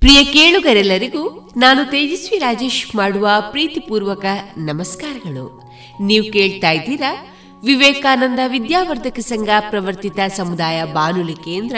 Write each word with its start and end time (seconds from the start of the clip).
ಪ್ರಿಯ 0.00 0.24
ಕೇಳುಗರೆಲ್ಲರಿಗೂ 0.24 1.52
ನಾನು 1.56 1.84
ತೇಜಸ್ವಿ 1.84 2.39
ರಾಜೇಶ್ 2.39 2.96
ಮಾಡುವ 2.96 3.28
ಪ್ರೀತಿಪೂರ್ವಕ 3.50 4.24
ನಮಸ್ಕಾರಗಳು. 4.56 5.72
ನೀವು 6.00 6.33
ಕೇಳ್ತಾ 6.33 6.70
ಇದ್ದೀರಾ 6.70 7.33
ವಿವೇಕಾನಂದ 7.65 8.39
ವಿದ್ಯಾವರ್ಧಕ 8.47 9.19
ಸಂಘ 9.19 9.48
ಪ್ರವರ್ತಿತ 9.70 10.19
ಸಮುದಾಯ 10.37 10.84
ಬಾನುಲಿ 10.84 11.34
ಕೇಂದ್ರ, 11.34 11.77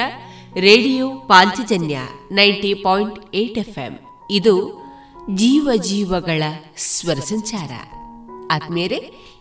radio 0.54 1.10
Panchajanya 1.10 1.98
ninety 2.32 2.74
point 2.74 3.34
eight 3.34 3.58
FM. 3.58 3.98
ಇದು 4.30 4.84
ಜೀವ 5.30 5.70
ಜೀವಗಳ 5.76 6.42
ಸ್ವರ 6.76 7.14
ಸಂಚಾರ. 7.14 7.70
ಆದ್ಮೇಲೆ 8.50 8.96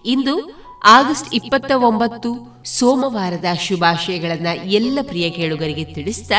ಇಂದು 0.06 0.66
ಆಗಸ್ಟ್ 0.84 1.36
ಇಪ್ಪತ್ತ 1.36 1.72
ಒಂಬತ್ತು 1.72 2.62
ಸೋಮವಾರದ 2.66 3.46
ಶುಭಾಶಯಗಳನ್ನ 3.62 4.48
ಎಲ್ಲ 4.64 5.00
ಪ್ರಿಯ 5.02 5.30
ಕೇಳುಗರಿಗೆ 5.30 5.84
ತಿಳಿಸಿದ 5.84 6.32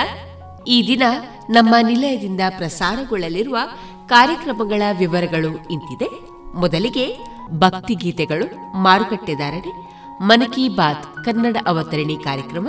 ಈ 0.68 0.86
ದಿನ 0.86 1.02
ನಮ್ಮ 1.50 1.74
ನಿಲಯದಿಂದ 1.82 2.40
ಪ್ರಸಾರಗೊಳ್ಳಲಿರುವ 2.56 3.58
ಕಾರ್ಯಕ್ರಮಗಳ 4.06 4.82
ವಿವರಗಳು 4.98 5.48
ಇಂತಿದೆ. 5.48 6.08
ಮೊದಲಿಗೆ 6.54 7.36
ಭಕ್ತಿಗೀತೆಗಳು 7.50 8.76
ಮಾರುಕಟ್ಟೆದಾರರಿ 8.76 9.95
ಮನ್ 10.20 10.52
ಕಿ 10.52 10.68
ಬಾತ್ 10.68 11.24
ಕನ್ನಡ 11.24 11.56
ಅವತರಣಿ 11.66 12.16
ಕಾರ್ಯಕ್ರಮ. 12.16 12.68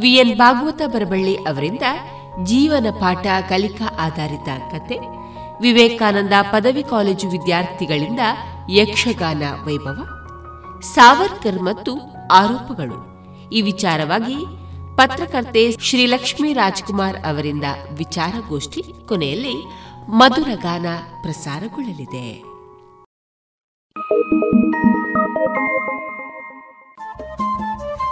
ವಿಎನ್ 0.00 0.38
ಭಾಗವತ 0.38 0.82
ಬರಬಳ್ಳಿ 0.86 1.36
ಅವರಿಂದ 1.36 1.82
ಜೀವನ 2.44 2.86
ಪಾಠ 2.90 3.26
ಕಲಿಕಾ 3.48 3.96
ಆಧಾರಿತ 4.00 4.48
ಕತೆ. 4.72 4.98
ವಿವೇಕಾನಂದ 5.62 6.32
ಪದವಿ 6.42 6.82
ಕಾಲೇಜು 6.82 7.28
ವಿದ್ಯಾರ್ಥಿಗಳಿಂದ 7.28 8.20
ಯಕ್ಷಗಾನ 8.70 9.42
ವೈಭವ. 9.64 10.04
ಸಾವರ್ಕರ್ 10.80 11.62
ಮತ್ತು 11.62 12.00
ಆರೋಪಗಳು. 12.32 13.12
ಈ 13.48 13.60
ವಿಚಾರವಾಗಿ 13.60 14.36
ಪತ್ರಕರ್ತೆ 14.96 15.76
ಶ್ರೀಲಕ್ಷ್ಮಿ 15.80 16.52
ರಾಜ್ಕುಮಾರ್ 16.52 17.16
ಅವರಿಂದ 17.16 17.64
ವಿಚಾರಗೋಷ್ಠಿ 17.98 18.84
ಕೊನೆಯಲ್ಲಿ 19.08 19.54
ಮಧುರ 20.08 20.48
ಗಾನ 20.54 20.86
ಪ್ರಸಾರಗೊಳ್ಳಲಿದೆ. 21.22 22.51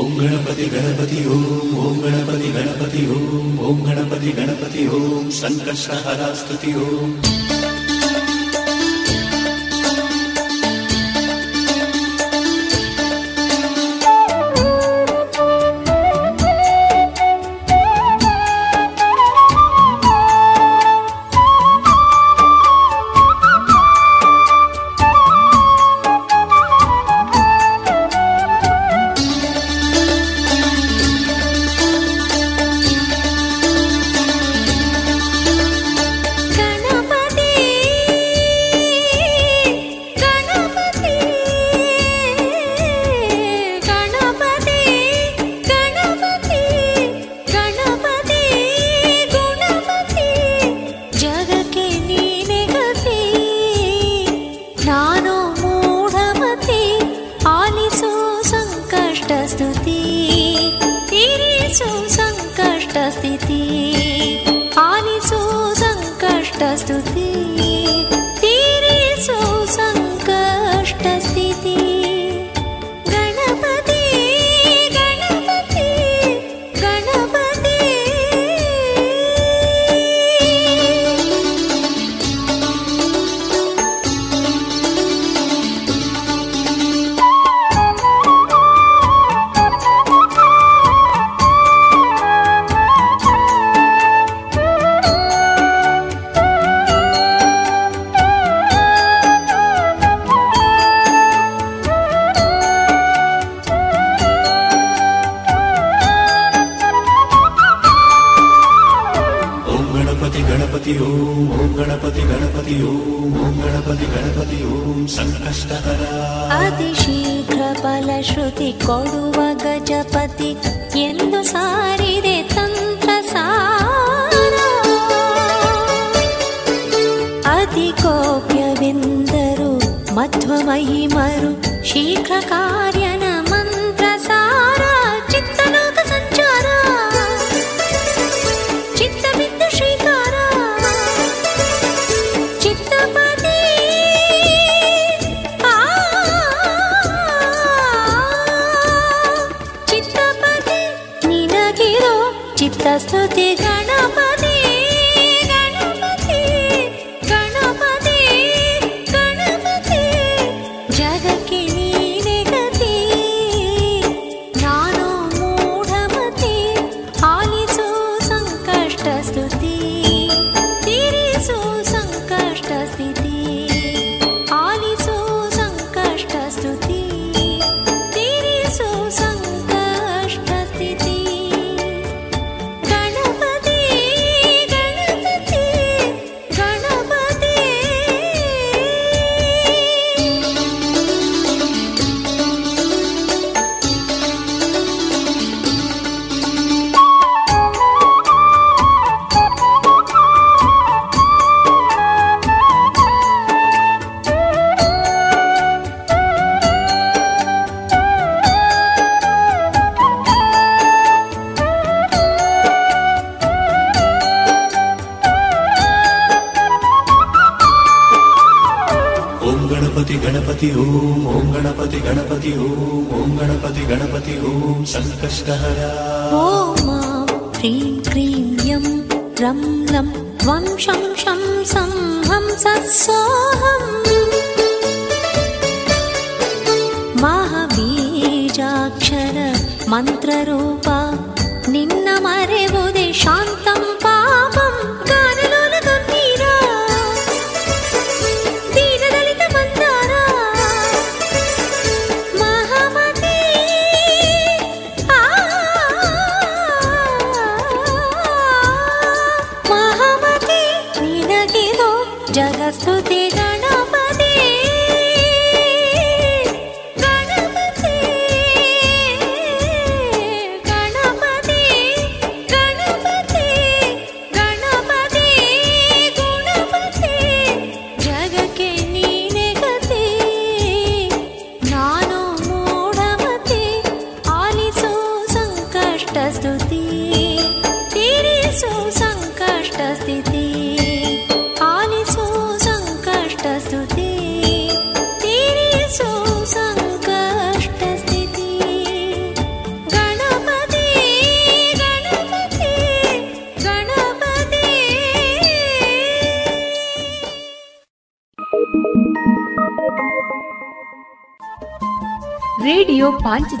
ॐ 0.00 0.14
गणपति 0.18 0.64
गणपति 0.70 1.18
ॐ 1.34 1.42
ॐ 1.82 1.98
गणपति 2.04 2.48
गणपति 2.56 3.02
ॐ 3.16 3.58
ॐ 3.68 3.82
गणपति 3.86 4.32
गणपति 4.38 4.86
ॐ 4.98 5.30
सङ्कष्टहरा 5.40 6.32
स्तुति 6.40 6.72
ॐ 6.86 7.53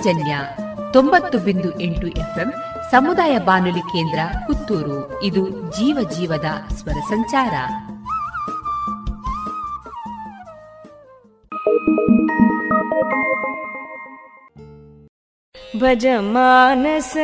ಪಾಂಚಜನ್ಯ 0.04 0.36
ತೊಂಬತ್ತು 0.92 1.38
ಬಿಂದು 1.38 1.80
ಎಂಟು 1.80 2.06
ಎಫ್ಎಂ 2.06 2.52
ಸಮುದಾಯ 2.90 3.38
ಬಾನುಲಿ 3.38 3.80
ಕೇಂದ್ರ 3.80 4.18
ಪುತ್ತೂರು. 4.46 5.22
ಇದು 5.22 5.50
ಜೀವ 5.50 6.08
ಜೀವದ 6.10 6.72
ಸ್ವರ 6.72 6.92
ಸಂಚಾರ. 6.92 7.54
ಭಜ 15.78 16.06
ಮಾನಸ 16.18 17.16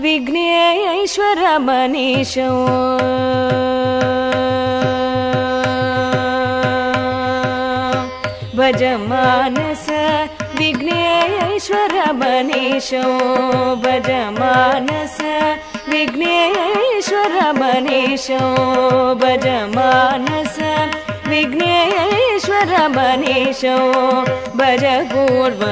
ವಿಘ್ನೇಶ್ವರ 0.00 1.38
ಮನೀಷ 1.56 2.38
ಭಜ 8.56 8.82
ಮಾನಸ 8.96 9.88
ईश्वर 11.62 11.92
मनीषो 12.12 13.00
भज 13.82 14.08
मानस 14.38 15.18
विघ्नेश्वर 15.88 17.34
मनीषो 17.58 18.38
भज 19.20 19.46
मानस 19.74 20.58
विघ्ने 21.28 21.76
ऐश्वर 22.00 22.72
बनिषो 22.96 23.76
भज 24.58 24.84
पूर्व 25.12 25.62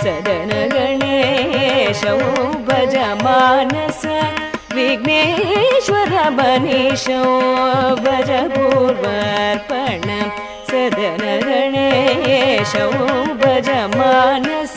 सदनगणे 0.07 1.15
एषः 1.61 2.21
भजमानस 2.67 4.03
विघ्नेश्वर 4.75 6.13
मणिषो 6.37 7.23
भजपूर्वपण 8.05 10.07
सदनगणे 10.69 11.89
एषः 12.37 12.95
भजमानस 13.43 14.77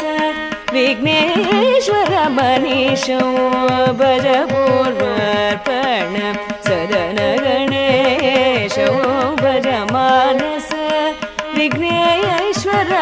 विघ्नेश्वर 0.74 2.12
भज 2.40 3.08
भजपूर्वपण 4.02 6.12
सदन 6.68 7.20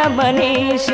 गज 0.08 0.90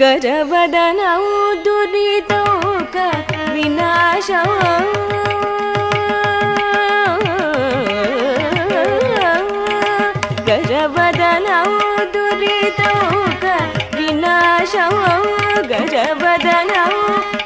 गजवदनौ 0.00 1.37
गजवदनौ 16.08 16.84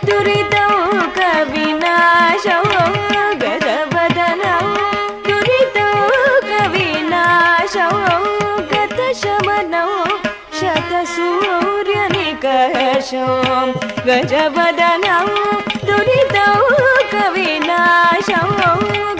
दुरितौक 0.08 1.16
विनाशौ 1.52 2.58
गजवदनौ 3.42 4.58
दुरितौक 5.26 6.50
विनाशौ 6.74 7.88
गतशमनौ 8.72 9.88
शतसूर्यनिकषौ। 10.58 11.40
गजवदनौ 14.08 15.26
दुरितौ 15.88 16.52
कविनाशौ। 17.12 18.44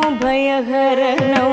भयहरणौ 0.10 1.46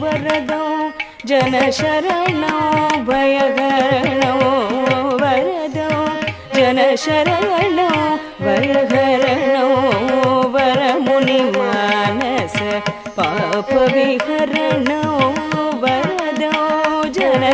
वरदौ। 0.00 0.90
जनशरणौ 1.26 3.04
भयहरणौ 3.04 5.16
वरदौ। 5.16 6.06
जनशरणौ 6.54 7.88
भयहरणौ 8.44 10.48
वरमुनिमानस 10.48 12.56
वरदौ 13.16 15.49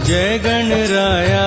जयगणराया 0.05 1.47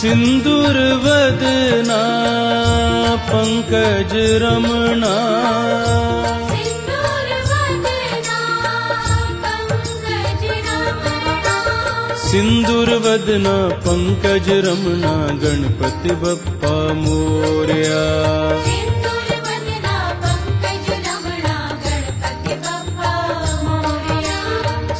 सिन्दूरवदना 0.00 1.96
पङ्कज 3.30 4.12
रमणा। 4.42 5.14
सिन्दूरवदना 12.30 13.56
पङ्कज 13.86 14.48
रमणा 14.66 15.14
गणपति 15.42 16.14
बप्पा 16.22 16.74
मोर्या। 17.02 18.04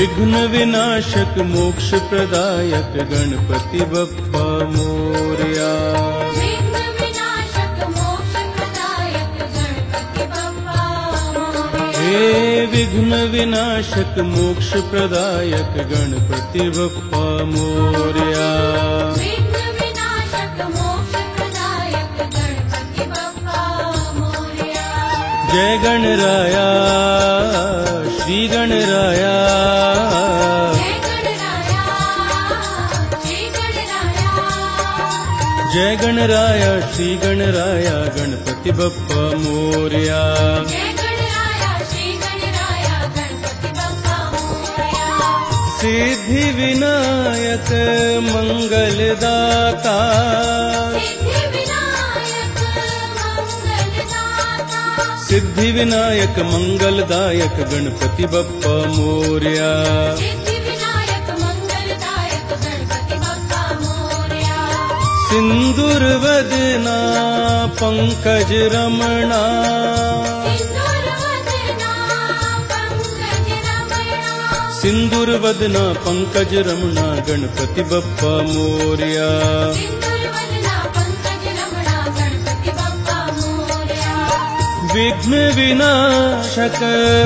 विघ्न 0.00 0.46
विनाशक 0.46 1.38
मोक्ष 1.38 1.90
प्रदायक 1.90 2.92
गणपति 3.10 3.80
बप्पा 3.80 4.44
मोर्या। 4.64 5.72
हे 12.00 12.66
विघ्न 12.66 13.14
विनाशक 13.14 14.18
मोक्ष 14.18 14.72
प्रदायक 14.72 15.74
गणपति 15.76 16.68
बप्पा 16.68 17.44
मोर्या। 17.44 18.50
जय 25.52 25.78
गणराया। 25.84 26.90
श्री 28.20 28.46
गणराया 28.48 29.34
जय 35.74 35.96
गणराया 35.96 36.70
श्री 36.94 37.14
गणराया 37.16 37.96
गणपति 38.16 38.70
बप्पा 38.70 39.22
मोरया। 39.36 40.22
सिद्धि 45.80 46.44
विनायक 46.50 47.70
मंगलदाता। 48.32 49.98
सिद्धि 55.40 55.72
विनायक 55.72 56.38
मङ्गलदायक 56.38 57.56
गणपति 57.70 58.24
बप्पा 58.24 58.74
मोर्या। 58.88 59.70
सिन्दुर्वदना 65.30 66.96
पङ्कज 67.80 68.50
रमणा। 68.52 69.42
सिन्दुर्वदना 74.80 75.92
पङ्कज 75.92 76.54
रमणा। 76.54 77.08
गणपति 77.28 77.82
बप्पा 77.82 78.42
मोर्या। 78.42 79.30
विघ्नविनाशक 84.94 86.78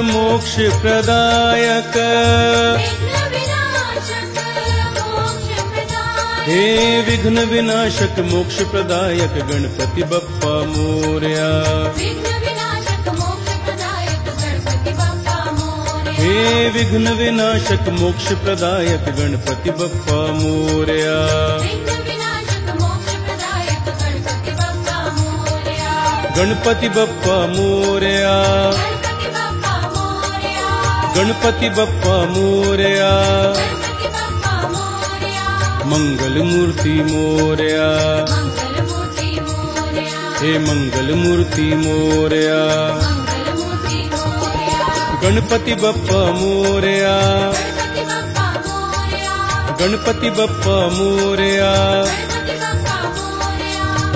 मोक्षप्रदायक। 0.05 1.97
हे 6.49 7.03
विघ्नविनाशक 7.03 8.19
मोक्षप्रदायक 8.19 9.33
गणपति 9.33 10.03
बप्पा 10.03 10.65
मोर्या। 10.65 11.51
हे 16.13 16.71
विघ्नविनाशक 16.71 17.89
मोक्षप्रदायक 17.89 19.05
गणपति 19.19 19.71
बप्पा 19.71 20.17
मोर्या। 20.17 21.84
गणपति 26.37 26.89
बप्पा 26.89 27.47
मोरया। 27.47 28.33
गणपति 31.17 31.69
बप्पा 31.69 32.23
मोरया। 32.27 33.13
मंगल 35.87 36.43
मूर्ति 36.43 36.89
मोरया। 36.89 37.89
हे 40.39 40.59
मंगल 40.59 41.15
मूर्ति 41.15 41.75
मोरया। 41.75 42.61
गणपति 45.23 45.75
बप्पा 45.75 46.33
मोरया। 46.33 47.19
गणपति 49.81 50.31
बप्पा 50.31 50.89
मोरया। 50.89 52.05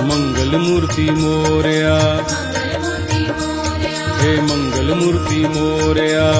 मंगल 0.01 0.57
मूर्ति 0.57 1.11
मोरया। 1.11 1.97
हे 4.19 4.41
मंगल 4.41 4.93
मूर्ति 4.93 5.35
मोरया। 5.35 6.31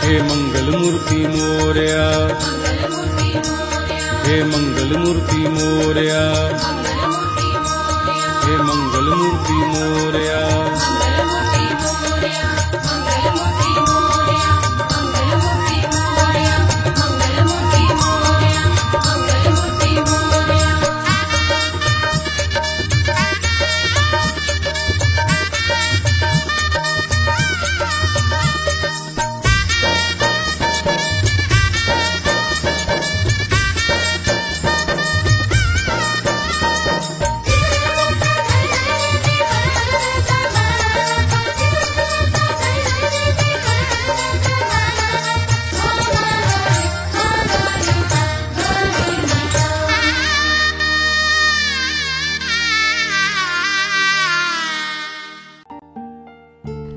हे 0.00 0.22
मंगल 0.22 0.78
मूर्ति 0.78 1.26
मोरया। 1.26 2.08
हे 4.26 4.42
मंगल 4.44 4.96
मूर्ति 4.96 5.48
मोरया। 5.48 6.30
हे 8.44 8.56
मंगल 8.56 9.14
मूर्ति 9.14 9.52
मोरया। 9.52 10.63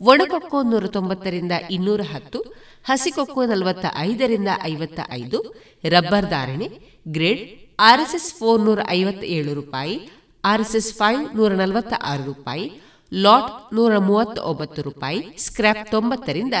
ಒಣಕೊಕ್ಕೋ 0.00 0.62
ನೂರ 0.62 0.86
ತೊಂಬತ್ತರಿಂದ 0.86 1.52
ಇನ್ನೂರ 1.70 2.00
ಹತ್ತು, 2.12 2.40
ಹಸಿಕೊಕ್ಕೋ 2.84 3.44
ನಲವತ್ತ 3.44 3.86
ಐದರಿಂದ 3.96 4.48
ಐವತ್ತ 4.62 5.00
ಐದು 5.10 5.38
ರಬ್ಬರ್ 5.84 6.26
ಧಾರಣೆ, 6.26 6.68
ಗ್ರೇಡ್, 7.08 7.42
ಆರ್ಎಸ್ಎಸ್ 7.80 8.34
ಫೋರ್ 8.34 8.60
ನೂರ 8.60 8.78
ಐವತ್ತ 8.88 9.24
ಏಳು 9.24 9.54
ರೂಪಾಯಿ, 9.54 10.10
ಆರ್ಎಸ್ಎಸ್ 10.44 10.94
ಫೈವ್ 10.94 11.36
ನೂರ 11.36 11.52
ನಲವತ್ತ 11.52 11.94
ಆರು 12.02 12.24
ರೂಪಾಯಿ, 12.24 12.80
ಲಾಟ್ 13.12 13.74
ನೂರ 13.74 13.98
ಮೂವತ್ತ 13.98 14.38
ಒಂಬತ್ತು 14.38 14.82
ರೂಪಾಯಿ 14.82 15.20
ಸ್ಕ್ರಾಪ್ 15.38 15.90
ತೊಂಬತ್ತರಿಂದ 15.90 16.54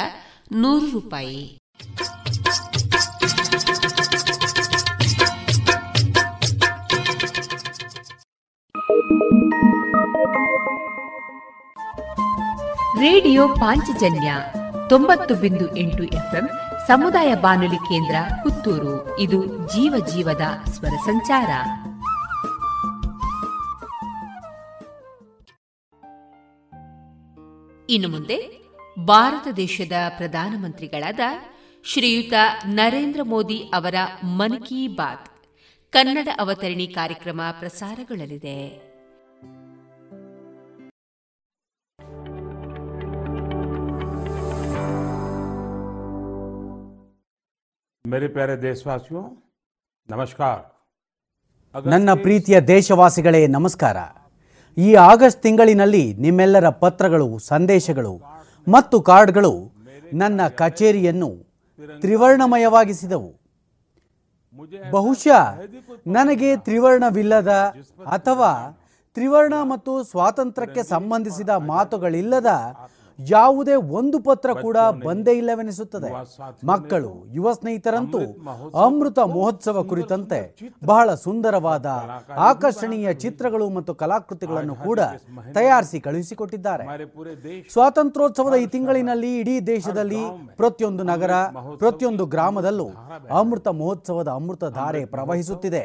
ನೂರು 0.52 0.86
ರೂಪಾಯಿ. 0.90 1.58
ರೇಡಿಯೋ 12.94 13.48
ಪಾಂಚಜನ್ಯ 13.48 14.34
ತೊಂಬತ್ತು 14.88 15.34
ಬಿಂದು 15.34 15.76
ಎಂಟು 15.76 16.02
ಎಫ್ಎಂ 16.02 16.48
ಸಮುದಾಯ 16.86 17.34
ಬಾನುಲಿ 17.34 17.76
ಕೇಂದ್ರ 17.76 18.16
ಪುತ್ತೂರು. 18.42 19.18
ಇದು 19.18 19.46
ಜೀವ 19.46 20.06
ಜೀವದ 20.14 20.40
ಸ್ವರ 20.70 20.88
ಸಂಚಾರ. 20.88 21.48
ಇನ್ನು 27.90 28.08
ಮುಂದೆ 28.08 28.62
ಭಾರತ 29.04 29.48
ದೇಶದ 29.48 29.92
ಪ್ರಧಾನಮಂತ್ರಿಗಳಾದ 30.16 31.20
ಶ್ರೀಯುತ 31.84 32.32
ನರೇಂದ್ರ 32.66 33.20
ಮೋದಿ 33.22 33.58
ಅವರ 33.74 33.94
ಮನ್ 34.24 34.62
ಕಿ 34.62 34.88
ಬಾತ್ 34.88 35.44
ಕನ್ನಡ 35.92 36.28
ಅವತರಣಿ 36.38 36.86
ಕಾರ್ಯಕ್ರಮ 36.86 37.40
ಪ್ರಸಾರಗೊಳ್ಳಲಿದೆ. 37.58 38.88
मेरे 48.07 48.27
प्यारे 48.27 48.55
देशवासियों 48.59 49.23
ನಮಸ್ಕಾರ 50.09 50.57
ನನ್ನ 51.75 52.09
ಪ್ರೀತಿಯ 52.23 52.57
ದೇಶವಾಸಿಗಳೇ 52.67 53.39
ನಮಸ್ಕಾರ 53.47 53.97
ಈ 54.77 54.89
ಆಗಸ್ಟ್ 55.03 55.39
ತಿಂಗಳಿನಲ್ಲಿ 55.41 56.01
ನಿಮ್ಮೆಲ್ಲರ 56.15 56.69
ಪತ್ರಗಳು 56.81 57.27
ಸಂದೇಶಗಳು 57.47 58.11
ಮತ್ತು 58.67 58.97
ಕಾರ್ಡ್ಗಳು 59.01 59.53
ನನ್ನ 60.13 60.47
ಕಚೇರಿಯನ್ನು 60.59 61.29
ತ್ರಿವರ್ಣಮಯವಾಗಿಸಿದವು 62.03 63.31
ಬಹುಶಃ 64.91 65.45
ನನಗೆ 66.09 66.49
ತ್ರಿವರ್ಣವಿಲ್ಲದ 66.67 67.53
ಅಥವಾ 68.11 68.51
ತ್ರಿವರ್ಣ 69.17 69.55
ಮತ್ತು 69.71 69.95
ಸ್ವಾತಂತ್ರ್ಯಕ್ಕೆ 70.03 70.83
ಸಂಬಂಧಿಸಿದ 70.91 71.51
ಮಾತುಗಳಿಲ್ಲದ 71.71 72.51
ಯಾವುದೇ 73.18 73.74
ಒಂದು 73.98 74.18
ಪತ್ರ 74.26 74.50
ಕೂಡ 74.64 74.78
ಬಂದೇ 75.04 75.32
ಇಲ್ಲವೆನಿಸುತ್ತದೆ. 75.38 76.10
ಮಕ್ಕಳು 76.70 77.10
ಯುವ 77.36 77.52
ಸ್ನೇಹಿತರಂತೂ 77.52 78.20
ಅಮೃತ 78.84 79.18
ಮಹೋತ್ಸವ 79.34 79.82
ಕುರಿತಂತೆ 79.82 80.38
ಬಹಳ 80.90 81.14
ಸುಂದರವಾದ 81.24 81.86
ಆಕರ್ಷಣೀಯ 82.48 83.14
ಚಿತ್ರಗಳು 83.24 83.68
ಮತ್ತು 83.76 83.94
ಕಲಾಕೃತಿಗಳನ್ನು 84.02 84.76
ಕೂಡ 84.86 85.00
ತಯಾರಿಸಿ 85.58 86.00
ಕಳುಹಿಸಿಕೊಟ್ಟಿದ್ದಾರೆ. 86.00 86.86
ಸ್ವಾತಂತ್ರ್ಯೋತ್ಸವದ 87.74 88.58
ಈ 88.64 88.66
ತಿಂಗಳಿನಲ್ಲಿ 88.66 89.32
ಇಡೀ 89.40 89.56
ದೇಶದಲ್ಲಿ 89.74 90.22
ಪ್ರತಿಯೊಂದು 90.60 91.04
ನಗರ 91.12 91.32
ಪ್ರತಿಯೊಂದು 91.82 92.26
ಗ್ರಾಮದಲ್ಲೂ 92.26 92.88
ಅಮೃತ 93.40 93.68
ಮಹೋತ್ಸವದ 93.80 94.28
ಅಮೃತ 94.28 94.64
ಧಾರೆ 94.78 95.02
ಪ್ರವಹಿಸುತ್ತಿದೆ. 95.16 95.84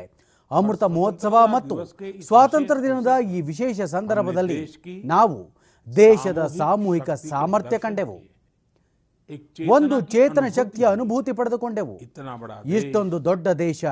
ಅಮೃತ 0.51 0.83
ಮಹೋತ್ಸವ 0.95 1.35
ಮತ್ತು 1.55 1.75
ಸ್ವಾತಂತ್ರ್ಯ 2.27 2.81
ದಿನದ 2.87 3.11
ಈ 3.35 3.41
ವಿಶೇಷ 3.41 3.81
ಸಂದರ್ಭದಲ್ಲಿ 3.95 4.57
ನಾವು 5.05 5.62
ದೇಶದ 5.87 6.41
ಸಾಮೂಹಿಕ 6.57 7.11
ಸಾಮರ್ಥ್ಯ 7.11 7.77
ಕಂಡೆವು. 7.77 8.17
ಒಂದು 9.67 9.95
ಚೇತನ 10.01 10.45
ಶಕ್ತಿಯ 10.47 10.85
ಅನುಭೂತಿ 10.85 11.31
ಪಡೆದುಕೊಂಡೆವು. 11.31 11.95
ಇಷ್ಟೊಂದು 12.65 13.25
ದೊಡ್ಡ 13.25 13.47
ದೇಶ 13.47 13.83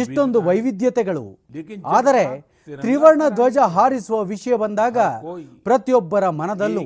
ಇಷ್ಟೊಂದು 0.00 0.40
ವೈವಿಧ್ಯತೆಗಳು. 0.42 1.24
ಆದರೆ 1.86 2.24
ತ್ರಿವರ್ಣ 2.68 3.22
ಧ್ವಜ 3.28 3.58
ಹಾರಿಸುವ 3.58 4.22
ವಿಷಯ 4.22 4.56
ಬಂದಾಗ 4.56 4.98
ಪ್ರತಿಯೊಬ್ಬರ 5.64 6.28
ಮನದಲ್ಲೂ 6.28 6.84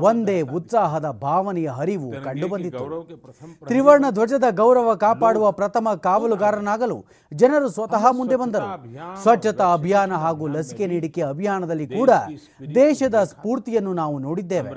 ಒಂದೇ 0.00 0.40
ಉತ್ಸಾಹದ 0.40 1.10
ಭಾವನೆಯ 1.10 1.68
ಹರಿವು 1.68 2.10
ಕಂಡುಬಂದಿತ್ತು 2.24 2.84
ತ್ರಿವರ್ಣ 3.66 4.04
ಧ್ವಜದ 4.10 4.44
ಗೌರವ 4.50 4.94
ಕಾಪಾಡುವ 4.94 5.52
ಪ್ರಥಮ 5.52 5.94
ಕಾವಲುಗಾರನಾಗಲು 5.94 7.04
ಜನರು 7.32 7.68
ಸ್ವತಃ 7.68 8.04
ಮುಂದೆ 8.10 8.36
ಬಂದರು. 8.36 8.68
ಸ್ವಚ್ಛತಾ 9.22 9.72
ಅಭಿಯಾನ 9.72 10.12
ಹಾಗೂ 10.12 10.46
ಲಸಿಕೆ 10.46 10.86
ನೀಡಿಕೆ 10.86 11.22
ಅಭಿಯಾನದಲ್ಲಿ 11.22 11.86
ಕೂಡ 11.86 12.10
ದೇಶದ 12.74 13.24
ಸ್ಫೂರ್ತಿಯನ್ನು 13.24 13.92
ನಾವು 13.92 14.18
ನೋಡಿದ್ದೇವೆ. 14.18 14.70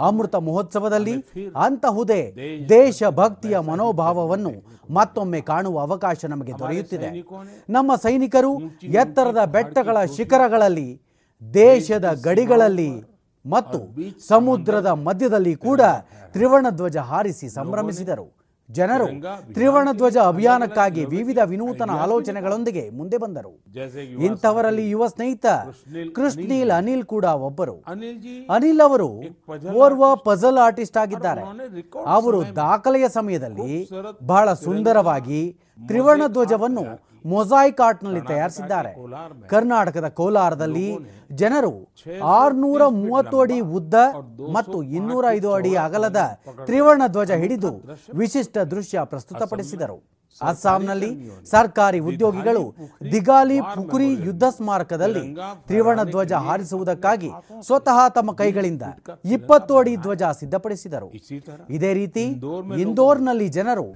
ಅಮೃತ 0.00 0.34
ಮಹೋತ್ಸವದಲ್ಲಿ 0.36 1.24
ಅಂತಹುದೇ 1.56 2.22
ದೇಶಭಕ್ತಿಯ 2.68 3.58
ಮನೋಭಾವವನ್ನು 3.58 4.77
ಮತ್ತೊಮ್ಮೆ 4.90 5.40
ಕಾಣುವ 5.40 5.80
ಅವಕಾಶ 5.80 6.24
ನಮಗೆ 6.24 6.52
ದೊರೆಯುತ್ತಿದೆ. 6.52 7.10
ನಮ್ಮ 7.70 7.94
ಸೈನಿಕರು 7.94 8.60
ಎತ್ತರದ 8.82 9.44
ಬೆಟ್ಟಗಳ 9.44 10.04
ಶಿಖರಗಳಲ್ಲಿ 10.04 11.02
ದೇಶದ 11.54 12.20
ಗಡಿಗಳಲ್ಲಿ 12.24 12.90
ಮತ್ತು 13.46 13.78
ಸಮುದ್ರದ 14.28 14.86
ಮಧ್ಯದಲ್ಲಿ 14.86 15.54
ಕೂಡ 15.54 15.80
ತ್ರಿವರ್ಣ 16.32 16.66
ಧ್ವಜ 16.70 16.96
ಹಾರಿಸಿ 16.96 17.48
ಸಂಭ್ರಮಿಸಿದರು. 17.48 18.37
ಜನರು 18.70 19.06
ತ್ರಿವರ್ಣ 19.52 19.88
ಧ್ವಜ 19.92 20.16
ಅಭಿಯಾನಕ್ಕಾಗಿ 20.16 21.04
ವಿವಿಧ 21.04 21.38
ವಿನೂತನ 21.44 21.90
ಆಲೋಚನೆಗಳೊಂದಿಗೆ 21.90 22.90
ಮುಂದೆ 22.90 23.18
ಬಂದರು. 23.18 23.52
ಇಂಥವರಲ್ಲಿ 24.20 24.90
ಯುವ 24.90 25.06
ಸ್ನೇಹಿತ 25.06 25.46
ಕೃಷ್ಣೀಲ್ 26.14 26.70
ಅನಿಲ್ 26.70 27.04
ಕೂಡ 27.04 27.24
ಒಬ್ಬರು. 27.24 27.76
ಅನಿಲ್ 28.50 28.80
ಅವರು 28.80 29.08
ಓರ್ವ 29.74 30.04
ಪಜಲ್ 30.16 30.58
ಆರ್ಟಿಸ್ಟ್ 30.58 30.96
ಆಗಿದ್ದಾರೆ. 30.96 31.42
ಅವರು 32.06 32.56
ದಾಖಲೆಯ 32.56 33.08
ಸಮಯದಲ್ಲಿ 33.08 33.88
ಬಹಳ 34.26 34.52
ಸುಂದರವಾಗಿ 34.52 35.56
ತ್ರಿವರ್ಣ 35.86 36.26
ಧ್ವಜವನ್ನು 36.26 36.84
ಮೊಸಾಯಿಕ್ 37.26 37.80
ಆರ್ಟ್ನಲ್ಲಿ 37.80 38.20
ತಯಾರಿಸಿದ್ದಾರೆ. 38.20 38.92
ಕರ್ನಾಟಕದ 39.48 40.08
ಕೋಲಾರದಲ್ಲಿ 40.08 40.88
ಜನರು 41.32 41.72
ಆರ್ನೂರ 42.38 42.82
ಮೂವತ್ತು 42.86 43.40
ಅಡಿ 43.40 43.58
ಉದ್ದ 43.60 43.94
ಮತ್ತು 44.56 44.82
ಇನ್ನೂರ 44.82 45.24
ಐದು 45.30 45.52
ಅಡಿ 45.52 45.74
ಅಗಲದ 45.86 46.22
ತ್ರಿವರ್ಣ 46.66 47.02
ಧ್ವಜ 47.06 47.32
ಹಿಡಿದು 47.42 47.72
ವಿಶಿಷ್ಟ 48.14 48.58
ದೃಶ್ಯ 48.58 49.04
ಪ್ರಸ್ತುತಪಡಿಸಿದರು. 49.04 50.17
ಅಸ್ಸಾಂನಲ್ಲಿ 50.42 51.30
ಸರ್ಕಾರಿ 51.50 51.98
ಉದ್ಯೋಗಿಗಳು 51.98 52.62
ದಿಗಾಲಿ 53.12 53.60
ಪುಕುರಿ 53.60 54.08
ಯುದ್ಧ 54.26 54.44
ಸ್ಮಾರಕದಲ್ಲಿ 54.56 55.24
ತ್ರಿವರ್ಣ 55.66 56.02
ಧ್ವಜ 56.02 56.32
ಹಾರಿಸುವುದಕ್ಕಾಗಿ 56.32 57.30
ಸ್ವತಃ 57.66 58.08
ತಮ್ಮ 58.08 58.32
ಕೈಗಳಿಂದ 58.32 58.82
ಇಪ್ಪತ್ತು 59.24 59.76
ಅಡಿ 59.76 59.96
ಧ್ವಜ 59.96 60.22
ಸಿದ್ಧಪಡಿಸಿದರು. 60.40 61.10
ಇದೇ 61.70 61.94
ರೀತಿ 61.94 62.24
ಇಂದೋರ್ನಲ್ಲಿ 62.84 63.48
ಜನರು 63.48 63.86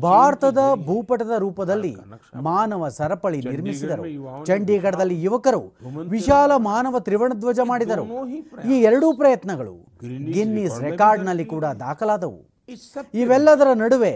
ಭಾರತದ 0.00 0.58
ಭೂಪಟದ 0.86 1.30
ರೂಪದಲ್ಲಿ 1.38 1.96
ಮಾನವ 2.34 2.88
ಸರಪಳಿ 2.88 3.40
ನಿರ್ಮಿಸಿದರು. 3.50 4.04
ಚಂಡೀಗಢದಲ್ಲಿ 4.44 5.22
ಯುವಕರು 5.22 5.62
ವಿಶಾಲ 6.16 6.52
ಮಾನವ 6.56 6.98
ತ್ರಿವರ್ಣ 6.98 7.34
ಧ್ವಜ 7.34 7.60
ಮಾಡಿದರು. 7.64 8.06
ಈ 8.72 8.80
ಎರಡೂ 8.80 9.12
ಪ್ರಯತ್ನಗಳು 9.12 9.74
ಗಿನ್ನಿಸ್ 10.34 10.80
ರೆಕಾರ್ಡ್ನಲ್ಲಿ 10.80 11.44
ಕೂಡ 11.44 11.64
ದಾಖಲಾದವು. 11.64 12.51
ಇವೆಲ್ಲದರ 13.20 13.68
ನಡುವೆ 13.80 14.12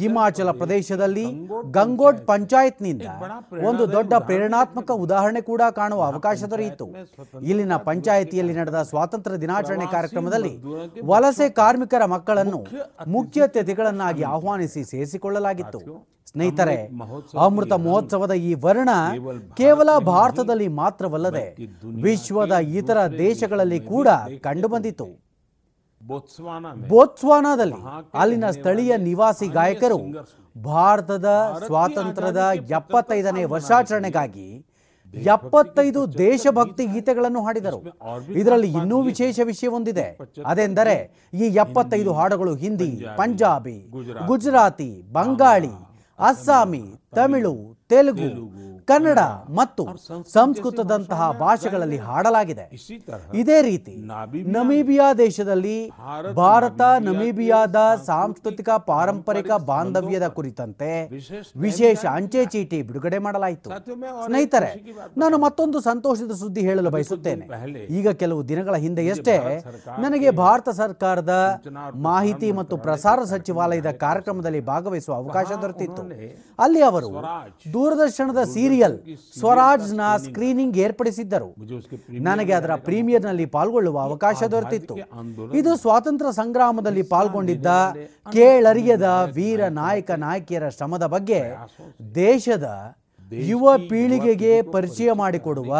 ಹಿಮಾಚಲ 0.00 0.50
ಪ್ರದೇಶದಲ್ಲಿ 0.58 1.24
ಗಂಗೋಟ್ 1.76 2.20
ಪಂಚಾಯತ್ನಿಂದ 2.26 3.06
ಒಂದು 3.68 3.84
ದೊಡ್ಡ 3.92 4.12
ಪ್ರೇರಣಾತ್ಮಕ 4.26 4.90
ಉದಾಹರಣೆ 5.04 5.40
ಕೂಡ 5.48 5.62
ಕಾಣುವ 5.78 6.02
ಅವಕಾಶ 6.10 6.42
ದೊರೆಯಿತು. 6.52 6.86
ಇಲ್ಲಿನ 7.50 7.76
ಪಂಚಾಯತಿಯಲ್ಲಿ 7.88 8.54
ನಡೆದ 8.58 8.80
ಸ್ವಾತಂತ್ರ್ಯ 8.90 9.38
ದಿನಾಚರಣೆ 9.44 9.86
ಕಾರ್ಯಕ್ರಮದಲ್ಲಿ 9.96 10.52
ವಲಸೆ 11.10 11.48
ಕಾರ್ಮಿಕರ 11.60 12.04
ಮಕ್ಕಳನ್ನು 12.14 12.60
ಮುಖ್ಯ 13.16 13.48
ಅತಿಥಿಗಳನ್ನಾಗಿ 13.48 14.24
ಆಹ್ವಾನಿಸಿ 14.34 14.82
ಸೇರಿಸಿಕೊಳ್ಳಲಾಗಿತ್ತು. 14.92 15.80
ಸ್ನೇಹಿತರೆ 16.30 16.76
ಅಮೃತ 17.44 17.72
ಮಹೋತ್ಸವದ 17.86 18.34
ಈ 18.50 18.52
ವರ್ಣ 18.64 18.90
ಕೇವಲ 19.60 19.90
ಭಾರತದಲ್ಲಿ 20.10 20.68
ಮಾತ್ರವಲ್ಲದೆ 20.82 21.44
ವಿಶ್ವದ 22.06 22.54
ಇತರ 22.80 22.98
ದೇಶಗಳಲ್ಲಿ 23.26 23.80
ಕೂಡ 23.92 24.08
ಕಂಡುಬಂದಿತು. 24.46 25.08
ಬೋತ್ಸ್ವಾನಾದಲ್ಲಿ 26.88 27.80
ಅಲ್ಲಿನ 28.14 28.50
ಸ್ಥಳೀಯ 28.50 28.96
ನಿವಾಸಿ 28.96 29.48
ಗಾಯಕರು 29.48 29.98
ಭಾರತದ 30.56 31.28
ಸ್ವಾತಂತ್ರ್ಯದ 31.66 32.42
ಎಪ್ಪತ್ತೈದನೇ 32.70 33.44
ವರ್ಷಾಚರಣೆಗಾಗಿ 33.44 34.48
ಎಪ್ಪತ್ತೈದು 35.14 36.00
ದೇಶಭಕ್ತಿ 36.12 36.86
ಗೀತೆಗಳನ್ನು 36.86 37.40
ಹಾಡಿದರು. 37.44 37.78
ಇದರಲ್ಲಿ 38.28 38.72
ಇನ್ನೂ 38.72 39.00
ವಿಶೇಷ 39.00 39.40
ವಿಷಯ 39.44 39.68
ಒಂದಿದೆ 39.68 40.06
ಅದೆಂದರೆ 40.44 40.96
ಈ 41.34 41.46
ಎಪ್ಪತ್ತೈದು 41.56 42.12
ಹಾಡುಗಳು 42.12 42.54
ಹಿಂದಿ 42.54 42.90
ಪಂಜಾಬಿ 43.16 43.76
ಗುಜರಾತಿ 44.26 45.02
ಬಂಗಾಳಿ 45.12 45.72
ಅಸ್ಸಾಮಿ 46.18 46.82
ತಮಿಳು 47.14 47.54
ತೆಲುಗು 47.88 48.30
ಕನ್ನಡ 48.90 49.20
ಮತ್ತು 49.58 49.84
ಸಂಸ್ಕೃತದಂತಹ 50.36 51.30
ಭಾಷೆಗಳಲ್ಲಿ 51.44 51.98
ಹಾಡಲಾಗಿದೆ. 52.08 52.64
ಇದೇ 53.42 53.58
ರೀತಿ 53.68 53.94
ನಮೀಬಿಯಾ 54.56 55.08
ದೇಶದಲ್ಲಿ 55.24 55.76
ಭಾರತ 56.40 56.80
ನಮೀಬಿಯಾದ 57.08 57.76
ಸಾಂಸ್ಕೃತಿಕ 58.10 58.70
ಪಾರಂಪರಿಕ 58.90 59.50
ಬಾಂಧವ್ಯದ 59.70 60.28
ಕುರಿತಂತೆ 60.38 60.90
ವಿಶೇಷ 61.66 62.04
ಅಂಚೆ 62.18 62.44
ಚೀಟಿ 62.54 62.80
ಬಿಡುಗಡೆ 62.88 63.18
ಮಾಡಲಾಯಿತು. 63.26 63.70
ಸ್ನೇಹಿತರೆ 64.26 64.70
ನಾನು 65.22 65.38
ಮತ್ತೊಂದು 65.46 65.80
ಸಂತೋಷದ 65.90 66.32
ಸುದ್ದಿ 66.42 66.62
ಹೇಳಲು 66.68 66.90
ಬಯಸುತ್ತೇನೆ. 66.96 67.46
ಈಗ 67.98 68.08
ಕೆಲವು 68.22 68.40
ದಿನಗಳ 68.52 68.74
ಹಿಂದೆಯಷ್ಟೇ 68.86 69.36
ನನಗೆ 70.06 70.30
ಭಾರತ 70.44 70.68
ಸರ್ಕಾರದ 70.80 71.34
ಮಾಹಿತಿ 72.08 72.48
ಮತ್ತು 72.60 72.74
ಪ್ರಸಾರ 72.86 73.18
ಸಚಿವಾಲಯದ 73.32 73.90
ಕಾರ್ಯಕ್ರಮದಲ್ಲಿ 74.04 74.60
ಭಾಗವಹಿಸುವ 74.72 75.14
ಅವಕಾಶ 75.22 75.50
ದೊರೆತಿತ್ತು. 75.62 76.02
ಅಲ್ಲಿ 76.64 76.82
ಅವರು 76.90 77.10
ದೂರದರ್ಶನದ 77.74 78.42
ಸೀರಿಯಲ್ 78.54 78.78
ಡಿಎಲ್ 78.80 78.96
ಸ್ವರಾಜ್ನ 79.38 80.02
ಸ್ಕ್ರೀನಿಂಗ್ 80.26 80.76
ಏರ್ಪಡಿಸಿದ್ದರು. 80.84 81.48
ನನಗೆ 82.28 82.52
ಅದರ 82.58 82.72
ಪ್ರೀಮಿಯರ್ನಲ್ಲಿ 82.86 83.46
ಪಾಲ್ಗೊಳ್ಳುವ 83.56 83.96
ಅವಕಾಶ 84.08 84.42
ದೊರೆತಿತ್ತು. 84.54 84.94
ಇದು 85.60 85.70
ಸ್ವಾತಂತ್ರ್ಯ 85.82 86.32
ಸಂಗ್ರಾಮದಲ್ಲಿ 86.40 87.04
ಪಾಲ್ಗೊಂಡಿದ್ದ 87.14 87.66
ಕೇಳರಿಯದ 88.36 89.08
ವೀರ 89.36 89.60
ನಾಯಕ 89.82 90.10
ನಾಯಕಿಯರ 90.24 90.68
ಶ್ರಮದ 90.78 91.06
ಬಗ್ಗೆ 91.16 91.40
ದೇಶದ 92.14 92.68
ಯುವ 93.50 93.72
ಪೀಳಿಗೆಗೆ 93.90 94.52
ಪರಿಚಯ 94.74 95.10
ಮಾಡಿಕೊಡುವ 95.12 95.72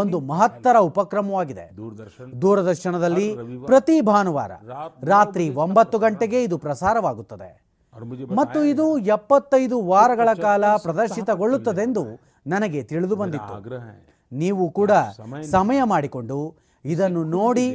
ಒಂದು 0.00 0.16
ಮಹತ್ತರ 0.30 0.76
ಉಪಕ್ರಮವಾಗಿದೆ. 0.90 1.64
ದೂರದರ್ಶನದಲ್ಲಿ 2.42 3.28
ಪ್ರತಿ 3.66 3.96
ಭಾನುವಾರ 4.10 4.52
ರಾತ್ರಿ 5.14 5.46
ಒಂಬತ್ತು 5.64 5.98
ಗಂಟೆಗೆ 6.04 6.40
ಇದು 6.42 6.58
ಪ್ರಸಾರವಾಗುತ್ತದೆ. 6.66 7.50
ಮತ್ತು 8.38 8.60
ಇದು 8.64 8.86
ಎಪ್ಪತ್ತೈದು 9.16 9.76
ವಾರಗಳ 9.86 10.30
ಕಾಲ 10.46 10.64
ಪ್ರದರ್ಶಿತಗೊಳ್ಳುತ್ತದೆಂದು 10.84 12.02
ನನಗೆ 12.46 12.80
ತಿಳಿದು 12.90 13.16
ಬಂದಿತ್ತು. 13.22 13.54
ನೀವು 14.32 14.64
ಕೂಡ 14.78 14.92
ಸಮಯ 15.54 15.80
ಮಾಡಿಕೊಂಡು 15.92 16.38
ಇದನ್ನು 16.84 17.22
ನೋಡಿ 17.36 17.66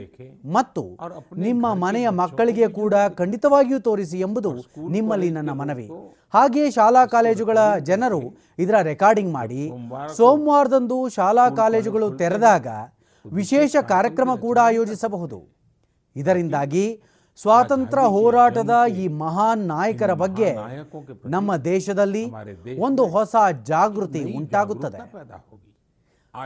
ಮತ್ತು 0.58 0.82
ನಿಮ್ಮ 1.46 1.66
ಮನೆಯ 1.84 2.08
ಮಕ್ಕಳಿಗೆ 2.22 2.68
ಕೂಡ 2.80 2.94
ಖಂಡಿತವಾಗಿಯೂ 3.20 3.80
ತೋರಿಸಿ 3.88 4.18
ಎಂಬುದು 4.28 4.52
ನಿಮ್ಮಲ್ಲಿ 4.96 5.30
ನನ್ನ 5.38 5.52
ಮನವಿ. 5.62 5.88
ಹಾಗೇ 6.36 6.66
ಶಾಲಾ 6.78 7.04
ಕಾಲೇಜುಗಳ 7.14 7.60
ಜನರು 7.90 8.22
ಇದರ 8.64 8.80
ರೆಕಾರ್ಡಿಂಗ್ 8.90 9.34
ಮಾಡಿ 9.38 9.64
ಸೋಮವಾರದಂದು 10.18 10.98
ಶಾಲಾ 11.18 11.46
ಕಾಲೇಜುಗಳು 11.62 12.10
ತೆರೆದಾಗ 12.22 12.68
ವಿಶೇಷ 13.26 13.76
ಕಾರ್ಯಕ್ರಮ 13.94 14.32
ಕೂಡ 14.46 14.58
ಆಯೋಜಿಸಬಹುದು. 14.70 15.40
ಇದರಿಂದಾಗಿ 16.16 16.86
ಸ್ವಾತಂತ್ರ್ಯ 17.42 18.06
ಹೋರಾಟದ 18.14 18.74
ಈ 19.02 19.04
ಮಹಾನ್ 19.24 19.62
ನಾಯಕರ 19.68 20.14
ಬಗ್ಗೆ 20.22 20.50
ನಮ್ಮ 21.36 21.56
ದೇಶದಲ್ಲಿ 21.74 22.24
ಒಂದು 22.88 23.04
ಹೊಸ 23.16 23.36
ಜಾಗೃತಿ 23.72 24.22
ಉಂಟಾಗುತ್ತದೆ. 24.40 25.00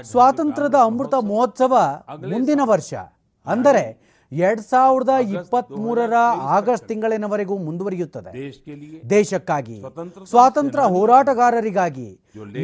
ಸ್ವಾತಂತ್ರ್ಯದ 0.09 0.77
ಅಮೃತ 0.89 1.15
ಮಹೋತ್ಸವ 1.29 1.73
ಮುಂದಿನ 2.33 2.61
ವರ್ಷ 2.73 2.93
ಅಂದರೆ 3.45 3.83
ಎರಡ್ 4.31 4.61
ಸಾವಿರದ 4.61 5.13
ಇಪ್ಪತ್ತ್ 5.37 5.73
ಮೂರರ 5.85 6.17
ಆಗಸ್ಟ್ 6.57 6.87
ತಿಂಗಳಿನವರೆಗೂ 6.91 7.55
ಮುಂದುವರಿಯುತ್ತದೆ. 7.65 8.31
ದೇಶಕ್ಕಾಗಿ 9.09 9.77
ಸ್ವಾತಂತ್ರ್ಯ 10.31 10.85
ಹೋರಾಟಗಾರರಿಗಾಗಿ 10.95 12.09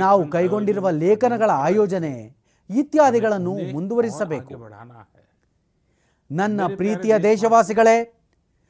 ನಾವು 0.04 0.22
ಕೈಗೊಂಡಿರುವ 0.36 0.90
ಲೇಖನಗಳ 1.06 1.52
ಆಯೋಜನೆ 1.68 2.14
ಇತ್ಯಾದಿಗಳನ್ನು 2.70 3.56
ಮುಂದುವರಿಸಬೇಕು. 3.76 4.54
ನನ್ನ 6.32 6.62
ಪ್ರೀತಿಯ 6.80 7.14
ದೇಶವಾಸಿಗಳೇ 7.32 7.98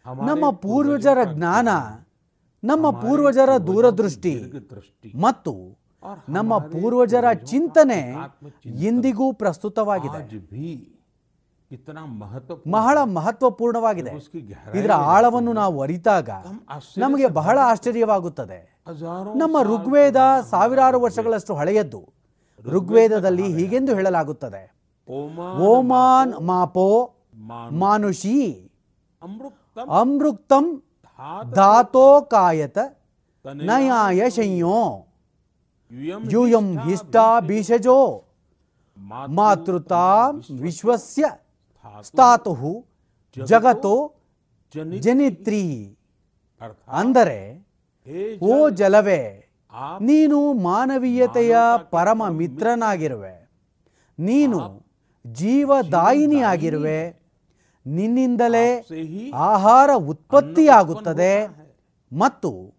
ನಮ್ಮ 0.05 0.49
ಪೂರ್ವಜರ 0.49 1.17
ಜ್ಞಾನ 1.33 1.67
ನಮ್ಮ 2.63 2.89
ಪೂರ್ವಜರ 2.89 3.57
ದೂರದೃಷ್ಟಿ 3.57 4.51
ಮತ್ತು 5.21 5.77
ನಮ್ಮ 6.29 6.57
ಪೂರ್ವಜರ 6.57 7.33
ಚಿಂತನೆ 7.33 8.15
ಇಂದಿಗೂ 8.65 9.33
ಪ್ರಸ್ತುತವಾಗಿದೆ. 9.33 10.49
ಬಹಳ 12.71 12.97
ಮಹತ್ವಪೂರ್ಣವಾಗಿದೆ. 13.03 14.09
ಇದರ 14.79 14.91
ಆಳವನ್ನು 14.91 15.53
ನಾವು 15.53 15.81
ಅರಿತಾಗ 15.81 16.29
ನಮಗೆ 16.97 17.27
ಬಹಳ 17.27 17.59
ಆಶ್ಚರ್ಯವಾಗುತ್ತದೆ. 17.63 18.83
ನಮ್ಮ 19.37 19.61
ಋಗ್ವೇದ 19.63 20.17
ಸಾವಿರಾರು 20.49 21.01
ವರ್ಷಗಳಷ್ಟು 21.01 21.55
ಹಳೆಯದ್ದು. 21.55 22.13
ಋಗ್ವೇದದಲ್ಲಿ 22.65 23.53
ಹೀಗೆಂದು 23.53 23.95
ಹೇಳಲಾಗುತ್ತದೆ. 23.95 24.73
ಓಮಾನ್ 25.59 26.41
ಮಾಪೋ 26.41 27.13
ಮಾನುಷಿ 27.71 28.71
ಅಮೃಕ್ತಂ 29.77 30.83
ಧಾತೋ 31.51 32.21
ಕಾಯತ 32.21 32.77
ನಯಾಯ 33.45 34.29
ಸಂಯೋ 34.29 35.05
ಯೂಯಂ 36.31 36.77
ಹಿಷ್ಟಾ 36.79 37.39
ಭೀಷಜೋ 37.39 38.23
ಮಾತೃತಾ 39.37 40.29
ವಿಶ್ವಸ್ಯ 40.61 41.25
ಸ್ಥಾತು 42.01 42.53
ಜಗತೋ 43.37 44.13
ಜನಿತ್ರಿ 45.03 45.97
ಅಂದರೆ 46.87 47.65
ಓ 48.41 48.69
ಜಲವೇ 48.69 49.45
ನೀನು 50.01 50.53
ಮಾನವೀಯತೆಯ 50.53 51.57
ಪರಮ 51.89 52.27
ಮಿತ್ರನಾಗಿರುವೆ. 52.29 53.49
ನೀನು 54.19 54.59
ಜೀವದಾಯಿನಿಯಾಗಿರುವೆ. 55.31 57.18
ನಿನ್ನಿಂದಲೇ 57.85 58.85
ಆಹಾರ 59.33 59.89
ಉತ್ಪತ್ತಿಯಾಗುತ್ತದೆ 59.95 61.47
ಮತ್ತು 62.17 62.75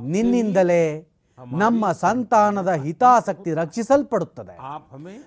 ನಿನ್ನಿಂದಲೇ 0.00 1.10
ನಮ್ಮ 1.52 1.92
ಸಂತಾನದ 1.92 2.72
ಹಿತಾಸಕ್ತಿ 2.72 3.54
ರಕ್ಷಿಸಲ್ಪಡುತ್ತದೆ. 3.54 4.58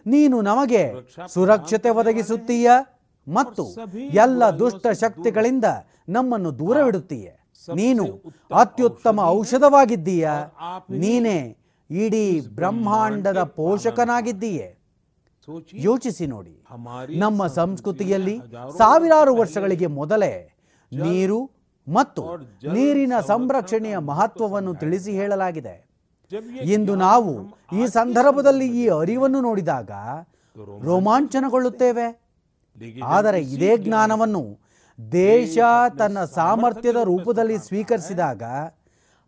ನೀನು 0.06 0.42
ನಮಗೆ 0.42 0.94
ಸುರಕ್ಷತೆ 1.34 1.90
ಒದಗಿಸುತ್ತೀಯ 1.90 2.72
ಮತ್ತು 3.28 3.76
ಎಲ್ಲ 4.14 4.50
ದುಷ್ಟ 4.50 4.88
ಶಕ್ತಿಗಳಿಂದ 4.88 5.66
ನಮ್ಮನ್ನು 6.10 6.60
ದೂರವಿಡುತ್ತೀಯ. 6.60 7.30
ನೀನು 7.74 8.06
ಅತ್ಯುತ್ತಮ 8.54 9.20
ಔಷಧವಾಗಿದ್ದೀಯ. 9.20 10.30
ನೀನೇ 10.90 11.58
ಇಡೀ 11.90 12.42
ಬ್ರಹ್ಮಾಂಡದ 12.56 13.44
ಪೋಷಕನಾಗಿದ್ದೀಯೆ. 13.44 14.77
ಯೋಚಿಸಿ 15.74 16.28
ನೋಡಿ. 16.28 16.66
ನಮ್ಮ 17.20 17.48
ಸಂಸ್ಕೃತಿಯಲ್ಲಿ 17.48 18.42
ಸಾವಿರಾರು 18.78 19.36
ವರ್ಷಗಳಿಗೆ 19.36 19.88
ಮೊದಲೇ 19.88 20.50
ನೀರು 20.92 21.52
ಮತ್ತು 21.88 22.24
ನೀರಿನ 22.74 23.14
ಸಂರಕ್ಷಣೆಯ 23.28 23.98
ಮಹತ್ವವನ್ನು 23.98 24.74
ತಿಳಿಸಿ 24.76 25.12
ಹೇಳಲಾಗಿದೆ. 25.12 25.88
ಇಂದು 26.64 26.96
ನಾವು 26.96 27.34
ಈ 27.80 27.88
ಸಂದರ್ಭದಲ್ಲಿ 27.88 28.84
ಈ 28.84 28.88
ಅರಿವನ್ನು 28.88 29.42
ನೋಡಿದಾಗ 29.42 29.92
ರೋಮಾಂಚನಗೊಳ್ಳುತ್ತೇವೆ. 30.84 32.08
ಆದರೆ 33.04 33.42
ಇದೇ 33.42 33.78
ಜ್ಞಾನವನ್ನು 33.78 34.60
ದೇಶ 35.12 35.58
ತನ್ನ 36.00 36.24
ಸಾಮರ್ಥ್ಯದ 36.24 36.96
ರೂಪದಲ್ಲಿ 37.04 37.58
ಸ್ವೀಕರಿಸಿದಾಗ 37.58 38.44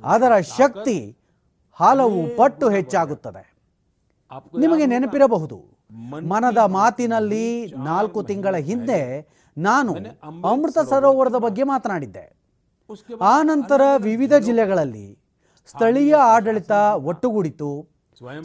ಅದರ 0.03 0.39
ಶಕ್ತಿ 0.39 1.17
ಹಲವು 1.73 2.37
ಪಟ್ಟು 2.37 2.69
ಹೆಚ್ಚಾಗುತ್ತದೆ. 2.69 3.43
ನಿಮಗೆ 4.57 4.85
ನೆನಪಿರಬಹುದು 4.85 5.68
ಮನದ 5.93 6.57
ಮಾತಿನಲ್ಲಿ 6.57 7.73
ನಾಲ್ಕು 7.83 8.23
ತಿಂಗಳ 8.23 8.55
ಹಿಂದೆ 8.55 9.01
ನಾನು 9.57 9.93
ಅಮೃತ 10.51 10.79
ಸರೋವರದ 10.89 11.35
ಬಗ್ಗೆ 11.35 11.63
ಮಾತನಾಡಿದ್ದೆ. 11.63 12.25
ಆ 13.21 13.41
ನಂತರ 13.43 13.81
ವಿವಿಧ 13.97 14.33
ಜಿಲ್ಲೆಗಳಲ್ಲಿ 14.33 15.07
ಸ್ಥಳೀಯ 15.67 16.15
ಆಡಳಿತ 16.15 16.71
ಒಟ್ಟುಗೂಡಿತು. 17.09 17.71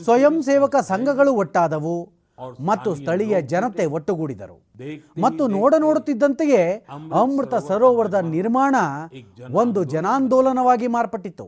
ಸ್ವಯಂ 0.03 0.43
ಸೇವಕ 0.43 0.77
ಸಂಘಗಳು 0.77 1.35
ಒಟ್ಟಾದವು 1.35 1.97
ಮತ್ತು 2.61 2.95
ಸ್ಥಳೀಯ 2.95 3.41
ಜನತೆ 3.41 3.87
ಒಟ್ಟುಗೂಡಿದರು. 3.87 4.64
ಮತ್ತು 5.19 5.49
ನೋಡ 5.49 5.75
ನೋಡುತ್ತಿದ್ದಂತೆಯೇ 5.79 6.87
ಅಮೃತ 7.13 7.55
ಸರೋವರದ 7.55 8.15
ನಿರ್ಮಾಣ 8.15 8.75
ಒಂದು 9.51 9.85
ಜನಾಂದೋಲನವಾಗಿ 9.85 10.87
ಮಾರ್ಪಟ್ಟಿತ್ತು. 10.87 11.47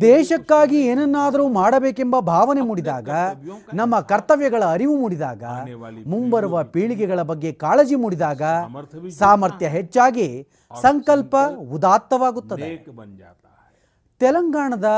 ದೇಶಕ್ಕಾಗಿ 0.00 0.86
ಏನನ್ನಾದರೂ 0.86 1.48
ಮಾಡಬೇಕೆಂಬ 1.48 2.20
ಭಾವನೆ 2.20 2.60
ಮೂಡಿದಾಗ 2.60 3.10
ನಮ್ಮ 3.74 4.00
ಕರ್ತವ್ಯಗಳ 4.00 4.62
ಅರಿವು 4.64 4.96
ಮೂಡಿದಾಗ 4.96 5.44
ಮುಂಬರುವ 6.06 6.62
ಪೀಳಿಗೆಗಳ 6.62 7.22
ಬಗ್ಗೆ 7.22 7.52
ಕಾಳಜಿ 7.52 7.94
ಮೂಡಿದಾಗ 7.94 8.42
ಸಾಮರ್ಥ್ಯ 9.18 9.68
ಹೆಚ್ಚಾಗಿ 9.68 10.48
ಸಂಕಲ್ಪ 10.82 11.36
ಉದಾತ್ತವಾಗುತ್ತದೆ. 11.72 12.70
ತೆಲಂಗಾಣದ 14.20 14.88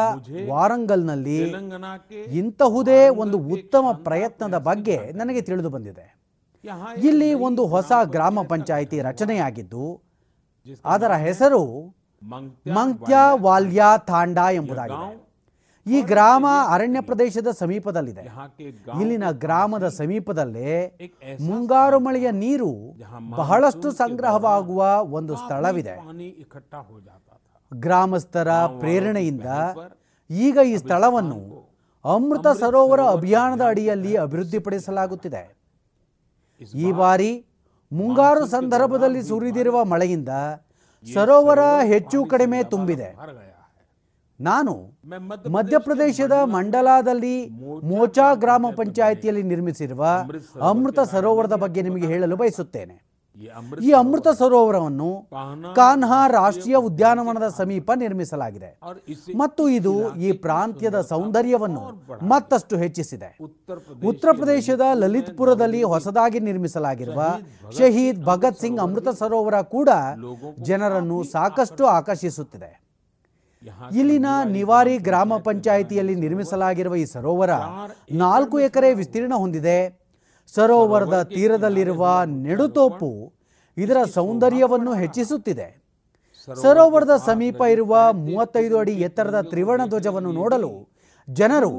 ವಾರಂಗಲ್ನಲ್ಲಿ 0.49 1.41
ಇಂತಹುದೇ 2.41 3.09
ಒಂದು 3.09 3.39
ಉತ್ತಮ 3.39 3.87
ಪ್ರಯತ್ನದ 4.05 4.59
ಬಗ್ಗೆ 4.59 5.13
ನನಗೆ 5.13 5.41
ತಿಳಿದು 5.41 5.71
ಬಂದಿದೆ. 5.71 6.22
ಇಲ್ಲಿ 7.09 7.35
ಒಂದು 7.35 7.63
ಹೊಸ 7.67 7.93
ಗ್ರಾಮ 8.15 8.43
ಪಂಚಾಯಿತಿ 8.49 9.01
ರಚನೆಯಾಗಿದ್ದು, 9.01 9.85
ಅದರ 10.85 11.13
ಹೆಸರು 11.13 11.63
ಮಂಕ್ಯ 12.77 13.15
ವಾಲ್ಯಾ 13.41 13.97
ತಾಂಡಾ 14.11 14.51
ಎಂಬುದಾಗಿದೆ. 14.51 15.09
ಈ 15.87 16.01
ಗ್ರಾಮ 16.03 16.47
ಅರಣ್ಯ 16.69 17.01
ಪ್ರದೇಶದ 17.01 17.51
ಸಮೀಪದಲ್ಲಿದೆ. 17.59 18.25
ಇಲ್ಲಿನ 19.01 19.31
ಗ್ರಾಮದ 19.45 19.87
ಸಮೀಪದಲ್ಲೇ 19.89 20.75
ಮುಂಗಾರು 21.41 21.99
ಮಳೆಯ 22.01 22.29
ನೀರು 22.31 22.71
ಬಹಳಷ್ಟು 23.37 23.91
ಸಂಗ್ರಹವಾಗುವ 23.93 24.83
ಒಂದು 25.19 25.37
ಸ್ಥಳವಿದೆ. 25.37 25.97
ಗ್ರಾಮಸ್ಥರ 27.73 28.51
ಪ್ರೇರಣೆಯಿಂದ 28.53 29.49
ಈಗ 30.31 30.59
ಈ 30.67 30.77
ಸ್ಥಳವನ್ನು 30.77 31.41
ಅಮೃತ 32.05 32.47
ಸರೋವರ 32.61 33.01
ಅಭಿಯಾನದ 33.01 33.65
ಅಡಿಯಲ್ಲಿ 33.69 34.15
ಅಭಿವೃದ್ಧಿಪಡಿಸಲಾಗುತ್ತಿದೆ. 34.17 35.62
ಈ 36.75 36.93
ಬಾರಿ 36.93 37.47
ಮುಂಗಾರು 37.93 38.47
ಸಂದರ್ಭದಲ್ಲಿ 38.47 39.23
ಸುರಿದಿರುವ 39.23 39.85
ಮಳೆಯಿಂದ 39.85 40.29
ಸರೋವರ 41.15 41.59
ಹೆಚ್ಚು 41.85 42.25
ಕಡಿಮೆ 42.25 42.63
ತುಂಬಿದೆ. 42.63 43.09
ನಾನು 44.41 44.75
ಮಧ್ಯಪ್ರದೇಶದ 45.51 46.33
ಮಂಡಲಾದಲ್ಲಿ 46.33 47.49
ಮೋಚಾ 47.83 48.35
ಗ್ರಾಮ 48.35 48.67
ಪಂಚಾಯಿತಿಯಲ್ಲಿ 48.77 49.43
ನಿರ್ಮಿಸಿರುವ 49.43 50.05
ಅಮೃತ 50.61 51.01
ಸರೋವರದ 51.01 51.53
ಬಗ್ಗೆ 51.53 51.83
ನಿಮಗೆ 51.83 52.07
ಹೇಳಲು 52.07 52.37
ಬಯಸುತ್ತೇನೆ. 52.37 53.12
ಈ 53.87 53.91
ಅಮೃತ 54.01 54.29
ಸರೋವರವನ್ನು 54.41 55.11
ಕಾನ್ಹಾ 55.79 56.19
ರಾಷ್ಟ್ರೀಯ 56.39 56.79
ಉದ್ಯಾನವನದ 56.89 57.47
ಸಮೀಪ 57.61 57.91
ನಿರ್ಮಿಸಲಾಗಿದೆ. 58.03 58.71
ಮತ್ತು 59.43 59.63
ಇದು 59.79 59.95
ಈ 60.27 60.31
ಪ್ರಾಂತ್ಯದ 60.45 61.01
ಸೌಂದರ್ಯವನ್ನು 61.13 61.83
ಮತ್ತಷ್ಟು 62.33 62.77
ಹೆಚ್ಚಿಸಿದೆ. 62.83 63.31
ಉತ್ತರ 64.11 64.29
ಪ್ರದೇಶದ 64.41 64.87
ಲಲಿತ್ಪುರದಲ್ಲಿ 65.03 65.83
ಹೊಸದಾಗಿ 65.93 66.41
ನಿರ್ಮಿಸಲಾಗಿರುವ 66.51 67.23
ಶಹೀದ್ 67.79 68.21
ಭಗತ್ 68.31 68.61
ಸಿಂಗ್ 68.65 68.83
ಅಮೃತ 68.87 69.09
ಸರೋವರ 69.23 69.61
ಕೂಡ 69.77 69.89
ಜನರನ್ನು 70.71 71.19
ಸಾಕಷ್ಟು 71.35 71.87
ಆಕರ್ಷಿಸುತ್ತಿದೆ. 71.99 72.71
ಇಲ್ಲಿನ 74.01 74.29
ನಿವಾರಿ 74.59 74.95
ಗ್ರಾಮ 75.09 75.33
ಪಂಚಾಯಿತಿಯಲ್ಲಿ 75.49 76.15
ನಿರ್ಮಿಸಲಾಗಿರುವ 76.23 76.95
ಈ 77.03 77.05
ಸರೋವರ 77.15 77.53
ನಾಲ್ಕು 78.23 78.57
ಎಕರೆ 78.69 78.89
ವಿಸ್ತೀರ್ಣ 79.01 79.35
ಹೊಂದಿದೆ. 79.43 79.77
ಸರೋವರದ 80.49 81.17
ತೀರದಲ್ಲಿರುವ 81.35 82.09
ನೆಡುತೋಪು 82.47 83.11
ಇದರ 83.77 83.99
ಸೌಂದರ್ಯವನ್ನು 84.15 84.95
ಹೆಚ್ಚಿಸುತ್ತಿದೆ. 84.95 85.69
ಸರೋವರದ 86.63 87.15
ಸಮೀಪ 87.27 87.61
ಇರುವ 87.75 88.13
ಮೂವತ್ತೈದು 88.13 88.79
ಅಡಿ 88.79 88.95
ಎತ್ತರದ 89.07 89.41
ತ್ರಿವರ್ಣ 89.41 89.87
ಧ್ವಜವನ್ನು 89.87 90.33
ನೋಡಲು 90.33 90.73
ಜನರು 91.29 91.73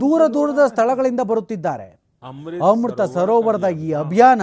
ದೂರ 0.00 0.22
ದೂರದ 0.26 0.62
ಸ್ಥಳಗಳಿಂದ 0.66 1.20
ಬರುತ್ತಿದ್ದಾರೆ. 1.20 1.88
ಅಮೃತ 2.70 3.00
ಸರೋವರದ 3.00 3.68
ಈ 3.86 3.90
ಅಭಿಯಾನ 3.92 4.42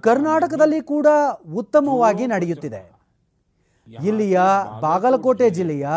ಕರ್ನಾಟಕದಲ್ಲಿ 0.00 0.80
ಕೂಡ 0.80 1.06
ಉತ್ತಮವಾಗಿ 1.54 2.26
ನಡೆಯುತ್ತಿದೆ. 2.26 2.82
ಇಲ್ಲಿಯ 3.88 4.40
ಬಾಗಲಕೋಟೆ 4.80 5.50
ಜಿಲ್ಲೆಯ 5.50 5.88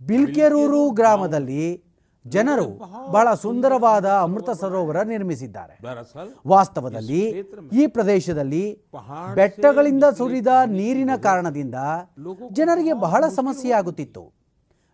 ಬಿಲ್ಕೆರೂರು 0.00 0.90
ಗ್ರಾಮದಲ್ಲಿ 0.90 1.64
ಜನರು 2.26 2.66
ಬಹಳ 3.10 3.34
ಸುಂದರವಾದ 3.34 4.06
ಅಮೃತ 4.22 4.50
ಸರೋವರ 4.50 5.02
ನಿರ್ಮಿಸಿದ್ದಾರೆ. 5.02 5.78
ವಾಸ್ತವದಲ್ಲಿ 6.46 7.22
ಈ 7.72 7.86
ಪ್ರದೇಶದಲ್ಲಿ 7.86 8.82
ಬೆಟ್ಟಗಳಿಂದ 9.34 10.04
ಸುರಿದ 10.04 10.46
ನೀರಿನ 10.66 11.10
ಕಾರಣದಿಂದ 11.16 11.74
ಜನರಿಗೆ 12.52 12.92
ಬಹಳ 12.92 13.24
ಸಮಸ್ಯೆಯಾಗುತ್ತಿತ್ತು. 13.28 14.32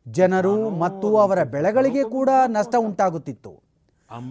ಜನರು 0.08 0.70
ಮತ್ತು 0.70 1.16
ಅವರ 1.16 1.42
ಬೆಳೆಗಳಿಗೆ 1.42 2.02
ಕೂಡ 2.02 2.30
ನಷ್ಟ 2.46 2.74
ಉಂಟಾಗುತ್ತಿತ್ತು. 2.78 3.62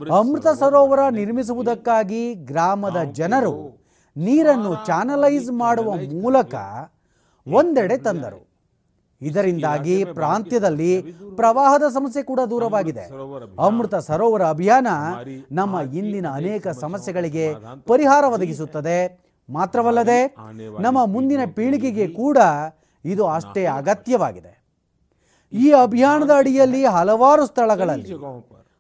ಅಮೃತ 0.10 0.48
ಸರೋವರ 0.48 1.00
ನಿರ್ಮಿಸುವುದಕ್ಕಾಗಿ 1.10 2.34
ಗ್ರಾಮದ 2.34 3.04
ಜನರು 3.04 3.86
ನೀರನ್ನು 4.18 4.86
ಚಾನಲೈಸ್ 4.86 5.52
ಮಾಡುವ 5.52 5.96
ಮೂಲಕ 5.96 6.56
ಒಂದೆಡೆ 7.48 7.98
ತಂದರು. 7.98 8.45
ಇದರಿಂದಾಗಿ 9.30 9.98
ಪ್ರಾಂತ್ಯದಲ್ಲಿ 10.20 10.94
ಪ್ರವಾಹದ 11.40 11.86
ಸಮಸ್ಯೆ 11.98 12.24
ಕೂಡ 12.30 12.42
ದೂರವಾಗಿದೆ. 12.54 13.06
ಅಮೃತ 13.68 13.96
ಸರೋವರ 14.10 14.44
ಅಭಿಯಾನ 14.56 14.88
ನಮ್ಮ 15.60 15.76
ಇಂದಿನ 16.00 16.28
ಅನೇಕ 16.40 16.68
ಸಮಸ್ಯೆಗಳಿಗೆ 16.84 17.48
ಪರಿಹಾರ 17.92 18.24
ಒದಗಿಸುತ್ತದೆ. 18.36 19.00
ಮಾತ್ರವಲ್ಲದೆ 19.50 20.20
ನಮ್ಮ 20.86 21.00
ಮುಂದಿನ 21.16 21.42
ಪೀಳಿಗೆಗೆ 21.58 22.06
ಕೂಡ 22.22 22.38
ಇದು 23.06 23.24
ಅಷ್ಟೇ 23.38 23.64
ಅಗತ್ಯವಾಗಿದೆ. 23.80 24.54
ಈ 25.54 25.68
ಅಭಿಯಾನದ 25.86 26.32
ಅಡಿಯಲ್ಲಿ 26.42 26.84
ಹಲವಾರು 26.98 27.44
ಸ್ಥಳಗಳಲ್ಲಿ 27.46 28.14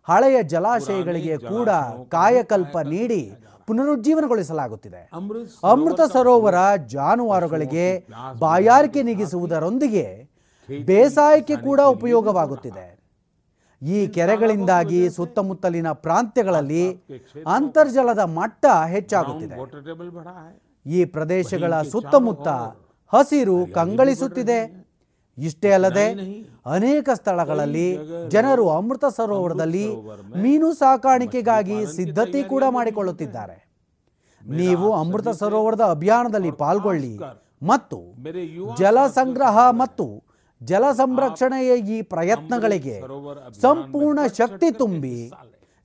ಹಳೆಯ 0.07 0.37
ಜಲಾಶಯಗಳಿಗೆ 0.53 1.35
ಕೂಡ 1.51 1.69
ಕಾಯಕಲ್ಪ 2.15 2.77
ನೀಡಿ 2.93 3.21
ಪುನರುಜ್ಜೀವನಗೊಳಿಸಲಾಗುತ್ತಿದೆ. 3.67 4.99
ಅಮೃತ 5.71 6.01
ಸರೋವರ 6.13 6.57
ಜಾನುವಾರುಗಳಿಗೆ 6.93 7.85
ಬಾಯಾರಿಕೆ 8.39 9.01
ನೀಗಿಸುವುದರೊಂದಿಗೆ 9.07 10.05
ಬೇಸಾಯಕ್ಕೆ 10.69 11.55
ಕೂಡ 11.67 11.79
ಉಪಯೋಗವಾಗುತ್ತಿದೆ. 11.95 12.85
ಈ 13.81 14.07
ಕೆರೆಗಳಿಂದಾಗಿ 14.07 15.09
ಸುತ್ತಮುತ್ತಲಿನ 15.09 15.89
ಪ್ರಾಂತ್ಯಗಳಲ್ಲಿ 16.05 16.83
ಅಂತರ್ಜಲದ 17.47 18.19
ಮಟ್ಟ 18.37 18.65
ಹೆಚ್ಚಾಗುತ್ತಿದೆ. 18.93 19.57
ಈ 20.85 21.05
ಪ್ರದೇಶಗಳ 21.05 21.81
ಸುತ್ತಮುತ್ತ 21.81 22.47
ಹಸಿರು 23.13 23.57
ಕಂಗಳಿಸುತ್ತಿದೆ. 23.77 24.59
ಇಷ್ಟೇ 25.37 25.69
ಅಲ್ಲದೆ 25.71 26.07
ಅನೇಕ 26.65 27.09
ಸ್ಥಳಗಳಲ್ಲಿ 27.13 27.87
ಜನರು 28.29 28.65
ಅಮೃತ 28.69 29.05
ಸರೋವರದಲ್ಲಿ 29.17 29.85
ಮೀನು 30.43 30.73
ಸಾಕಾಣಿಕೆಗಾಗಿ 30.73 31.77
ಸಿದ್ಧತೆ 31.95 32.43
ಕೂಡ 32.43 32.63
ಮಾಡಿಕೊಳ್ಳುತ್ತಿದ್ದಾರೆ. 32.69 33.57
ನೀವು 34.41 34.87
ಅಮೃತ 34.93 35.29
ಸರೋವರದ 35.41 35.83
ಅಭಿಯಾನದಲ್ಲಿ 35.95 36.51
ಪಾಲ್ಗೊಳ್ಳಿ 36.51 37.13
ಮತ್ತು 37.63 37.99
ಜಲ 38.77 39.07
ಸಂಗ್ರಹ 39.07 39.57
ಮತ್ತು 39.71 40.05
ಜಲ 40.63 40.91
ಸಂರಕ್ಷಣೆಯ 40.91 41.77
ಈ 41.77 42.01
ಪ್ರಯತ್ನಗಳಿಗೆ 42.01 43.01
ಸಂಪೂರ್ಣ 43.61 44.19
ಶಕ್ತಿ 44.27 44.71
ತುಂಬಿ 44.71 45.31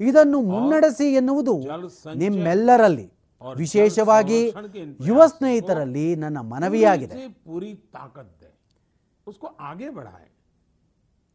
ಇದನ್ನು 0.00 0.40
ಮುನ್ನಡೆಸಿ 0.40 1.12
ಎನ್ನುವುದು 1.14 1.54
ನಿಮ್ಮೆಲ್ಲರಲ್ಲಿ. 2.14 3.12
ವಿಶೇಷವಾಗಿ 3.56 4.54
ಯುವ 5.06 5.26
ಸ್ನೇಹಿತರಲ್ಲಿ 5.26 6.16
ನನ್ನ 6.16 6.38
ಮನವಿಯಾಗಿದೆ. 6.38 7.14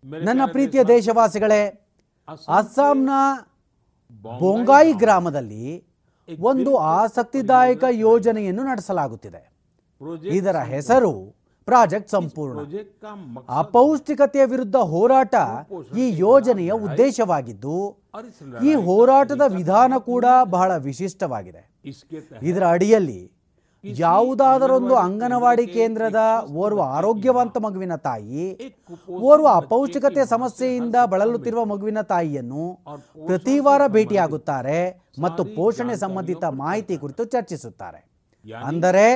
ನನ್ನ 0.03 0.41
ಪ್ರೀತಿಯ 0.45 0.83
ದೇಶವಾಸಿಗಳೇ 0.83 1.61
ಅಸ್ಸಾಂನ 2.47 3.09
ಬೊಂಗಾಯಿ 4.39 4.93
ಗ್ರಾಮದಲ್ಲಿ 4.93 5.87
ಒಂದು 6.39 6.77
ಆಸಕ್ತಿದಾಯಕ 6.77 7.83
ಯೋಜನೆಯನ್ನು 7.91 8.63
ನಡೆಸಲಾಗುತ್ತಿದೆ. 8.63 9.51
ಇದರ 10.37 10.57
ಹೆಸರು 10.57 11.44
ಪ್ರಾಜೆಕ್ಟ್ 11.67 12.11
ಸಂಪೂರ್ಣ. 12.15 12.57
ಅಪೌಷ್ಟಿಕತೆಯ 13.61 14.43
ವಿರುದ್ಧ 14.53 14.77
ಹೋರಾಟ 14.93 15.35
ಈ 16.01 16.03
ಯೋಜನೆಯ 16.25 16.71
ಉದ್ದೇಶವಾಗಿದ್ದು 16.87 17.77
ಈ 18.69 18.73
ಹೋರಾಟದ 18.87 19.43
ವಿಧಾನ 19.59 19.93
ಕೂಡ 20.09 20.25
ಬಹಳ 20.55 20.71
ವಿಶಿಷ್ಟವಾಗಿದೆ. 20.89 21.63
ಇದರ 22.49 22.65
ಅಡಿಯಲ್ಲಿ 22.75 23.21
ಯಾವುದಾದರೊಂದು 23.83 24.93
ಅಂಗನವಾಡಿ 24.95 25.65
ಕೇಂದ್ರದ 25.73 26.21
ಓರ್ವ 26.61 26.81
ಆರೋಗ್ಯವಂತ 26.97 27.57
ಮಗುವಿನ 27.65 27.95
ತಾಯಿ 28.07 28.45
ಓರ್ವ 29.29 29.47
ಅಪೌಷ್ಟಿಕತೆ 29.61 30.23
ಸಮಸ್ಯೆಯಿಂದ 30.25 30.97
ಬಳಲುತ್ತಿರುವ 31.11 31.63
ಮಗುವಿನ 31.73 32.01
ತಾಯಿಯನ್ನು 32.13 32.63
ಪ್ರತಿವಾರ 33.27 33.81
ಭೇಟಿಯಾಗುತ್ತಾರೆ 33.95 34.79
ಮತ್ತು 35.25 35.43
ಪೋಷಣೆ 35.57 35.95
ಸಂಬಂಧಿತ 36.03 36.43
ಮಾಹಿತಿ 36.63 36.97
ಕುರಿತು 37.03 37.25
ಚರ್ಚಿಸುತ್ತಾರೆ. 37.25 38.01
ಅಂದರೆ 38.69 39.07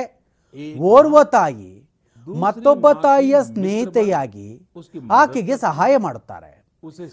ಓರ್ವ 0.92 1.16
ತಾಯಿ 1.36 1.72
ಮತ್ತೊಬ್ಬ 2.26 2.92
ತಾಯಿಯ 2.92 3.36
ಸ್ನೇಹಿತೆಯಾಗಿ 3.42 4.48
ಆಕೆಗೆ 5.20 5.56
ಸಹಾಯ 5.56 5.92
ಮಾಡುತ್ತಾರೆ. 5.96 6.52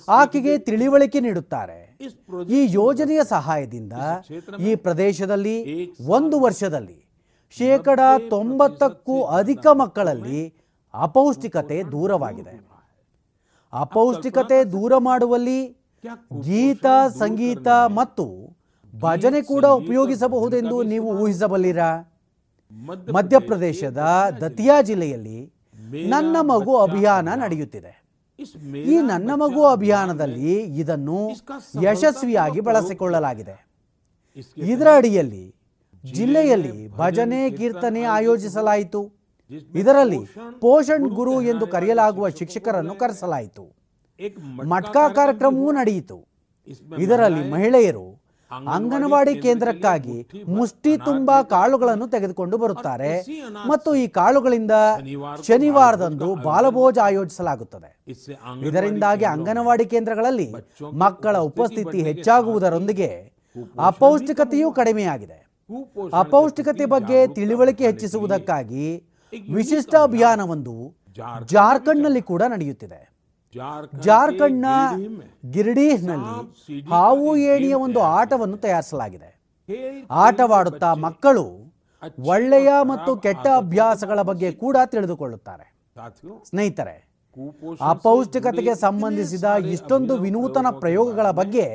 ಆಕೆಗೆ 0.09 0.57
ತಿಳಿವಳಿಕೆ 0.57 1.19
ನೀಡುತ್ತಾರೆ. 1.19 1.79
ಈ 2.57 2.59
ಯೋಜನೆಯ 2.79 3.21
ಸಹಾಯದಿಂದ 3.29 3.93
ಈ 4.59 4.75
ಪ್ರದೇಶದಲ್ಲಿ 4.75 5.57
ಒಂದು 6.17 6.39
ವರ್ಷದಲ್ಲಿ 6.39 6.97
ಶೇಕಡ 7.57 7.99
ತೊಂಬತ್ತಕ್ಕೂ 8.29 9.21
ಅಧಿಕ 9.39 9.65
ಮಕ್ಕಳಲ್ಲಿ 9.81 10.41
ಅಪೌಷ್ಟಿಕತೆ 10.93 11.77
ದೂರವಾಗಿದೆ. 11.83 12.53
ಅಪೌಷ್ಟಿಕತೆ 13.73 14.63
ದೂರ 14.63 14.93
ಮಾಡುವಲ್ಲಿ 14.97 15.59
ಗೀತ, 16.47 16.85
ಸಂಗೀತ 17.21 17.67
ಮತ್ತು 17.99 18.25
ಭಜನೆ 18.93 19.41
ಕೂಡ 19.41 19.65
ಉಪಯೋಗಿಸಬಹುದೆಂದು 19.65 20.77
ನೀವು 20.83 21.09
ಊಹಿಸಬಲ್ಲಿರಾ? 21.23 21.89
ಮಧ್ಯಪ್ರದೇಶದ 23.15 23.97
ದತಿಯಾ 24.41 24.81
ಜಿಲ್ಲೆಯಲ್ಲಿ 24.81 25.53
ನನ್ನ 26.09 26.35
ಮಗು 26.41 26.73
ಅಭಿಯಾನ 26.77 27.27
ನಡೆಯುತ್ತಿದೆ. 27.33 27.93
ಈ 28.93 28.95
ನನ್ನ 29.01 29.31
ಮಗು 29.35 29.61
ಅಭಿಯಾನದಲ್ಲಿ 29.65 30.53
ಇದನ್ನು 30.81 31.19
ಯಶಸ್ವಿಯಾಗಿ 31.83 32.59
ಬಳಸಿಕೊಳ್ಳಲಾಗಿದೆ. 32.59 33.55
ಇದರ 34.57 34.87
ಅಡಿಯಲ್ಲಿ 34.95 35.55
ಜಿಲ್ಲೆಯಲ್ಲಿ 36.13 36.73
ಭಜನೆ 36.97 37.49
ಕೀರ್ತನೆ 37.49 38.03
ಆಯೋಜಿಸಲಾಯಿತು. 38.03 39.01
ಇದರಲ್ಲಿ 39.75 40.19
ಪೋಷಣ್ 40.59 41.07
ಗುರು 41.09 41.41
ಎಂದು 41.41 41.67
ಕರೆಯಲಾಗುವ 41.67 42.29
ಶಿಕ್ಷಕರನ್ನು 42.29 42.95
ಕರೆಸಲಾಯಿತು. 42.95 43.65
ಮಟ್ಕಾ 44.65 45.09
ಕಾರ್ಯಕ್ರಮವೂ 45.09 45.71
ನಡೆಯಿತು. 45.71 46.17
ಇದರಲ್ಲಿ 46.97 47.43
ಮಹಿಳೆಯರು 47.51 48.26
ಅಂಗನವಾಡಿ 48.51 49.35
ಕೇಂದ್ರಕ್ಕಾಗಿ 49.35 50.27
ಮುಷ್ಟಿ 50.47 50.97
ತುಂಬಾ 50.97 51.43
ಕಾಳುಗಳನ್ನು 51.43 52.07
ತೆಗೆದುಕೊಂಡು 52.07 52.57
ಬರುತ್ತಾರೆ. 52.57 53.11
ಮತ್ತು 53.67 53.95
ಈ 53.95 54.07
ಕಾಳುಗಳಿಂದ 54.07 54.71
ಶನಿವಾರದಂದು 55.47 56.35
ಬಾಲಭೋಜ 56.35 56.97
ಆಯೋಜಿಸಲಾಗುತ್ತದೆ. 57.03 57.89
ಇದರಿಂದಾಗಿ 58.61 59.25
ಅಂಗನವಾಡಿ 59.25 59.85
ಕೇಂದ್ರಗಳಲ್ಲಿ 59.85 60.53
ಮಕ್ಕಳ 60.93 61.37
ಉಪಸ್ಥಿತಿ 61.37 62.03
ಹೆಚ್ಚಾಗುವುದರೊಂದಿಗೆ 62.03 63.11
ಅಪೌಷ್ಟಿಕತೆಯೂ 63.79 64.71
ಕಡಿಮೆಯಾಗಿದೆ. 64.71 65.47
ಅಪೌಷ್ಟಿಕತೆ 66.13 66.85
ಬಗ್ಗೆ 66.85 67.27
ತಿಳಿವಳಿಕೆ 67.27 67.85
ಹೆಚ್ಚಿಸುವುದಕ್ಕಾಗಿ 67.85 69.03
ವಿಶಿಷ್ಟ 69.53 69.95
ಅಭಿಯಾನವೊಂದು 69.95 70.75
ಜಾರ್ಖಂಡ್ನಲ್ಲಿ 71.45 72.21
ಕೂಡ 72.21 72.41
ನಡೆಯುತ್ತಿದೆ. 72.41 73.16
ಜಾರ್ಖಂಡ್ನ 74.05 74.65
ಗಿರಿಡೀಹ್ನಲ್ಲಿ 75.53 76.35
ಹಾವು 76.91 77.29
ಏಣಿಯ 77.53 77.75
ಒಂದು 77.85 77.99
ಆಟವನ್ನು 78.17 78.57
ತಯಾರಿಸಲಾಗಿದೆ. 78.65 79.29
ಆಟವಾಡುತ್ತಾ 80.25 80.89
ಮಕ್ಕಳು 81.05 81.45
ಒಳ್ಳೆಯ 82.33 82.69
ಮತ್ತು 82.91 83.11
ಕೆಟ್ಟ 83.25 83.45
ಅಭ್ಯಾಸಗಳ 83.61 84.21
ಬಗ್ಗೆ 84.29 84.49
ಕೂಡ 84.63 84.77
ತಿಳಿದುಕೊಳ್ಳುತ್ತಾರೆ. 84.93 85.65
ಸ್ನೇಹಿತರೆ 86.49 86.95
ಅಪೌಷ್ಟಿಕತೆಗೆ 87.93 88.73
ಸಂಬಂಧಿಸಿದ 88.83 89.47
ಇಷ್ಟೊಂದು 89.73 90.13
ವಿನೂತನ 90.25 90.67
ಪ್ರಯೋಗಗಳ 90.83 91.27
ಬಗ್ಗೆ 91.39 91.65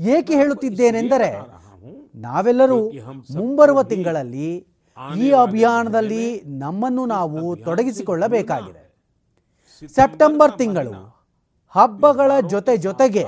ಏಕೆ 0.00 0.34
ಹೇಳುತ್ತಿದ್ದೇನೆಂದರೆ 0.40 1.30
ನಾವೆಲ್ಲರೂ 2.26 2.78
ಮುಂಬರುವ 3.36 3.82
ತಿಂಗಳಲ್ಲಿ 3.92 4.50
ಈ 5.24 5.28
ಅಭಿಯಾನದಲ್ಲಿ 5.46 6.24
ನಮ್ಮನ್ನು 6.64 7.04
ನಾವು 7.16 7.40
ತೊಡಗಿಸಿಕೊಳ್ಳಬೇಕಾಗಿದೆ. 7.66 8.82
ಸೆಪ್ಟೆಂಬರ್ 9.96 10.52
ತಿಂಗಳು 10.62 10.92
ಹಬ್ಬಗಳ 11.74 12.32
ಜೊತೆ 12.52 12.76
ಜೊತೆಗೆ 12.76 13.24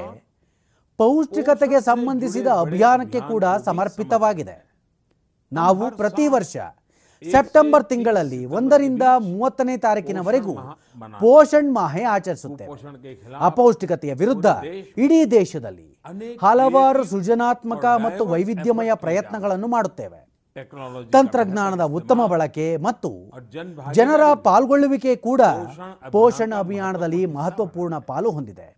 ಪೌಷ್ಟಿಕತೆಗೆ 0.98 1.78
ಸಂಬಂಧಿಸಿದ 1.80 2.48
ಅಭಿಯಾನಕ್ಕೆ 2.64 3.20
ಕೂಡ 3.30 3.44
ಸಮರ್ಪಿತವಾಗಿದೆ. 3.68 4.56
ನಾವು 5.52 5.84
ಪ್ರತಿ 6.00 6.26
ವರ್ಷ 6.34 6.56
ಸೆಪ್ಟೆಂಬರ್ 7.22 7.84
ತಿಂಗಳಲ್ಲಿ 7.90 8.40
ಒಂದರಿಂದ 8.58 9.04
ಮೂವತ್ತನೇ 9.26 9.74
ತಾರೀಕಿನವರೆಗೂ 9.76 10.54
ಪೋಷಣ್ 11.20 11.70
ಮಾಹೆ 11.74 12.02
ಆಚರಿಸುತ್ತೇವೆ. 12.14 12.70
ಅಪೌಷ್ಟಿಕತೆಯ 13.48 14.12
ವಿರುದ್ಧ 14.14 14.46
ಇಡೀ 15.04 15.20
ದೇಶದಲ್ಲಿ 15.38 15.88
ಹಲವಾರು 16.42 17.04
ಸೃಜನಾತ್ಮಕ 17.04 17.84
ಮತ್ತು 18.06 18.24
ವೈವಿಧ್ಯಮಯ 18.26 18.90
ಪ್ರಯತ್ನಗಳನ್ನು 19.04 19.68
ಮಾಡುತ್ತೇವೆ. 19.68 20.20
ತಂತ್ರಜ್ಞಾನದ 21.14 21.84
ಉತ್ತಮ 21.98 22.20
ಬಳಕೆ 22.32 22.66
ಮತ್ತು 22.86 23.10
ಜನರ 23.92 24.22
ಪಾಲ್ಗೊಳ್ಳುವಿಕೆ 24.46 25.12
ಕೂಡ 25.26 25.42
ಪೋಷಣ 26.14 26.52
ಅಭಿಯಾನದಲ್ಲಿ 26.58 27.22
ಮಹತ್ವಪೂರ್ಣ 27.36 27.98
ಪಾಲು 28.10 28.30
ಹೊಂದಿದೆ. 28.30 28.68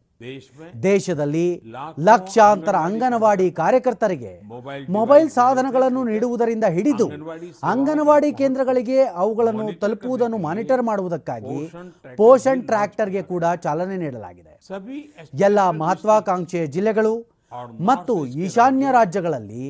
ದೇಶದಲ್ಲಿ 0.83 1.45
ಲಕ್ಷಾಂತರ 2.09 2.75
ಅಂಗನವಾಡಿ 2.89 3.47
ಕಾರ್ಯಕರ್ತರಿಗೆ 3.51 4.33
ಮೊಬೈಲ್ 4.97 5.29
ಸಾಧನಗಳನ್ನು 5.31 6.05
ನೀಡುವುದರಿಂದ 6.05 6.65
ಹಿಡಿದು 6.77 7.09
ಅಂಗನವಾಡಿ 7.73 8.31
ಕೇಂದ್ರಗಳಿಗೆ 8.33 8.99
ಅವುಗಳನ್ನು 9.23 9.67
ತಲುಪುವುದನ್ನು 9.83 10.39
ಮಾನಿಟರ್ 10.39 10.83
ಮಾಡುವುದಕ್ಕಾಗಿ 10.83 11.59
ಪೋಷಣ್ 12.21 12.67
ಟ್ರ್ಯಾಕ್ಟರ್ಗೆ 12.71 13.23
ಕೂಡ 13.33 13.45
ಚಾಲನೆ 13.63 13.97
ನೀಡಲಾಗಿದೆ. 13.97 14.53
ಎಲ್ಲ 15.49 15.71
ಮಹತ್ವಾಕಾಂಕ್ಷೆಯ 15.85 16.67
ಜಿಲ್ಲೆಗಳು 16.77 17.15
ಮತ್ತು 17.89 18.15
ಈಶಾನ್ಯ 18.45 18.87
ರಾಜ್ಯಗಳಲ್ಲಿ 18.97 19.67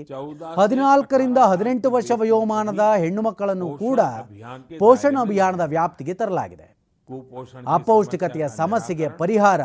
ಹದಿನಾಲ್ಕರಿಂದ 0.61 1.39
ಹದಿನೆಂಟು 1.51 1.89
ವರ್ಷ 1.97 2.11
ವಯೋಮಾನದ 2.21 2.85
ಹೆಣ್ಣು 3.03 3.23
ಮಕ್ಕಳನ್ನು 3.29 3.69
ಕೂಡ 3.85 4.01
ಪೋಷಣ 4.83 5.17
ಅಭಿಯಾನದ 5.27 5.65
ವ್ಯಾಪ್ತಿಗೆ 5.75 6.15
ತರಲಾಗಿದೆ. 6.23 6.69
ಅಪೌಷ್ಟಿಕತೆಯ 7.75 8.45
ಸಮಸ್ಯೆಗೆ 8.61 9.09
ಪರಿಹಾರ 9.21 9.61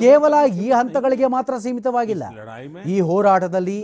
ಕೇವಲ 0.00 0.34
ಈ 0.62 0.66
ಹಂತಗಳಿಗೆ 0.78 1.26
ಮಾತ್ರ 1.34 1.58
ಸೀಮಿತವಾಗಿಲ್ಲ. 1.64 2.24
ಈ 2.94 2.96
ಹೋರಾಟದಲ್ಲಿ 3.10 3.78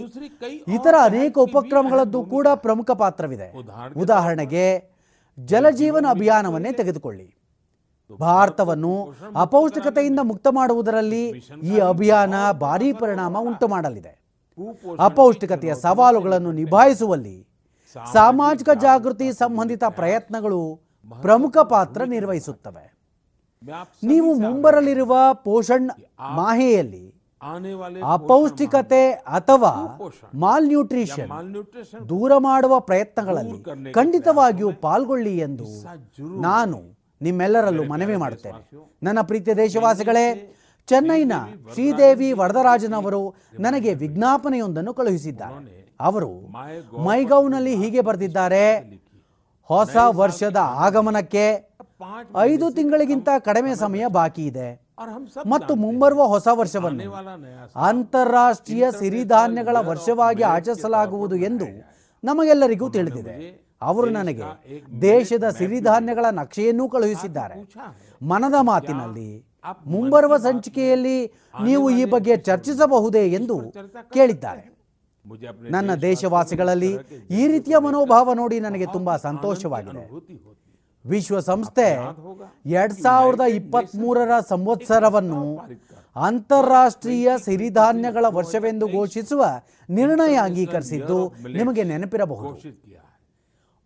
ಇತರ 0.76 0.94
ಅನೇಕ 1.11 1.34
ಉಪಕ್ರಮಗಳದ್ದು 1.48 2.22
ಕೂಡ 2.34 2.46
ಪ್ರಮುಖ 2.66 2.90
ಪಾತ್ರವಿದೆ. 3.05 3.48
ಉದಾಹರಣೆಗೆ 4.05 4.66
ಜಲಜೀವನ 5.38 6.07
ಅಭಿಯಾನವನ್ನೇ 6.16 6.72
ತೆಗೆದುಕೊಳ್ಳಿ. 6.80 7.28
ಭಾರತವನ್ನು 8.20 9.12
ಅಪೌಷ್ಟಿಕತೆಯಿಂದ 9.36 10.20
ಮುಕ್ತ 10.22 10.46
ಮಾಡುವುದರಲ್ಲಿ 10.50 11.28
ಈ 11.62 11.78
ಅಭಿಯಾನ 11.78 12.52
ಭಾರಿ 12.52 12.92
ಪರಿಣಾಮ 12.92 13.36
ಉಂಟು 13.40 13.68
ಮಾಡಲಿದೆ 13.68 14.22
ಅಪೌಷ್ಟಿಕತೆಯ 14.98 15.74
ಸವಾಲುಗಳನ್ನು 15.74 16.52
ನಿಭಾಯಿಸುವಲ್ಲಿ 16.52 17.48
ಸಾಮಾಜಿಕ 18.12 18.70
ಜಾಗೃತಿ 18.70 19.32
ಸಂಬಂಧಿತ 19.32 19.84
ಪ್ರಯತ್ನಗಳು 19.88 20.80
ಪ್ರಮುಖ 21.22 21.58
ಪಾತ್ರ 21.58 22.04
ನಿರ್ವಹಿಸುತ್ತವೆ. 22.04 23.02
ನೀವು 24.02 24.34
ಮುಂಬರಲಿರುವ 24.34 25.16
ಪೋಷಣ್ 25.44 25.90
ಮಾಹೆಯಲ್ಲಿ 26.34 27.14
ಅಪೌಷ್ಟಿಕತೆ 28.02 29.10
ಅಥವಾ 29.10 29.72
ಮಾಲ್ 30.34 30.68
ನ್ಯೂಟ್ರಿಷನ್ 30.68 31.30
ದೂರ 32.08 32.36
ಮಾಡುವ 32.36 32.80
ಪ್ರಯತ್ನಗಳಲ್ಲಿ 32.80 33.62
ಖಂಡಿತವಾಗಿಯೂ 33.92 34.72
ಪಾಲ್ಗೊಳ್ಳಿ 34.72 35.38
ಎಂದು 35.38 35.64
ನಾನು 36.40 37.01
ನಿಮ್ಮೆಲ್ಲರಲ್ಲೂ 37.22 37.84
ಮನವಿ 37.84 38.16
ಮಾಡುತ್ತೇನೆ. 38.16 38.60
ನನ್ನ 39.02 39.20
ಪ್ರೀತಿಯ 39.20 39.54
ದೇಶವಾಸಿಗಳೇ 39.54 40.26
ಚೆನ್ನೈನ 40.88 41.32
ಶ್ರೀದೇವಿ 41.72 42.32
ವರದರಾಜನವರು 42.32 43.22
ನನಗೆ 43.60 43.94
ವಿಜ್ಞಾಪನೆಯೊಂದನ್ನು 43.94 44.94
ಕಳುಹಿಸಿದ್ದಾರೆ. 44.94 45.58
ಅವರು 46.00 46.30
ಮೈಗೌನಲ್ಲಿ 47.06 47.74
ಹೀಗೆ 47.76 48.00
ಬರೆದಿದ್ದಾರೆ. 48.00 48.64
ಹೊಸ 49.70 49.96
ವರ್ಷದ 50.20 50.56
ಆಗಮನಕ್ಕೆ 50.86 51.44
ಐದು 52.40 52.70
ತಿಂಗಳಿಗಿಂತ 52.70 53.28
ಕಡಿಮೆ 53.38 53.74
ಸಮಯ 53.74 54.04
ಬಾಕಿ 54.06 54.44
ಇದೆ. 54.46 54.68
ಮತ್ತು 55.46 55.72
ಮುಂಬರುವ 55.74 56.22
ಹೊಸ 56.24 56.48
ವರ್ಷವನ್ನು 56.52 57.04
ಅಂತಾರಾಷ್ಟ್ರೀಯ 57.76 58.84
ಸಿರಿಧಾನ್ಯಗಳ 58.98 59.76
ವರ್ಷವಾಗಿ 59.76 60.42
ಆಚರಿಸಲಾಗುವುದು 60.42 61.36
ಎಂದು 61.36 61.66
ನಮಗೆಲ್ಲರಿಗೂ 62.24 62.88
ತಿಳಿದಿದೆ. 62.90 63.34
ಅವರು 63.91 64.09
ನನಗೆ 64.18 64.49
ದೇಶದ 65.03 65.47
ಸಿರಿಧಾನ್ಯಗಳ 65.59 66.26
ನಕ್ಷೆಯನ್ನೂ 66.41 66.85
ಕಳುಹಿಸಿದ್ದಾರೆ. 66.95 67.57
ಮನದ 68.33 68.57
ಮಾತಿನಲ್ಲಿ 68.70 69.30
ಮುಂಬರುವ 69.87 70.35
ಸಂಚಿಕೆಯಲ್ಲಿ 70.47 71.18
ನೀವು 71.68 71.85
ಈ 72.01 72.05
ಬಗ್ಗೆ 72.14 72.37
ಚರ್ಚಿಸಬಹುದೇ 72.49 73.24
ಎಂದು 73.39 73.57
ಕೇಳಿದ್ದಾರೆ. 74.16 74.62
ನನ್ನ 75.74 75.91
ದೇಶವಾಸಿಗಳಲ್ಲಿ 76.09 76.93
ಈ 77.41 77.43
ರೀತಿಯ 77.53 77.76
ಮನೋಭಾವ 77.87 78.35
ನೋಡಿ 78.41 78.57
ನನಗೆ 78.66 78.87
ತುಂಬಾ 78.97 79.14
ಸಂತೋಷವಾಗಿದೆ. 79.28 80.05
ವಿಶ್ವಸಂಸ್ಥೆ 81.05 81.87
ಎರಡ್ 82.78 82.97
ಸಾವಿರದ 83.05 83.45
ಇಪ್ಪತ್ತ್ 83.61 83.95
ಮೂರರ 84.03 84.35
ಸಂವತ್ಸರವನ್ನು 84.49 85.43
ಅಂತಾರಾಷ್ಟ್ರೀಯ 86.16 87.28
ಸಿರಿಧಾನ್ಯಗಳ 87.45 88.24
ವರ್ಷವೆಂದು 88.39 88.87
ಘೋಷಿಸುವ 88.99 89.45
ನಿರ್ಣಯ 89.99 90.35
ಅಂಗೀಕರಿಸಿದ್ದು 90.47 91.18
ನಿಮಗೆ 91.59 91.85
ನೆನಪಿರಬಹುದು. 91.93 92.51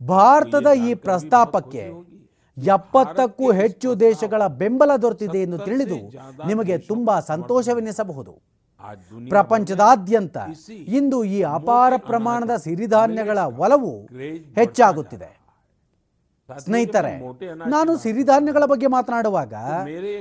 ಭಾರತದ 0.02 0.66
ಈ 0.88 0.94
ಪ್ರಸ್ತಾಪಕ್ಕೆ 0.94 1.92
ಎಪ್ಪತ್ತಕ್ಕೂ 2.62 3.52
ಹೆಚ್ಚು 3.52 4.00
ದೇಶಗಳ 4.00 4.46
ಬೆಂಬಲ 4.46 4.96
ದೊರೆತಿದೆ 4.96 5.42
ಎಂದು 5.42 5.58
ತಿಳಿದು 5.58 5.98
ನಿಮಗೆ 6.46 6.78
ತುಂಬಾ 6.78 7.20
ಸಂತೋಷವೆನಿಸಬಹುದು. 7.20 8.32
ಪ್ರಪಂಚದಾದ್ಯಂತ 9.28 10.36
ಇಂದು 10.70 11.24
ಈ 11.24 11.42
ಅಪಾರ 11.42 11.92
ಪ್ರಮಾಣದ 11.96 12.56
ಸಿರಿಧಾನ್ಯಗಳ 12.56 13.38
ಒಲವು 13.38 14.06
ಹೆಚ್ಚಾಗುತ್ತಿದೆ. 14.54 15.45
ಸ್ನೇಹಿತರೆ 16.58 17.12
ನಾನು 17.66 17.96
ಸಿರಿಧಾನ್ಯಗಳ 17.96 18.64
ಬಗ್ಗೆ 18.64 18.86
ಮಾತನಾಡುವಾಗ 18.86 19.54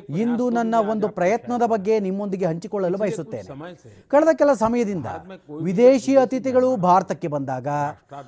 ಇಂದು 0.10 0.50
ನನ್ನ 0.50 0.76
ಒಂದು 0.76 1.08
ಪ್ರಯತ್ನದ 1.10 1.66
ಬಗ್ಗೆ 1.66 2.00
ನಿಮ್ಮೊಂದಿಗೆ 2.00 2.46
ಹಂಚಿಕೊಳ್ಳಲು 2.46 2.98
ಬಯಸುತ್ತೇನೆ. 2.98 3.44
ಕಳೆದ 4.08 4.28
ಕೆಲ 4.36 4.54
ಸಮಯದಿಂದ 4.54 5.06
ವಿದೇಶಿ 5.62 6.16
ಅತಿಥಿಗಳು 6.16 6.76
ಭಾರತಕ್ಕೆ 6.78 7.28
ಬಂದಾಗ 7.28 7.68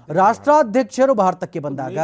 ರಾಷ್ಟ್ರಾಧ್ಯಕ್ಷರು 0.09 1.13
ಭಾರತಕ್ಕೆ 1.13 1.59
ಬಂದಾಗ 1.59 1.97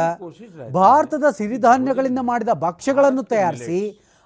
ಭಾರತದ 0.72 1.24
ಸಿರಿಧಾನ್ಯಗಳಿಂದ 1.30 2.18
ಮಾಡಿದ 2.22 2.48
ಭಕ್ಷ್ಯಗಳನ್ನು 2.54 3.22
ತಯಾರಿಸಿ 3.22 3.80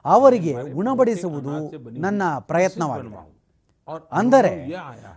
ಅವರಿಗೆ 0.05 0.55
ಉಣಬಡಿಸುವುದು 0.73 1.57
ನನ್ನ 2.01 2.23
ಪ್ರಯತ್ನವಾಗಿದೆ. 2.39 3.38
ಅಂದರೆ 4.13 4.53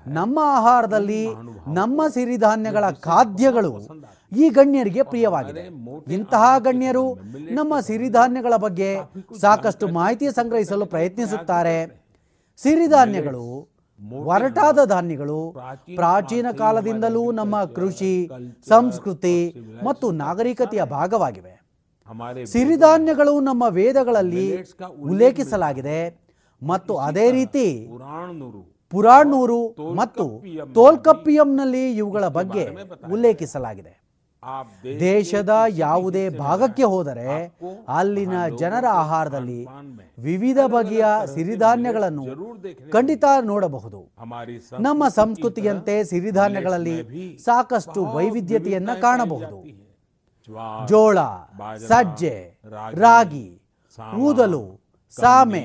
ನಮ್ಮ 0.08 0.40
ಆಹಾರದಲ್ಲಿ 0.44 1.24
ನಮ್ಮ 1.74 2.02
ಸಿರಿಧಾನ್ಯಗಳ 2.08 2.86
ಖಾದ್ಯಗಳು 2.92 3.72
ಈ 4.38 4.50
ಗಣ್ಯರಿಗೆ 4.50 5.04
ಪ್ರಿಯವಾಗಿದೆ. 5.04 5.64
ಇಂತಹ 6.14 6.44
ಗಣ್ಯರು 6.60 7.06
ನಮ್ಮ 7.52 7.80
ಸಿರಿಧಾನ್ಯಗಳ 7.80 8.56
ಬಗ್ಗೆ 8.56 8.90
ಸಾಕಷ್ಟು 9.42 9.88
ಮಾಹಿತಿ 9.88 10.28
ಸಂಗ್ರಹಿಸಲು 10.32 10.86
ಪ್ರಯತ್ನಿಸುತ್ತಾರೆ. 10.86 11.78
ಸಿರಿಧಾನ್ಯಗಳು 12.58 13.46
ಒರಟಾದ 14.24 14.80
ಧಾನ್ಯಗಳು 14.86 15.40
ಪ್ರಾಚೀನ 15.96 16.48
ಕಾಲದಿಂದಲೂ 16.52 17.32
ನಮ್ಮ 17.32 17.64
ಕೃಷಿ 17.64 18.30
ಸಂಸ್ಕೃತಿ 18.68 19.38
ಮತ್ತು 19.84 20.12
ನಾಗರಿಕತೆಯ 20.12 20.84
ಭಾಗವಾಗಿವೆ. 20.84 21.54
ಸಿರಿಧಾನ್ಯಗಳು 22.46 23.34
ನಮ್ಮ 23.40 23.64
ವೇದಗಳಲ್ಲಿ 23.70 24.48
ಉಲ್ಲೇಖಿಸಲಾಗಿದೆ. 25.10 26.00
ಮತ್ತು 26.62 26.94
ಅದೇ 27.08 27.32
ರೀತಿ 27.32 27.66
ಪುರಾಣೂರು 28.92 29.62
ಮತ್ತು 30.00 30.26
ತೋಲ್ಕಪ್ಪಿಯಂನಲ್ಲಿ 30.74 31.84
ಇವುಗಳ 31.96 32.26
ಬಗ್ಗೆ 32.38 32.64
ಉಲ್ಲೇಖಿಸಲಾಗಿದೆ. 33.12 33.94
ದೇಶದ 35.00 35.54
ಯಾವುದೇ 35.78 36.24
ಭಾಗಕ್ಕೆ 36.30 36.86
ಹೋದರೆ 36.94 37.28
ಅಲ್ಲಿನ 37.98 38.36
ಜನರ 38.62 38.86
ಆಹಾರದಲ್ಲಿ 39.02 39.60
ವಿವಿಧ 40.28 40.60
ಬಗೆಯ 40.74 41.06
ಸಿರಿಧಾನ್ಯಗಳನ್ನು 41.34 42.26
ಖಂಡಿತ 42.92 43.26
ನೋಡಬಹುದು. 43.52 44.00
ನಮ್ಮ 44.88 45.08
ಸಂಸ್ಕೃತಿಯಂತೆ 45.20 45.96
ಸಿರಿಧಾನ್ಯಗಳಲ್ಲಿ 46.04 46.98
ಸಾಕಷ್ಟು 47.46 48.06
ವೈವಿಧ್ಯತೆಯನ್ನ 48.16 48.90
ಕಾಣಬಹುದು. 49.06 49.58
ಜೋಳ 50.90 51.18
ಸಜ್ಜೆ 51.88 52.36
ರಾಗಿ 53.06 53.48
ಊದಲು 54.28 54.64
ಸಾಮೆ 55.14 55.64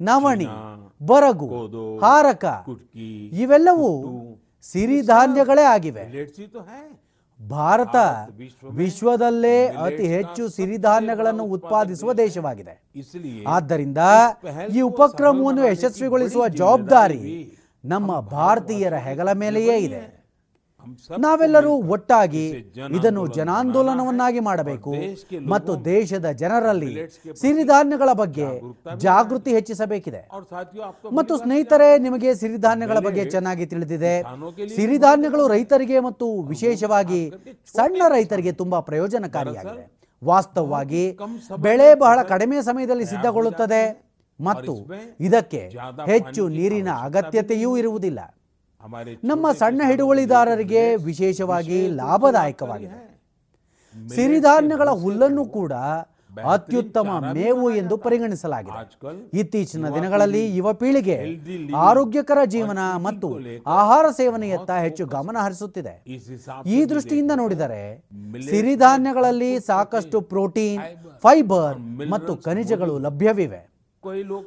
ನವಣಿ 0.00 0.46
ಬರಗು 1.06 1.48
ಹಾರಕ 1.98 2.44
ಇವೆಲ್ಲವೂ 3.32 3.90
ಸಿರಿಧಾನ್ಯಗಳೇ 4.62 5.62
ಆಗಿವೆ. 5.62 6.04
ಭಾರತ 7.48 7.96
ವಿಶ್ವದಲ್ಲೇ 8.70 9.66
ಅತಿ 9.66 10.06
ಹೆಚ್ಚು 10.06 10.48
ಸಿರಿಧಾನ್ಯಗಳನ್ನು 10.48 11.44
ಉತ್ಪಾದಿಸುವ 11.44 12.12
ದೇಶವಾಗಿದೆ. 12.12 12.82
ಆದ್ದರಿಂದ 13.46 13.98
ಈ 14.74 14.80
ಉಪಕ್ರಮವನ್ನು 14.80 15.68
ಯಶಸ್ವಿಗೊಳಿಸುವ 15.68 16.48
ಜವಾಬ್ದಾರಿ 16.48 17.56
ನಮ್ಮ 17.84 18.20
ಭಾರತೀಯರ 18.20 18.94
ಹೆಗಲ 18.94 19.32
ಮೇಲೆಯೇ 19.32 19.78
ಇದೆ. 19.78 20.15
ನಾವೆಲ್ಲರೂ 21.18 21.72
ಒಟ್ಟಾಗಿ 21.72 22.46
ಇದನ್ನು 22.98 23.26
ಜನಾಂದೋಲನವನ್ನಾಗಿ 23.26 24.40
ಮಾಡಬೇಕು. 24.40 24.94
ಮತ್ತು 25.48 25.84
ದೇಶದ 25.84 26.30
ಜನರಲ್ಲಿ 26.30 26.92
ಸಿರಿಧಾನ್ಯಗಳ 27.40 28.12
ಬಗ್ಗೆ 28.12 28.46
ಜಾಗೃತಿ 28.96 29.50
ಹೆಚ್ಚಿಸಬೇಕಿದೆ. 29.50 30.28
ಮತ್ತು 31.12 31.36
ಸ್ನೇಹಿತರೆ 31.38 31.98
ನಿಮಗೆ 31.98 32.34
ಸಿರಿಧಾನ್ಯಗಳ 32.34 32.98
ಬಗ್ಗೆ 32.98 33.24
ಚೆನ್ನಾಗಿ 33.30 33.66
ತಿಳಿದಿದೆ. 33.66 34.22
ಸಿರಿಧಾನ್ಯಗಳು 34.76 35.48
ರೈತರಿಗೆ 35.48 36.00
ಮತ್ತು 36.00 36.40
ವಿಶೇಷವಾಗಿ 36.40 37.32
ಸಣ್ಣ 37.76 38.02
ರೈತರಿಗೆ 38.08 38.52
ತುಂಬಾ 38.52 38.80
ಪ್ರಯೋಜನಕಾರಿಯಾಗಿದೆ. 38.80 39.96
ವಾಸ್ತವವಾಗಿ 40.24 41.18
ಬೆಳೆ 41.58 41.94
ಬಹಳ 41.94 42.22
ಕಡಿಮೆ 42.22 42.62
ಸಮಯದಲ್ಲಿ 42.62 43.06
ಸಿದ್ಧಗೊಳ್ಳುತ್ತದೆ. 43.06 44.06
ಮತ್ತು 44.40 44.72
ಇದಕ್ಕೆ 45.20 45.60
ಹೆಚ್ಚು 46.06 46.48
ನೀರಿನ 46.48 46.90
ಅಗತ್ಯತೆಯೂ 46.90 47.76
ಇರುವುದಿಲ್ಲ. 47.76 48.20
ನಮ್ಮ 49.24 49.52
ಸಣ್ಣ 49.52 49.82
ಹಿಡುವಳಿದಾರರಿಗೆ 49.86 50.96
ವಿಶೇಷವಾಗಿ 50.96 51.88
ಲಾಭದಾಯಕವಾಗಿದೆ. 51.88 53.16
ಸಿರಿಧಾನ್ಯಗಳ 54.14 54.88
ಹುಲ್ಲನ್ನು 54.88 55.44
ಕೂಡ 55.44 55.72
ಅತ್ಯುತ್ತಮ 56.52 57.32
ಮೇವು 57.32 57.70
ಎಂದು 57.70 57.96
ಪರಿಗಣಿಸಲಾಗಿದೆ. 57.96 58.80
ಇತ್ತೀಚಿನ 59.38 59.88
ದಿನಗಳಲ್ಲಿ 59.94 60.56
ಯುವ 60.56 60.72
ಪೀಳಿಗೆ 60.72 61.16
ಆರೋಗ್ಯಕರ 61.74 62.38
ಜೀವನ 62.44 62.78
ಮತ್ತು 62.96 63.38
ಆಹಾರ 63.66 64.10
ಸೇವನೆಯತ್ತ 64.10 64.70
ಹೆಚ್ಚು 64.70 65.06
ಗಮನ 65.06 65.36
ಹರಿಸುತ್ತಿದೆ. 65.36 66.02
ಈ 66.66 66.84
ದೃಷ್ಟಿಯಿಂದ 66.84 67.30
ನೋಡಿದರೆ 67.34 68.08
ಸಿರಿಧಾನ್ಯಗಳಲ್ಲಿ 68.50 69.60
ಸಾಕಷ್ಟು 69.60 70.20
ಪ್ರೋಟೀನ್ 70.20 70.82
ಫೈಬರ್ 71.22 71.78
ಮತ್ತು 72.10 72.36
ಖನಿಜಗಳು 72.36 72.98
ಲಭ್ಯವಿವೆ. 72.98 73.70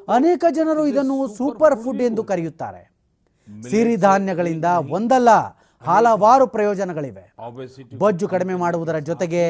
ಅನೇಕ 0.07 0.45
ಜನರು 0.51 0.88
ಇದನ್ನು 0.88 1.27
ಸೂಪರ್ 1.38 1.80
ಫುಡ್ 1.80 2.01
ಎಂದು 2.01 2.23
ಕರೆಯುತ್ತಾರೆ. 2.23 2.89
ಸಿರಿಧಾನ್ಯಗಳಿಂದ 3.70 4.66
ಒಂದಲ್ಲ 4.97 5.30
ಹಲವಾರು 5.84 6.47
ಪ್ರಯೋಜನಗಳಿವೆ. 6.47 7.26
ಬೊಜ್ಜು 7.97 8.28
ಕಡಿಮೆ 8.28 8.56
ಮಾಡುವುದರ 8.56 8.97
ಜೊತೆಗೆ 9.10 9.43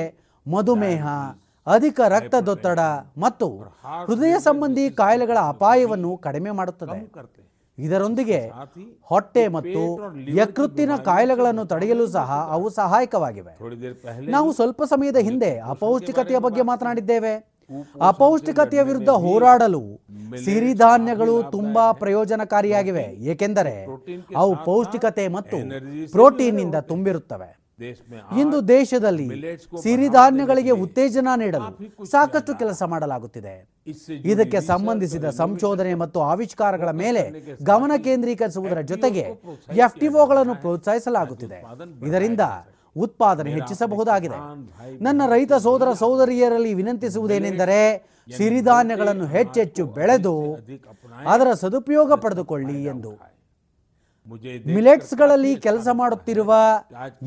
ಮಧುಮೇಹ 0.46 1.08
ಅಧಿಕ 1.68 2.00
ರಕ್ತದೊತ್ತಡ 2.08 2.80
ಮತ್ತು 3.18 3.48
ಹೃದಯ 4.08 4.36
ಸಂಬಂಧಿ 4.40 4.90
ಕಾಯಿಲೆಗಳ 4.90 5.38
ಅಪಾಯವನ್ನು 5.54 6.18
ಕಡಿಮೆ 6.18 6.52
ಮಾಡುತ್ತದೆ. 6.52 7.00
ಇದರೊಂದಿಗೆ 7.78 8.40
ಹೊಟ್ಟೆ 9.02 9.48
ಮತ್ತು 9.48 9.82
ಯಕೃತ್ತಿನ 10.40 10.96
ಕಾಯಿಲೆಗಳನ್ನು 11.10 11.66
ತಡೆಯಲು 11.66 12.08
ಸಹ 12.08 12.32
ಅವು 12.52 12.70
ಸಹಾಯಕವಾಗಿವೆ. 12.70 13.54
ನಾವು 14.36 14.50
ಸ್ವಲ್ಪ 14.54 14.82
ಸಮಯದ 14.84 15.20
ಹಿಂದೆ 15.28 15.52
ಅಪೌಷ್ಟಿಕತೆಯ 15.74 16.40
ಬಗ್ಗೆ 16.40 16.62
ಮಾತನಾಡಿದ್ದೇವೆ. 16.62 17.34
ಅಪೌಷ್ಟಿಕತೆಯ 18.02 18.82
ವಿರುದ್ಧ 18.82 19.10
ಹೋರಾಡಲು 19.10 19.84
ಸಿರಿಧಾನ್ಯಗಳು 20.46 21.44
ತುಂಬಾ 21.52 21.92
ಪ್ರಯೋಜನಕಾರಿಯಾಗಿವೆ. 21.92 23.06
ಏಕೆಂದರೆ 23.32 23.76
ಅವು 24.36 24.66
ಪೌಷ್ಟಿಕತೆ 24.66 25.28
ಮತ್ತು 25.28 25.58
ಪ್ರೋಟೀನ್ನಿಂದ 26.12 26.76
ತುಂಬಿರುತ್ತವೆ. 26.76 27.50
ಇಂದು 28.42 28.68
ದೇಶದಲ್ಲಿ 28.68 29.28
ಸಿರಿಧಾನ್ಯಗಳಿಗೆ 29.82 30.72
ಉತ್ತೇಜನ 30.72 31.28
ನೀಡಲು 31.36 32.06
ಸಾಕಷ್ಟು 32.06 32.52
ಕೆಲಸ 32.60 32.84
ಮಾಡಲಾಗುತ್ತಿದೆ. 32.84 33.54
ಇದಕ್ಕೆ 34.24 34.60
ಸಂಬಂಧಿಸಿದ 34.62 35.30
ಸಂಶೋಧನೆ 35.30 35.94
ಮತ್ತು 35.94 36.20
ಆವಿಷ್ಕಾರಗಳ 36.22 36.92
ಮೇಲೆ 37.04 37.24
ಗಮನ 37.64 37.92
ಕೇಂದ್ರೀಕರಿಸುವುದರ 38.04 38.82
ಜೊತೆಗೆ 38.82 39.26
ಎಫ್ಟಿಒಗಳನ್ನು 39.76 40.56
ಪ್ರೋತ್ಸಾಹಿಸಲಾಗುತ್ತಿದೆ. 40.56 41.60
ಇದರಿಂದ 42.08 42.42
ಉತ್ಪಾದನೆ 43.00 43.52
ಹೆಚ್ಚಿಸಬಹುದಾಗಿದೆ. 43.52 44.38
ನನ್ನ 45.02 45.22
ರೈತ 45.30 45.54
ಸೋದರ 45.54 45.94
ಸೋದರಿಯರಲ್ಲಿ 45.94 46.74
ವಿನಂತಿಸುವುದೇನೆಂದರೆ 46.74 47.80
ಸಿರಿಧಾನ್ಯಗಳನ್ನು 48.38 49.26
ಹೆಚ್ಚೆಚ್ಚು 49.26 49.86
ಬೆಳೆದು 49.98 50.34
ಅದರ 51.28 51.54
ಸದುಪಯೋಗ 51.54 52.14
ಪಡೆದುಕೊಳ್ಳಿ 52.14 52.84
ಎಂದು. 52.86 53.12
ಮಿಲೆಟ್ಸ್ಗಳಲ್ಲಿ 54.74 55.56
ಕೆಲಸ 55.56 55.88
ಮಾಡುತ್ತಿರುವ 55.94 56.52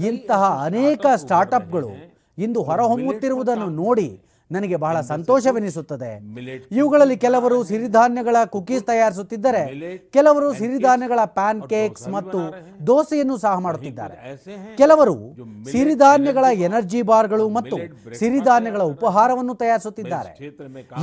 ಇಂತಹ 0.09 0.43
ಅನೇಕ 0.64 1.07
ಸ್ಟಾರ್ಟ್ಅಪ್ಗಳು 1.16 1.91
ಇಂದು 2.39 2.62
ಹೊರಹೊಮ್ಮುತ್ತಿರುವುದನ್ನು 2.62 3.68
ನೋಡಿ 3.85 4.09
ನನಗೆ 4.53 4.76
ಬಹಳ 4.76 4.96
ಸಂತೋಷವೆನಿಸುತ್ತದೆ. 5.12 6.11
ಇವುಗಳಲ್ಲಿ 6.72 7.16
ಕೆಲವರು 7.16 7.59
ಸಿರಿಧಾನ್ಯಗಳ 7.64 8.36
ಕುಕೀಸ್ 8.55 8.84
ತಯಾರಿಸುತ್ತಿದ್ದರೆ 8.90 9.62
ಕೆಲವರು 10.16 10.48
ಸಿರಿಧಾನ್ಯಗಳ 10.55 11.20
ಪ್ಯಾನ್ 11.38 11.62
ಕೇಕ್ಸ್ 11.62 12.09
ಮತ್ತು 12.16 12.40
ದೋಸೆಯನ್ನು 12.86 13.36
ಸಹ 13.38 13.55
ಮಾಡುತ್ತಿದ್ದಾರೆ. 13.59 14.16
ಕೆಲವರು 14.76 15.16
ಸಿರಿಧಾನ್ಯಗಳ 15.70 16.46
ಎನರ್ಜಿ 16.68 17.03
ಬಾರ್ಗಳು 17.03 17.46
ಮತ್ತು 17.59 17.78
ಸಿರಿಧಾನ್ಯಗಳ 18.14 18.82
ಉಪಹಾರವನ್ನು 18.94 19.55
ತಯಾರಿಸುತ್ತಿದ್ದಾರೆ. 19.55 20.32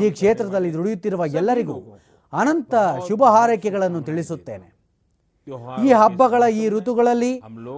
ಈ 0.03 0.09
ಕ್ಷೇತ್ರದಲ್ಲಿ 0.17 0.73
ದುಡಿಯುತ್ತಿರುವ 0.73 1.25
ಎಲ್ಲರಿಗೂ 1.25 1.77
ಅನಂತ 2.33 2.75
ಶುಭ 3.07 3.23
ಹಾರೈಕೆಗಳನ್ನು 3.23 4.01
ತಿಳಿಸುತ್ತೇನೆ. 4.01 4.67
ಈ 5.85 5.91
ಹಬ್ಬಗಳ 5.91 6.43
ಈ 6.61 6.63
ಋತುಗಳಲ್ಲಿ 6.69 7.31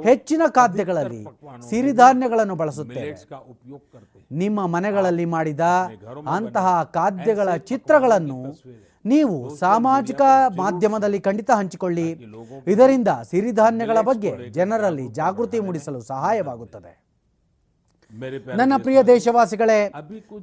ಹೆಚ್ಚಿನ 0.04 0.42
ಖಾದ್ಯಗಳಲ್ಲಿ 0.48 1.22
ಸಿರಿಧಾನ್ಯಗಳನ್ನು 1.70 2.56
ಬಳಸುತ್ತೇವೆ. 2.56 3.12
ನಿಮ್ಮ 4.32 4.66
ಮನೆಗಳಲ್ಲಿ 4.66 5.26
ಮಾಡಿದ 5.26 5.60
ಅಂತಹ 6.28 6.68
ಖಾದ್ಯಗಳ 6.84 7.50
ಚಿತ್ರಗಳನ್ನು 7.70 8.40
ನೀವು 9.06 9.38
ಸಾಮಾಜಿಕ 9.56 10.22
ಮಾಧ್ಯಮದಲ್ಲಿ 10.56 11.20
ಖಂಡಿತ 11.20 11.52
ಹಂಚಿಕೊಳ್ಳಿ. 11.52 12.10
ಇದರಿಂದ 12.68 13.08
ಸಿರಿಧಾನ್ಯಗಳ 13.30 14.02
ಬಗ್ಗೆ 14.02 14.32
ಜನರಲ್ಲಿ 14.50 15.08
ಜಾಗೃತಿ 15.20 15.60
ಮೂಡಿಸಲು 15.60 16.02
ಸಹಾಯವಾಗುತ್ತದೆ. 16.02 16.94
ನನ್ನ 18.56 18.74
ಪ್ರಿಯ 18.78 19.04
ದೇಶವಾಸಿಗಳೇ 19.04 19.80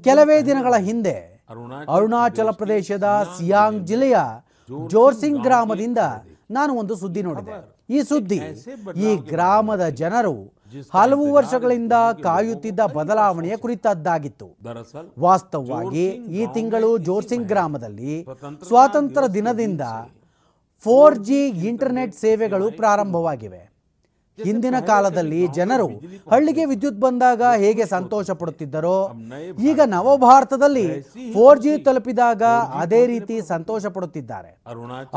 ಕೆಲವೇ 0.04 0.42
ದಿನಗಳ 0.42 0.74
ಹಿಂದೆ 0.88 1.16
ಅರುಣಾಚಲ 1.94 2.50
ಪ್ರದೇಶದ 2.50 3.06
ಸಿಯಾಂಗ್ 3.38 3.86
ಜಿಲ್ಲೆಯ 3.86 4.16
ಜೋರ್ಸಿಂಗ್ 4.90 5.42
ಗ್ರಾಮದಿಂದ 5.42 5.98
ನಾನು 6.50 6.72
ಒಂದು 6.74 6.94
ಸುದ್ದಿ 6.96 7.22
ನೋಡಿದೆ. 7.22 7.52
ಈ 7.90 7.98
ಸುದ್ದಿ 8.02 8.40
ಈ 9.06 9.16
ಗ್ರಾಮದ 9.16 9.84
ಜನರು 10.02 10.34
ಹಲವು 10.92 11.32
ವರ್ಷಗಳಿಂದ 11.32 11.92
ಕಾಯುತ್ತಿದ್ದ 12.22 12.80
ಬದಲಾವಣೆಯ 12.80 13.56
ಕುರಿತದ್ದಾಗಿತ್ತು. 13.56 14.56
ವಾಸ್ತವವಾಗಿ 15.18 16.06
ಈ 16.08 16.46
ತಿಂಗಳು 16.54 16.98
ಜೋರ್ಸಿಂಗ್ 16.98 17.48
ಗ್ರಾಮದಲ್ಲಿ 17.48 18.26
ಸ್ವಾತಂತ್ರ್ಯ 18.68 19.28
ದಿನದಿಂದ 19.28 19.80
ಫೋರ್ 20.84 21.18
ಜಿ 21.18 21.48
ಇಂಟರ್ನೆಟ್ 21.48 22.14
ಸೇವೆಗಳು 22.14 22.70
ಪ್ರಾರಂಭವಾಗಿವೆ. 22.76 23.67
ಹಿಂದಿನ 24.46 24.76
ಕಾಲದಲ್ಲಿ 24.90 25.40
ಜನರು 25.58 25.86
ಹಳ್ಳಿಗೆ 26.32 26.64
ವಿದ್ಯುತ್ 26.70 27.00
ಬಂದಾಗ 27.04 27.42
ಹೇಗೆ 27.62 27.84
ಸಂತೋಷ 27.94 28.28
ಪಡುತ್ತಿದ್ದರೋ 28.40 28.98
ಈಗ 29.70 29.80
ನವ 29.94 30.16
ಭಾರತದಲ್ಲಿ 30.16 30.86
ಫೋರ್ 31.34 31.60
ಜಿ 31.64 31.72
ತಲುಪಿದಾಗ 31.86 32.42
ಅದೇ 32.82 33.00
ರೀತಿ 33.12 33.36
ಸಂತೋಷ 33.52 33.86
ಪಡುತ್ತಿದ್ದಾರೆ 33.96 34.50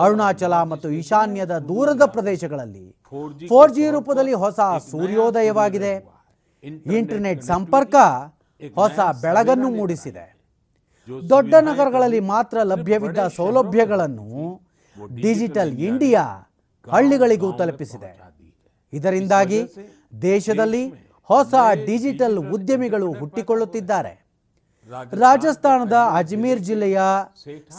ಅರುಣಾಚಲ 0.05 0.63
ಮತ್ತು 0.71 0.89
ಈಶಾನ್ಯದ 0.99 1.53
ದೂರದ 1.69 2.05
ಪ್ರದೇಶಗಳಲ್ಲಿ 2.15 2.85
ಫೋರ್ 3.51 3.73
ಜಿ 3.77 3.85
ರೂಪದಲ್ಲಿ 3.95 4.35
ಹೊಸ 4.43 4.59
ಸೂರ್ಯೋದಯವಾಗಿದೆ. 4.91 5.93
ಇಂಟರ್ನೆಟ್ 6.97 7.43
ಸಂಪರ್ಕ 7.53 7.95
ಹೊಸ 8.75 8.99
ಬೆಳಗನ್ನು 9.23 9.69
ಮೂಡಿಸಿದೆ. 9.77 10.25
ದೊಡ್ಡ 11.29 11.53
ನಗರಗಳಲ್ಲಿ 11.69 12.19
ಮಾತ್ರ 12.33 12.57
ಲಭ್ಯವಿದ್ದ 12.71 13.21
ಸೌಲಭ್ಯಗಳನ್ನು 13.37 14.29
ಡಿಜಿಟಲ್ 15.23 15.73
ಇಂಡಿಯಾ 15.89 16.23
ಹಳ್ಳಿಗಳಿಗೂ 16.87 17.49
ತಲುಪಿಸಿದೆ. 17.59 18.09
ಇದರಿಂದಾಗಿ 18.93 19.59
ದೇಶದಲ್ಲಿ 20.21 20.83
ಹೊಸ 21.23 21.53
ಡಿಜಿಟಲ್ 21.85 22.37
ಉದ್ಯಮಿಗಳು 22.37 23.11
ಹುಟ್ಟಿಕೊಳ್ಳುತ್ತಿದ್ದಾರೆ. 23.13 24.13
ರಾಜಸ್ಥಾನದ 25.13 25.97
ಅಜ್ಮೀರ್ 26.17 26.59
ಜಿಲ್ಲೆಯ 26.59 26.99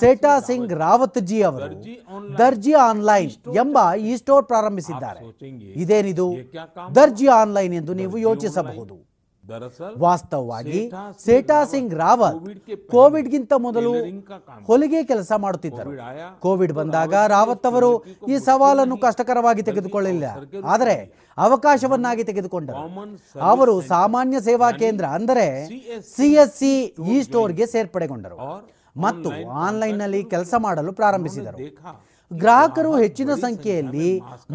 ಸೇಟಾ 0.01 0.35
ಸಿಂಗ್ 0.39 0.73
ರಾವತ್ 0.73 1.19
ಜಿ 1.19 1.43
ಅವರು 1.43 1.69
ದರ್ಜಿ 2.39 2.73
ಆನ್ಲೈನ್ 2.73 3.31
ಎಂಬ 3.57 3.79
ಈ 3.95 4.17
ಸ್ಟೋರ್ 4.17 4.45
ಪ್ರಾರಂಭಿಸಿದ್ದಾರೆ. 4.45 5.21
ಇದೇನಿದು? 5.83 6.29
ದರ್ಜಿ 6.95 7.27
ಆನ್ಲೈನ್ 7.27 7.75
ಎಂದು 7.75 7.95
ನೀವು 7.95 8.19
ಯೋಚಿಸಬಹುದು. 8.19 9.12
ವಾಸ್ತವವಾಗಿ 10.05 10.81
ಸೇಟಾ 11.27 11.59
ಸಿಂಗ್ 11.73 11.95
ರಾವತ್ 11.95 12.39
ಕೋವಿಡ್ಗಿಂತ 12.95 13.53
ಮೊದಲು 13.67 13.93
ಹೊಲಿಗೆ 14.69 15.01
ಕೆಲಸ 15.11 15.33
ಮಾಡುತ್ತಿದ್ದರು. 15.45 15.93
ಕೋವಿಡ್ 16.45 16.75
ಬಂದಾಗ 16.81 17.15
ರಾವತ್ 17.35 17.67
ಅವರು 17.73 17.91
ಈ 18.29 18.37
ಸವಾಲನ್ನು 18.49 18.99
ಕಷ್ಟಕರವಾಗಿ 19.07 19.63
ತೆಗೆದುಕೊಳ್ಳಲಿಲ್ಲ. 19.71 20.27
ಆದರೆ 20.75 20.97
ಅವಕಾಶವನ್ನಾಗಿ 21.47 22.25
ತೆಗೆದುಕೊಂಡರು. 22.31 22.83
ಅವರು 23.53 23.75
ಸಾಮಾನ್ಯ 23.95 24.41
ಸೇವಾ 24.41 24.71
ಕೇಂದ್ರ 24.83 25.05
ಅಂದರೆ 25.19 25.47
ಸಿಎಸ್ಸಿ 26.17 26.75
ಈ 27.15 27.17
ಸ್ಟೋರ್ಗೆ 27.29 27.67
ಸೇರ್ಪಡೆಗೊಂಡರು. 27.75 28.39
ಮತ್ತು 28.97 29.31
ಆನ್ಲೈನ್ನಲ್ಲಿ 29.67 30.23
ಕೆಲಸ 30.33 30.55
ಮಾಡಲು 30.59 30.93
ಪ್ರಾರಂಭಿಸಿದರು. 30.93 31.59
ಗ್ರಾಹಕರು 32.43 32.93
ಹೆಚ್ಚಿನ 32.97 33.31
ಸಂಖ್ಯೆಯಲ್ಲಿ 33.35 34.11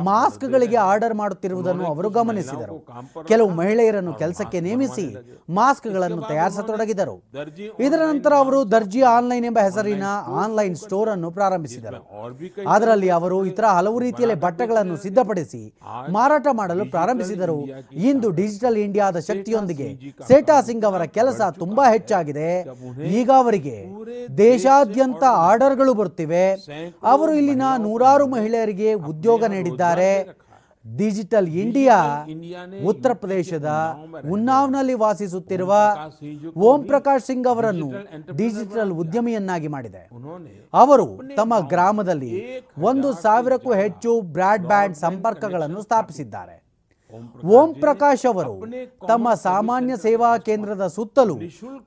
ಮಾಸ್ಕ್ಗಳಿಗೆ 0.09 0.77
ಆರ್ಡರ್ 0.89 1.15
ಮಾಡುತ್ತಿರುವುದನ್ನು 1.21 1.85
ಅವರು 1.85 2.09
ಗಮನಿಸಿದರು. 2.09 2.77
ಕೆಲವು 3.31 3.49
ಮಹಿಳೆಯರನ್ನು 3.49 4.13
ಕೆಲಸಕ್ಕೆ 4.13 4.59
ನೇಮಿಸಿ 4.67 5.05
ಮಾಸ್ಕ್ಗಳನ್ನು 5.49 6.21
ತಯಾರಿಸತೊಡಗಿದರು. 6.21 7.15
ಇದರ 7.79 7.99
ನಂತರ 8.11 8.33
ಅವರು 8.43 8.59
ದರ್ಜಿ 8.71 9.01
ಆನ್ಲೈನ್ 9.01 9.45
ಎಂಬ 9.45 9.59
ಹೆಸರಿನ 9.67 10.07
ಆನ್ಲೈನ್ 10.43 10.75
ಸ್ಟೋರ್ 10.75 11.09
ಅನ್ನು 11.09 11.31
ಪ್ರಾರಂಭಿಸಿದರು. 11.31 12.01
ಅದರಲ್ಲಿ 12.75 13.09
ಅವರು 13.19 13.45
ಇತರ 13.45 13.65
ಹಲವು 13.77 13.99
ರೀತಿಯಲ್ಲಿ 14.05 14.37
ಬಟ್ಟೆಗಳನ್ನು 14.45 14.97
ಸಿದ್ಧಪಡಿಸಿ 14.97 15.61
ಮಾರಾಟ 16.17 16.47
ಮಾಡಲು 16.61 16.85
ಪ್ರಾರಂಭಿಸಿದರು. 16.95 17.59
ಇಂದು 18.09 18.29
ಡಿಜಿಟಲ್ 18.41 18.77
ಇಂಡಿಯಾದ 18.77 19.19
ಶಕ್ತಿಯೊಂದಿಗೆ 19.29 19.89
ಸೇಟಾ 20.27 20.57
ಸಿಂಗ್ 20.61 20.85
ಅವರ 20.91 21.03
ಕೆಲಸ 21.19 21.41
ತುಂಬಾ 21.59 21.85
ಹೆಚ್ಚಾಗಿದೆ. 21.95 22.49
ಈಗ 23.19 23.29
ಅವರಿಗೆ 23.41 23.77
ದೇಶಾದ್ಯಂತ 24.37 25.23
ಆರ್ಡರ್ಗಳು 25.47 25.93
ಬರುತ್ತಿವೆ 25.93 26.45
ಅವರು 27.13 27.33
ಇಲ್ಲಿನ 27.33 27.66
ನೂರಾರು 27.77 28.27
ಮಹಿಳೆಯರಿಗೆ 28.27 28.93
ಉದ್ಯೋಗ 28.93 29.43
ನೀಡಿದ್ದಾರೆ. 29.45 30.37
ಡಿಜಿಟಲ್ 30.97 31.47
ಇಂಡಿಯಾ 31.47 32.25
ಉತ್ತರ 32.85 33.13
ಪ್ರದೇಶದ 33.13 33.69
ಉನ್ನಾವ್ನಲ್ಲಿ 34.31 34.93
ವಾಸಿಸುತ್ತಿರುವ 34.93 35.73
ಓಂ 36.57 36.83
ಪ್ರಕಾಶ್ 36.83 37.25
ಸಿಂಗ್ 37.25 37.47
ಅವರನ್ನು 37.47 37.89
ಡಿಜಿಟಲ್ 38.37 38.91
ಉದ್ಯಮಿಯನ್ನಾಗಿ 38.91 39.67
ಮಾಡಿದೆ. 39.67 40.09
ಅವರು 40.73 41.19
ತಮ್ಮ 41.35 41.59
ಗ್ರಾಮದಲ್ಲಿ 41.59 42.63
ಒಂದು 42.77 43.13
ಸಾವಿರಕ್ಕೂ 43.13 43.73
ಹೆಚ್ಚು 43.73 44.21
ಬ್ರಾಡ್ 44.21 44.65
ಬ್ಯಾಂಡ್ 44.65 44.95
ಸಂಪರ್ಕಗಳನ್ನು 44.95 45.81
ಸ್ಥಾಪಿಸಿದ್ದಾರೆ. 45.81 46.63
ಓಂ 47.45 47.73
ಪ್ರಕಾಶ್ 47.73 48.25
ಅವರು 48.25 48.65
ತಮ್ಮ 49.07 49.33
ಸಾಮಾನ್ಯ 49.33 49.97
ಸೇವಾ 49.97 50.37
ಕೇಂದ್ರದ 50.37 50.87
ಸುತ್ತಲೂ 50.87 51.37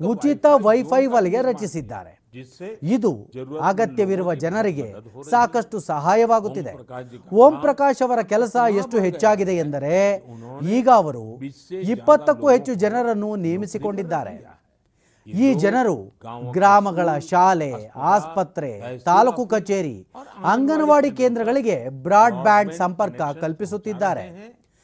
ಉಚಿತ 0.06 0.46
ವೈಫೈ 0.46 1.06
ವಲಯ 1.06 1.38
ರಚಿಸಿದ್ದಾರೆ. 1.42 2.19
ಇದು 2.94 3.10
ಅಗತ್ಯವಿರುವ 3.68 4.30
ಜನರಿಗೆ 4.44 4.86
ಸಾಕಷ್ಟು 5.30 5.76
ಸಹಾಯವಾಗುತ್ತಿದೆ. 5.80 6.72
ಓಂ 7.42 7.54
ಪ್ರಕಾಶ್ 7.64 8.02
ಅವರ 8.06 8.20
ಕೆಲಸ 8.32 8.56
ಎಷ್ಟು 8.80 8.96
ಹೆಚ್ಚಾಗಿದೆ 9.06 9.54
ಎಂದರೆ 9.64 9.96
ಈಗ 10.76 10.88
ಅವರು 11.00 11.24
ಇಪ್ಪತ್ತಕ್ಕೂ 11.94 12.48
ಹೆಚ್ಚು 12.50 12.74
ಜನರನ್ನು 12.84 13.30
ನೇಮಿಸಿಕೊಂಡಿದ್ದಾರೆ. 13.46 14.34
ಈ 15.26 15.48
ಜನರು 15.64 15.96
ಗ್ರಾಮಗಳ 16.56 17.08
ಶಾಲೆ 17.30 17.72
ಆಸ್ಪತ್ರೆ 18.12 18.70
ತಾಲೂಕು 19.10 19.42
ಕಚೇರಿ 19.46 19.96
ಅಂಗನವಾಡಿ 20.52 21.10
ಕೇಂದ್ರಗಳಿಗೆ 21.20 21.76
ಬ್ರಾಡ್ 22.06 22.38
ಬ್ಯಾಂಡ್ 22.46 22.72
ಸಂಪರ್ಕ 22.82 23.20
ಕಲ್ಪಿಸುತ್ತಿದ್ದಾರೆ. 23.42 24.24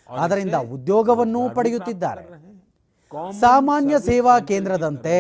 ಅದರಿಂದ 0.09 0.57
ಉದ್ಯೋಗವನ್ನೂ 0.75 1.43
ಪಡೆಯುತ್ತಿದ್ದಾರೆ. 1.59 2.25
ಸಾಮಾನ್ಯ 3.41 3.95
ಸೇವಾ 4.11 4.35
ಕೇಂದ್ರದಂತೆ 4.51 5.17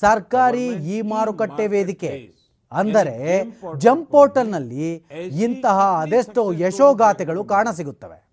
ಸರ್ಕಾರಿ 0.00 0.66
ಇ 0.66 1.02
ಮಾರುಕಟ್ಟೆ 1.02 1.66
ವೇದಿಕೆ 1.66 2.34
ಅಂದರೆ 2.72 3.44
ಜಂಪ್ 3.78 4.10
ಪೋರ್ಟಲ್ನಲ್ಲಿ 4.10 5.04
ಇಂತಹ 5.30 5.80
ಅದೆಷ್ಟೋ 6.00 6.52
ಯಶೋಗಾಥೆಗಳು 6.52 7.44
ಕಾಣಸಿಗುತ್ತವೆ. 7.44 8.24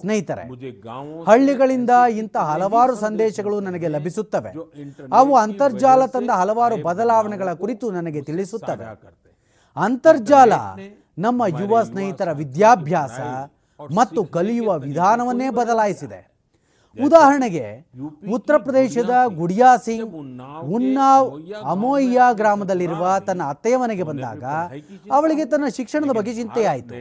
ಸ್ನೇಹಿತರೆ 0.00 0.42
ಹಳ್ಳಿಗಳಿಂದ 1.26 1.90
ಇಂಥ 2.10 2.36
ಹಲವಾರು 2.36 2.96
ಸಂದೇಶಗಳು 2.96 3.60
ನನಗೆ 3.60 3.88
ಲಭಿಸುತ್ತವೆ. 3.88 4.52
ಅವು 5.12 5.36
ಅಂತರ್ಜಾಲ 5.36 6.06
ತಂದ 6.06 6.30
ಹಲವಾರು 6.30 6.76
ಬದಲಾವಣೆಗಳ 6.76 7.52
ಕುರಿತು 7.52 7.90
ನನಗೆ 7.90 8.22
ತಿಳಿಸುತ್ತವೆ. 8.22 8.84
ಅಂತರ್ಜಾಲ 9.76 10.52
ನಮ್ಮ 11.18 11.42
ಯುವ 11.46 11.82
ಸ್ನೇಹಿತರ 11.82 12.32
ವಿದ್ಯಾಭ್ಯಾಸ 12.32 13.20
ಮತ್ತು 13.94 14.24
ಕಲಿಯುವ 14.24 14.78
ವಿಧಾನವನ್ನೇ 14.78 15.50
ಬದಲಾಯಿಸಿದೆ. 15.50 16.33
ಉದಾಹರಣೆಗೆ 17.06 17.66
ಉತ್ತರ 18.32 18.54
ಪ್ರದೇಶದ 18.56 19.14
ಗುಡಿಯಾ 19.36 19.70
ಸಿಂಗ್ 19.76 20.14
ಉನ್ನಾವ್ 20.76 21.28
ಅಮೋಯ್ಯಾ 21.72 22.26
ಗ್ರಾಮದಲ್ಲಿರುವ 22.32 23.04
ತನ್ನ 23.26 23.42
ಅತ್ತೆಯ 23.48 23.76
ಮನೆಗೆ 23.76 24.02
ಬಂದಾಗ 24.02 24.44
ಅವಳಿಗೆ 25.12 25.44
ತನ್ನ 25.44 25.68
ಶಿಕ್ಷಣದ 25.76 26.12
ಬಗ್ಗೆ 26.18 26.34
ಚಿಂತೆಯಾಯಿತು. 26.34 26.94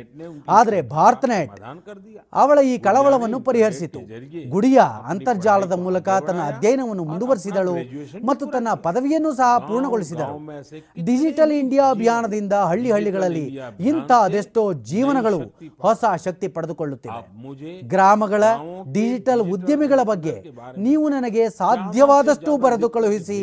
ಆದರೆ 0.50 0.80
ಭಾರತ 0.96 1.26
ನೆಟ್ 1.26 1.60
ಅವಳ 2.34 2.60
ಈ 2.72 2.78
ಕಳವಳವನ್ನು 2.78 3.40
ಪರಿಹರಿಸಿತು. 3.40 4.00
ಗುಡಿಯಾ 4.50 4.84
ಅಂತರ್ಜಾಲದ 4.84 5.78
ಮೂಲಕ 5.86 6.10
ತನ್ನ 6.28 6.42
ಅಧ್ಯಯನವನ್ನು 6.52 7.04
ಮುಂದುವರಿಸಿದಳು 7.04 7.76
ಮತ್ತು 8.26 8.46
ತನ್ನ 8.46 8.74
ಪದವಿಯನ್ನು 8.88 9.34
ಸಹ 9.34 9.52
ಪೂರ್ಣಗೊಳಿಸಿದಳು. 9.68 10.36
ಡಿಜಿಟಲ್ 11.06 11.52
ಇಂಡಿಯಾ 11.52 11.86
ಅಭಿಯಾನದಿಂದ 11.90 12.54
ಹಳ್ಳಿ 12.54 12.92
ಹಳ್ಳಿಗಳಲ್ಲಿ 12.92 13.46
ಇಂಥ 13.92 14.12
ಅದೆಷ್ಟೋ 14.12 14.64
ಜೀವನಗಳು 14.74 15.40
ಹೊಸ 15.80 16.04
ಶಕ್ತಿ 16.26 16.48
ಪಡೆದುಕೊಳ್ಳುತ್ತಿವೆ. 16.48 17.22
ಗ್ರಾಮಗಳ 17.94 18.44
ಡಿಜಿಟಲ್ 18.92 19.42
ಉದ್ಯಮಿಗಳ 19.84 20.04
ಬಗ್ಗೆ 20.12 20.34
ನೀವು 20.86 21.06
ನನಗೆ 21.14 21.44
ಸಾಧ್ಯವಾದಷ್ಟು 21.62 22.52
ಬರೆದು 22.64 22.88
ಕಳುಹಿಸಿ 22.96 23.40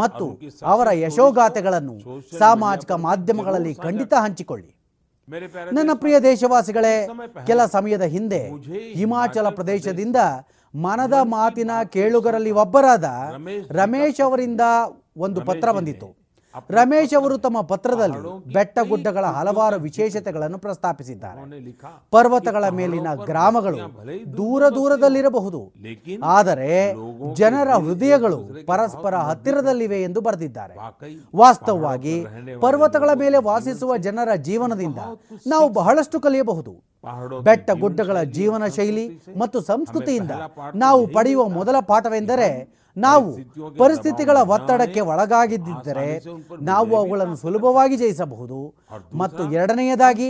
ಮತ್ತು 0.00 0.26
ಅವರ 0.72 0.88
ಯಶೋಗಾಥೆಗಳನ್ನು 1.04 1.96
ಸಾಮಾಜಿಕ 2.38 2.92
ಮಾಧ್ಯಮಗಳಲ್ಲಿ 3.06 3.72
ಖಂಡಿತ 3.84 4.12
ಹಂಚಿಕೊಳ್ಳಿ. 4.24 4.70
ನನ್ನ 5.76 5.90
ಪ್ರಿಯ 6.02 6.16
ದೇಶವಾಸಿಗಳೇ 6.30 6.94
ಕೆಲ 7.48 7.60
ಸಮಯದ 7.76 8.04
ಹಿಂದೆ 8.14 8.42
ಹಿಮಾಚಲ 8.98 9.46
ಪ್ರದೇಶದಿಂದ 9.58 10.18
ಮನದ 10.74 11.16
ಮಾತಿನ 11.34 11.70
ಕೇಳುಗರಲ್ಲಿ 11.94 12.52
ಒಬ್ಬರಾದ 12.64 13.06
ರಮೇಶ್ 13.78 14.20
ಅವರಿಂದ 14.26 14.62
ಒಂದು 15.26 15.40
ಪತ್ರ 15.48 15.68
ಬಂದಿತ್ತು. 15.78 16.08
ರಮೇಶ್ 16.70 17.14
ಅವರು 17.14 17.36
ತಮ್ಮ 17.38 17.60
ಪತ್ರದಲ್ಲಿ 17.60 18.20
ಬೆಟ್ಟ 18.54 18.78
ಗುಡ್ಡಗಳ 18.88 19.24
ಹಲವಾರು 19.36 19.76
ವಿಶೇಷತೆಗಳನ್ನು 19.80 20.58
ಪ್ರಸ್ತಾಪಿಸಿದ್ದಾರೆ. 20.58 21.40
ಪರ್ವತಗಳ 22.10 22.68
ಮೇಲಿನ 22.68 23.14
ಗ್ರಾಮಗಳು 23.24 23.78
ದೂರ 24.36 24.68
ದೂರದಲ್ಲಿರಬಹುದು. 24.68 25.60
ಆದರೆ 26.24 26.70
ಜನರ 27.34 27.70
ಹೃದಯಗಳು 27.86 28.38
ಪರಸ್ಪರ 28.66 29.14
ಹತ್ತಿರದಲ್ಲಿವೆ 29.16 30.02
ಎಂದು 30.02 30.20
ಬರೆದಿದ್ದಾರೆ. 30.20 30.76
ವಾಸ್ತವವಾಗಿ 31.36 32.16
ಪರ್ವತಗಳ 32.60 33.10
ಮೇಲೆ 33.14 33.38
ವಾಸಿಸುವ 33.50 33.96
ಜನರ 33.96 34.34
ಜೀವನದಿಂದ 34.34 35.00
ನಾವು 35.46 35.68
ಬಹಳಷ್ಟು 35.68 36.20
ಕಲಿಯಬಹುದು. 36.20 36.74
ಬೆಟ್ಟ 37.42 37.70
ಗುಡ್ಡಗಳ 37.70 38.18
ಜೀವನ 38.36 38.66
ಶೈಲಿ 38.66 39.06
ಮತ್ತು 39.38 39.60
ಸಂಸ್ಕೃತಿಯಿಂದ 39.60 40.30
ನಾವು 40.74 41.06
ಪಡೆಯುವ 41.06 41.48
ಮೊದಲ 41.48 41.76
ಪಾಠವೆಂದರೆ 41.86 42.48
ನಾವು 42.96 43.38
ಪರಿಸ್ಥಿತಿಗಳ 43.76 44.36
ಒತ್ತಡಕ್ಕೆ 44.36 45.00
ಒಳಗಾಗಿದ್ದರೆ 45.00 46.24
ನಾವು 46.62 46.96
ಅವುಗಳನ್ನು 46.96 47.36
ಸುಲಭವಾಗಿ 47.36 47.96
ಜಯಿಸಬಹುದು. 47.96 48.74
ಮತ್ತು 49.14 49.52
ಎರಡನೆಯದಾಗಿ 49.52 50.28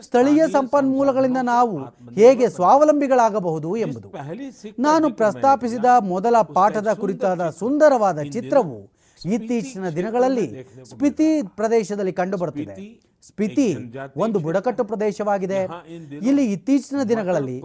ಸ್ಥಳೀಯ 0.00 0.42
ಸಂಪನ್ಮೂಲಗಳಿಂದ 0.52 1.36
ನಾವು 1.42 1.78
ಹೇಗೆ 2.10 2.48
ಸ್ವಾವಲಂಬಿಗಳಾಗಬಹುದು 2.48 3.76
ಎಂಬುದು. 3.76 4.08
ನಾನು 4.78 5.10
ಪ್ರಸ್ತಾಪಿಸಿದ 5.10 5.84
ಮೊದಲ 6.00 6.36
ಪಾಠದ 6.42 6.92
ಕುರಿತಾದ 6.92 7.50
ಸುಂದರವಾದ 7.50 8.22
ಚಿತ್ರವು 8.22 8.78
ಇತ್ತೀಚಿನ 9.32 9.88
ದಿನಗಳಲ್ಲಿ 9.88 10.68
ಸ್ಪಿತಿ 10.84 11.42
ಪ್ರದೇಶದಲ್ಲಿ 11.42 12.12
ಕಂಡುಬರುತ್ತಿದೆ. 12.12 13.13
ಸ್ಪಿತಿ 13.28 13.66
ಒಂದು 14.24 14.38
ಬುಡಕಟ್ಟು 14.44 14.84
ಪ್ರದೇಶವಾಗಿದೆ. 14.90 15.60
ಇಲ್ಲಿ 16.28 16.44
ಇತ್ತೀಚಿನ 16.52 17.02
ದಿನಗಳಲ್ಲಿ 17.10 17.56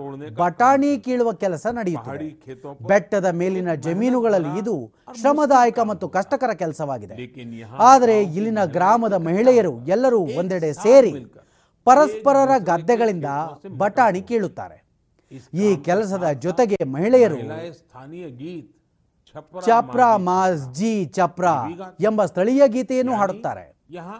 ಬಟಾಣಿ 0.41 0.91
ಕೀಳುವ 1.05 1.31
ಕೆಲಸ 1.43 1.65
ನಡೆಯುತ್ತದೆ. 1.79 2.27
ಬೆಟ್ಟದ 2.89 3.27
ಮೇಲಿನ 3.41 3.73
ಜಮೀನುಗಳಲ್ಲಿ 3.85 4.51
ಇದು 4.61 4.75
ಶ್ರಮದಾಯಕ 5.21 5.79
ಮತ್ತು 5.91 6.09
ಕಷ್ಟಕರ 6.17 6.53
ಕೆಲಸವಾಗಿದೆ. 6.63 7.15
ಆದರೆ 7.91 8.17
ಇಲ್ಲಿನ 8.23 8.63
ಗ್ರಾಮದ 8.77 9.13
ಮಹಿಳೆಯರು 9.27 9.73
ಎಲ್ಲರೂ 9.95 10.19
ಒಂದೆಡೆ 10.41 10.71
ಸೇರಿ 10.85 11.13
ಪರಸ್ಪರರ 11.87 12.51
ಗದ್ದೆಗಳಿಂದ 12.69 13.29
ಬಟಾಣಿ 13.81 14.21
ಕೀಳುತ್ತಾರೆ. 14.29 14.77
ಈ 15.53 15.67
ಕೆಲಸದ 15.87 16.27
ಜೊತೆಗೆ 16.45 16.77
ಮಹಿಳೆಯರು 16.95 17.37
ಚಪ್ರಾ 19.65 20.07
ಮಾಸ್ 20.17 20.61
ಜಿ 20.77 20.93
ಚಪ್ರಾ 21.05 21.55
ಎಂಬ 22.09 22.25
ಸ್ಥಳೀಯ 22.25 22.63
ಗೀತೆಯನ್ನು 22.67 23.15
ಹಾಡುತ್ತಾರೆ. 23.15 23.65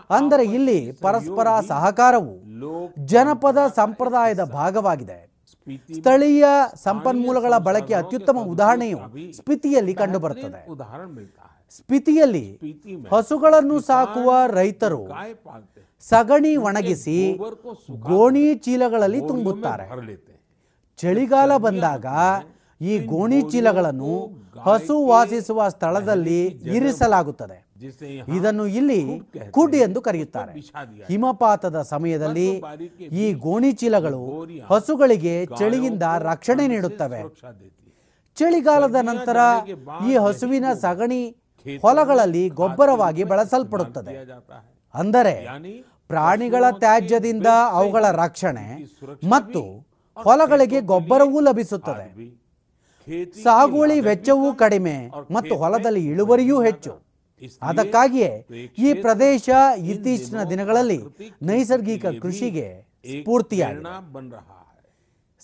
ಅಂದರೆ 0.10 0.44
ಇಲ್ಲಿ 0.58 0.80
ಪರಸ್ಪರ 1.02 1.48
ಸಹಕಾರವು 1.68 2.34
ಜನಪದ 3.06 3.60
ಸಂಪ್ರದಾಯದ 3.76 4.44
ಭಾಗವಾಗಿದೆ. 4.60 5.20
ಸ್ಥಳೀಯ 5.98 6.46
ಸಂಪನ್ಮೂಲಗಳ 6.84 7.54
ಬಳಕೆ 7.68 7.94
ಅತ್ಯುತ್ತಮ 7.94 8.38
ಉದಾಹರಣೆಯು 8.54 9.00
ಸ್ಪಿತಿಯಲ್ಲಿ 9.38 9.94
ಕಂಡುಬರುತ್ತದೆ. 10.02 10.62
ಸ್ಪಿತಿಯಲ್ಲಿ 11.78 12.46
ಹಸುಗಳನ್ನು 13.12 13.76
ಸಾಕುವ 13.80 14.30
ರೈತರು 14.52 15.02
ಸಗಣಿ 16.10 16.54
ಒಣಗಿಸಿ 16.68 17.18
ಗೋಣಿ 18.10 18.46
ಚೀಲಗಳಲ್ಲಿ 18.66 19.22
ತುಂಬುತ್ತಾರೆ. 19.32 19.86
ಚಳಿಗಾಲ 21.00 21.52
ಬಂದಾಗ 21.58 22.06
ಈ 22.82 22.94
ಗೋಣಿ 23.12 23.40
ಚೀಲಗಳನ್ನು 23.52 24.14
ಹಸು 24.66 24.96
ವಾಸಿಸುವ 25.08 25.68
ಸ್ಥಳದಲ್ಲಿ 25.70 26.40
ಇರಿಸಲಾಗುತ್ತದೆ. 26.78 27.58
ಇದನ್ನು 28.38 28.66
ಇಲ್ಲಿ 28.80 29.02
ಕುಡ್ 29.56 29.76
ಎಂದು 29.86 30.00
ಕರೆಯುತ್ತಾರೆ. 30.02 30.54
ಹಿಮಪಾತದ 31.10 31.82
ಸಮಯದಲ್ಲಿ 31.82 32.48
ಈ 33.24 33.26
ಗೋಣಿ 33.46 33.72
ಚೀಲಗಳು 33.82 34.22
ಹಸುಗಳಿಗೆ 34.72 35.36
ಚಳಿಯಿಂದ 35.60 36.04
ರಕ್ಷಣೆ 36.30 36.66
ನೀಡುತ್ತವೆ. 36.74 37.22
ಚಳಿಗಾಲದ 38.38 38.98
ನಂತರ 39.12 39.38
ಈ 40.10 40.16
ಹಸುವಿನ 40.26 40.66
ಸಗಣಿ 40.84 41.22
ಹೊಲಗಳಲ್ಲಿ 41.82 42.44
ಗೊಬ್ಬರವಾಗಿ 42.62 43.24
ಬಳಸಲ್ಪಡುತ್ತದೆ. 43.32 44.14
ಅಂದರೆ 44.94 45.36
ಪ್ರಾಣಿಗಳ 46.08 46.66
ತ್ಯಾಜ್ಯದಿಂದ 46.82 47.48
ಅವುಗಳ 47.80 48.06
ರಕ್ಷಣೆ 48.24 48.68
ಮತ್ತು 49.34 49.62
ಹೊಲಗಳಿಗೆ 50.18 50.80
ಗೊಬ್ಬರವೂ 50.92 51.40
ಲಭಿಸುತ್ತದೆ. 51.40 52.06
ಸಾಗುವಳಿ 53.44 54.00
ವೆಚ್ಚವೂ 54.00 54.54
ಕಡಿಮೆ 54.54 54.96
ಮತ್ತು 55.32 55.56
ಹೊಲದಲ್ಲಿ 55.56 56.06
ಇಳುವರಿಯೂ 56.06 56.62
ಹೆಚ್ಚು. 56.62 56.94
ಅದಕ್ಕಾಗಿಯೇ 57.62 58.32
ಈ 58.78 58.94
ಪ್ರದೇಶ 58.94 59.50
ಇತ್ತೀಚಿನ 59.78 60.44
ದಿನಗಳಲ್ಲಿ 60.44 61.00
ನೈಸರ್ಗಿಕ 61.42 62.06
ಕೃಷಿಗೆ 62.22 62.66
ಸ್ಫೂರ್ತಿಯಾಗಿದೆ. 63.06 63.92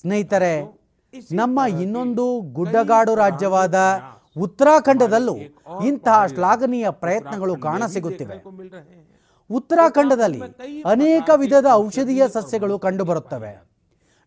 ಸ್ನೇಹಿತರೆ 0.02 0.54
ನಮ್ಮ 1.32 1.60
ಇನ್ನೊಂದು 1.82 2.42
ಗುಡ್ಡಗಾಡು 2.42 3.16
ರಾಜ್ಯವಾದ 3.16 3.76
ಉತ್ತರಾಖಂಡದಲ್ಲೂ 4.38 5.36
ಇಂತಹ 5.86 6.26
ಶ್ಲಾಘನೀಯ 6.26 6.90
ಪ್ರಯತ್ನಗಳು 6.90 7.56
ಕಾಣಸಿಗುತ್ತಿವೆ 7.60 8.38
ಉತ್ತರಾಖಂಡದಲ್ಲಿ 9.50 10.42
ಅನೇಕ 10.86 11.30
ವಿಧದ 11.36 11.66
ಔಷಧೀಯ 11.72 12.24
ಸಸ್ಯಗಳು 12.28 12.80
ಕಂಡುಬರುತ್ತವೆ. 12.80 13.52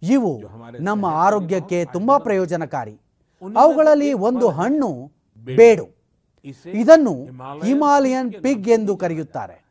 ಇವು 0.02 0.32
ನಮ್ಮ 0.80 1.06
ಆರೋಗ್ಯಕ್ಕೆ 1.06 1.84
ತುಂಬಾ 1.84 2.18
ಪ್ರಯೋಜನಕಾರಿ. 2.18 2.96
ಅವುಗಳಲ್ಲಿ 3.56 4.12
ಒಂದು 4.12 4.48
ಹಣ್ಣು 4.48 5.12
ಬೇಡು. 5.44 5.98
ಇದನ್ನು 6.66 7.24
ಹಿಮಾಲಯನ್ 7.64 8.32
ಪಿಗ್ 8.32 8.68
ಎಂದು 8.68 8.96
ಕರೆಯುತ್ತಾರೆ. 8.96 9.64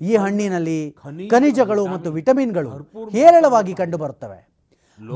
ಈ 0.00 0.16
ಹಣ್ಣಿನಲ್ಲಿ 0.16 0.96
ಖನಿಜಗಳು 1.30 1.86
ಮತ್ತು 1.86 2.10
ವಿಟಮಿನ್ಗಳು 2.10 2.70
ಹೇರಳವಾಗಿ 3.10 3.74
ಕಂಡುಬರುತ್ತವೆ. 3.74 4.48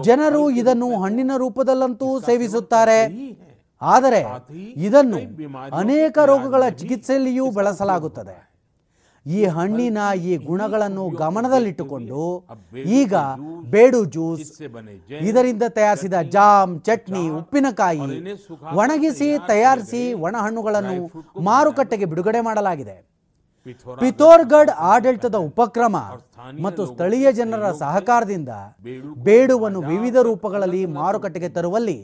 ಜನರು 0.02 0.50
ಇದನ್ನು 0.50 1.02
ಹಣ್ಣಿನ 1.02 1.30
ರೂಪದಲ್ಲಂತೂ 1.36 2.20
ಸೇವಿಸುತ್ತಾರೆ. 2.20 3.00
ಆದರೆ 3.82 4.22
ಇದನ್ನು 4.76 5.18
ಅನೇಕ 5.76 6.18
ರೋಗಗಳ 6.18 6.68
ಚಿಕಿತ್ಸೆಯಲ್ಲಿಯೂ 6.68 7.50
ಬಳಸಲಾಗುತ್ತದೆ. 7.50 8.49
ಈ 9.26 9.40
ಹಣ್ಣಿನ 9.56 9.98
ಈ 10.30 10.36
ಗುಣಗಳನ್ನು 10.46 11.04
ಗಮನದಲ್ಲಿಟ್ಟುಕೊಂಡು 11.22 12.22
ಈಗ 13.00 13.14
ಬೇಡು 13.74 14.00
ಜ್ಯೂಸ್ 14.14 14.46
ಇದರಿಂದ 15.26 15.64
ತಯಾರಿಸಿದ 15.78 16.16
ಜಾಮ್ 16.36 16.72
ಚಟ್ನಿ 16.86 17.22
ಉಪ್ಪಿನಕಾಯಿ 17.40 18.08
ಒಣಗಿಸಿ 18.80 19.28
ತಯಾರಿಸಿ 19.52 20.02
ಒಣ 20.26 20.36
ಹಣ್ಣುಗಳನ್ನು 20.46 20.96
ಮಾರುಕಟ್ಟೆಗೆ 21.48 22.06
ಬಿಡುಗಡೆ 22.12 22.40
ಮಾಡಲಾಗಿದೆ. 22.40 22.96
ಪಿಥೋರ್ಗಢ್ 24.02 24.70
ಆಡಳಿತದ 24.90 25.36
ಉಪಕ್ರಮ 25.48 25.96
ಮತ್ತು 26.64 26.82
ಸ್ಥಳೀಯ 26.86 27.32
ಜನರ 27.32 27.64
ಸಹಕಾರದಿಂದ 27.82 28.52
ಬೇಡುವನ್ನು 29.26 29.80
ವಿವಿಧ 29.90 30.16
ರೂಪಗಳಲ್ಲಿ 30.28 30.82
ಮಾರುಕಟ್ಟೆಗೆ 30.98 31.50
ತರುವಲ್ಲಿ 31.56 31.98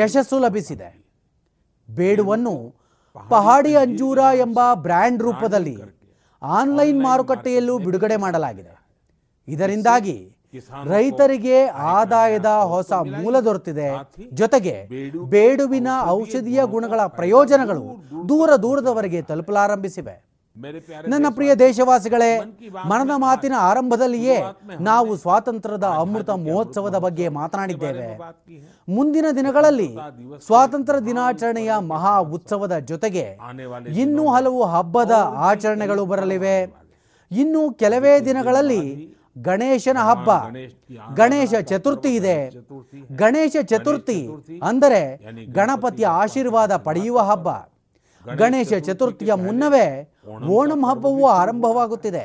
ಯಶಸ್ಸು 0.00 0.38
ಲಭಿಸಿದೆ. 0.46 0.90
ಬೇಡುವನ್ನು 1.88 2.54
ಪಹಾಡಿ 3.16 3.72
ಅಂಜೂರ 3.74 4.18
ಎಂಬ 4.46 4.58
ಬ್ರ್ಯಾಂಡ್ 4.86 5.22
ರೂಪದಲ್ಲಿ 5.28 5.76
ಆನ್ಲೈನ್ 6.42 7.02
ಮಾರುಕಟ್ಟೆಯಲ್ಲೂ 7.02 7.78
ಬಿಡುಗಡೆ 7.78 8.16
ಮಾಡಲಾಗಿದೆ. 8.16 8.78
ಇದರಿಂದಾಗಿ 9.48 10.34
ರೈತರಿಗೆ 10.84 11.64
ಆದಾಯದ 11.64 12.46
ಹೊಸ 12.46 12.92
ಮೂಲ 12.92 13.40
ದೊರೆತಿದೆ. 13.40 13.90
ಜೊತೆಗೆ 14.32 14.88
ಬೇಡುವಿನ 15.24 15.88
ಔಷಧೀಯ 16.06 16.60
ಗುಣಗಳ 16.64 17.00
ಪ್ರಯೋಜನಗಳು 17.06 17.84
ದೂರ 18.28 18.56
ದೂರದವರೆಗೆ 18.56 19.22
ತಲುಪಲಾರಂಭಿಸಿವೆ. 19.22 20.27
ನನ್ನ 21.08 21.26
ಪ್ರಿಯ 21.30 21.54
ದೇಶವಾಸಿಗಳೇ 21.54 22.38
ಮನದ 22.86 23.10
ಮಾತಿನ 23.16 23.52
ಆರಂಭದಲ್ಲಿಯೇ 23.58 24.36
ನಾವು 24.80 25.16
ಸ್ವಾತಂತ್ರ್ಯದ 25.16 25.84
ಅಮೃತ 25.84 26.30
ಮಹೋತ್ಸವದ 26.30 26.98
ಬಗ್ಗೆ 26.98 27.28
ಮಾತನಾಡಿದ್ದೇವೆ. 27.28 28.18
ಮುಂದಿನ 28.88 29.26
ದಿನಗಳಲ್ಲಿ 29.34 29.96
ಸ್ವಾತಂತ್ರ್ಯ 30.46 31.00
ದಿನಾಚರಣೆಯ 31.00 31.72
ಮಹಾ 31.76 32.18
ಉತ್ಸವದ 32.18 32.78
ಜೊತೆಗೆ 32.78 33.38
ಇನ್ನೂ 33.96 34.28
ಹಲವು 34.28 34.64
ಹಬ್ಬದ 34.64 35.10
ಆಚರಣೆಗಳು 35.34 36.06
ಬರಲಿವೆ. 36.06 36.56
ಇನ್ನು 37.30 37.72
ಕೆಲವೇ 37.72 38.20
ದಿನಗಳಲ್ಲಿ 38.20 38.82
ಗಣೇಶನ 39.38 39.98
ಹಬ್ಬ 39.98 40.30
ಗಣೇಶ 41.14 41.54
ಚತುರ್ಥಿ 41.54 42.14
ಇದೆ. 42.14 42.50
ಗಣೇಶ 43.16 43.56
ಚತುರ್ಥಿ. 43.62 44.28
ಅಂದರೆ 44.62 45.02
ಗಣಪತಿಯ 45.46 46.06
ಆಶೀರ್ವಾದ 46.06 46.76
ಪಡೆಯುವ 46.76 47.18
ಹಬ್ಬ. 47.18 47.48
ಗಣೇಶ 48.40 48.72
ಚತುರ್ಥಿಯ 48.86 49.32
ಮುನ್ನವೇ 49.44 49.86
ಓಣಂ 50.56 50.82
ಹಬ್ಬವು 50.88 51.24
ಆರಂಭವಾಗುತ್ತಿದೆ. 51.40 52.24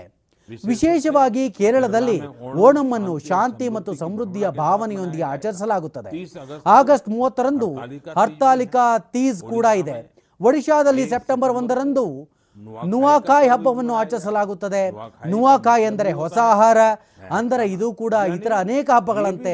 ವಿಶೇಷವಾಗಿ 0.69 1.43
ಕೇರಳದಲ್ಲಿ 1.59 2.17
ಓಣಂ 2.65 2.89
ಅನ್ನು 2.97 3.13
ಶಾಂತಿ 3.29 3.67
ಮತ್ತು 3.75 3.91
ಸಮೃದ್ಧಿಯ 4.01 4.47
ಭಾವನೆಯೊಂದಿಗೆ 4.63 5.25
ಆಚರಿಸಲಾಗುತ್ತದೆ. 5.33 6.11
ಆಗಸ್ಟ್ 6.77 7.09
ಮೂವತ್ತರಂದು 7.13 7.69
ಹರ್ತಾಲಿಕಾ 8.19 8.85
ತೀಜ್ 9.13 9.41
ಕೂಡ 9.53 9.65
ಇದೆ. 9.83 9.95
ಒಡಿಶಾದಲ್ಲಿ 10.39 11.05
ಸೆಪ್ಟೆಂಬರ್ 11.13 11.55
ಒಂದರಂದು 11.61 12.05
ನುವಾಕಾಯ್ 12.91 13.47
ಹಬ್ಬವನ್ನು 13.51 13.93
ಆಚರಿಸಲಾಗುತ್ತದೆ. 14.01 14.83
ನುವಾಕಾಯ್ 15.31 15.83
ಎಂದರೆ 15.89 16.11
ಹೊಸ 16.21 16.37
ಆಹಾರ 16.53 16.77
ಅಂದರೆ 17.37 17.63
ಇದು 17.75 17.87
ಕೂಡ 18.01 18.13
ಇತರ 18.35 18.53
ಅನೇಕ 18.65 18.87
ಹಬ್ಬಗಳಂತೆ 18.97 19.53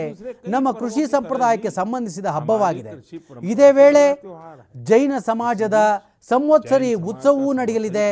ನಮ್ಮ 0.53 0.67
ಕೃಷಿ 0.81 1.03
ಸಂಪ್ರದಾಯಕ್ಕೆ 1.15 1.69
ಸಂಬಂಧಿಸಿದ 1.77 2.27
ಹಬ್ಬವಾಗಿದೆ. 2.37 2.93
ಇದೇ 3.53 3.69
ವೇಳೆ 3.79 4.03
ಜೈನ 4.89 5.13
ಸಮಾಜದ 5.29 5.79
ಸಂವತ್ಸರಿ 6.27 6.89
ಉತ್ಸವವೂ 7.09 7.49
ನಡೆಯಲಿದೆ. 7.59 8.07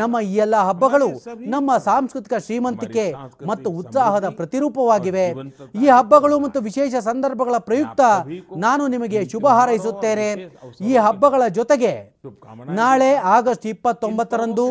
ನಮ್ಮ 0.00 0.16
ಈ 0.20 0.34
ಎಲ್ಲ 0.44 0.56
ಹಬ್ಬಗಳು 0.68 1.08
ನಮ್ಮ 1.54 1.76
ಸಾಂಸ್ಕೃತಿಕ 1.88 2.34
ಶ್ರೀಮಂತಿಕೆ 2.46 3.06
ಮತ್ತು 3.50 3.70
ಉತ್ಸಾಹದ 3.80 4.28
ಪ್ರತಿರೂಪವಾಗಿವೆ. 4.38 5.26
ಈ 5.82 5.86
ಹಬ್ಬಗಳು 5.96 6.38
ಮತ್ತು 6.44 6.60
ವಿಶೇಷ 6.60 6.94
ಸಂದರ್ಭಗಳ 7.08 7.58
ಪ್ರಯುಕ್ತ 7.68 8.00
ನಾನು 8.66 8.86
ನಿಮಗೆ 8.94 9.22
ಶುಭ 9.34 9.46
ಹಾರೈಸುತ್ತೇನೆ. 9.58 10.30
ಈ 10.90 10.94
ಹಬ್ಬಗಳ 11.06 11.42
ಜೊತೆಗೆ 11.58 11.92
ನಾಳೆ 12.80 13.10
ಆಗಸ್ಟ್ 13.36 13.66
ಇಪ್ಪತ್ತೊಂಬತ್ತರಂದು 13.74 14.66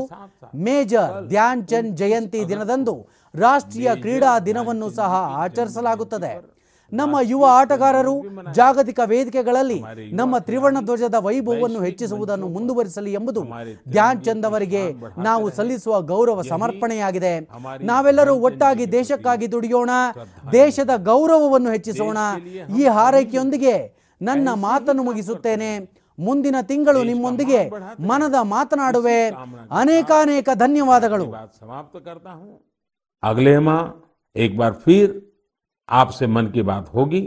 ಮೇಜರ್ 0.67 1.13
ಧ್ಯಾನ್ 1.33 1.67
ಚಂದ್ 1.67 1.95
ಜಯಂತಿ 1.97 2.41
ದಿನದಂದು 2.49 2.95
ರಾಷ್ಟ್ರೀಯ 3.33 3.89
ಕ್ರೀಡಾ 4.03 4.33
ದಿನವನ್ನು 4.39 4.89
ಸಹ 4.99 5.13
ಆಚರಿಸಲಾಗುತ್ತದೆ. 5.45 6.33
ನಮ್ಮ 6.92 7.16
ಯುವ 7.22 7.44
ಆಟಗಾರರು 7.52 8.14
ಜಾಗತಿಕ 8.52 9.00
ವೇದಿಕೆಗಳಲ್ಲಿ 9.04 9.76
ನಮ್ಮ 10.12 10.38
ತ್ರಿವರ್ಣ 10.38 10.78
ಧ್ವಜದ 10.80 11.16
ವೈಭವವನ್ನು 11.18 11.80
ಹೆಚ್ಚಿಸುವುದನ್ನು 11.80 12.48
ಮುಂದುವರಿಸಲಿ 12.48 13.12
ಎಂಬುದು 13.12 13.42
ಧ್ಯಾನ್ 13.88 14.22
ಚಂದ್ 14.22 14.46
ಅವರಿಗೆ 14.46 14.82
ನಾವು 15.18 15.50
ಸಲ್ಲಿಸುವ 15.50 16.00
ಗೌರವ 16.02 16.42
ಸಮರ್ಪಣೆಯಾಗಿದೆ 16.42 17.32
ನಾವೆಲ್ಲರೂ 17.82 18.34
ಒಟ್ಟಾಗಿ 18.40 18.86
ದೇಶಕ್ಕಾಗಿ 18.92 19.48
ದುಡಿಯೋಣ 19.52 19.90
ದೇಶದ 20.52 20.90
ಗೌರವವನ್ನು 21.02 21.70
ಹೆಚ್ಚಿಸೋಣ 21.70 22.18
ಈ 22.78 22.84
ಹಾರೈಕೆಯೊಂದಿಗೆ 22.88 23.76
ನನ್ನ 24.20 24.48
ಮಾತನ್ನು 24.58 25.02
ಮುಗಿಸುತ್ತೇನೆ 25.02 25.70
ಮುಂದಿನ 26.18 26.56
ತಿಂಗಳು 26.62 27.00
ನಿಮ್ಮೊಂದಿಗೆ 27.04 27.61
ಮನದ 28.06 28.36
ಮಾತನಾಡುವೆ 28.48 29.18
ಅನೇಕಾನೇಕ 29.80 30.48
ಧನ್ಯವಾದಗಳು 30.56 31.26
समाप्त 31.61 31.96
करता 32.06 32.32
हूं 32.32 32.52
अगले 33.22 33.54
माह 33.61 33.80
एक 34.36 34.52
बार 34.58 34.72
फिर 34.84 35.06
आपसे 35.88 36.26
मन 36.26 36.46
की 36.46 36.62
बात 36.62 36.88
होगी 36.94 37.20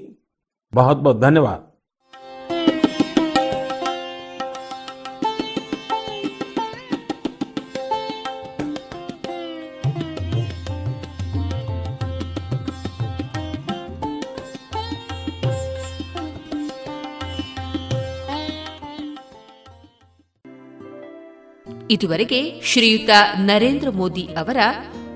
बहुत 0.73 0.97
बहुत 0.97 1.17
धन्यवाद 1.17 1.61
ಇದುವರೆಗೆ 21.89 22.61
ಶ್ರೀಯುತ 22.63 23.09
ನರೇಂದ್ರ 23.37 23.89
ಮೋದಿ 23.89 24.23
ಅವರ 24.37 24.57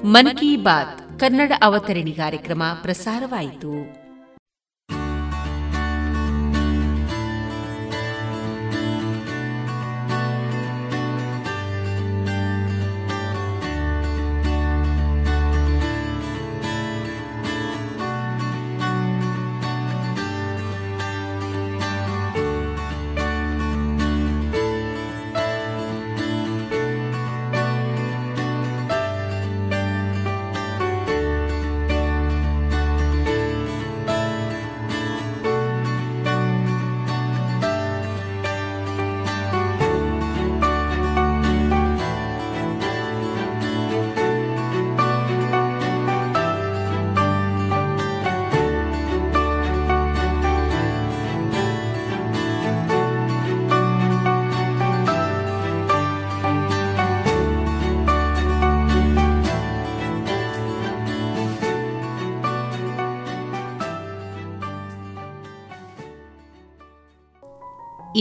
ಮನ್ 0.03 0.31
ಕಿ 0.37 0.55
ಬಾತ್ 0.57 1.00
ಕನ್ನಡ 1.22 1.52
ಅವತರಣಿ 1.62 2.12
ಕಾರ್ಯಕ್ರಮ 2.12 2.62
ಪ್ರಸಾರವಾಯಿತು. 2.82 4.01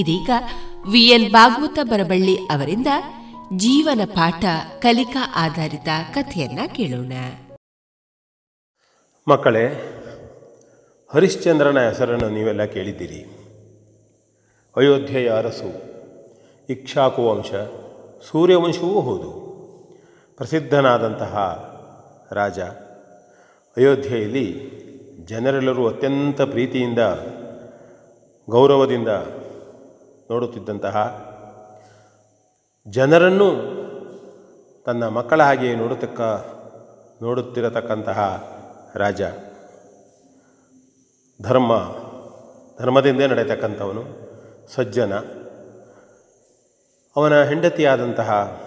ಇದೀಗ 0.02 0.30
ವಿಎನ್ 0.92 1.32
ಭಾಗವತ 1.32 1.80
ಬರಬಳ್ಳಿ 1.84 2.36
ಅವರಿಂದ 2.36 2.88
ಜೀವನ 3.58 4.02
ಪಾಠ 4.06 4.46
ಕಲಿಕಾ 4.80 5.34
ಆಧಾರಿತ 5.36 5.90
ಕಥೆಯನ್ನ 6.14 6.60
ಕೇಳೋಣ. 6.68 7.14
ಮಕ್ಕಳೇ, 9.28 9.66
ಹರಿಶ್ಚಂದ್ರನ 11.14 11.80
ಹೆಸರನ್ನು 11.80 12.30
ನೀವೆಲ್ಲ 12.30 12.64
ಕೇಳಿದ್ದೀರಿ. 12.64 13.22
ಅಯೋಧ್ಯೆಯ 14.78 15.30
ಅರಸು 15.30 15.70
ಇಕ್ಷಾಕು 16.70 17.30
ವಂಶ, 17.30 17.52
ಸೂರ್ಯವಂಶವೂ 18.32 19.02
ಹೌದು. 19.02 19.32
ಪ್ರಸಿದ್ಧನಾದಂತಹ 20.38 21.34
ರಾಜ, 22.32 22.60
ಅಯೋಧ್ಯೆಯಲ್ಲಿ 23.78 24.48
ಜನರೆಲ್ಲರೂ 25.26 25.88
ಅತ್ಯಂತ 25.88 26.42
ಪ್ರೀತಿಯಿಂದ, 26.42 27.00
ಗೌರವದಿಂದ 28.50 29.08
ನೋಡುತ್ತಿದ್ದಂತಹ 30.32 30.98
ಜನರನ್ನು 32.88 33.50
ತನ್ನ 34.86 35.08
ಮಕ್ಕಳ 35.08 35.44
ಹಾಗೆ 35.44 35.76
ನೋಡತಕ್ಕ, 35.76 36.22
ನೋಡುತ್ತಿರತಕ್ಕಂತಹ 37.24 38.44
ರಾಜ. 38.96 39.22
ಧರ್ಮ, 41.42 41.72
ಧರ್ಮದಿಂದೇ 42.80 43.28
ನಡೆಯತಕ್ಕಂಥವನು, 43.28 44.04
ಸಜ್ಜನ. 44.76 45.14
ಅವನ 47.16 47.44
ಹೆಂಡತಿಯಾದಂತಹ 47.44 48.62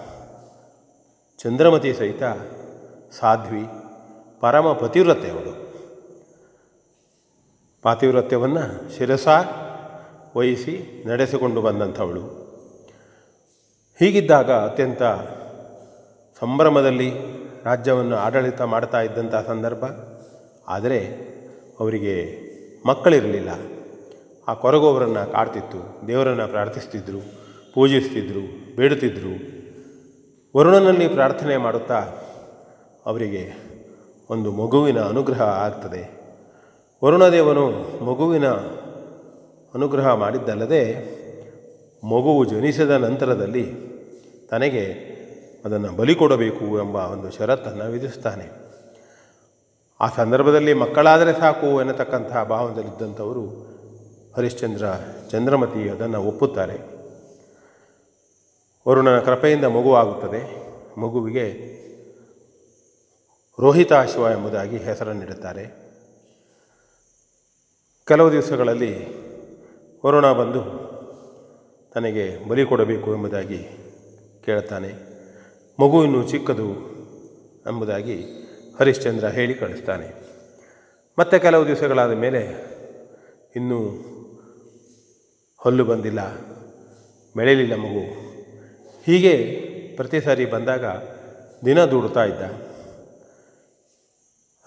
ಚಂದ್ರಮತಿ 1.39 1.93
ಸಹಿತ 1.93 2.23
ಸಾಧ್ವಿ 3.21 3.65
ಪರಮ 4.41 4.73
ಪತಿವ್ರತೆ 4.73 5.31
ಅವಳು. 5.31 5.65
ಪಾತಿವ್ರತ್ಯವನ್ನು 7.83 8.97
ಶಿರಸ 8.97 9.29
ವಹಿಸಿ 10.37 11.05
ನಡೆಸಿಕೊಂಡು 11.07 11.63
ಬಂದಂಥವಳು. 11.63 12.21
ಹೀಗಿದ್ದಾಗ 13.99 14.51
ಅತ್ಯಂತ 14.51 15.03
ಸಂಭ್ರಮದಲ್ಲಿ 16.41 17.13
ರಾಜ್ಯವನ್ನು 17.65 18.17
ಆಡಳಿತ 18.17 18.61
ಮಾಡ್ತಾ 18.63 19.01
ಇದ್ದಂಥ 19.01 19.35
ಸಂದರ್ಭ. 19.47 19.85
ಆದರೆ 20.69 21.01
ಅವರಿಗೆ 21.81 22.39
ಮಕ್ಕಳಿರಲಿಲ್ಲ. 22.87 23.49
ಆ 24.49 24.55
ಕೊರಗೋವರನ್ನು 24.55 25.33
ಕಾಡ್ತಿತ್ತು, 25.33 26.09
ದೇವರನ್ನು 26.09 26.49
ಪ್ರಾರ್ಥಿಸ್ತಿದ್ರು, 26.49 27.19
ಪೂಜಿಸ್ತಿದ್ರು 27.75 28.77
ಬೇಡುತ್ತಿದ್ದರು 28.77 29.55
ವರುಣನಲ್ಲಿ 30.59 31.09
ಪ್ರಾರ್ಥನೆ 31.09 31.57
ಮಾಡುತ್ತಾ 31.57 32.01
ಅವರಿಗೆ 33.07 33.53
ಒಂದು 34.31 34.53
ಮಗುವಿನ 34.53 35.01
ಅನುಗ್ರಹ 35.01 35.43
ಆಗ್ತದೆ. 35.43 36.03
ವರುಣದೇವನು 37.05 37.71
ಮಗುವಿನ 38.05 38.45
ಅನುಗ್ರಹ 39.75 40.15
ಮಾಡಿದ್ದಲ್ಲದೆ 40.15 40.95
ಮಗುವು 42.05 42.45
ಜನಿಸಿದ 42.45 42.91
ನಂತರದಲ್ಲಿ 42.91 43.73
ತನಗೆ 44.51 44.85
ಅದನ್ನು 45.65 45.93
ಬಲಿ 45.93 46.15
ಕೊಡಬೇಕು 46.15 46.65
ಎಂಬ 46.65 46.97
ಒಂದು 46.97 47.31
ಷರತ್ತನ್ನು 47.31 47.91
ವಿಧಿಸ್ತಾನೆ. 47.91 48.47
ಆ 50.01 50.09
ಸಂದರ್ಭದಲ್ಲಿ 50.09 50.75
ಮಕ್ಕಳಾದರೆ 50.75 51.33
ಸಾಕು 51.33 51.81
ಎನ್ನತಕ್ಕಂತಹ 51.81 52.45
ಭಾವದಲ್ಲಿದ್ದಂಥವರು 52.45 53.45
ಹರಿಶ್ಚಂದ್ರ 54.37 54.85
ಚಂದ್ರಮತಿ 55.31 55.89
ಅದನ್ನು 55.89 56.23
ಒಪ್ಪುತ್ತಾರೆ. 56.23 56.79
ವರುಣನ 58.89 59.21
ಕೃಪೆಯಿಂದ 59.21 59.65
ಮಗುವಾಗುತ್ತದೆ 59.65 60.41
ಮಗುವಿಗೆ 61.01 61.47
ರೋಹಿತಾಶ್ವ 63.61 64.21
ಎಂಬುದಾಗಿ 64.21 64.77
ಹೆಸರನ್ನಿಡುತ್ತಾರೆ 64.77 65.65
ಕೆಲವು 68.07 68.33
ದಿವಸಗಳಲ್ಲಿ 68.33 69.24
ವರುಣ 70.07 70.33
ಬಂದು 70.33 70.85
ತನಗೆ 71.95 72.49
ಬಲಿ 72.49 72.67
ಕೊಡಬೇಕು 72.67 73.15
ಎಂಬುದಾಗಿ 73.15 73.59
ಕೇಳ್ತಾನೆ 74.45 74.93
ಮಗು 75.81 76.05
ಇನ್ನೂ 76.05 76.29
ಚಿಕ್ಕದು 76.29 76.95
ಎಂಬುದಾಗಿ 77.67 78.25
ಹರಿಶ್ಚಂದ್ರ 78.81 79.29
ಹೇಳಿ 79.29 79.55
ಕಳಿಸ್ತಾನೆ. 79.55 80.13
ಮತ್ತೆ 81.19 81.39
ಕೆಲವು 81.39 81.67
ದಿವಸಗಳಾದ 81.67 82.13
ಮೇಲೆ 82.13 82.41
ಇನ್ನೂ 83.57 83.79
ಹಲ್ಲು 85.65 85.85
ಬಂದಿಲ್ಲ. 85.85 86.35
ಬೆಳೆಯಲಿಲ್ಲ 87.37 87.75
ಮಗು. 87.75 88.21
ಹೀಗೆ 89.07 89.61
ಪ್ರತಿ 89.97 90.21
ಸಾರಿ 90.21 90.47
ಬಂದಾಗ 90.47 90.85
ದಿನ 91.67 91.85
ದೂಡುತ್ತಾ 91.85 92.25
ಇದ್ದ. 92.25 92.43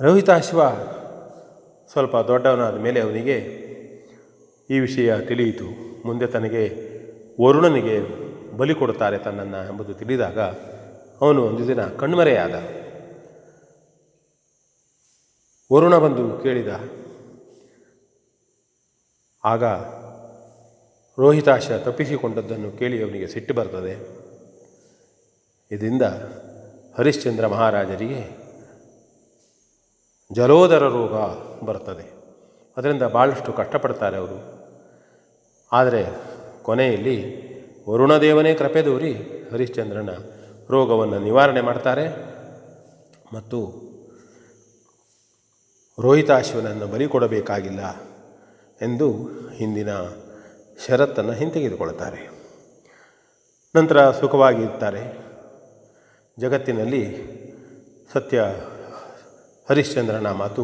ರೋಹಿತಾಶ್ವ 0.01 0.69
ಸ್ವಲ್ಪ 1.91 2.17
ದೊಡ್ಡವನಾದ 2.17 2.79
ಮೇಲೆ 2.79 2.99
ಅವನಿಗೆ 2.99 3.56
ಈ 4.69 4.79
ವಿಷಯ 4.79 5.19
ತಿಳಿಯಿತು. 5.19 5.67
ಮುಂದೆ 6.07 6.27
ತನಗೆ 6.27 6.63
ವರುಣನಿಗೆ 7.43 7.95
ಬಲಿ 8.57 8.73
ಕೊಡುತ್ತಾರೆ 8.75 9.17
ತನ್ನನ್ನು 9.17 9.59
ಎಂಬುದು 9.67 9.93
ತಿಳಿದಾಗ 9.93 10.39
ಅವನು 11.21 11.43
ಒಂದು 11.43 11.67
ದಿನ 11.67 11.81
ಕಣ್ಮರೆಯಾದ. 11.87 12.55
ವರುಣ 15.73 15.97
ಬಂದು 15.97 16.39
ಕೇಳಿದ, 16.39 16.71
ಆಗ 19.43 19.63
ರೋಹಿತಾಶ 21.17 21.71
ತಪ್ಪಿಸಿಕೊಂಡದ್ದನ್ನು 21.71 22.71
ಕೇಳಿ 22.71 23.03
ಅವನಿಗೆ 23.03 23.27
ಸಿಟ್ಟು 23.27 23.53
ಬರ್ತದೆ. 23.53 23.93
ಇದರಿಂದ 25.71 26.01
ಹರಿಶ್ಚಂದ್ರ 26.97 27.47
ಮಹಾರಾಜರಿಗೆ 27.47 28.21
ಜಲೋದರ 30.31 30.83
ರೋಗ 30.87 31.15
ಬರ್ತದೆ. 31.65 32.05
ಅದರಿಂದ 32.77 33.03
ಭಾಳಷ್ಟು 33.03 33.53
ಕಷ್ಟಪಡ್ತಾರೆ 33.53 34.17
ಅವರು. 34.17 34.56
ಆದರೆ 35.71 36.03
ಕೊನೆಯಲ್ಲಿ 36.63 37.17
ವರುಣದೇವನೇ 37.89 38.53
ಕೃಪೆ 38.53 38.81
ದೂರಿ 38.81 39.11
ಹರಿಶ್ಚಂದ್ರನ 39.51 40.11
ರೋಗವನ್ನು 40.69 41.19
ನಿವಾರಣೆ 41.19 41.61
ಮಾಡ್ತಾರೆ 41.61 42.05
ಮತ್ತು 43.33 43.59
ರೋಹಿತಾಶ್ವನನ್ನು 45.97 46.87
ಬಲಿ 46.87 47.07
ಕೊಡಬೇಕಾಗಿಲ್ಲ 47.07 47.83
ಎಂದು 48.81 49.07
ಹಿಂದಿನ 49.55 49.91
ಷರತ್ತನ್ನು 50.85 51.33
ಹಿಂತೆಗೆದುಕೊಳ್ತಾರೆ 51.33 52.19
ನಂತರ 53.75 54.11
ಸುಖವಾಗಿರ್ತಾರೆ 54.11 55.03
ಜಗತ್ತಿನಲ್ಲಿ 56.37 57.03
ಸತ್ಯ 58.13 58.41
ಹರಿಶ್ಚಂದ್ರನ 59.67 60.29
ಮಾತು 60.33 60.63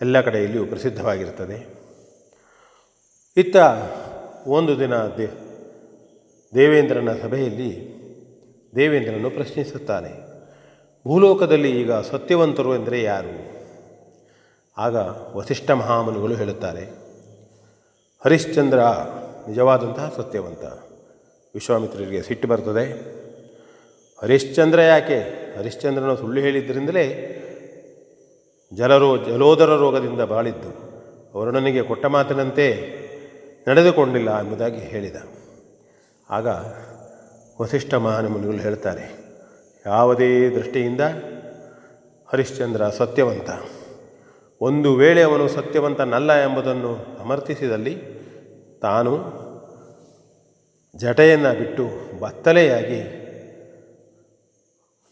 ಎಲ್ಲ 0.00 0.20
ಕಡೆಯಲ್ಲಿಯೂ 0.20 0.64
ಪ್ರಸಿದ್ಧವಾಗಿರ್ತದೆ 0.66 1.58
ಇತ್ತ 3.36 3.56
ಒಂದು 4.48 4.78
ದಿನ 4.78 4.94
ದೇ, 5.16 5.26
ದೇವೇಂದ್ರನ 6.54 7.10
ಸಭೆಯಲ್ಲಿ 7.22 7.70
ದೇವೇಂದ್ರನು 8.76 9.30
ಪ್ರಶ್ನಿಸುತ್ತಾನೆ, 9.30 10.12
ಭೂಲೋಕದಲ್ಲಿ 11.04 11.70
ಈಗ 11.80 11.92
ಸತ್ಯವಂತರು 11.92 12.74
ಎಂದರೆ 12.74 13.02
ಯಾರು? 13.02 13.34
ಆಗ 14.78 14.96
ವಸಿಷ್ಠ 15.36 15.70
ಮಹಾಮುನಿಗಳು 15.70 16.34
ಹೇಳುತ್ತಾರೆ, 16.34 16.84
ಹರಿಶ್ಚಂದ್ರ 18.24 18.80
ನಿಜವಾದಂತಹ 19.48 20.12
ಸತ್ಯವಂತ. 20.16 20.64
ವಿಶ್ವಾಮಿತ್ರರಿಗೆ 21.54 22.20
ಸಿಟ್ಟು 22.22 22.48
ಬರ್ತದೆ. 22.48 22.84
ಹರಿಶ್ಚಂದ್ರ 24.18 24.80
ಯಾಕೆ? 24.82 25.18
ಹರಿಶ್ಚಂದ್ರನು 25.58 26.16
ಸುಳ್ಳು 26.16 26.40
ಹೇಳಿದ್ದರಿಂದಲೇ 26.40 27.04
ಜಲರೋ, 28.72 29.10
ಜಲೋದರ 29.16 29.70
ರೋಗದಿಂದ 29.76 30.20
ಬಾಳಿದ್ದು. 30.20 30.70
ವರುಣನಿಗೆ 31.38 31.82
ಕೊಟ್ಟ 31.82 32.06
ಮಾತಿನಂತೆ 32.06 32.66
ನಡೆದುಕೊಂಡಿಲ್ಲ 33.68 34.30
ಎಂಬುದಾಗಿ 34.40 34.82
ಹೇಳಿದ. 34.92 35.18
ಆಗ 36.28 36.46
ವಸಿಷ್ಠ 37.60 37.94
ಮಹಾನುಮುನಿಗಳು 38.06 38.60
ಹೇಳ್ತಾರೆ, 38.66 39.04
ಯಾವುದೇ 39.84 40.28
ದೃಷ್ಟಿಯಿಂದ 40.50 41.02
ಹರಿಶ್ಚಂದ್ರ 42.28 42.88
ಸತ್ಯವಂತ, 43.00 43.50
ಒಂದು 44.60 44.90
ವೇಳೆ 44.94 45.22
ಅವನು 45.22 45.44
ಸತ್ಯವಂತನಲ್ಲ 45.48 46.32
ಎಂಬುದನ್ನು 46.44 46.92
ಸಮರ್ಥಿಸಿದಲ್ಲಿ 47.18 47.94
ತಾನು 48.82 49.12
ಜಟೆಯನ್ನು 50.96 51.52
ಬಿಟ್ಟು 51.58 51.84
ಬತ್ತಲೆಯಾಗಿ 52.20 53.00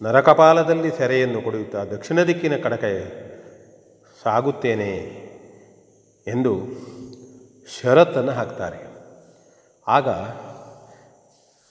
ನರಕಪಾಲದಲ್ಲಿ 0.00 0.90
ಸೆರೆಯನ್ನು 0.98 1.40
ಕೊಡುತ್ತಾ 1.42 1.80
ದಕ್ಷಿಣ 1.84 2.18
ದಿಕ್ಕಿನ 2.22 2.56
ಕಡಕೆ 2.56 2.92
ಸಾಗುತ್ತೇನೆ 4.22 4.92
ಎಂದು 6.26 6.52
ಷರತ್ತನ್ನು 7.74 8.32
ಹಾಕ್ತಾರೆ. 8.32 8.86
ಆಗ 9.88 10.08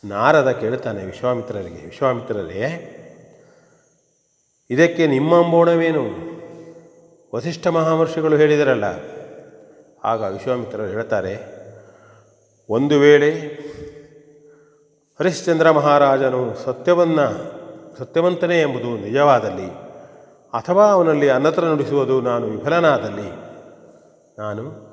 ನಾರದ 0.05 0.51
ಕೇಳ್ತಾನೆ 0.51 1.05
ವಿಶ್ವಾಮಿತ್ರರಿಗೆ, 1.05 1.85
ವಿಶ್ವಾಮಿತ್ರರೇ, 1.85 2.91
ಇದಕ್ಕೆ 4.69 5.07
ನಿಮ್ಮ 5.07 5.43
ಅಂಬೋಣವೇನು? 5.43 6.05
ವಸಿಷ್ಠ 7.35 7.67
ಮಹಾಮರ್ಷಿಗಳು 7.67 8.37
ಹೇಳಿದರಲ್ಲ. 8.37 8.83
ಆಗ 10.03 10.21
ವಿಶ್ವಾಮಿತ್ರರು 10.21 10.85
ಹೇಳ್ತಾರೆ, 10.85 11.35
ಒಂದು 12.69 12.99
ವೇಳೆ 12.99 13.31
ಹರಿಶ್ಚಂದ್ರ 15.19 15.71
ಮಹಾರಾಜನು 15.71 16.55
ಸತ್ಯವನ್ನು, 16.55 17.27
ಸತ್ಯವಂತನೇ 17.97 18.61
ಎಂಬುದು 18.61 18.97
ನಿಜವಾದಲ್ಲಿ, 18.97 19.69
ಅಥವಾ 20.53 20.85
ಅವನಲ್ಲಿ 20.87 21.29
ಅನ್ನತ್ರ 21.29 21.63
ನುಡಿಸುವುದು 21.63 22.21
ನಾನು 22.21 22.47
ವಿಫಲನಾದಲ್ಲಿ, 22.47 23.29
ನಾನು 24.37 24.84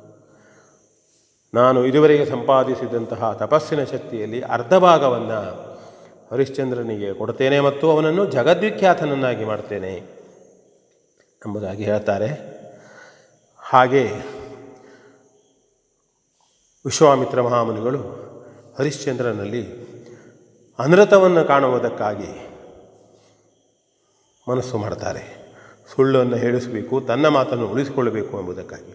ನಾನು 1.54 1.86
ಇದುವರೆಗೆ 1.86 2.26
ಸಂಪಾದಿಸಿದಂತಹ 2.26 3.32
ತಪಸ್ಸಿನ 3.32 3.84
ಶಕ್ತಿಯಲ್ಲಿ 3.84 4.40
ಅರ್ಧ 4.40 4.74
ಭಾಗವನ್ನು 4.74 5.40
ಹರಿಶ್ಚಂದ್ರನಿಗೆ 6.32 7.14
ಕೊಡ್ತೇನೆ 7.14 7.60
ಮತ್ತು 7.60 7.90
ಅವನನ್ನು 7.90 8.26
ಜಗದ್ವಿಖ್ಯಾತನನ್ನಾಗಿ 8.26 9.44
ಮಾಡ್ತೇನೆ 9.44 9.94
ಎಂಬುದಾಗಿ 11.46 11.84
ಹೇಳ್ತಾರೆ. 11.84 12.28
ಹಾಗೆ 13.58 14.02
ವಿಶ್ವಾಮಿತ್ರ 16.84 17.42
ಮಹಾಮುನಿಗಳು 17.42 18.00
ಹರಿಶ್ಚಂದ್ರನಲ್ಲಿ 18.78 19.62
ಅನೃತವನ್ನು 20.78 21.44
ಕಾಣುವುದಕ್ಕಾಗಿ 21.44 22.32
ಮನಸ್ಸು 24.50 24.78
ಮಾಡ್ತಾರೆ. 24.78 25.52
ಸುಳ್ಳನ್ನು 25.94 26.36
ಹೇಳಿಸಬೇಕು, 26.36 27.00
ತನ್ನ 27.00 27.28
ಮಾತನ್ನು 27.28 27.68
ಉಳಿಸಿಕೊಳ್ಳಬೇಕು 27.68 28.40
ಎಂಬುದಕ್ಕಾಗಿ 28.40 28.94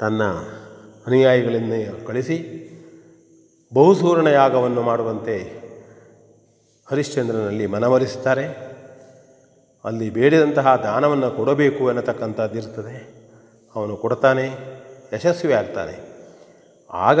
ತನ್ನ 0.00 0.22
ಅನುಯಾಯಿಗಳನ್ನೇ 1.06 1.80
ಕಳಿಸಿ 2.06 2.36
ಬಹುಸೂರ್ಣ 3.72 4.26
ಯಾಗವನ್ನು 4.26 4.82
ಮಾಡುವಂತೆ 4.82 5.36
ಹರಿಶ್ಚಂದ್ರನಲ್ಲಿ 6.86 7.66
ಮನವರಿಸುತ್ತಾರೆ. 7.66 8.46
ಅಲ್ಲಿ 9.84 10.10
ಬೇಡಿದಂತಹ 10.10 10.76
ದಾನವನ್ನು 10.76 11.30
ಕೊಡಬೇಕು 11.30 11.82
ಎನ್ನತಕ್ಕಂಥದ್ದಿರ್ತದೆ 11.88 12.96
ಅವನು 13.74 13.96
ಕೊಡ್ತಾನೆ 13.96 14.46
ಯಶಸ್ವಿ 15.14 15.52
ಆಗ್ತಾನೆ 15.52 15.96
ಆಗ 16.90 17.20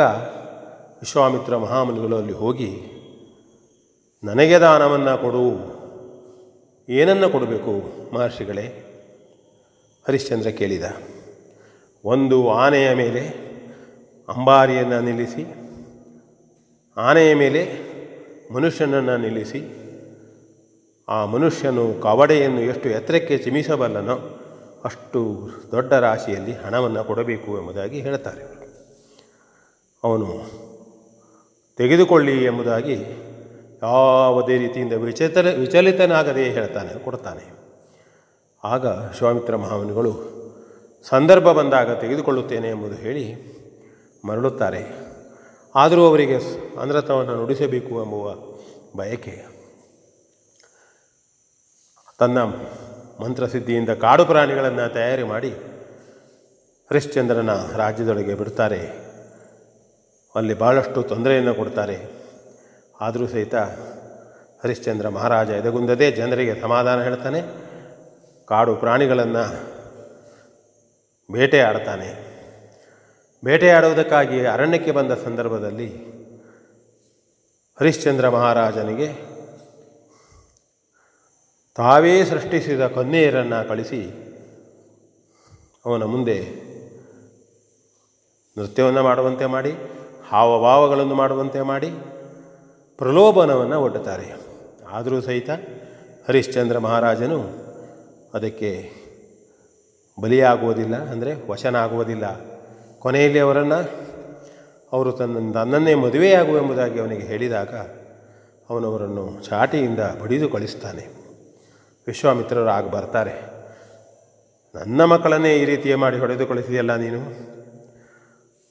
ವಿಶ್ವಾಮಿತ್ರ 1.02 1.56
ಮಹಾಮುನಿಗಳು 1.56 2.16
ಅಲ್ಲಿ 2.16 2.32
ಹೋಗಿ, 2.32 2.72
ನನಗೆ 4.22 4.58
ದಾನವನ್ನು 4.58 5.14
ಕೊಡು, 5.22 5.46
ಏನನ್ನು 6.88 7.28
ಕೊಡಬೇಕು 7.30 7.72
ಮಹರ್ಷಿಗಳೇ? 8.14 8.66
ಹರಿಶ್ಚಂದ್ರ 10.06 10.50
ಕೇಳಿದ, 10.50 10.86
ಒಂದು 12.04 12.38
ಆನೆಯ 12.50 12.94
ಮೇಲೆ 12.94 13.51
ಅಂಬಾರಿಯನ್ನು 14.28 15.00
ನಿಲ್ಲಿಸಿ, 15.00 15.42
ಆನೆಯ 16.96 17.34
ಮೇಲೆ 17.34 17.62
ಮನುಷ್ಯನನ್ನು 18.54 19.16
ನಿಲ್ಲಿಸಿ, 19.16 19.60
ಆ 21.08 21.24
ಮನುಷ್ಯನು 21.24 21.84
ಕವಡೆಯನ್ನು 22.02 22.60
ಎಷ್ಟು 22.60 22.88
ಎತ್ತರಕ್ಕೆ 22.88 23.38
ಚಿಮಿಸಬಲ್ಲನೋ 23.38 24.16
ಅಷ್ಟು 24.84 25.20
ದೊಡ್ಡ 25.70 25.92
ರಾಶಿಯಲ್ಲಿ 25.92 26.52
ಹಣವನ್ನು 26.52 27.04
ಕೊಡಬೇಕು 27.04 27.50
ಎಂಬುದಾಗಿ 27.60 28.00
ಹೇಳ್ತಾರೆ. 28.00 28.44
ಅವನು 30.04 30.28
ತೆಗೆದುಕೊಳ್ಳಿ 31.76 32.44
ಎಂಬುದಾಗಿ 32.44 32.96
ಯಾವುದೇ 33.82 34.58
ರೀತಿಯಿಂದ 34.58 34.92
ವಿಚಲಿತ 34.92 35.36
ವಿಚಲಿತನಾಗದೇ 35.36 36.44
ಹೇಳ್ತಾನೆ, 36.50 37.04
ಕೊಡ್ತಾನೆ. 37.04 37.44
ಆಗ 38.64 38.84
ವಿಶ್ವಾಮಿತ್ರ 38.86 39.56
ಮಹಾಮುನಿಗಳು 39.56 40.12
ಸಂದರ್ಭ 41.06 41.48
ಬಂದಾಗ 41.52 42.00
ತೆಗೆದುಕೊಳ್ಳುತ್ತೇನೆ 42.00 42.68
ಎಂಬುದು 42.68 42.94
ಹೇಳಿ 42.94 43.24
ಮರಳುತ್ತಾರೆ. 44.24 45.12
ಆದರೂ 45.74 46.06
ಅವರಿಗೆ 46.06 46.36
ಅನೃತವನ್ನು 46.80 47.36
ನುಡಿಸಬೇಕು 47.36 48.04
ಎಂಬುವ 48.04 48.34
ಬಯಕೆ. 48.96 49.44
ತನ್ನ 52.18 52.42
ಮಂತ್ರಸಿದ್ಧಿಯಿಂದ 53.22 53.88
ಕಾಡು 53.88 54.24
ಪ್ರಾಣಿಗಳನ್ನು 54.24 54.92
ತಯಾರಿ 54.94 55.22
ಮಾಡಿ 55.22 55.50
ಹರಿಶ್ಚಂದ್ರನ 56.90 57.76
ರಾಜ್ಯದೊಳಗೆ 57.76 58.34
ಬಿಡ್ತಾರೆ 58.34 58.80
ಅಲ್ಲಿ 60.34 60.54
ಭಾಳಷ್ಟು 60.54 61.02
ತೊಂದರೆಯನ್ನು 61.02 61.54
ಕೊಡ್ತಾರೆ. 61.54 62.06
ಆದರೂ 63.00 63.26
ಸಹಿತ 63.26 63.54
ಹರಿಶ್ಚಂದ್ರ 64.64 65.08
ಮಹಾರಾಜ 65.08 65.50
ಎದಗುಂದದೇ 65.50 66.10
ಜನರಿಗೆ 66.10 66.60
ಸಮಾಧಾನ 66.60 67.02
ಹೇಳ್ತಾನೆ. 67.02 67.42
ಕಾಡು 68.46 68.76
ಪ್ರಾಣಿಗಳನ್ನು 68.76 69.72
ಬೇಟೆಯಾಡ್ತಾನೆ. 71.32 72.31
ಬೇಟೆಯಾಡುವುದಕ್ಕಾಗಿ 73.44 74.46
ಅರಣ್ಯಕ್ಕೆ 74.46 74.90
ಬಂದ 74.90 75.12
ಸಂದರ್ಭದಲ್ಲಿ 75.12 75.88
ಹರಿಶ್ಚಂದ್ರ 77.80 78.28
ಮಹಾರಾಜನಿಗೆ 78.28 79.08
ತಾವೇ 81.76 82.24
ಸೃಷ್ಟಿಸಿದ 82.24 82.86
ಕೊನ್ನೆಯರನ್ನು 82.86 83.68
ಕಳಿಸಿ 83.68 84.00
ಅವನ 85.86 86.04
ಮುಂದೆ 86.04 86.38
ನೃತ್ಯವನ್ನು 88.58 89.02
ಮಾಡುವಂತೆ 89.02 89.46
ಮಾಡಿ, 89.46 89.72
ಹಾವಭಾವಗಳನ್ನು 90.30 91.14
ಮಾಡುವಂತೆ 91.14 91.60
ಮಾಡಿ, 91.60 91.90
ಪ್ರಲೋಭನವನ್ನು 92.98 93.82
ಒಡ್ಡುತ್ತಾರೆ. 93.82 94.26
ಆದರೂ 94.88 95.20
ಸಹಿತ 95.20 95.50
ಹರಿಶ್ಚಂದ್ರ 96.28 96.78
ಮಹಾರಾಜನು 96.78 97.38
ಅದಕ್ಕೆ 98.34 98.70
ಬಲಿಯಾಗುವುದಿಲ್ಲ, 100.20 100.96
ಅಂದರೆ 100.96 101.50
ವಶನಾಗುವುದಿಲ್ಲ. 101.50 102.51
ಕೊನೆಯಲ್ಲಿ 103.02 103.38
ಅವರನ್ನು, 103.38 103.78
ಅವರು 104.92 105.10
ತನ್ನ 105.12 105.52
ತನ್ನನ್ನೇ 105.52 105.94
ಮದುವೆಯಾಗುವ 105.94 106.56
ಎಂಬುದಾಗಿ 106.56 106.98
ಅವನಿಗೆ 107.00 107.24
ಹೇಳಿದಾಗ 107.26 107.74
ಅವನವರನ್ನು 108.70 109.24
ಚಾಟಿಯಿಂದ 109.42 110.02
ಬಡಿದು 110.20 110.46
ಕಳಿಸ್ತಾನೆ 110.48 111.04
ವಿಶ್ವಾಮಿತ್ರರು 112.06 112.70
ಆಗ 112.70 112.86
ಬರ್ತಾರೆ, 112.88 113.34
ನನ್ನ 114.74 115.04
ಮಕ್ಕಳನ್ನೇ 115.04 115.50
ಈ 115.56 115.64
ರೀತಿಯೇ 115.64 115.94
ಮಾಡಿ 115.94 116.16
ಹೊಡೆದು 116.18 116.44
ಕಳಿಸಿದೆಯಲ್ಲ 116.46 116.92
ನೀನು? 116.96 117.20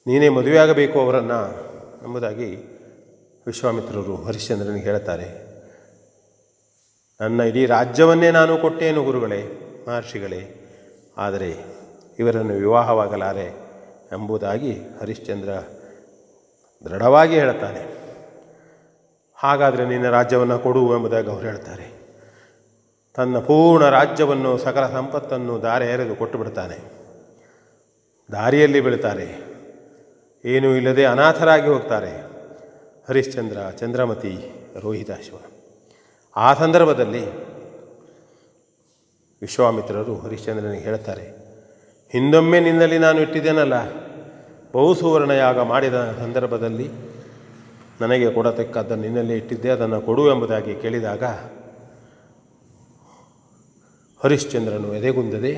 ನೀನೇ 0.06 0.28
ಮದುವೆಯಾಗಬೇಕು 0.28 0.96
ಅವರನ್ನು? 1.00 1.40
ಎಂಬುದಾಗಿ 2.04 2.48
ವಿಶ್ವಾಮಿತ್ರರು 3.46 4.14
ಹರಿಶ್ಚಂದ್ರನಿಗೆ 4.16 4.84
ಹೇಳ್ತಾರೆ, 4.84 5.28
ನನ್ನ 7.20 7.40
ಇಡೀ 7.50 7.62
ರಾಜ್ಯವನ್ನೇ 7.66 8.30
ನಾನು 8.30 8.52
ಕೊಟ್ಟೇನು 8.56 9.02
ಗುರುಗಳೇ, 9.04 9.40
ಮಹರ್ಷಿಗಳೇ, 9.88 10.42
ಆದರೆ 11.16 11.50
ಇವರನ್ನು 12.18 12.54
ವಿವಾಹವಾಗಲಾರೆ. 12.54 13.46
ಎಂಬುದಾಗಿ 14.12 14.80
ಹರಿಶ್ಚಂದ್ರ 15.00 15.48
ದೃಢವಾಗಿ 16.88 17.34
ಹೇಳ್ತಾನೆ 17.34 18.02
ಹಾಗಾದರೆ 19.36 19.88
ನಿನ್ನ 19.88 20.08
ರಾಜ್ಯವನ್ನು 20.08 20.58
ಕೊಡು 20.58 20.96
ಎಂಬುದಾಗಿ 20.96 21.30
ಅವರು 21.30 21.46
ಹೇಳ್ತಾರೆ. 21.46 21.92
ತನ್ನ 23.14 23.38
ಪೂರ್ಣ 23.38 23.88
ರಾಜ್ಯವನ್ನು 23.88 24.58
ಸಕಲ 24.58 24.86
ಸಂಪತ್ತನ್ನು 24.86 25.62
ದಾರೆ 25.62 25.86
ಎರೆದು 25.86 26.16
ಕೊಟ್ಟು 26.16 26.38
ಬಿಡ್ತಾನೆ. 26.38 26.78
ದಾರಿಯಲ್ಲಿ 28.32 28.80
ಬೀಳ್ತಾರೆ. 28.80 29.52
ಏನೂ 30.44 30.74
ಇಲ್ಲದೆ 30.74 31.04
ಅನಾಥರಾಗಿ 31.04 31.68
ಹೋಗ್ತಾರೆ. 31.68 32.16
ಹರಿಶ್ಚಂದ್ರ, 33.08 33.70
ಚಂದ್ರಮತಿ 33.70 34.50
ರೋಹಿತಾಶ್ವ 34.80 35.36
ಆ 36.36 36.54
ಸಂದರ್ಭದಲ್ಲಿ 36.54 37.46
ವಿಶ್ವಾಮಿತ್ರರು 39.40 40.18
ಹರಿಶ್ಚಂದ್ರನಿಗೆ 40.18 40.84
ಹೇಳ್ತಾರೆ 40.84 41.41
ಹಿಂದೊಮ್ಮೆ 42.12 42.60
ನಿನ್ನಲ್ಲಿ 42.60 42.98
ನಾನು 42.98 43.20
ಇಟ್ಟಿದ್ದೇನಲ್ಲ? 43.20 44.02
ಬಹುಸುವರ್ಣ 44.72 45.30
ಯಾಗ 45.30 45.60
ಮಾಡಿದ 45.60 45.94
ಸಂದರ್ಭದಲ್ಲಿ 45.94 46.88
ನನಗೆ 48.00 48.30
ಕೊಡತಕ್ಕದ್ದನ್ನು 48.30 49.02
ನಿನ್ನಲ್ಲಿ 49.02 49.36
ಇಟ್ಟಿದ್ದೆ, 49.36 49.70
ಅದನ್ನು 49.70 50.00
ಕೊಡು 50.00 50.30
ಎಂಬುದಾಗಿ 50.30 50.74
ಕೇಳಿದಾಗ, 50.74 51.24
ಹರಿಶ್ಚಂದ್ರನು 54.24 54.94
ಎದೆಗುಂದದೆ, 54.94 55.50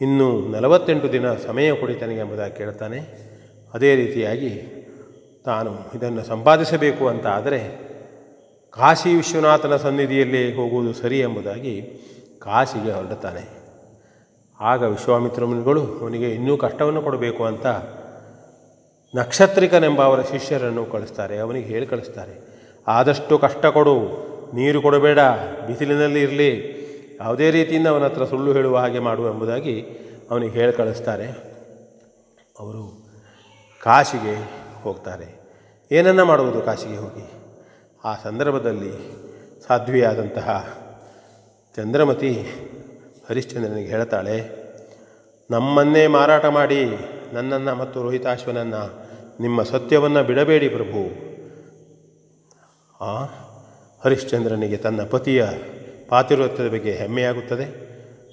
ಇನ್ನು 0.00 0.48
ನಲವತ್ತೆಂಟು 0.48 1.12
ದಿನ 1.12 1.34
ಸಮಯ 1.34 1.72
ಕೊಡಿ 1.72 1.94
ತನಗೆ 1.94 2.18
ಎಂಬುದಾಗಿ 2.18 2.56
ಕೇಳ್ತಾನೆ. 2.56 2.98
ಅದೇ 3.74 3.94
ರೀತಿಯಾಗಿ 3.94 4.50
ತಾನು 5.44 5.78
ಇದನ್ನು 5.94 6.24
ಸಂಪಾದಿಸಬೇಕು 6.24 7.08
ಅಂತ 7.08 7.26
ಆದರೆ, 7.26 7.78
ಕಾಶಿ 8.70 9.14
ವಿಶ್ವನಾಥನ 9.14 9.76
ಸನ್ನಿಧಿಯಲ್ಲಿ 9.76 10.56
ಹೋಗುವುದು 10.56 10.92
ಸರಿ 10.92 11.18
ಎಂಬುದಾಗಿ 11.18 11.82
ಕಾಶಿಗೆ 12.38 12.92
ಹೊರಡುತ್ತಾನೆ. 12.92 13.63
ಆಗ 14.64 14.82
ವಿಶ್ವಾಮಿತ್ರ 14.82 15.44
ಮುನಿಗಳು 15.44 15.82
ಅವನಿಗೆ 16.00 16.30
ಇನ್ನೂ 16.30 16.56
ಕಷ್ಟವನ್ನು 16.56 17.02
ಕೊಡಬೇಕು 17.02 17.44
ಅಂತ 17.44 17.66
ನಕ್ಷತ್ರಿಕನೆಂಬ 19.14 20.02
ಅವರ 20.02 20.22
ಶಿಷ್ಯರನ್ನು 20.22 20.86
ಕಳಿಸ್ತಾರೆ, 20.86 21.38
ಅವನಿಗೆ 21.38 21.66
ಹೇಳಿ 21.66 21.86
ಕಳಿಸ್ತಾರೆ. 21.86 22.34
ಆದಷ್ಟು 22.88 23.38
ಕಷ್ಟ 23.38 23.66
ಕೊಡು, 23.66 23.96
ನೀರು 24.54 24.82
ಕೊಡಬೇಡ, 24.82 25.18
ಬಿಸಿಲಿನಲ್ಲಿ 25.66 26.22
ಇರಲಿ, 26.22 26.50
ಯಾವುದೇ 27.20 27.50
ರೀತಿಯಿಂದ 27.50 27.86
ಅವನ 27.86 28.04
ಹತ್ರ 28.04 28.24
ಸುಳ್ಳು 28.24 28.52
ಹೇಳುವ 28.52 28.78
ಹಾಗೆ 28.78 28.98
ಮಾಡು 28.98 29.28
ಎಂಬುದಾಗಿ 29.28 29.86
ಅವನಿಗೆ 30.30 30.52
ಹೇಳಿ 30.52 30.72
ಕಳಿಸ್ತಾರೆ. 30.72 31.26
ಅವರು 32.58 32.82
ಕಾಶಿಗೆ 33.82 34.34
ಹೋಗ್ತಾರೆ. 34.82 35.28
ಏನನ್ನ 35.92 36.22
ಮಾಡುವುದು 36.22 36.60
ಕಾಶಿಗೆ 36.60 36.96
ಹೋಗಿ? 36.96 37.30
ಆ 38.04 38.14
ಸಂದರ್ಭದಲ್ಲಿ 38.14 38.92
ಸಾಧ್ವಿಯಾದಂತಹ 39.68 40.78
ಚಂದ್ರಮತಿ 41.76 42.32
ಹರಿಶ್ಚಂದ್ರನಿಗೆ 43.28 43.88
ಹೇಳ್ತಾಳೆ, 43.88 44.36
ನಮ್ಮನ್ನೇ 45.50 46.06
ಮಾರಾಟ 46.06 46.46
ಮಾಡಿ 46.46 46.80
ನನ್ನನ್ನು 47.32 47.74
ಮತ್ತು 47.74 48.02
ರೋಹಿತಾಶ್ವನನ್ನು, 48.02 48.82
ನಿಮ್ಮ 49.40 49.62
ಸತ್ಯವನ್ನು 49.62 50.24
ಬಿಡಬೇಡಿ 50.24 50.68
ಪ್ರಭು. 50.68 51.02
ಆ 53.00 53.14
ಹರಿಶ್ಚಂದ್ರನಿಗೆ 54.04 54.76
ತನ್ನ 54.76 55.00
ಪತಿಯ 55.10 55.46
ಪಾತಿರ್ವತ್ಯದ 56.08 56.68
ಬಗ್ಗೆ 56.72 56.92
ಹೆಮ್ಮೆಯಾಗುತ್ತದೆ. 56.92 57.66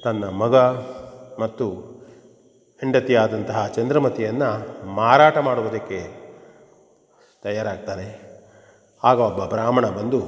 ತನ್ನ 0.03 0.23
ಮಗ 0.29 0.55
ಮತ್ತು 1.41 1.67
ಹೆಂಡತಿಯಾದಂತಹ 2.81 3.67
ಚಂದ್ರಮತಿಯನ್ನು 3.67 4.49
ಮಾರಾಟ 4.95 5.37
ಮಾಡುವುದಕ್ಕೆ 5.37 5.99
ತಯಾರಾಗ್ತಾನೆ. 7.43 8.07
ಆಗ 9.03 9.19
ಒಬ್ಬ 9.19 9.45
ಬ್ರಾಹ್ಮಣ 9.45 9.87
ಬಂದು 9.89 10.21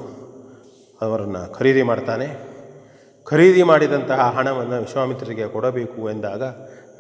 ಅವರನ್ನು 1.02 1.54
ಖರೀದಿ 1.54 1.82
ಮಾಡ್ತಾನೆ. 1.82 2.53
ಖರೀದಿ 3.26 3.64
ಮಾಡಿದಂತಹ 3.64 4.22
ಹಣವನ್ನು 4.38 4.78
ವಿಶ್ವಾಮಿತ್ರರಿಗೆ 4.80 5.46
ಕೊಡಬೇಕು 5.48 6.10
ಎಂದಾಗ 6.10 6.44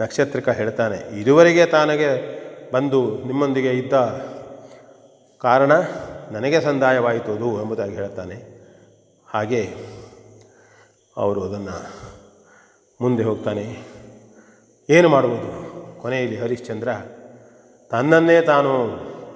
ನಕ್ಷತ್ರಿಕ 0.01 0.49
ಹೇಳ್ತಾನೆ, 0.49 1.19
ಇದುವರೆಗೆ 1.21 1.65
ತಾನಗೆ 1.65 2.09
ಬಂದು 2.71 2.99
ನಿಮ್ಮೊಂದಿಗೆ 3.25 3.71
ಇದ್ದ 3.71 3.93
ಕಾರಣ 5.41 5.71
ನನಗೆ 6.31 6.61
ಸಂದಾಯವಾಯಿತು 6.61 7.31
ಅದು 7.31 7.49
ಎಂಬುದಾಗಿ 7.61 7.95
ಹೇಳ್ತಾನೆ. 7.95 8.37
ಹಾಗೆ 9.27 9.61
ಅವರು 11.17 11.43
ಅದನ್ನು 11.43 11.77
ಮುಂದೆ 13.01 13.23
ಹೋಗ್ತಾನೆ. 13.23 13.65
ಏನು 14.89 15.09
ಮಾಡುವುದು? 15.09 15.49
ಕೊನೆಯಲ್ಲಿ 16.01 16.37
ಹರಿಶ್ಚಂದ್ರ 16.39 16.89
ತನ್ನನ್ನೇ 17.91 18.41
ತಾನು 18.41 18.73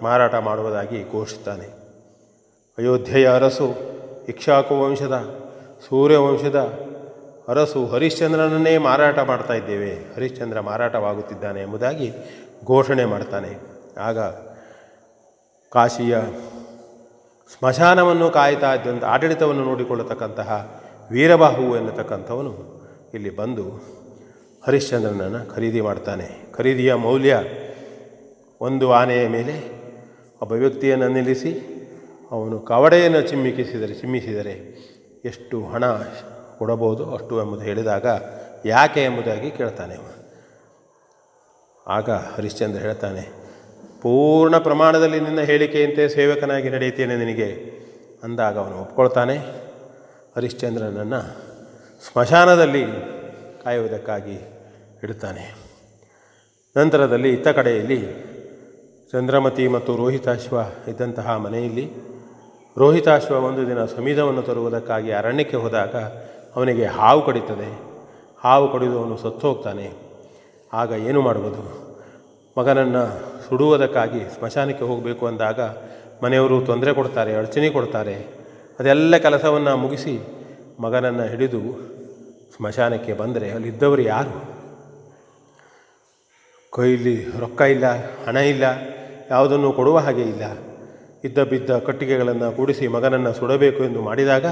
ಮಾರಾಟ 0.04 0.36
ಮಾಡುವುದಾಗಿ 0.36 1.00
ಘೋಷಿಸ್ತಾನೆ. 1.12 1.68
ಅಯೋಧ್ಯೆಯ 2.78 3.28
ಅರಸು 3.30 3.68
ಇಕ್ಷಾಕು 4.28 4.74
ವಂಶದ 4.82 5.47
ಸೂರ್ಯವಂಶದ 5.82 6.56
ಅರಸು 7.48 7.86
ಹರಿಶ್ಚಂದ್ರನನ್ನೇ 7.86 8.78
ಮಾರಾಟ 8.78 9.20
ಮಾಡ್ತಾ 9.20 9.54
ಇದ್ದೇವೆ. 9.54 9.94
ಹರಿಶ್ಚಂದ್ರ 10.16 10.60
ಮಾರಾಟವಾಗುತ್ತಿದ್ದಾನೆ 10.60 11.62
ಎಂಬುದಾಗಿ 11.62 12.12
ಘೋಷಣೆ 12.66 13.06
ಮಾಡ್ತಾನೆ. 13.06 13.58
ಆಗ 14.00 14.20
ಕಾಶಿಯ 15.70 16.18
ಸ್ಮಶಾನವನ್ನು 17.58 18.30
ಕಾಯ್ತಾ 18.30 18.74
ಇದ್ದಂಥ 18.74 19.04
ಆಡಳಿತವನ್ನು 19.04 19.64
ನೋಡಿಕೊಳ್ಳತಕ್ಕಂತಹ 19.64 20.82
ವೀರಬಾಹು 21.12 21.78
ಎನ್ನತಕ್ಕಂಥವನು 21.78 22.82
ಇಲ್ಲಿ 23.14 23.36
ಬಂದು 23.36 23.64
ಹರಿಶ್ಚಂದ್ರನನ್ನು 24.68 25.56
ಖರೀದಿ 25.56 25.82
ಮಾಡ್ತಾನೆ. 25.82 26.54
ಖರೀದಿಯ 26.54 26.94
ಮೌಲ್ಯ 26.94 27.40
ಒಂದು 28.62 28.94
ಆನೆಯ 28.94 29.28
ಮೇಲೆ 29.28 29.78
ಒಬ್ಬ 30.42 30.54
ವ್ಯಕ್ತಿಯನ್ನು 30.54 31.08
ನಿಲ್ಲಿಸಿ 31.08 31.74
ಅವನು 32.32 32.60
ಕವಡೆಯನ್ನು 32.60 33.22
ಚಿಮ್ಮಿಕಿಸಿದರೆ 33.22 33.94
ಚಿಮ್ಮಿಸಿದರೆ 33.94 34.87
ಎಷ್ಟು 35.26 35.66
ಹಣ 35.66 35.86
ಕೊಡಬಹುದು 36.58 37.16
ಅಷ್ಟು 37.16 37.42
ಎಂಬುದು 37.42 37.62
ಹೇಳಿದಾಗ 37.62 38.06
ಯಾಕೆ 38.66 39.04
ಎಂಬುದಾಗಿ 39.04 39.52
ಕೇಳ್ತಾನೆ 39.52 40.18
ಆಗ 41.88 42.10
ಹರಿಶ್ಚಂದ್ರ 42.10 42.80
ಹೇಳ್ತಾನೆ, 42.80 43.22
ಪೂರ್ಣ 44.02 44.58
ಪ್ರಮಾಣದಲ್ಲಿ 44.58 45.20
ನಿನ್ನ 45.20 45.42
ಹೇಳಿಕೆಯಂತೆ 45.42 46.10
ಸೇವಕನಾಗಿ 46.10 46.70
ನಡೆಯುತ್ತೇನೆ 46.70 47.16
ನಿನಗೆ 47.16 47.50
ಅಂದಾಗ 48.24 48.58
ಅವನು 48.58 48.82
ಒಪ್ಕೊಳ್ತಾನೆ. 48.82 49.38
ಹರಿಶ್ಚಂದ್ರನನ್ನು 50.36 51.22
ಸ್ಮಶಾನದಲ್ಲಿ 52.12 52.84
ಕಾಯುವುದಕ್ಕಾಗಿ 53.64 54.36
ಇಡುತ್ತಾನೆ. 55.04 55.56
ನಂತರದಲ್ಲಿ 56.78 57.34
ಇತ್ತ 57.34 57.48
ಕಡೆಯಲ್ಲಿ 57.48 58.02
ಚಂದ್ರಮತಿ 59.12 59.68
ಮತ್ತು 59.68 59.96
ರೋಹಿತಾಶ್ವ 59.96 60.58
ಇದ್ದಂತಹ 60.88 61.36
ಮನೆಯಲ್ಲಿ 61.36 61.92
ರೋಹಿತಾಶ್ವ 62.78 63.36
ಒಂದು 63.46 63.62
ದಿನ 63.68 63.86
ಸಮೀಧವನ್ನು 63.86 64.42
ತರುವುದಕ್ಕಾಗಿ 64.42 65.12
ಅರಣ್ಯಕ್ಕೆ 65.12 65.58
ಹೋದಾಗ 65.58 65.96
ಅವನಿಗೆ 66.56 66.86
ಹಾವು 66.98 67.22
ಕಡಿತದೆ. 67.26 67.70
ಹಾವು 68.44 68.66
ಕಡಿದು 68.74 68.96
ಅವನು 69.00 69.18
ಸತ್ತು 69.18 69.48
ಹೋಗ್ತಾನೆ 69.48 69.88
ಆಗ 70.74 70.92
ಏನು 71.10 71.22
ಮಾಡುವುದು? 71.22 71.64
ಮಗನನ್ನು 72.58 73.04
ಸುಡುವುದಕ್ಕಾಗಿ 73.48 74.22
ಸ್ಮಶಾನಕ್ಕೆ 74.36 74.86
ಹೋಗಬೇಕು 74.86 75.24
ಅಂದಾಗ 75.28 75.60
ಮನೆಯವರು 76.24 76.56
ತೊಂದರೆ 76.62 76.94
ಕೊಡ್ತಾರೆ, 76.94 77.36
ಅಡಚಣೆ 77.36 77.70
ಕೊಡ್ತಾರೆ. 77.70 78.16
ಅದೆಲ್ಲ 78.80 79.18
ಕೆಲಸವನ್ನು 79.18 79.78
ಮುಗಿಸಿ 79.78 80.16
ಮಗನನ್ನು 80.80 81.24
ಹಿಡಿದು 81.24 81.62
ಸ್ಮಶಾನಕ್ಕೆ 82.56 83.14
ಬಂದರೆ 83.14 83.52
ಅಲ್ಲಿದ್ದವರು 83.52 84.02
ಯಾರು? 84.02 84.38
ಕೈಲಿ 86.74 87.18
ರೊಕ್ಕ 87.40 87.62
ಇಲ್ಲ, 87.62 87.86
ಹಣ 88.28 88.38
ಇಲ್ಲ, 88.54 88.64
ಯಾವುದನ್ನು 89.30 89.72
ಕೊಡುವ 89.72 89.98
ಹಾಗೆ 89.98 90.22
ಇಲ್ಲ. 90.22 90.46
ಇದ್ದ 91.24 91.40
ಬಿದ್ದ 91.44 91.78
ಕಟ್ಟಿಗೆಗಳನ್ನು 91.78 92.48
ಕೂಡಿಸಿ 92.56 92.86
ಮಗನನ್ನು 92.88 93.32
ಸುಡಬೇಕು 93.34 93.82
ಎಂದು 93.84 94.02
ಮಾಡಿದಾಗ 94.02 94.48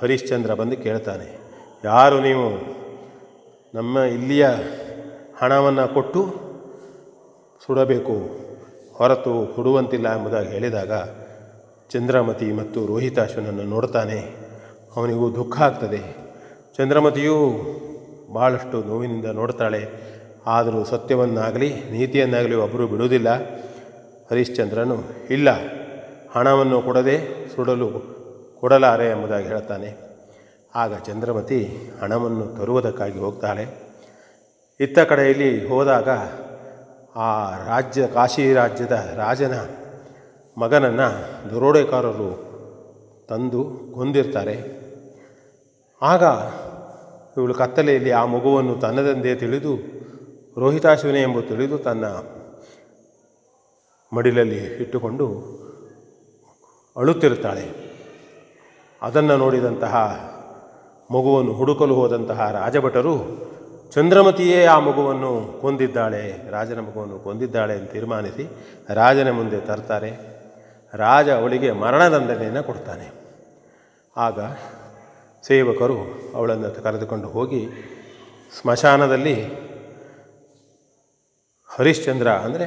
ಹರಿಶ್ಚಂದ್ರ 0.00 0.54
ಬಂದು 0.54 0.76
ಕೇಳ್ತಾನೆ, 0.76 1.26
ಯಾರು 1.84 2.16
ನೀವು? 2.20 2.46
ನಮ್ಮ 3.74 3.98
ಇಲ್ಲಿಯ 3.98 4.46
ಹಣವನ್ನು 5.40 5.86
ಕೊಟ್ಟು 5.94 6.22
ಸುಡಬೇಕು, 7.66 8.16
ಹೊರತು 8.94 9.32
ಹುಡುವಂತಿಲ್ಲ 9.54 10.08
ಎಂಬುದಾಗಿ 10.16 10.48
ಹೇಳಿದಾಗ 10.48 10.92
ಚಂದ್ರಮತಿ 11.90 12.48
ಮತ್ತು 12.52 12.80
ರೋಹಿತಾಶ್ವನನ್ನು 12.86 13.62
ನೋಡ್ತಾನೆ, 13.62 14.18
ಅವನಿಗೂ 14.96 15.26
ದುಃಖ 15.30 15.56
ಆಗ್ತದೆ. 15.62 16.00
ಚಂದ್ರಮತಿಯೂ 16.76 17.36
ಭಾಳಷ್ಟು 18.34 18.78
ನೋವಿನಿಂದ 18.86 19.28
ನೋಡ್ತಾಳೆ. 19.40 19.82
ಆದರೂ 20.46 20.80
ಸತ್ಯವನ್ನಾಗಲಿ, 20.84 21.70
ನೀತಿಯನ್ನಾಗಲಿ 21.92 22.56
ಒಬ್ಬರು 22.64 22.86
ಬಿಡುವುದಿಲ್ಲ. 22.86 23.30
ಹರಿಶ್ಚಂದ್ರನು, 24.30 24.98
ಇಲ್ಲ 25.30 25.48
ಹಣವನ್ನು 26.34 26.82
ಕೊಡದೆ 26.82 27.48
ಸುಡಲು 27.56 27.90
ಕೊಡಲಾರೆ 28.60 29.10
ಎಂಬುದಾಗಿ 29.10 29.46
ಹೇಳ್ತಾನೆ. 29.46 30.10
ಆಗ 30.74 30.98
ಚಂದ್ರಮತಿ 30.98 31.90
ಹಣವನ್ನು 32.00 32.46
ತರುವುದಕ್ಕಾಗಿ 32.46 33.18
ಹೋಗ್ತಾಳೆ. 33.18 33.66
ಇತ್ತ 34.80 34.98
ಕಡೆಯಲ್ಲಿ 34.98 35.68
ಹೋದಾಗ 35.68 36.08
ಆ 37.16 37.56
ರಾಜ್ಯ, 37.66 38.06
ಕಾಶಿ 38.06 38.54
ರಾಜ್ಯದ 38.54 38.92
ರಾಜನ 39.16 39.54
ಮಗನನ್ನು 40.58 41.50
ದರೋಡೆಕಾರರು 41.50 42.44
ತಂದು 43.28 43.64
ಕೊಂದಿರ್ತಾರೆ. 43.94 44.80
ಆಗ 46.02 46.22
ಇವಳು 47.36 47.54
ಕತ್ತಲೆಯಲ್ಲಿ 47.54 48.10
ಆ 48.10 48.24
ಮಗುವನ್ನು 48.24 48.76
ತನ್ನದಂದೇ 48.76 49.34
ತಿಳಿದು, 49.34 49.76
ರೋಹಿತಾಶ್ವಿನಿ 50.60 51.20
ಎಂಬುದು 51.22 51.48
ತಿಳಿದು 51.48 51.78
ತನ್ನ 51.78 52.04
ಮಡಿಲಲ್ಲಿ 54.16 54.56
ಇಟ್ಟುಕೊಂಡು 54.56 55.60
ಅಳುತ್ತಿರುತ್ತಾಳೆ. 56.96 57.68
ಅದನ್ನು 59.02 59.36
ನೋಡಿದಂತಹ 59.36 59.94
ಮಗುವನ್ನು 61.12 61.52
ಹುಡುಕಲು 61.52 61.94
ಹೋದಂತಹ 61.94 62.50
ರಾಜಭಟರು, 62.50 63.14
ಚಂದ್ರಮತಿಯೇ 63.94 64.64
ಆ 64.64 64.78
ಮಗುವನ್ನು 64.78 65.60
ಕೊಂದಿದ್ದಾಳೆ, 65.60 66.50
ರಾಜನ 66.50 66.80
ಮಗುವನ್ನು 66.80 67.18
ಕೊಂದಿದ್ದಾಳೆ 67.18 67.74
ಅಂತ 67.74 67.90
ತೀರ್ಮಾನಿಸಿ 67.90 68.44
ರಾಜನ 68.94 69.30
ಮುಂದೆ 69.30 69.60
ತರ್ತಾರೆ. 69.60 70.10
ರಾಜ 70.94 71.28
ಅವಳಿಗೆ 71.30 71.72
ಮರಣದಂಡನೆಯನ್ನು 71.72 72.62
ಕೊಡ್ತಾನೆ. 72.62 73.10
ಆಗ 74.16 74.40
ಸೇವಕರು 75.46 75.98
ಅವಳನ್ನು 76.34 76.82
ಕರೆದುಕೊಂಡು 76.82 77.28
ಹೋಗಿ 77.28 77.66
ಸ್ಮಶಾನದಲ್ಲಿ 78.60 79.34
ಹರಿಶ್ಚಂದ್ರ 81.70 82.28
ಅಂದರೆ 82.28 82.66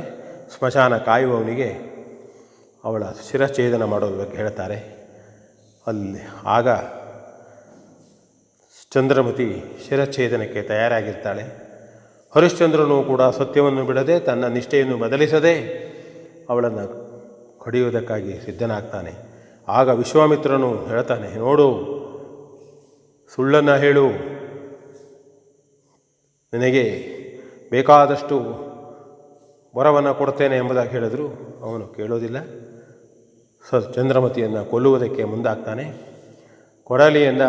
ಸ್ಮಶಾನ 0.58 0.98
ಕಾಯುವವನಿಗೆ 0.98 1.93
ಅವಳ 2.84 3.03
ಶಿರಚ್ಛೇದನ 3.31 3.84
ಮಾಡೋದ್ರ 3.84 4.19
ಬಗ್ಗೆ 4.19 4.38
ಹೇಳ್ತಾರೆ. 4.38 4.77
ಅಲ್ಲಿ 5.88 6.19
ಆಗ 6.45 6.68
ಚಂದ್ರಮತಿ 8.93 9.47
ಶಿರಚ್ಛೇದನಕ್ಕೆ 9.88 10.61
ತಯಾರಾಗಿರ್ತಾಳೆ. 10.61 11.43
ಹರಿಶ್ಚಂದ್ರನು 12.35 13.03
ಕೂಡ 13.03 13.22
ಸತ್ಯವನ್ನು 13.22 13.85
ಬಿಡದೆ 13.85 14.19
ತನ್ನ 14.19 14.45
ನಿಷ್ಠೆಯನ್ನು 14.47 14.97
ಬದಲಿಸದೆ 14.97 15.55
ಅವಳನ್ನು 16.49 16.85
ಕಡಿಯುವುದಕ್ಕಾಗಿ 17.64 18.34
ಸಿದ್ಧನಾಗ್ತಾನೆ. 18.45 19.14
ಆಗ 19.68 19.89
ವಿಶ್ವಾಮಿತ್ರನು 19.89 20.85
ಹೇಳ್ತಾನೆ, 20.85 21.30
ನೋಡು, 21.38 21.69
ಸುಳ್ಳನ್ನು 23.35 23.76
ಹೇಳು. 23.76 24.07
ನಿನಗೆ 26.53 26.85
ಬೇಕಾದಷ್ಟು 27.69 28.38
ವರವನ್ನು 29.77 30.14
ಕೊಡ್ತೇನೆ 30.14 30.57
ಎಂಬುದಾಗಿ 30.57 30.89
ಹೇಳಿದ್ರು. 30.89 31.27
ಅವನು 31.64 31.88
ಕೇಳೋದಿಲ್ಲ. 31.88 32.38
ಸ 33.69 33.76
ಚಂದ್ರಮತಿಯನ್ನು 33.95 34.65
ಕೊಲ್ಲುವುದಕ್ಕೆ 34.65 35.23
ಮುಂದಾಗ್ತಾನೆ. 35.23 35.94
ಕೊಡಲಿಯಿಂದ 36.84 37.41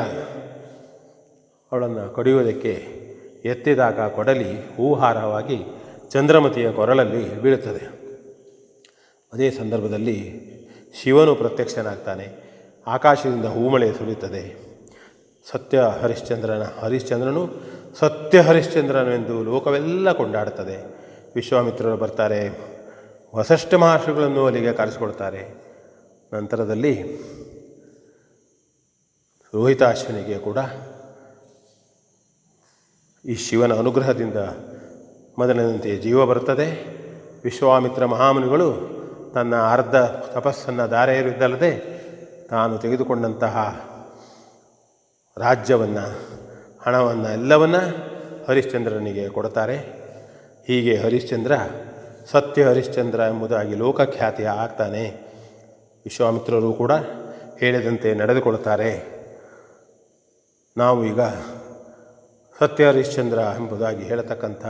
ಅವಳನ್ನು 1.72 2.14
ಕಡಿಯುವುದಕ್ಕೆ 2.14 3.04
ಎತ್ತಿದಾಗ 3.44 4.00
ಕೊಡಲಿ 4.00 4.76
ಹೂಹಾರವಾಗಿ 4.76 5.64
ಚಂದ್ರಮತಿಯ 6.10 6.72
ಕೊರಳಲ್ಲಿ 6.72 7.42
ಬೀಳುತ್ತದೆ. 7.42 8.04
ಅದೇ 9.32 9.50
ಸಂದರ್ಭದಲ್ಲಿ 9.50 10.40
ಶಿವನು 11.02 11.34
ಪ್ರತ್ಯಕ್ಷನಾಗ್ತಾನೆ. 11.34 12.44
ಆಕಾಶದಿಂದ 12.86 13.44
ಹೂಮಳೆ 13.44 13.92
ಸುರಿಯುತ್ತದೆ. 13.92 14.64
ಸತ್ಯ 15.52 15.78
ಹರಿಶ್ಚಂದ್ರನ, 15.78 16.62
ಹರಿಶ್ಚಂದ್ರನು 16.80 17.50
ಸತ್ಯ 17.98 18.40
ಹರಿಶ್ಚಂದ್ರನೆಂದು 18.40 19.44
ಲೋಕವೆಲ್ಲ 19.44 20.12
ಕೊಂಡಾಡುತ್ತದೆ. 20.12 20.84
ವಿಶ್ವಾಮಿತ್ರರು 21.34 21.96
ಬರ್ತಾರೆ, 21.96 22.58
ವಸಷ್ಠ 23.34 23.74
ಮಹರ್ಷಿಗಳನ್ನು 23.74 24.46
ಅಲ್ಲಿಗೆ 24.46 24.72
ಕರೆಸಿಕೊಡ್ತಾರೆ. 24.72 25.63
ನಂತರದಲ್ಲಿ 26.34 27.02
ರೋಹಿತಾಶ್ವನಿಗೆ 29.54 30.38
ಕೂಡ 30.38 30.58
ಈ 33.24 33.34
ಶಿವನ 33.34 33.74
ಅನುಗ್ರಹದಿಂದ 33.74 34.36
ಮೊದಲಿನಂತೆ 35.38 35.96
ಜೀವ 35.96 36.26
ಬರುತ್ತದೆ. 36.26 36.84
ವಿಶ್ವಾಮಿತ್ರ 37.44 38.04
ಮಹಾಮುನಿಗಳು 38.04 38.94
ತನ್ನ 39.34 39.56
ಅರ್ಧ 39.56 39.96
ತಪಸ್ಸನ್ನು 40.36 40.90
ದಾರೆ 40.90 41.18
ಎರೆಯುವುದಲ್ಲದೆ 41.18 41.72
ತಾನು 42.50 42.78
ತೆಗೆದುಕೊಂಡಂತಹ 42.78 43.56
ರಾಜ್ಯವನ್ನು, 45.36 46.06
ಹಣವನ್ನು 46.82 47.28
ಎಲ್ಲವನ್ನು 47.28 47.82
ಹರಿಶ್ಚಂದ್ರನಿಗೆ 48.48 49.28
ಕೊಡ್ತಾರೆ 49.28 49.76
ಹೀಗೆ 50.66 50.96
ಹರಿಶ್ಚಂದ್ರ 50.96 51.52
ಸತ್ಯ 52.30 52.64
ಹರಿಶ್ಚಂದ್ರ 52.64 53.20
ಎಂಬುದಾಗಿ 53.20 53.74
ಲೋಕಖ್ಯಾತಿ 53.74 54.44
ಆಗ್ತಾನೆ. 54.44 55.23
ವಿಶ್ವಾಮಿತ್ರರು 56.04 56.72
ಕೂಡ 56.72 56.92
ಹೇಳಿದಂತೆ 57.58 58.14
ನಡೆದುಕೊಳ್ಳುತ್ತಾರೆ. 58.14 59.14
ನಾವು 60.76 61.04
ಈಗ 61.04 61.20
ಸತ್ಯ 62.60 62.86
ಹರಿಶ್ಚಂದ್ರ 62.86 63.38
ಎಂಬುದಾಗಿ 63.38 64.04
ಹೇಳತಕ್ಕಂಥ 64.04 64.64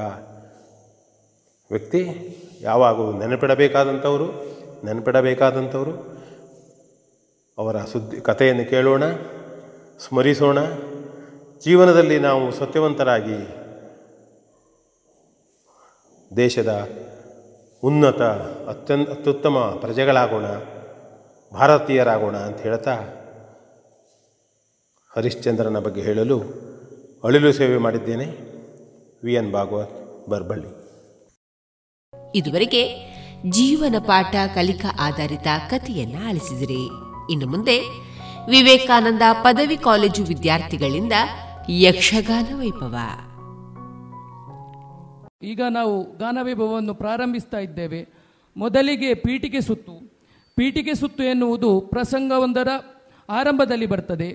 ವ್ಯಕ್ತಿ, 1.70 2.09
ಯಾವಾಗಲೂ 2.61 3.12
ನೆನಪಿಡಬೇಕಾದಂಥವರು 3.12 4.27
ನೆನಪಿಡಬೇಕಾದಂಥವರು. 4.85 5.94
ಅವರ 7.59 7.85
ಸುದ್ದಿ, 7.85 8.20
ಕಥೆಯನ್ನು 8.20 8.70
ಕೇಳೋಣ, 8.70 9.02
ಸ್ಮರಿಸೋಣ. 9.98 10.59
ಜೀವನದಲ್ಲಿ 11.65 12.19
ನಾವು 12.19 12.52
ಸತ್ಯವಂತರಾಗಿ 12.52 13.39
ದೇಶದ 16.36 16.89
ಉನ್ನತ, 17.82 18.23
ಅತ್ಯಂತ, 18.69 19.11
ಅತ್ಯುತ್ತಮ 19.11 19.78
ಪ್ರಜೆಗಳಾಗೋಣ. 19.81 20.44
ಭಾರತೀಯರಾಗೋಣ 21.55 22.36
ಅಂತ 22.36 22.60
ಹೇಳ್ತಾ 22.60 22.94
ಹರಿಶ್ಚಂದ್ರನ 25.16 25.78
ಬಗ್ಗೆ 25.78 26.02
ಹೇಳಲು 26.02 26.40
ಅಳಿಲು 27.24 27.52
ಸೇವೆ 27.52 27.76
ಮಾಡಿದ್ದೇನೆ 27.76 28.24
ವಿ 29.24 29.35
ಎನ್ 29.35 29.52
ಭಾಗವತ್ 29.52 30.26
ಬರ್ಬಳ್ಳಿ. 30.31 30.85
ಇದುವರೆಗೆ 32.35 33.14
ಜೀವನ 33.51 33.94
ಪಾಠ 33.98 34.35
ಕಲಿಕಾ 34.55 34.97
ಆಧಾರಿತ 35.01 35.47
ಕಥೆಯನ್ನ 35.70 36.28
ಆಲಿಸಿದಿರಿ. 36.28 36.85
ಇನ್ನು 37.31 37.47
ಮುಂದೆ 37.47 37.81
ವಿವೇಕಾನಂದ 38.51 39.22
ಪದವಿ 39.43 39.76
ಕಾಲೇಜು 39.76 40.24
ವಿದ್ಯಾರ್ಥಿಗಳಿಂದ 40.24 41.12
ಯಕ್ಷಗಾನ 41.68 42.59
ವೈಭವ. 42.59 42.97
ಈಗ 45.43 45.60
ನಾವು 45.70 46.16
ಗಾನವೈಭವವನ್ನು 46.16 46.94
ಪ್ರಾರಂಭಿಸ್ತಾ 46.94 47.59
ಇದ್ದೇವೆ. 47.59 48.09
ಮೊದಲಿಗೆ 48.56 49.14
ಪೀಠಿಗೆ 49.14 49.60
ಸುತ್ತು. 49.60 50.13
ಪೀಠಿಕೆ 50.56 50.94
ಸುತ್ತು 50.94 51.22
ಎನ್ನುವುದು 51.22 51.81
ಪ್ರಸಂಗವೊಂದರ 51.81 52.68
ಆರಂಭದಲ್ಲಿ 53.28 53.86
ಬರ್ತದೆ. 53.86 54.31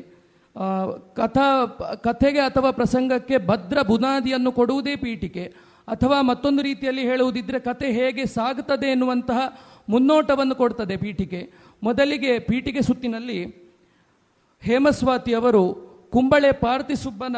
ಕಥಾ, 1.16 1.66
ಕಥೆಗೆ 2.04 2.40
ಅಥವಾ 2.40 2.72
ಪ್ರಸಂಗಕ್ಕೆ 2.72 3.38
ಭದ್ರ 3.48 3.82
ಬುನಾದಿಯನ್ನು 3.82 4.52
ಕೊಡುವುದೇ 4.52 4.96
ಪೀಠಿಕೆ. 4.96 5.54
ಅಥವಾ 5.88 6.22
ಮತ್ತೊಂದು 6.22 6.64
ರೀತಿಯಲ್ಲಿ 6.64 7.02
ಹೇಳುವುದಿದ್ರೆ 7.02 7.60
ಕತೆ 7.60 7.92
ಹೇಗೆ 7.92 8.26
ಸಾಗುತ್ತದೆ 8.26 8.92
ಎನ್ನುವಂತಹ 8.92 9.40
ಮುನ್ನೋಟವನ್ನು 9.90 10.56
ಕೊಡ್ತದೆ 10.56 10.98
ಪೀಠಿಕೆ. 10.98 11.52
ಮೊದಲಿಗೆ 11.84 12.40
ಪೀಠಿಕೆ 12.40 12.82
ಸುತ್ತಿನಲ್ಲಿ 12.82 13.46
ಹೇಮಸ್ವಾತಿಯವರು 14.62 15.64
ಕುಂಬಳೆ 16.12 16.52
ಪಾರ್ಥಿಸುಬ್ಬನ 16.52 17.36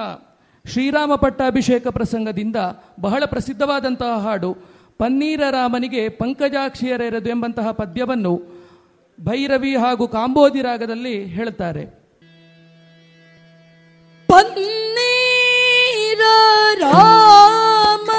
ಶ್ರೀರಾಮ 0.65 1.15
ಪಟ್ಟಾಭಿಷೇಕ 1.15 1.87
ಪ್ರಸಂಗದಿಂದ 1.87 2.55
ಬಹಳ 2.99 3.23
ಪ್ರಸಿದ್ಧವಾದಂತಹ 3.25 4.17
ಹಾಡು. 4.19 4.53
ಪನ್ನೀರ 4.97 5.41
ರಾಮನಿಗೆ 5.51 6.09
ಪಂಕಜಾಕ್ಷಿಯರೆರದು 6.09 7.29
ಎಂಬಂತಹ 7.29 7.71
ಪದ್ಯವನ್ನು 7.71 8.60
ಭೈರವಿ 9.23 9.73
ಹಾಗೂ 9.75 10.07
ಕಾಂಬೋದಿ 10.07 10.61
ರಾಗದಲ್ಲಿ 10.61 11.15
ಹೇಳ್ತಾರೆ 11.37 11.83
ರಾಮನಿಗೆ 16.81 18.13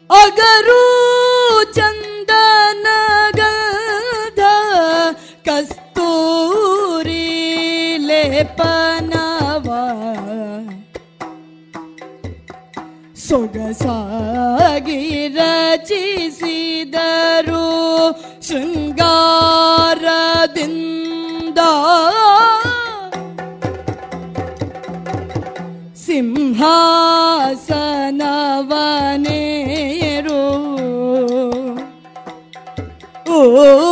अगरु 0.10 0.80
कस्तूरी 5.49 7.18
लेपना 7.98 9.26
सोगसा 13.30 13.98
गिरचिदू 14.88 17.64
सु 18.49 18.89
ಶೃಂಗಾರದಿಂದ 20.52 21.60
ಸಿಂಹಾಸನವನೇರು 29.02 30.40
ಓ 33.30 33.40
ಓ 33.58 33.89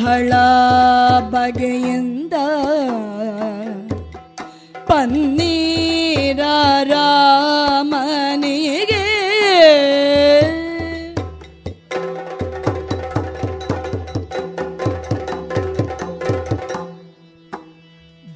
ಬಹಳ 0.00 0.32
ಬಗೆಯಿಂದ 1.30 2.32
ಪನ್ನೀರ 4.88 6.40
ರಾಮನಿಗೆ 6.82 9.00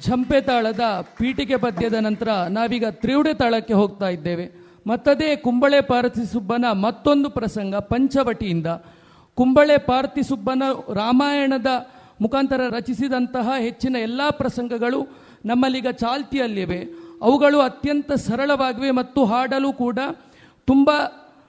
ಝಂಪೆ 0.05 0.41
ತಾಳದ 0.41 0.79
ಪೀಠಿಕೆ 1.17 1.55
ಪದ್ಯದ 1.55 1.93
ನಂತರ 1.93 2.27
ನಾವೀಗ 2.49 2.85
ತ್ರಿವುಡೆ 2.89 3.33
ತಾಳಕ್ಕೆ 3.33 3.73
ಹೋಗ್ತಾ 3.73 4.09
ಇದ್ದೇವೆ. 4.09 4.51
ಮತ್ತದೇ 4.87 5.35
ಕುಂಬಳೆ 5.35 5.81
ಪಾರ್ಥಿಸುಬ್ಬನ 5.81 6.65
ಮತ್ತೊಂದು 6.71 7.29
ಪ್ರಸಂಗ 7.29 7.75
ಪಂಚವಟಿಯಿಂದ. 7.75 8.67
ಕುಂಬಳೆ 9.35 9.77
ಪಾರ್ಥಿಸುಬ್ಬನ 9.77 10.63
ರಾಮಾಯಣದ 10.93 11.65
ಮುಖಾಂತರ 12.21 12.61
ರಚಿಸಿದಂತಹ 12.69 13.51
ಹೆಚ್ಚಿನ 13.59 13.95
ಎಲ್ಲ 13.95 14.21
ಪ್ರಸಂಗಗಳು 14.29 14.99
ನಮ್ಮಲ್ಲಿಗ 15.45 15.87
ಚಾಲ್ತಿಯಲ್ಲಿವೆ. 15.87 16.79
ಅವುಗಳು 17.21 17.59
ಅತ್ಯಂತ 17.59 18.11
ಸರಳವಾಗಿವೆ 18.11 18.91
ಮತ್ತು 18.91 19.25
ಹಾಡಲು 19.25 19.73
ಕೂಡ 19.73 19.99
ತುಂಬ 20.67 20.89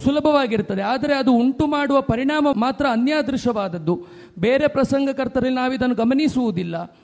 ಸುಲಭವಾಗಿರುತ್ತದೆ. 0.04 0.82
ಆದರೆ 0.82 1.14
ಅದು 1.14 1.32
ಉಂಟು 1.32 1.66
ಮಾಡುವ 1.66 2.00
ಪರಿಣಾಮ 2.00 2.52
ಮಾತ್ರ 2.52 2.86
ಅನ್ಯಾದೃಶ್ಯವಾದದ್ದು 2.90 4.06
ಬೇರೆ 4.38 4.68
ಪ್ರಸಂಗಕರ್ತರಲ್ಲಿ 4.68 5.54
ನಾವಿದನ್ನು 5.54 5.94
ಗಮನಿಸುವುದಿಲ್ಲ. 5.94 6.96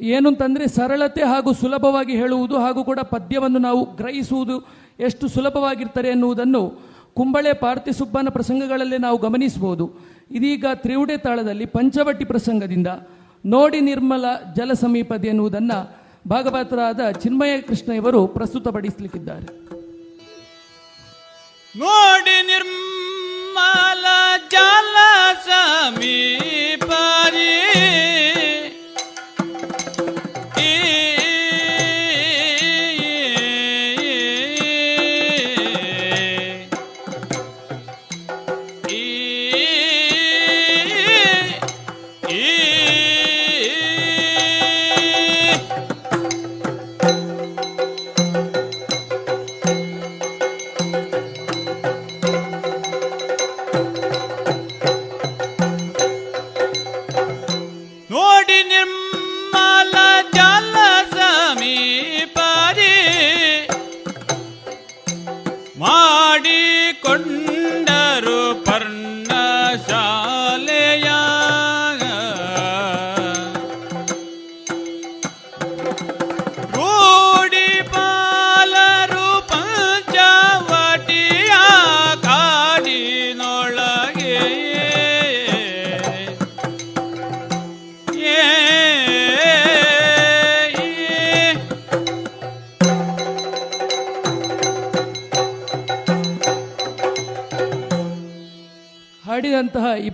ಏನು 0.00 0.28
ಅಂತಂದರೆ 0.28 0.66
ಸರಳತೆ 0.68 1.22
ಹಾಗೂ 1.22 1.52
ಸುಲಭವಾಗಿ 1.52 2.16
ಹೇಳುವುದು 2.16 2.58
ಹಾಗೂ 2.58 2.84
ಕೂಡ 2.84 3.00
ಪದ್ಯವನ್ನು 3.00 3.58
ನಾವು 3.58 3.84
ಗ್ರಹಿಸುವುದು 3.84 4.56
ಎಷ್ಟು 5.00 5.28
ಸುಲಭವಾಗಿರ್ತಾರೆ 5.28 6.08
ಎನ್ನುವುದನ್ನು 6.08 6.93
ಕುಂಬಳೆ 7.16 7.52
ಪಾರ್ಥಿಸುಬ್ಬನ 7.52 8.28
ಪ್ರಸಂಗಗಳಲ್ಲೇ 8.28 8.98
ನಾವು 8.98 9.18
ಗಮನಿಸಬಹುದು. 9.18 9.98
ಇದೀಗ 10.30 10.64
ತ್ರಿವುಡೆ 10.74 11.16
ತಾಳದಲ್ಲಿ 11.16 11.66
ಪಂಚವಟಿ 11.66 12.24
ಪ್ರಸಂಗದಿಂದ 12.24 12.86
ನೋಡಿ 13.46 13.80
ನಿರ್ಮಲ 13.80 14.24
ಜಲ 14.56 14.72
ಸಮೀಪದೆ 14.72 15.28
ಎನ್ನುವುದನ್ನು 15.28 16.04
ಭಾಗವತರಾದ 16.28 17.10
ಚಿನ್ಮಯ 17.10 17.60
ಕೃಷ್ಣ 17.60 17.92
ಇವರು 17.92 18.26
ಪ್ರಸ್ತುತಪಡಿಸಲಿಕ್ಕಿದ್ದಾರೆ. 18.26 19.64
ನೋಡಿ 21.78 22.46
ನಿರ್ಮಲ 22.46 24.04
ಜಲ 24.50 24.96
ಸಮೀಪರಿ 25.46 27.64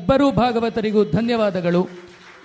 ಇಬ್ಬರೂ 0.00 0.30
ಭಾಗವತರಿಗೂ 0.30 1.04
ಧನ್ಯವಾದಗಳು. 1.04 1.88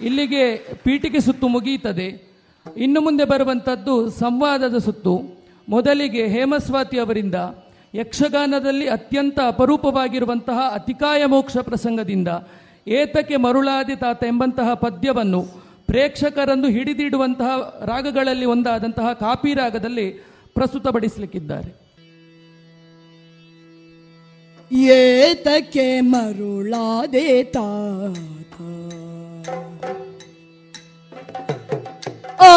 ಇಲ್ಲಿಗೆ 0.01 0.55
ಪೀಠಿಕೆ 0.83 1.19
ಸುತ್ತು 1.19 1.47
ಮುಗಿಯುತ್ತದೆ. 1.47 2.35
ಇನ್ನು 2.77 3.01
ಮುಂದೆ 3.01 3.25
ಬರುವಂಥದ್ದು 3.25 4.09
ಸಂವಾದದ 4.09 4.77
ಸುತ್ತು. 4.77 5.45
ಮೊದಲಿಗೆ 5.69 6.27
ಹೇಮಸ್ವಾತಿ 6.27 6.99
ಅವರಿಂದ 6.99 7.35
ಯಕ್ಷಗಾನದಲ್ಲಿ 7.95 8.87
ಅತ್ಯಂತ 8.87 9.39
ಅಪರೂಪವಾಗಿರುವಂತಹ 9.47 10.59
ಅತಿಕಾಯ 10.73 11.25
ಮೋಕ್ಷ 11.25 11.57
ಪ್ರಸಂಗದಿಂದ 11.57 12.27
ಏತಕ್ಕೆ 12.87 13.35
ಮರುಳಾದಿ 13.35 13.95
ತಾತ 13.95 14.23
ಎಂಬಂತಹ 14.23 14.73
ಪದ್ಯವನ್ನು 14.73 15.41
ಪ್ರೇಕ್ಷಕರನ್ನು 15.87 16.69
ಹಿಡಿದಿಡುವಂತಹ 16.69 17.79
ರಾಗಗಳಲ್ಲಿ 17.85 18.45
ಒಂದಾದಂತಹ 18.45 19.13
ಕಾಪಿ 19.13 19.53
ರಾಗದಲ್ಲಿ 19.53 20.11
ಪ್ರಸ್ತುತಪಡಿಸಲಿಕ್ಕಿದ್ದಾರೆ. 20.53 21.84
ಏತಕ್ಕೆ 24.71 26.01
ಮರುಳಾದೆ 26.01 27.43
ತಾತ? 27.43 28.55
ಆ 32.41 32.55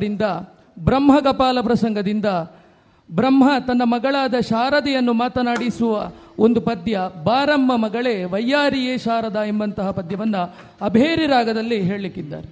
ಅವರಿಂದ, 0.00 0.26
ಬ್ರಹ್ಮಗಪಾಲ 0.78 1.60
ಪ್ರಸಂಗದಿಂದ, 1.60 2.28
ಬ್ರಹ್ಮ 3.08 3.44
ತನ್ನ 3.66 3.82
ಮಗಳಾದ 3.84 4.36
ಶಾರದೆಯನ್ನು 4.40 5.12
ಮಾತನಾಡಿಸುವ 5.12 5.94
ಒಂದು 6.38 6.60
ಪದ್ಯ, 6.60 7.00
ಬಾರಮ್ಮ 7.24 7.76
ಮಗಳೇ 7.76 8.24
ವೈಯಾರಿಯೇ 8.24 8.94
ಶಾರದ 8.98 9.38
ಎಂಬಂತಹ 9.46 9.90
ಪದ್ಯವನ್ನು 9.90 10.42
ಅಭೇರಿ 10.80 11.26
ರಾಗದಲ್ಲಿ 11.26 11.78
ಹೇಳಲಿಕ್ಕಿದ್ದಾರೆ. 11.82 12.48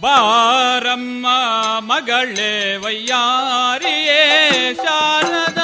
ಬಾರಮ್ಮ 0.00 1.26
ಮಗಳೇ 1.78 2.76
ವೈಯಾರಿಯೇ 2.76 4.22
ಶಾರದಾ 4.74 5.61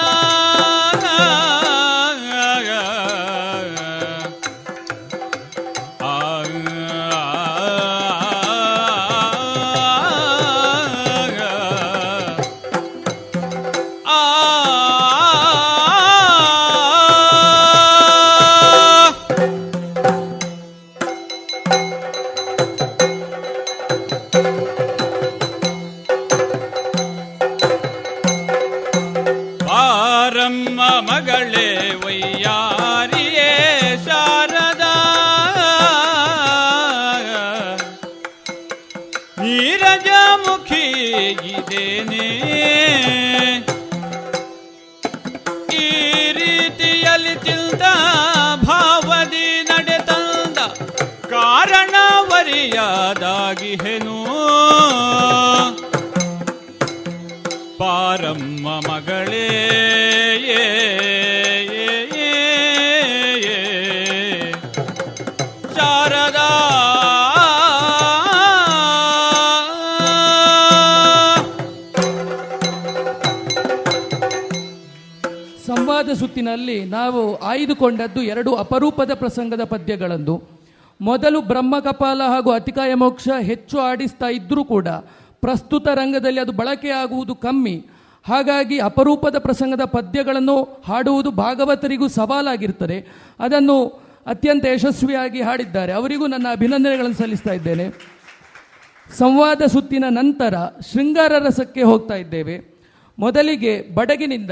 ಸಂವಾದ 76.43 76.85
ನಾವು 76.85 77.37
ಆಯ್ದುಕೊಂಡದ್ದು 77.37 78.23
ಎರಡು 78.23 78.55
ಅಪರೂಪದ 78.55 79.15
ಪ್ರಸಂಗದ 79.15 79.65
ಪದ್ಯಗಳಂದು. 79.65 80.43
ಮೊದಲು 81.01 81.41
ಬ್ರಹ್ಮಕಪಾಲ 81.41 82.23
ಹಾಗೂ 82.23 82.51
ಅತಿಕಾಯ 82.51 82.95
ಮೋಕ್ಷ 82.95 83.29
ಹೆಚ್ಚು 83.41 83.79
ಆಡಿಸ್ತಾ 83.79 84.27
ಇದ್ರೂ 84.27 84.65
ಕೂಡ 84.65 84.89
ಪ್ರಸ್ತುತ 85.41 85.89
ರಂಗದಲ್ಲಿ 85.89 86.41
ಅದು 86.41 86.53
ಬಳಕೆಯಾಗುವುದು 86.53 87.35
ಕಮ್ಮಿ. 87.35 87.87
ಹಾಗಾಗಿ 88.27 88.79
ಅಪರೂಪದ 88.79 89.39
ಪ್ರಸಂಗದ 89.39 89.85
ಪದ್ಯಗಳನ್ನು 89.85 90.83
ಹಾಡುವುದು 90.85 91.31
ಭಾಗವತರಿಗೂ 91.31 92.09
ಸವಾಲಾಗಿರ್ತದೆ 92.09 93.07
ಅದನ್ನು 93.41 93.87
ಅತ್ಯಂತ 94.27 94.67
ಯಶಸ್ವಿಯಾಗಿ 94.75 95.43
ಹಾಡಿದ್ದಾರೆ. 95.43 95.93
ಅವರಿಗೂ 95.93 96.27
ನನ್ನ 96.27 96.47
ಅಭಿನಂದನೆಗಳನ್ನು 96.51 97.17
ಸಲ್ಲಿಸ್ತಾ 97.17 97.53
ಇದ್ದೇನೆ. 97.53 97.91
ಸಂವಾದ 99.19 99.63
ಸುತ್ತಿನ 99.63 100.05
ನಂತರ 100.09 100.55
ಶೃಂಗಾರ 100.93 101.33
ರಸಕ್ಕೆ 101.39 101.83
ಹೋಗ್ತಾ 101.83 102.15
ಇದ್ದೇವೆ. 102.15 102.79
ಮೊದಲಿಗೆ 103.19 103.95
ಬಡಗಿನಿಂದ 103.95 104.51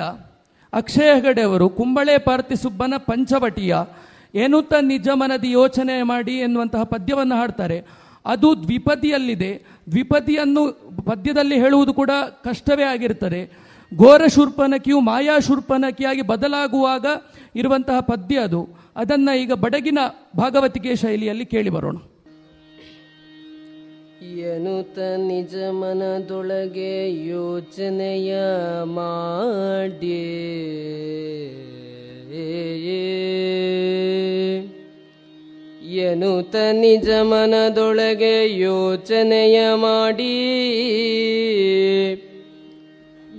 ಅಕ್ಷಯ 0.72 1.14
ಹೆಗಡೆಯವರು 1.14 1.68
ಕುಂಬಳೆ 1.68 2.18
ಪಾರ್ತಿ 2.18 2.56
ಸುಬ್ಬನ 2.56 2.94
ಪಂಚವಟಿಯ 2.96 3.76
ಏನುತ್ತ 4.34 4.74
ನಿಜ 4.80 5.08
ಮನದಿ 5.14 5.50
ಯೋಚನೆ 5.50 6.02
ಮಾಡಿ 6.02 6.32
ಎನ್ನುವಂತಹ 6.32 6.82
ಪದ್ಯವನ್ನು 6.82 7.34
ಹಾಡ್ತಾರೆ. 7.34 7.82
ಅದು 8.26 8.62
ದ್ವಿಪದಿಯಲ್ಲಿದೆ. 8.62 9.62
ದ್ವಿಪದಿಯನ್ನು 9.90 10.72
ಪದ್ಯದಲ್ಲಿ 11.04 11.60
ಹೇಳುವುದು 11.60 11.94
ಕೂಡ 11.94 12.10
ಕಷ್ಟವೇ 12.44 12.82
ಆಗಿರ್ತದೆ 12.82 13.66
ಘೋರ 13.96 14.22
ಶೂರ್ಪನಕಿಯು 14.26 15.00
ಮಾಯಾ 15.00 15.38
ಶೂರ್ಪನಕಿಯಾಗಿ 15.38 16.22
ಬದಲಾಗುವಾಗ 16.22 17.06
ಇರುವಂತಹ 17.56 18.00
ಪದ್ಯ 18.00 18.38
ಅದು. 18.38 18.68
ಅದನ್ನು 18.96 19.36
ಈಗ 19.36 19.52
ಬಡಗಿನ 19.52 19.98
ಭಾಗವತಿಕೆ 20.36 20.96
ಶೈಲಿಯಲ್ಲಿ 20.96 21.46
ಕೇಳಿ 21.46 21.70
ಬರೋಣ. 21.70 21.96
ಎನುತ 24.34 24.98
ನಿಜ 25.16 25.54
ಮನದೊಳಗೆ 25.70 27.26
ಯೋಚನೆಯ 27.26 28.36
ಮಾಡಿ 28.84 30.22
ಎನುತ 35.94 36.56
ನಿಜ 36.72 37.08
ಮನದೊಳಗೆ 37.22 38.58
ಯೋಚನೆಯ 38.58 39.74
ಮಾಡಿ. 39.74 40.34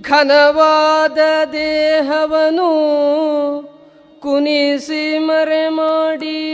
ಘನವಾದ 0.02 1.18
ದೇಹವನು 1.52 2.70
ಕುನಿಸಿ 4.20 5.18
ಮರೆ 5.18 5.68
ಮಾಡಿ. 5.68 6.44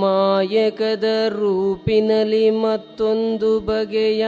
ಮಾಯಕದ 0.00 1.04
ರೂಪಿನಲ್ಲಿ 1.28 2.50
ಮತ್ತೊಂದು 2.50 3.60
ಬಗೆಯ 3.60 4.26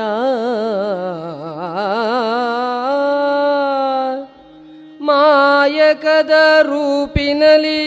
ಮಾಯಕದ 5.00 6.30
ರೂಪಿನಲ್ಲಿ 6.62 7.82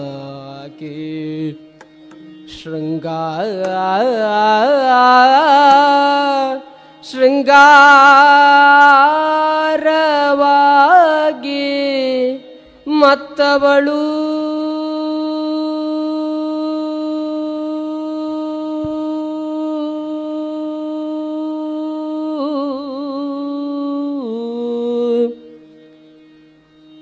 ಶೃಂಗಾರವಾಗಿ 0.00 0.96
ಶೃಂಗಾರ 2.56 3.46
ಶೃಂಗಾರವಾಗಿ 7.04 8.39
ಮತ್ತವಳು. 13.10 14.30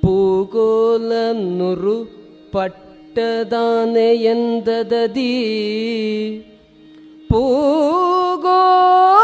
ಪೂಗೋಲನ್ನುರು 0.02 1.96
ಪಟ್ಟದಾನೆ 2.52 4.14
ಎಂದದದಿ. 4.14 5.34
ಪೂಗೋಲನುರು 7.30 9.17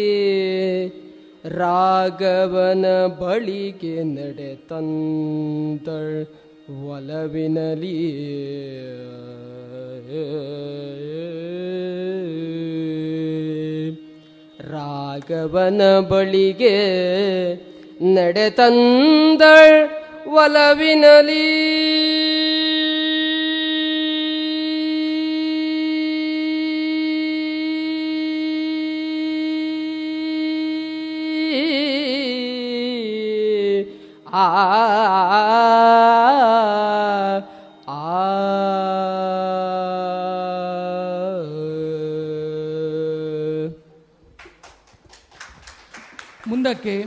ರಾಘವನ 1.45 3.05
ಬಳಿಗೆ 3.05 4.03
ನಡೆ 4.03 4.55
ತಂದಳ್ 4.55 6.25
ಒಲವಿನಲಿ. 6.69 8.21
ರಾಘವನ 14.71 15.99
ಬಳಿಗೆ 15.99 16.77
ನಡೆ 18.01 18.49
ತಂದಳ್ 18.49 19.89
ಒಲವಿನಲಿ. 20.27 21.88
ಮುಂದಕ್ಕೆ 46.47 47.05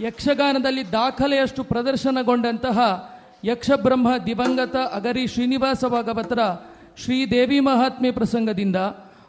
ಯಕ್ಷಗಾನದಲ್ಲಿ 0.00 0.92
ದಾಖಲೆಯಷ್ಟು 0.92 1.64
ಪ್ರದರ್ಶನಗೊಂಡಂತಹ 1.64 3.10
ಯಕ್ಷಬ್ರಹ್ಮ 3.44 4.16
ದಿವಂಗತ 4.26 4.76
ಅಗರಿ 4.76 5.26
ಶ್ರೀನಿವಾಸ 5.26 5.84
ಭಾಗವತರ 5.84 6.38
ಶ್ರೀದೇವಿ 7.04 7.60
ಮಹಾತ್ಮೆ 7.60 8.10
ಪ್ರಸಂಗದಿಂದ 8.10 8.76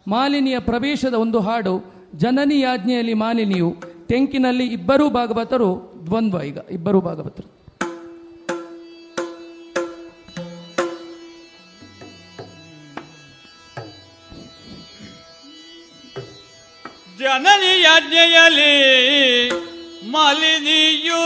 ಮಾಲಿನಿಯ 0.07 0.60
ಪ್ರವೇಶದ 0.60 1.14
ಒಂದು 1.14 1.40
ಹಾಡು 1.40 1.94
ಜನನಿಯಾಜ್ಞೆಯಲ್ಲಿ 2.15 3.14
ಮಾಲಿನಿಯು. 3.14 3.76
ತೆಂಕಿನಲ್ಲಿ 4.07 4.65
ಇಬ್ಬರೂ 4.65 5.10
ಭಾಗವತರು 5.10 5.90
ದ್ವಂದ್ವ 6.11 6.39
ಈಗ 6.43 6.59
ಇಬ್ಬರು 6.71 6.99
ಭಾಗವತರು 7.01 7.49
ಜನನಿ 17.19 17.73
ಯಾಜ್ಞೆಯಲ್ಲಿ 17.83 18.73
ಮಾಲಿನಿಯು 20.11 21.23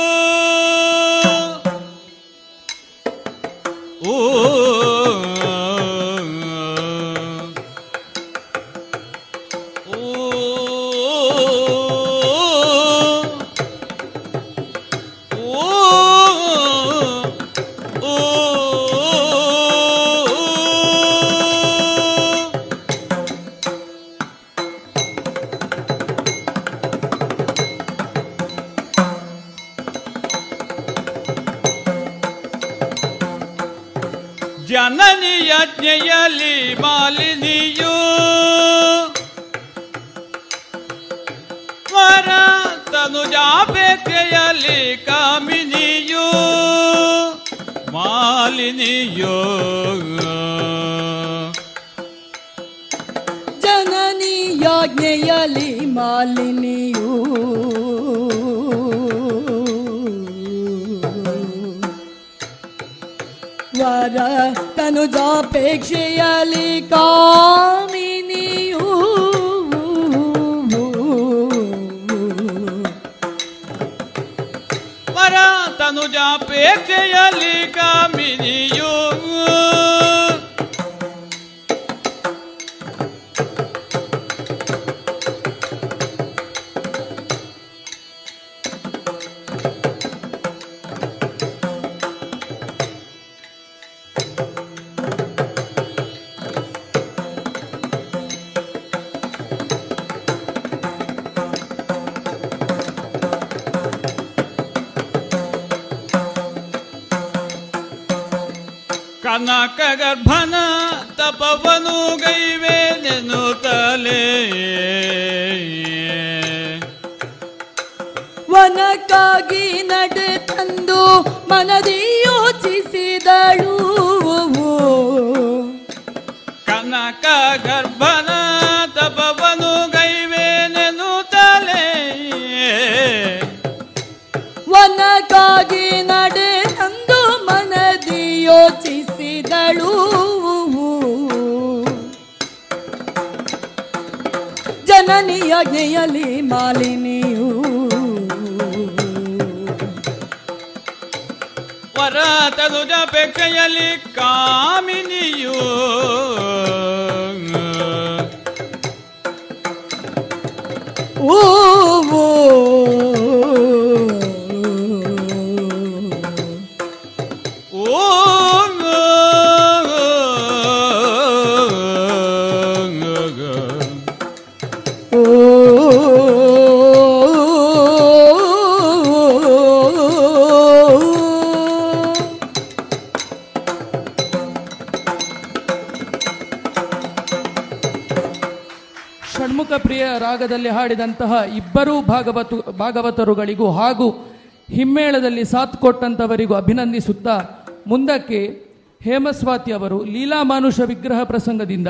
ರಾಗದಲ್ಲಿ 190.35 190.69
ಹಾಡಿದಂತಹ 190.69 191.43
ಇಬ್ಬರೂ 191.55 192.01
ಭಾಗವತು, 192.01 192.71
ಭಾಗವತರುಗಳಿಗೂ 192.71 193.71
ಹಾಗೂ 193.71 194.35
ಹಿಮ್ಮೇಳದಲ್ಲಿ 194.71 195.45
ಸಾಥ್ 195.45 195.77
ಕೊಟ್ಟಂತವರಿಗೂ 195.77 196.53
ಅಭಿನಂದಿಸುತ್ತಾ 196.53 197.65
ಮುಂದಕ್ಕೆ 197.87 198.65
ಹೇಮಸ್ವಾತಿ 199.03 199.71
ಅವರು 199.71 200.03
ಲೀಲಾ 200.03 200.43
ಮಾನುಷ 200.43 200.79
ವಿಗ್ರಹ 200.79 201.23
ಪ್ರಸಂಗದಿಂದ 201.23 201.87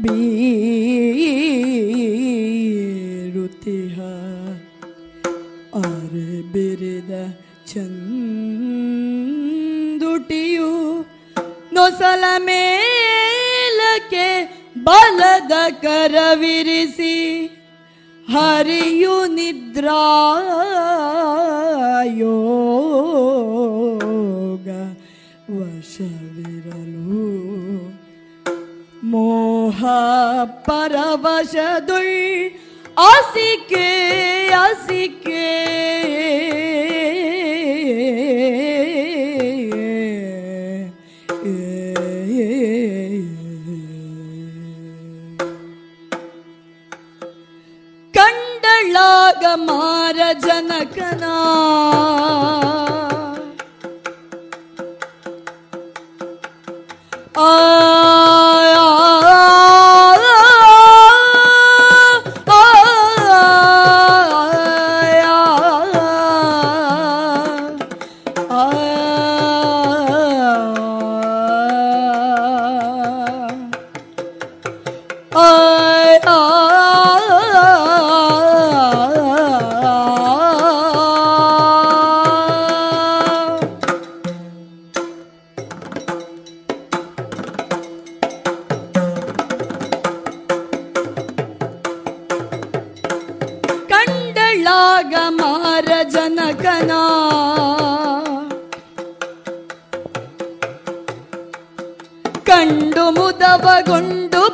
ಬೀರುತಿಹ 0.02 0.78
ನೊಸಲ 11.77 12.23
ಮೇಲಕ್ಕೆ 12.45 14.27
ಬಲದ 14.79 15.53
ಕರವಿರಿಸಿ 15.81 17.15
ಹರಿಯು 18.27 19.15
ನಿದ್ರಾಯೋಗ 23.35 24.67
ವಶವಿರಲು 25.57 27.23
ಮೋಹ 29.11 29.79
ಪರವಶದುಳ್ 30.67 32.15
ಆಸಿಕೆ 33.05 33.87
ಆಸಿಕೆ 34.57 35.43
ಕಂಡಳಾಗ 48.77 49.43
ಮಾರ 49.65 50.17
ಜನಕನ 50.45 51.23
ಕಂಡಳಾಗ 57.37 58.96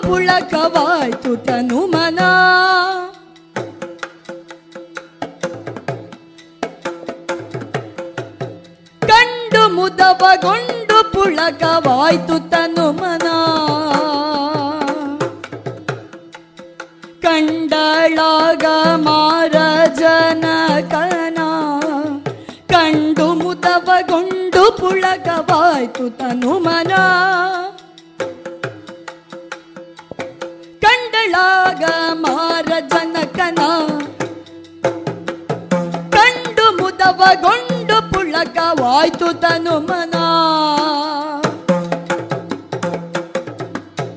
ಪುಳಕವಾಯ್ತು 0.04 1.32
ತನು 1.46 1.80
ಮನ 1.92 2.20
ಕಂಡು 9.02 9.62
ಮುದವಗೊಂಡು 9.76 10.98
ಪುಳಕವಾಯ್ತು 11.12 12.38
ತನು 12.52 12.86
ಮನ 13.00 13.26
ಕಂಡಳಾಗ 17.26 18.64
ಮಾರ 19.06 19.56
ಜನಕನ 20.00 21.38
ಕಂಡು 22.72 23.26
ಮುದವಗೊಂಡು 23.42 24.64
ಪುಳಕವಾಯ್ತು 24.80 26.06
ತನು 26.20 26.52
ಮನ 31.34 31.40
ಕಂಡಳಾಗ 31.42 31.84
ಮಾರ 32.12 32.70
ಜನಕನ. 32.88 33.60
ಕಂಡು 36.10 36.66
ಮುದವಗೊಂಡು 36.82 37.96
ಪುಳಕವಾಯ್ತು 38.12 39.28
ತನು 39.40 39.74
ಮನ 39.80 40.14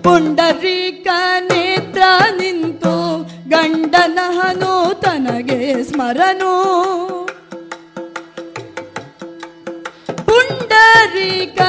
ಪುಂಡರೀಕ 0.03 1.07
ನೇತ್ರ 1.39 2.01
ನಿಂತು 2.39 2.95
ಗಂಡನ 3.49 4.19
ಹನು 4.37 4.73
ತನಗೆ 5.01 5.83
ಸ್ಮರನು. 5.83 6.53
ಪುಂಡರೀಕ 10.27 11.59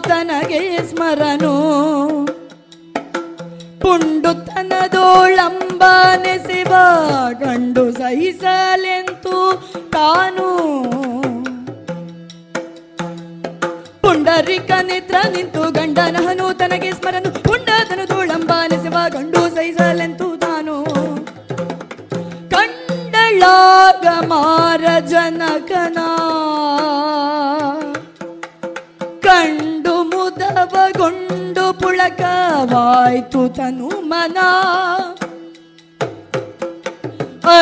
ತನಗೆ 0.00 0.88
ಸ್ಮರನು. 0.88 1.54
ಪುಂಡುತನದೋಳಂಬನೆಸಿವ 3.80 6.74
ಗಂಡು 7.38 7.92
ಸಹಿಸಲೆಂತು 7.92 9.62
ತಾನು. 9.92 10.48
ಪುಂಡರಿಕ 14.02 14.70
ನೇತ್ರ 14.82 15.14
ನಿಂತು 15.28 15.70
ಗಂಡನ 15.70 16.16
ಹನು 16.28 16.54
ತನಗೆ 16.54 16.92
ಸ್ಮರನು 16.92 17.42
ಪುಂಡತನದೋಳಂಬನೆಸಿವ 17.42 18.94
ಗಂಡು 19.08 19.54
ಸಹಿಸಲೆಂತು 19.54 20.36
ತಾನು. 20.36 20.84
ಕಂಡಳಾಗ 22.50 24.24
ಮಾರ 24.24 24.98
ಜನಕನ 24.98 25.98
ಮುದವಗೊಂಡು 31.00 31.78
ಪುಳಕವಾಯ್ತು 31.78 33.48
ತನು 33.48 33.88
ಮನ. 33.88 34.38
ಆ, 37.44 37.56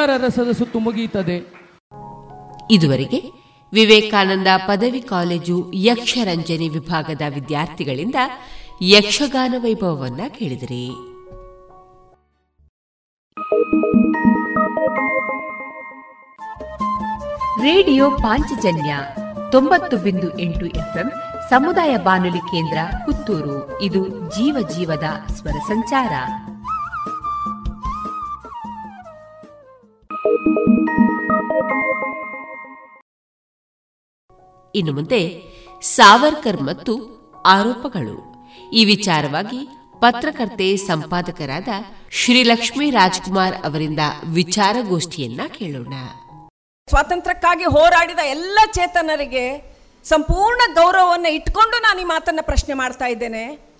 ಶೃಂಗಾರ 0.00 0.24
ರಸದ 0.26 0.50
ಸುತ್ತು 0.50 0.78
ಮುಗಿಯುತ್ತದೆ. 0.78 1.36
ಇದುವರೆಗೆ 2.70 3.22
ವಿವೇಕಾನಂದ 3.72 4.46
ಪದವಿ 4.56 5.00
ಕಾಲೇಜು 5.00 5.72
ಯಕ್ಷರಂಜನಿ 5.74 6.68
ವಿಭಾಗದ 6.68 7.22
ವಿದ್ಯಾರ್ಥಿಗಳಿಂದ 7.34 8.14
ಯಕ್ಷಗಾನ 8.82 9.54
ವೈಭವವನ್ನ 9.58 10.20
ಕೇಳಿದಿರಿ. 10.28 10.88
ರೇಡಿಯೋ 17.62 18.10
ಪಾಂಚಜನ್ಯ 18.10 18.96
ತೊಂಬತ್ತು 19.52 19.96
ಬಿಂದು 19.96 20.38
ಎಂಟು 20.38 20.66
ಎಫ್ಎಂ 20.66 21.12
ಸಮುದಾಯ 21.50 21.96
ಬಾನುಲಿ 21.96 22.38
ಕೇಂದ್ರ 22.38 22.78
ಪುತ್ತೂರು. 23.06 23.82
ಇದು 23.82 24.08
ಜೀವ 24.08 24.68
ಜೀವದ 24.76 25.32
ಸ್ವರ 25.32 25.58
ಸಂಚಾರ. 25.68 26.12
ಇನ್ನು 34.74 34.92
ಮುಂದೆ 34.92 35.42
ಸಾವರ್ಕರ್ 35.82 36.60
ಮತ್ತು 36.60 36.94
ಆರೋಪಗಳು. 37.46 38.34
ಈ 38.72 38.84
ವಿಚಾರವಾಗಿ 38.84 39.68
ಪತ್ರಕರ್ತೆ 39.98 40.76
ಸಂಪಾದಕರಾದ 40.76 41.68
ಶ್ರೀಲಕ್ಷ್ಮೀ 42.10 42.90
ರಾಜ್ಕುಮಾರ್ 42.90 43.54
ಅವರಿಂದ 43.54 43.98
ವಿಚಾರಗೋಷ್ಠಿಯನ್ನ 44.34 45.40
ಕೇಳೋಣ. 45.48 45.92
ಸ್ವಾತಂತ್ರ್ಯಕ್ಕಾಗಿ 46.88 47.64
ಹೋರಾಡಿದ 47.64 48.18
ಎಲ್ಲ 48.18 48.58
ಚೇತನರಿಗೆ 48.72 49.76
ಸಂಪೂರ್ಣ 50.04 50.74
ಗೌರವವನ್ನು 50.74 51.28
ಇಟ್ಕೊಂಡು 51.28 51.82
ನಾನು 51.82 52.00
ಈ 52.00 52.04
ಮಾತನ್ನ 52.04 52.38
ಪ್ರಶ್ನೆ 52.42 52.74
ಮಾಡ್ತಾ 52.74 53.06
ಇದ್ದೇನೆ. 53.06 53.74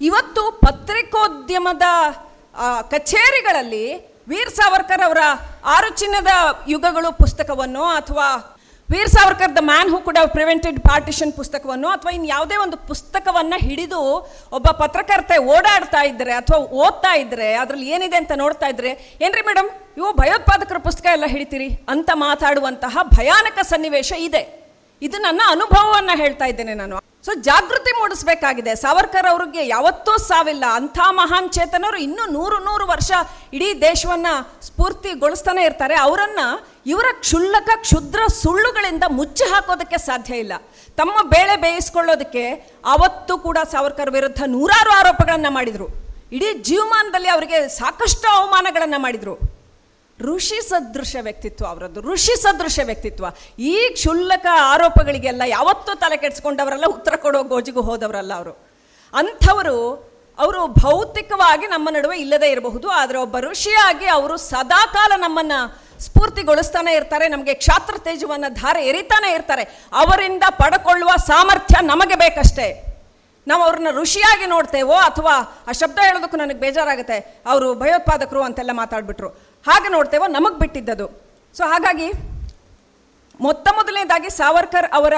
ಇವತ್ತು 0.00 0.60
ಪತ್ರಿಕೋದ್ಯಮದ 0.60 1.82
ಕಚೇರಿಗಳಲ್ಲಿ 2.90 4.15
ವೀರ್ 4.28 4.50
ಸಾವರ್ಕರ್ 4.50 5.02
ಅವರ 5.02 5.18
ಆರು 5.64 5.94
ಚಿನ್ನದ 5.94 6.28
ಯುಗಗಳು 6.68 7.12
ಪುಸ್ತಕವನ್ನು 7.12 7.84
ಅಥವಾ 7.84 8.56
Veer 8.90 9.08
Savarkar 9.08 9.56
the 9.56 9.58
man 9.60 9.90
who 9.90 9.98
could 9.98 10.18
prevented 10.26 10.80
partition 10.80 11.32
ಪುಸ್ತಕವನ್ನು 11.32 11.88
ಅಥವಾ 11.88 12.12
ಇನ್ 12.12 12.28
ಯಾವುದೇ 12.28 12.56
ಒಂದು 12.56 12.76
ಪುಸ್ತಕವನ್ನ 12.76 13.54
ಹಿಡಿದು 13.56 14.00
ಒಬ್ಬ 14.52 14.66
ಪತ್ರಕರ್ತೆ 14.68 15.38
ಓಡಾಡ್ತಾ 15.38 16.02
ಇದ್ರೆ 16.02 16.32
ಅಥವಾ 16.32 16.58
ಓದ್ತಾ 16.58 17.16
ಇದ್ರೆ 17.16 17.54
ಅದ್ರಲ್ಲಿ 17.54 17.88
ಏನಿದೆ 17.88 18.16
ಅಂತ 18.16 18.32
ನೋಡ್ತಾ 18.34 18.66
ಇದ್ರೆ, 18.66 19.18
ಏನ್ರಿ 19.20 19.40
ಮೇಡಮ್ 19.40 19.70
ಇವು 19.96 20.12
ಭಯೋತ್ಪಾದಕರ 20.12 20.78
ಪುಸ್ತಕ 20.78 21.06
ಎಲ್ಲ 21.06 21.24
ಹಿಡಿತೀರಿ? 21.26 21.68
ಅಂತ 21.88 22.10
ಮಾತಾಡುವಂತಹ 22.14 22.98
ಭಯಾನಕ 23.02 23.58
ಸನ್ನಿವೇಶ 23.62 24.12
ಇದೆ. 24.18 24.72
ಇದು 25.02 25.18
ನನ್ನ 25.18 25.42
ಅನುಭವವನ್ನ 25.48 26.10
ಹೇಳ್ತಾ 26.14 26.44
ಇದ್ದೇನೆ 26.44 26.74
ನಾನು. 26.74 27.05
ಸೊ 27.26 27.34
ಜಾಗೃತಿ 27.34 27.92
ಮೂಡಿಸ್ಬೇಕಾಗಿದೆ. 27.92 28.74
ಸಾವರ್ಕರ್ 28.74 29.26
ಅವ್ರಿಗೆ 29.26 29.66
ಯಾವತ್ತೂ 29.66 30.16
ಸಾವಿಲ್ಲ. 30.16 30.64
ಅಂಥ 30.72 30.98
ಮಹಾನ್ 31.10 31.52
ಚೇತನರು 31.52 31.96
ಇನ್ನೂ 31.96 32.30
ನೂರು 32.30 32.58
ನೂರು 32.58 32.86
ವರ್ಷ 32.86 33.10
ಇಡೀ 33.52 33.80
ದೇಶವನ್ನ 33.80 34.26
ಸ್ಫೂರ್ತಿಗೊಳಿಸ್ತಾನೆ 34.62 35.64
ಇರ್ತಾರೆ. 35.64 35.94
ಅವರನ್ನ 35.94 36.38
ಇವರ 36.86 37.04
ಕ್ಷುಲ್ಲಕ, 37.20 37.70
ಕ್ಷುದ್ರ 37.80 38.20
ಸುಳ್ಳುಗಳಿಂದ 38.42 39.04
ಮುಚ್ಚಿ 39.08 39.44
ಹಾಕೋದಕ್ಕೆ 39.44 39.98
ಸಾಧ್ಯ 39.98 40.36
ಇಲ್ಲ. 40.36 40.52
ತಮ್ಮ 40.96 41.28
ಬೇಳೆ 41.28 41.56
ಬೇಯಿಸ್ಕೊಳ್ಳೋದಕ್ಕೆ 41.56 42.48
ಅವತ್ತು 42.84 43.38
ಕೂಡ 43.38 43.58
ಸಾವರ್ಕರ್ 43.72 44.10
ವಿರುದ್ಧ 44.10 44.42
ನೂರಾರು 44.46 44.90
ಆರೋಪಗಳನ್ನ 44.90 45.46
ಮಾಡಿದ್ರು. 45.48 45.88
ಇಡೀ 46.32 46.52
ಜೀವಮಾನದಲ್ಲಿ 46.52 47.28
ಅವರಿಗೆ 47.28 47.68
ಸಾಕಷ್ಟು 47.68 48.28
ಅವಮಾನಗಳನ್ನ 48.28 48.94
ಮಾಡಿದ್ರು. 48.98 49.55
ಋಷಿ 50.20 50.68
ಸದೃಶ 50.68 51.16
ವ್ಯಕ್ತಿತ್ವ 51.20 51.66
ಅವರದ್ದು. 51.66 52.00
ಋಷಿ 52.00 52.42
ಸದೃಶ 52.42 52.80
ವ್ಯಕ್ತಿತ್ವ. 52.84 53.26
ಈ 53.58 53.88
ಕ್ಷುಲ್ಲಕ 53.92 54.46
ಆರೋಪಗಳಿಗೆಲ್ಲ 54.52 55.42
ಯಾವತ್ತೂ 55.46 55.94
ತಲೆ 55.94 56.16
ಕೆಡಿಸ್ಕೊಂಡವರಲ್ಲ, 56.16 56.84
ಉತ್ತರ 56.86 57.16
ಕೊಡೋ 57.16 57.42
ಗೋಜಿಗೂ 57.42 57.82
ಹೋದವರಲ್ಲ 57.82 58.34
ಅವರು. 58.34 58.66
ಅಂಥವರು, 59.14 60.10
ಅವರು 60.38 60.66
ಭೌತಿಕವಾಗಿ 60.66 61.66
ನಮ್ಮ 61.66 61.88
ನಡುವೆ 61.88 62.18
ಇಲ್ಲದೇ 62.18 62.50
ಇರಬಹುದು, 62.50 62.88
ಆದರೆ 62.88 63.18
ಒಬ್ಬ 63.18 63.38
ಋಷಿಯಾಗಿ 63.38 64.06
ಅವರು 64.06 64.36
ಸದಾಕಾಲ 64.36 65.12
ನಮ್ಮನ್ನ 65.16 65.52
ಸ್ಫೂರ್ತಿಗೊಳಿಸ್ತಾನೆ 65.98 66.94
ಇರ್ತಾರೆ, 66.94 67.28
ನಮಗೆ 67.28 67.54
ಕ್ಷಾತ್ರ 67.54 67.94
ತೇಜವನ್ನು 67.98 68.54
ಧಾರೆ 68.54 68.86
ಎರಿತಾನೆ 68.86 69.32
ಇರ್ತಾರೆ. 69.32 69.62
ಅವರಿಂದ 69.92 70.42
ಪಡ್ಕೊಳ್ಳುವ 70.50 71.10
ಸಾಮರ್ಥ್ಯ 71.26 71.76
ನಮಗೆ 71.82 72.14
ಬೇಕಷ್ಟೇ. 72.14 72.82
ನಾವು 73.48 73.62
ಅವ್ರನ್ನ 73.62 73.88
ಋಷಿಯಾಗಿ 73.90 74.46
ನೋಡ್ತೇವೋ 74.46 74.92
ಅಥವಾ 74.92 75.64
ಆ 75.68 75.72
ಶಬ್ದ 75.72 75.98
ಹೇಳೋದಕ್ಕೂ 75.98 76.36
ನನಗೆ 76.36 76.58
ಬೇಜಾರಾಗುತ್ತೆ. 76.58 77.42
ಅವರು 77.46 77.74
ಭಯೋತ್ಪಾದಕರು 77.74 78.42
ಅಂತೆಲ್ಲ 78.42 78.70
ಮಾತಾಡ್ಬಿಟ್ರು. 78.72 79.28
ಹಾಗೆ 79.66 79.88
ನೋಡ್ತೇವೋ 79.88 80.26
ನಮಗೆ 80.36 80.58
ಬಿಟ್ಟಿದ್ದದು. 80.62 81.06
ಸೊ 81.56 81.62
ಹಾಗಾಗಿ 81.72 82.08
ಮೊತ್ತ 83.44 83.68
ಮೊದಲನೇದಾಗಿ 83.76 84.30
ಸಾವರ್ಕರ್ 84.30 84.88
ಅವರ 84.98 85.14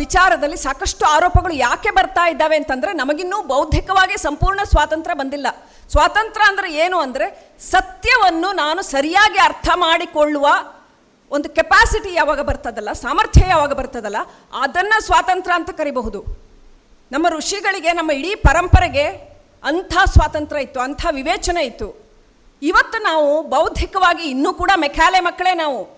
ವಿಚಾರದಲ್ಲಿ 0.00 0.56
ಸಾಕಷ್ಟು 0.56 1.04
ಆರೋಪಗಳು 1.06 1.54
ಯಾಕೆ 1.54 1.90
ಬರ್ತಾ 1.90 2.24
ಇದ್ದಾವೆ 2.32 2.56
ಅಂತಂದ್ರೆ 2.56 2.92
ನಮಗಿನ್ನೂ 2.92 3.42
ಬೌದ್ಧಿಕವಾಗಿ 3.42 4.16
ಸಂಪೂರ್ಣ 4.24 4.60
ಸ್ವಾತಂತ್ರ್ಯ 4.72 5.16
ಬಂದಿಲ್ಲ. 5.22 5.46
ಸ್ವಾತಂತ್ರ್ಯ 5.92 6.46
ಅಂದ್ರೆ 6.50 6.68
ಏನು 6.72 6.98
ಅಂದ್ರೆ 6.98 7.26
ಸತ್ಯವನ್ನು 7.60 8.52
ನಾನು 8.52 8.82
ಸರಿಯಾಗಿ 8.82 9.38
ಅರ್ಥ 9.38 9.68
ಮಾಡಿಕೊಳ್ಳುವ 9.74 10.46
ಒಂದು 11.30 11.48
ಕೆಪಾಸಿಟಿ 11.48 12.14
ಯಾವಾಗ 12.14 12.40
ಬರ್ತದಲ್ಲ, 12.40 12.92
ಸಾಮರ್ಥ್ಯ 12.92 13.44
ಯಾವಾಗ 13.48 13.72
ಬರ್ತದಲ್ಲ, 13.72 14.16
ಅದನ್ನ 14.62 14.94
ಸ್ವಾತಂತ್ರ್ಯ 15.00 15.54
ಅಂತ 15.54 15.70
ಕರಿಬಹುದು. 15.70 16.20
ನಮ್ಮ 17.12 17.26
ಋಷಿಗಳಿಗೆ, 17.28 17.92
ನಮ್ಮ 17.92 18.10
ಇಡೀ 18.10 18.34
ಪರಂಪರೆಗೆ 18.34 19.06
ಅಂಥ 19.64 19.94
ಸ್ವಾತಂತ್ರ್ಯ 20.14 20.62
ಇತ್ತು, 20.62 20.80
ಅಂಥ 20.80 21.06
ವಿವೇಚನೆ 21.10 21.64
ಇತ್ತು. 21.64 22.05
ಇವತ್ತು 22.62 23.02
ನಾವು 23.02 23.42
ಬೌದ್ಧಿಕವಾಗಿ 23.42 24.28
ಇನ್ನೂ 24.28 24.54
ಕೂಡ 24.54 24.70
ಮೆಕ್ಯಾಲೆ 24.76 25.20
ಮಕ್ಕಳೇ 25.20 25.54
ನಾವು. 25.54 25.96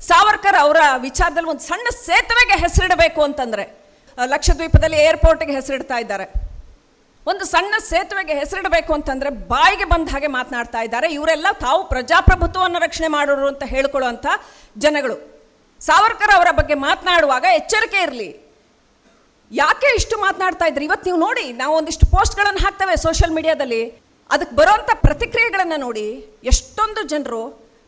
ಸಾವರ್ಕರ್ 0.00 0.56
ಅವರ 0.56 0.76
ವಿಚಾರದಲ್ಲಿ 0.98 1.48
ಒಂದು 1.48 1.60
ಸಣ್ಣ 1.60 1.86
ಸೇತುವೆಗೆ 1.88 2.60
ಹೆಸರಿಡಬೇಕು 2.60 3.22
ಅಂತಂದ್ರೆ 3.22 3.86
ಲಕ್ಷದ್ವೀಪದಲ್ಲಿ 4.24 4.96
ಏರ್ಪೋರ್ಟ್ಗೆ 4.96 5.52
ಹೆಸರಿಡ್ತಾ 5.52 5.98
ಇದ್ದಾರೆ. 5.98 6.46
ಒಂದು 7.26 7.44
ಸಣ್ಣ 7.44 7.74
ಸೇತುವೆಗೆ 7.78 8.34
ಹೆಸರಿಡಬೇಕು 8.34 8.94
ಅಂತಂದ್ರೆ 8.94 9.30
ಬಾಯಿಗೆ 9.30 9.84
ಬಂದ 9.84 10.08
ಹಾಗೆ 10.08 10.26
ಮಾತನಾಡ್ತಾ 10.26 10.80
ಇದ್ದಾರೆ. 10.82 11.12
ಇವರೆಲ್ಲ 11.12 11.46
ತಾವು 11.52 11.88
ಪ್ರಜಾಪ್ರಭುತ್ವವನ್ನು 11.88 12.78
ರಕ್ಷಣೆ 12.78 13.08
ಮಾಡೋರು 13.08 13.46
ಅಂತ 13.46 13.62
ಹೇಳ್ಕೊಳ್ಳುವಂಥ 13.64 14.26
ಜನಗಳು. 14.78 15.16
ಸಾವರ್ಕರ್ 15.80 16.34
ಅವರ 16.36 16.46
ಬಗ್ಗೆ 16.50 16.74
ಮಾತನಾಡುವಾಗ 16.74 17.44
ಎಚ್ಚರಿಕೆ 17.54 18.02
ಇರಲಿ. 18.02 18.46
ಯಾಕೆ 19.52 19.94
ಇಷ್ಟು 19.94 20.16
ಮಾತನಾಡ್ತಾ 20.18 20.66
ಇದ್ರಿ? 20.66 20.84
ಇವತ್ತು 20.84 21.06
ನೀವು 21.10 21.20
ನೋಡಿ 21.20 21.52
ನಾವು 21.52 21.76
ಒಂದಿಷ್ಟು 21.76 22.06
ಪೋಸ್ಟ್ಗಳನ್ನು 22.06 22.58
ಹಾಕ್ತೇವೆ 22.58 22.96
ಸೋಷಿಯಲ್ 22.96 23.34
ಮೀಡಿಯಾದಲ್ಲಿ. 23.34 24.05
ಅದಕ್ಕೆ 24.34 24.54
ಬರೋವಂಥ 24.60 24.90
ಪ್ರತಿಕ್ರಿಯೆಗಳನ್ನು 25.06 25.76
ನೋಡಿ 25.86 26.06
ಎಷ್ಟೊಂದು 26.52 27.02
ಜನರು 27.12 27.42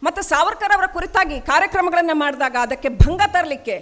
ಮತ್ತು 0.07 0.21
ಸಾವರ್ಕರ್ 0.33 0.75
ಅವರ 0.77 0.87
ಕುರಿತಾಗಿ 0.97 1.37
ಕಾರ್ಯಕ್ರಮಗಳನ್ನು 1.53 2.15
ಮಾಡಿದಾಗ 2.25 2.57
ಅದಕ್ಕೆ 2.67 2.89
ಭಂಗ 3.05 3.23
ತರಲಿಕ್ಕೆ 3.37 3.77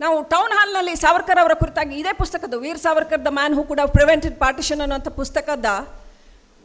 ನಾವು 0.00 0.16
ಟೌನ್ 0.32 0.52
ಹಾಲ್ನಲ್ಲಿ 0.58 0.94
ಸಾವರ್ಕರ್ 1.02 1.40
ಅವರ 1.42 1.54
ಕುರಿತಾಗಿ 1.60 1.94
ಇದೇ 2.00 2.12
ಪುಸ್ತಕದ 2.22 2.56
Veer 2.62 2.80
Savarkar 2.86 3.20
the 3.26 3.30
man 3.38 3.54
who 3.58 3.62
could 3.72 3.80
prevented 3.96 4.36
partition 4.44 4.80
ಅನ್ನೋಂಥ 4.84 5.10
ಪುಸ್ತಕದ 5.20 5.70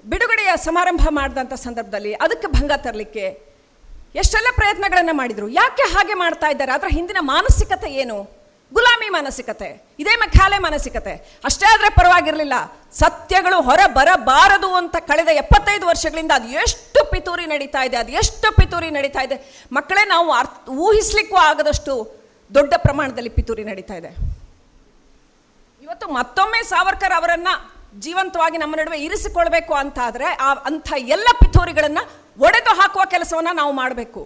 ಬಿಡುಗಡೆಯ 0.05 0.51
ಸಮಾರಂಭ 0.67 1.03
ಮಾಡಿದಂಥ 1.19 1.53
ಸಂದರ್ಭದಲ್ಲಿ 1.65 2.13
ಅದಕ್ಕೆ 2.25 2.47
ಭಂಗ 2.57 2.73
ತರಲಿಕ್ಕೆ 2.85 3.25
ಎಷ್ಟೆಲ್ಲ 4.21 4.49
ಪ್ರಯತ್ನಗಳನ್ನು 4.59 5.13
ಮಾಡಿದರು. 5.19 5.47
ಯಾಕೆ 5.61 5.85
ಹಾಗೆ 5.93 6.15
ಮಾಡ್ತಾ 6.23 6.47
ಇದ್ದಾರೆ? 6.53 6.71
ಅದರ 6.77 6.89
ಹಿಂದಿನ 6.97 7.19
ಮಾನಸಿಕತೆ 7.33 7.89
ಏನು? 8.01 8.17
ಗುಲಾಮಿ 8.71 9.09
ಮಾನಸಿಕತೆ, 9.15 9.69
ಇದೇ 10.01 10.13
ಮಖಾಲೆ 10.21 10.57
ಮಾನಸಿಕತೆ. 10.65 11.13
ಅಷ್ಟೇ 11.47 11.65
ಆದ್ರೆ 11.73 11.89
ಪರವಾಗಿರಲಿಲ್ಲ. 11.99 12.55
ಸತ್ಯಗಳು 13.01 13.57
ಹೊರ 13.67 13.81
ಬರಬಾರದು 13.97 14.69
ಅಂತ 14.79 14.95
ಕಳೆದ 15.09 15.29
ಎಪ್ಪತ್ತೈದು 15.43 15.85
ವರ್ಷಗಳಿಂದ 15.91 16.31
ಅದು 16.39 16.47
ಎಷ್ಟು 16.63 17.01
ಪಿತೂರಿ 17.11 17.45
ನಡೀತಾ 17.53 17.81
ಇದೆ, 17.87 17.97
ಅದು 17.97 18.11
ಎಷ್ಟು 18.21 18.47
ಪಿತೂರಿ 18.59 18.89
ನಡೀತಾ 18.97 19.21
ಇದೆ. 19.27 19.37
ಮಕ್ಕಳೇ, 19.77 20.03
ನಾವು 20.13 20.27
ಅರ್ಥ, 20.31 20.69
ಊಹಿಸ್ಲಿಕ್ಕೂ 20.85 21.37
ಆಗದಷ್ಟು 21.49 21.93
ದೊಡ್ಡ 22.51 22.73
ಪ್ರಮಾಣದಲ್ಲಿ 22.85 23.31
ಪಿತೂರಿ 23.37 23.63
ನಡೀತಾ 23.71 23.95
ಇದೆ. 24.01 24.11
ಇವತ್ತು 25.81 26.07
ಮತ್ತೊಮ್ಮೆ 26.19 26.61
ಸಾವರ್ಕರ್ 26.73 27.17
ಅವರನ್ನ 27.17 27.49
ಜೀವಂತವಾಗಿ 28.05 28.57
ನಮ್ಮ 28.61 28.75
ನಡುವೆ 28.75 28.97
ಇರಿಸಿಕೊಳ್ಬೇಕು 29.07 29.73
ಅಂತ 29.73 29.97
ಆದರೆ 30.07 30.27
ಆ 30.47 30.49
ಅಂಥ 30.69 30.87
ಎಲ್ಲ 31.15 31.27
ಪಿತೂರಿಗಳನ್ನ 31.41 32.01
ಒಡೆದು 32.45 32.71
ಹಾಕುವ 32.79 33.03
ಕೆಲಸವನ್ನ 33.13 33.51
ನಾವು 33.59 33.71
ಮಾಡಬೇಕು. 33.81 34.21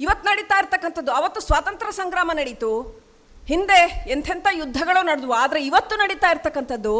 ಇವತ್ತು 0.00 0.24
ನಡೀತಾ 0.30 0.56
ಇರ್ತಕ್ಕಂಥದ್ದು, 0.58 1.12
ಅವತ್ತು 1.20 1.40
ಸ್ವಾತಂತ್ರ್ಯ 1.40 1.94
ಸಂಗ್ರಾಮ 2.00 2.30
ನಡೀತು. 2.40 2.70
ಹಿಂದೆ 3.50 3.78
ಎಂಥೆಂಥ 4.14 4.46
ಯುದ್ಧಗಳು 4.60 5.00
ನಡೆದವು, 5.08 5.34
ಆದರೆ 5.44 5.60
ಇವತ್ತು 5.68 5.94
ನಡೀತಾ 6.02 6.28
ಇರ್ತಕ್ಕಂಥದ್ದು 6.34 6.94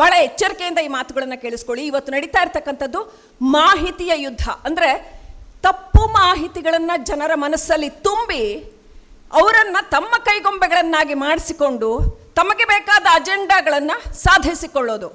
ಬಹಳ 0.00 0.12
ಎಚ್ಚರಿಕೆಯಿಂದ 0.26 0.80
ಈ 0.86 0.90
ಮಾತುಗಳನ್ನ 0.96 1.36
ಕೇಳಿಸ್ಕೊಳ್ಳಿ. 1.44 1.84
ಇವತ್ತು 1.90 2.10
ನಡೀತಾ 2.16 2.40
ಇರ್ತಕ್ಕಂಥದ್ದು 2.44 3.00
ಮಾಹಿತಿಯ 3.56 4.12
ಯುದ್ಧ. 4.24 4.44
ಅಂದರೆ 4.68 4.90
ತಪ್ಪು 5.66 6.02
ಮಾಹಿತಿಗಳನ್ನು 6.20 6.96
ಜನರ 7.08 7.32
ಮನಸ್ಸಲ್ಲಿ 7.44 7.90
ತುಂಬಿ 8.06 8.42
ಅವರನ್ನು 9.40 9.80
ತಮ್ಮ 9.94 10.12
ಕೈಗೊಂಬೆಗಳನ್ನಾಗಿ 10.28 11.14
ಮಾಡಿಸಿಕೊಂಡು 11.24 11.88
ತಮಗೆ 12.38 12.64
ಬೇಕಾದ 12.72 13.06
ಅಜೆಂಡಾಗಳನ್ನ 13.18 13.92
ಸಾಧಿಸಿಕೊಳ್ಳೋದು. 14.26 15.08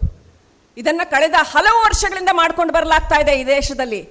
ಇದನ್ನು 0.81 1.05
ಕಳೆದ 1.14 1.38
ಹಲವು 1.53 1.80
ವರ್ಷಗಳಿಂದ 1.85 2.31
ಮಾಡ್ಕೊಂಡು 2.41 2.73
ಬರಲಾಗ್ತಾ 2.77 3.18
ಇದೆ 3.23 3.34
ಈ 3.41 3.43
ದೇಶದಲ್ಲಿ. 3.57 4.01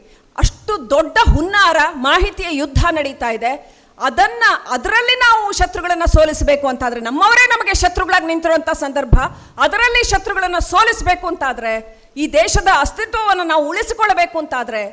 ಅಷ್ಟು 0.43 0.73
ದೊಡ್ಡ 0.95 1.17
ಹುನ್ನಾರ 1.35 1.79
ಮಾಹಿತಿಯ 2.09 2.49
ಯುದ್ಧ 2.61 2.83
ನಡೀತಾ 2.99 3.31
ಇದೆ. 3.39 3.53
ಅದನ್ನ, 3.99 4.43
ಅದರಲ್ಲಿ 4.71 5.17
ನಾವು 5.17 5.53
ಶತ್ರುಗಳನ್ನ 5.53 6.03
ಸೋಲಿಸಬೇಕು 6.05 6.69
ಅಂತಾದ್ರೆ, 6.69 7.01
ನಮ್ಮವರೇ 7.01 7.47
ನಮಗೆ 7.47 7.75
ಶತ್ರುಗಳಾಗಿ 7.75 8.27
ನಿಂತಿರುವಂತ 8.27 8.71
ಸಂದರ್ಭ, 8.71 9.15
ಅದರಲ್ಲಿ 9.61 10.11
ಶತ್ರುಗಳನ್ನ 10.11 10.59
ಸೋಲಿಸಬೇಕು 10.59 11.27
ಅಂತಾದ್ರೆ, 11.27 12.03
ಈ 12.17 12.33
ದೇಶದ 12.33 12.69
ಅಸ್ತಿತ್ವವನ್ನು 12.81 13.45
ನಾವು 13.45 13.69
ಉಳಿಸಿಕೊಳ್ಳಬೇಕು 13.69 14.39
ಅಂತಾದ್ರೆ, 14.39 14.87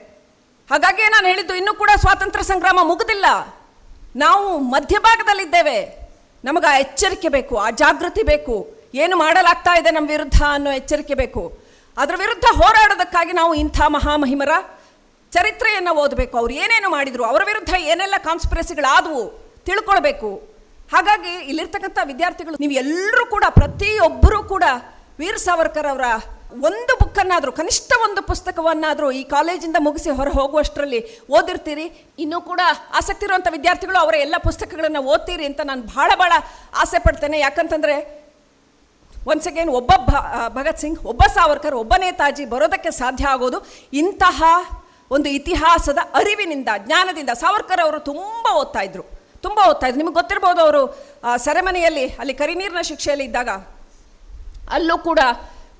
ಹಾಗಾಗಿ 0.71 1.03
ನಾನು 1.03 1.27
ಹೇಳಿದ್ದು 1.27 1.55
ಇನ್ನೂ 1.55 1.73
ಕೂಡ 1.73 1.89
ಸ್ವಾತಂತ್ರ್ಯ 1.95 2.43
ಸಂಗ್ರಾಮ 2.43 2.79
ಮುಗುದಿಲ್ಲ. 2.81 3.25
ನಾವು 4.15 4.57
ಮಧ್ಯಭಾಗದಲ್ಲಿದ್ದೇವೆ. 4.57 6.09
ನಮಗೆ 6.45 6.67
ಆ 6.67 6.77
ಎಚ್ಚರಿಕೆ 6.77 7.29
ಬೇಕು, 7.29 7.57
ಆ 7.57 7.69
ಜಾಗೃತಿ 7.69 8.23
ಬೇಕು. 8.23 8.75
ಏನು 8.95 9.17
ಮಾಡಲಾಗ್ತಾ 9.17 9.77
ಇದೆ 9.77 9.91
ನಮ್ಮ 9.91 10.09
ವಿರುದ್ಧ 10.09 10.43
ಅನ್ನೋ 10.51 10.71
ಎಚ್ಚರಿಕೆ 10.71 11.13
ಬೇಕು. 11.13 11.59
ಅದರ 11.97 12.15
ವಿರುದ್ಧ 12.17 12.45
ಹೋರಾಡೋದಕ್ಕಾಗಿ 12.45 13.33
ನಾವು 13.33 13.53
ಇಂಥ 13.53 13.81
ಮಹಾಮಹಿಮರ 13.87 14.49
ಚರಿತ್ರೆಯನ್ನು 15.35 15.93
ಓದಬೇಕು. 16.03 16.35
ಅವ್ರು 16.41 16.53
ಏನೇನು 16.63 16.89
ಮಾಡಿದರು, 16.95 17.23
ಅವರ 17.31 17.41
ವಿರುದ್ಧ 17.51 17.73
ಏನೆಲ್ಲ 17.91 18.17
ಕಾನ್ಸ್ಪಿರಸಿಗಳಾದವು 18.29 19.23
ತಿಳ್ಕೊಳ್ಬೇಕು. 19.67 20.29
ಹಾಗಾಗಿ 20.93 21.33
ಇಲ್ಲಿರ್ತಕ್ಕಂಥ 21.51 21.99
ವಿದ್ಯಾರ್ಥಿಗಳು, 22.11 22.55
ನೀವು 22.63 22.75
ಎಲ್ಲರೂ 22.83 23.23
ಕೂಡ, 23.35 23.45
ಪ್ರತಿಯೊಬ್ಬರೂ 23.59 24.41
ಕೂಡ 24.53 24.65
ವೀರ್ 25.21 25.41
ಸಾವರ್ಕರ್ 25.47 25.89
ಅವರ 25.93 26.05
ಒಂದು 26.67 26.93
ಬುಕ್ಕನ್ನಾದರೂ, 27.01 27.51
ಕನಿಷ್ಠ 27.59 27.91
ಒಂದು 28.05 28.21
ಪುಸ್ತಕವನ್ನಾದರೂ 28.29 29.07
ಈ 29.19 29.23
ಕಾಲೇಜಿಂದ 29.33 29.77
ಮುಗಿಸಿ 29.87 30.09
ಹೊರ 30.19 30.29
ಹೋಗುವಷ್ಟರಲ್ಲಿ 30.37 31.01
ಓದಿರ್ತೀರಿ. 31.37 31.85
ಇನ್ನೂ 32.23 32.37
ಕೂಡ 32.49 32.61
ಆಸಕ್ತಿ 32.99 33.25
ಇರುವಂಥ 33.27 33.47
ವಿದ್ಯಾರ್ಥಿಗಳು 33.57 33.99
ಅವರ 34.03 34.15
ಎಲ್ಲ 34.25 34.35
ಪುಸ್ತಕಗಳನ್ನು 34.47 35.01
ಓದ್ತೀರಿ 35.13 35.45
ಅಂತ 35.49 35.61
ನಾನು 35.71 35.83
ಭಾಳ 35.95 36.09
ಭಾಳ 36.21 36.31
ಆಸೆ 36.83 36.99
ಪಡ್ತೇನೆ 37.05 37.39
ಯಾಕಂತಂದರೆ 37.45 37.95
ಒನ್ಸ್ 39.31 39.47
ಅಗೇನ್ 39.51 39.71
ಒಬ್ಬ 39.79 39.91
ಭಗತ್ 40.57 40.81
ಸಿಂಗ್, 40.83 40.99
ಒಬ್ಬ 41.11 41.23
ಸಾವರ್ಕರ್ 41.37 41.75
ಒಬ್ಬ 41.83 41.93
ನೇತಾಜಿ 42.05 42.45
ಬರೋದಕ್ಕೆ 42.53 42.91
ಸಾಧ್ಯ 43.01 43.33
ಆಗೋದು 43.35 43.59
ಇಂತಹ 44.01 44.41
ಒಂದು 45.11 45.29
ಇತಿಹಾಸದ 45.29 45.99
ಅರಿವಿನಿಂದ, 46.13 46.69
ಜ್ಞಾನದಿಂದ 46.85 47.29
ಸಾವರ್ಕರ್ 47.29 47.81
ಅವರು 47.85 47.99
ತುಂಬ 47.99 48.45
ಓದ್ತಾ 48.61 48.81
ಇದ್ರು. 48.81 49.03
ತುಂಬ 49.45 49.59
ಓದ್ತಾ 49.69 49.87
ಇದ್ರು. 49.87 49.97
ನಿಮಗೆ 49.97 50.13
ಗೊತ್ತಿರ್ಬೋದು 50.13 50.61
ಅವರು 50.61 50.81
ಸೆರೆಮನೆಯಲ್ಲಿ, 51.45 52.05
ಅಲ್ಲಿ 52.21 52.33
ಕರಿನೀರಿನ 52.33 52.81
ಶಿಕ್ಷೆಯಲ್ಲಿ 52.81 53.25
ಇದ್ದಾಗ 53.25 53.49
ಅಲ್ಲೂ 54.75 54.97
ಕೂಡ 54.97 55.19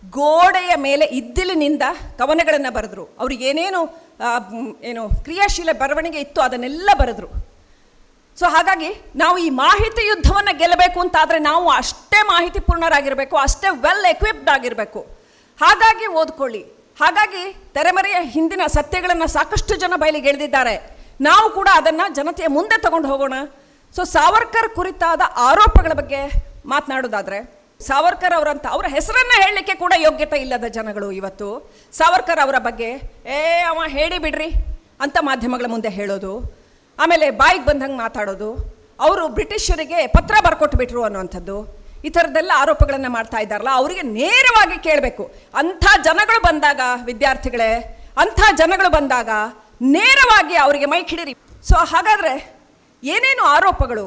ಗೋಡೆಯ 0.09 0.71
ಮೇಲೆ 0.75 1.05
ಇದ್ದಿಲಿನಿಂದ 1.05 1.83
ಕವನಗಳನ್ನು 2.17 2.71
ಬರೆದ್ರು. 2.73 3.05
ಅವ್ರಿಗೆ 3.19 3.45
ಏನೇನು 3.49 3.81
ಏನು 4.89 5.09
ಕ್ರಿಯಾಶೀಲ 5.23 5.69
ಬರವಣಿಗೆ 5.71 6.19
ಇತ್ತು 6.19 6.41
ಅದನ್ನೆಲ್ಲ 6.41 6.89
ಬರೆದ್ರು. 6.99 7.27
ಸೊ 8.39 8.45
ಹಾಗಾಗಿ 8.45 8.89
ನಾವು 9.15 9.37
ಈ 9.37 9.49
ಮಾಹಿತಿ 9.49 10.07
ಯುದ್ಧವನ್ನು 10.07 10.57
ಗೆಲ್ಲಬೇಕು 10.57 10.99
ಅಂತಾದರೆ 10.99 11.39
ನಾವು 11.39 11.69
ಅಷ್ಟೇ 11.69 12.19
ಮಾಹಿತಿ 12.23 12.59
ಪೂರ್ಣರಾಗಿರಬೇಕು 12.59 13.37
ಅಷ್ಟೇ 13.37 13.67
ವೆಲ್ 13.85 14.05
ಎಕ್ವಿಪ್ಡ್ 14.05 14.49
ಆಗಿರಬೇಕು. 14.49 14.99
ಹಾಗಾಗಿ 15.61 16.07
ಓದ್ಕೊಳ್ಳಿ. 16.07 16.78
ಹಾಗಾಗಿ 16.99 17.55
ತೆರೆಮರೆಯ 17.73 18.15
ಹಿಂದಿನ 18.21 18.61
ಸತ್ಯಗಳನ್ನು 18.67 19.27
ಸಾಕಷ್ಟು 19.27 19.75
ಜನ 19.75 19.93
ಬಯಲಿಗೆ 19.95 20.29
ಎಳೆದಿದ್ದಾರೆ. 20.29 20.97
ನಾವು 21.21 21.49
ಕೂಡ 21.49 21.67
ಅದನ್ನು 21.73 22.13
ಜನತೆಯ 22.13 22.47
ಮುಂದೆ 22.47 22.81
ತಗೊಂಡು 22.81 23.07
ಹೋಗೋಣ. 23.07 23.33
ಸೊ 23.95 24.03
ಸಾವರ್ಕರ್ 24.03 24.69
ಕುರಿತಾದ 24.69 25.21
ಆರೋಪಗಳ 25.37 25.93
ಬಗ್ಗೆ 25.93 26.31
ಮಾತನಾಡೋದಾದ್ರೆ, 26.65 27.59
ಸಾವರ್ಕರ್ 27.87 28.33
ಅವರಂತ 28.33 28.67
ಅವರ 28.67 28.85
ಹೆಸರನ್ನ 28.89 29.43
ಹೇಳಲಿಕ್ಕೆ 29.43 29.75
ಕೂಡ 29.75 29.93
ಯೋಗ್ಯತೆ 29.97 30.37
ಇಲ್ಲದ 30.37 30.63
ಜನಗಳು 30.63 31.11
ಇವತ್ತು. 31.11 31.71
ಸಾವರ್ಕರ್ 31.91 32.39
ಅವರ 32.39 32.55
ಬಗ್ಗೆ, 32.57 32.89
ಏ, 33.25 33.63
ಅವ 33.69 33.83
ಹೇಳಿ 33.87 34.19
ಬಿಡ್ರಿ 34.19 34.49
ಅಂತ 34.99 35.17
ಮಾಧ್ಯಮಗಳ 35.21 35.65
ಮುಂದೆ 35.67 35.89
ಹೇಳೋದು. 35.89 36.59
ಆಮೇಲೆ 36.99 37.29
ಬಾಯಿಗೆ 37.29 37.65
ಬಂದಂಗೆ 37.65 37.97
ಮಾತಾಡೋದು. 37.97 38.79
ಅವರು 38.99 39.27
ಬ್ರಿಟಿಷರಿಗೆ 39.27 40.07
ಪತ್ರ 40.07 40.35
ಬರ್ಕೊಟ್ಬಿಟ್ರು 40.45 41.03
ಅನ್ನುವಂಥದ್ದು. 41.03 41.78
ಈ 42.05 42.09
ಥರದ್ದೆಲ್ಲ 42.15 42.51
ಆರೋಪಗಳನ್ನು 42.63 43.09
ಮಾಡ್ತಾ 43.17 43.39
ಇದ್ದಾರಲ್ಲ, 43.45 43.71
ಅವರಿಗೆ 43.81 44.03
ನೇರವಾಗಿ 44.19 44.77
ಕೇಳಬೇಕು. 44.87 45.23
ಅಂಥ 45.61 45.85
ಜನಗಳು 46.07 46.39
ಬಂದಾಗ, 46.47 46.81
ವಿದ್ಯಾರ್ಥಿಗಳೇ, 47.09 47.71
ಅಂಥ 48.23 48.39
ಜನಗಳು 48.61 48.89
ಬಂದಾಗ 48.97 49.29
ನೇರವಾಗಿ 49.95 50.55
ಅವರಿಗೆ 50.65 50.87
ಮೈಕ್ 50.93 51.11
ಹಿಡಿರಿ 51.13 51.33
ಸೊ 51.69 51.75
ಹಾಗಾದರೆ 51.91 52.33
ಏನೇನು 53.03 53.43
ಆರೋಪಗಳು? 53.55 54.05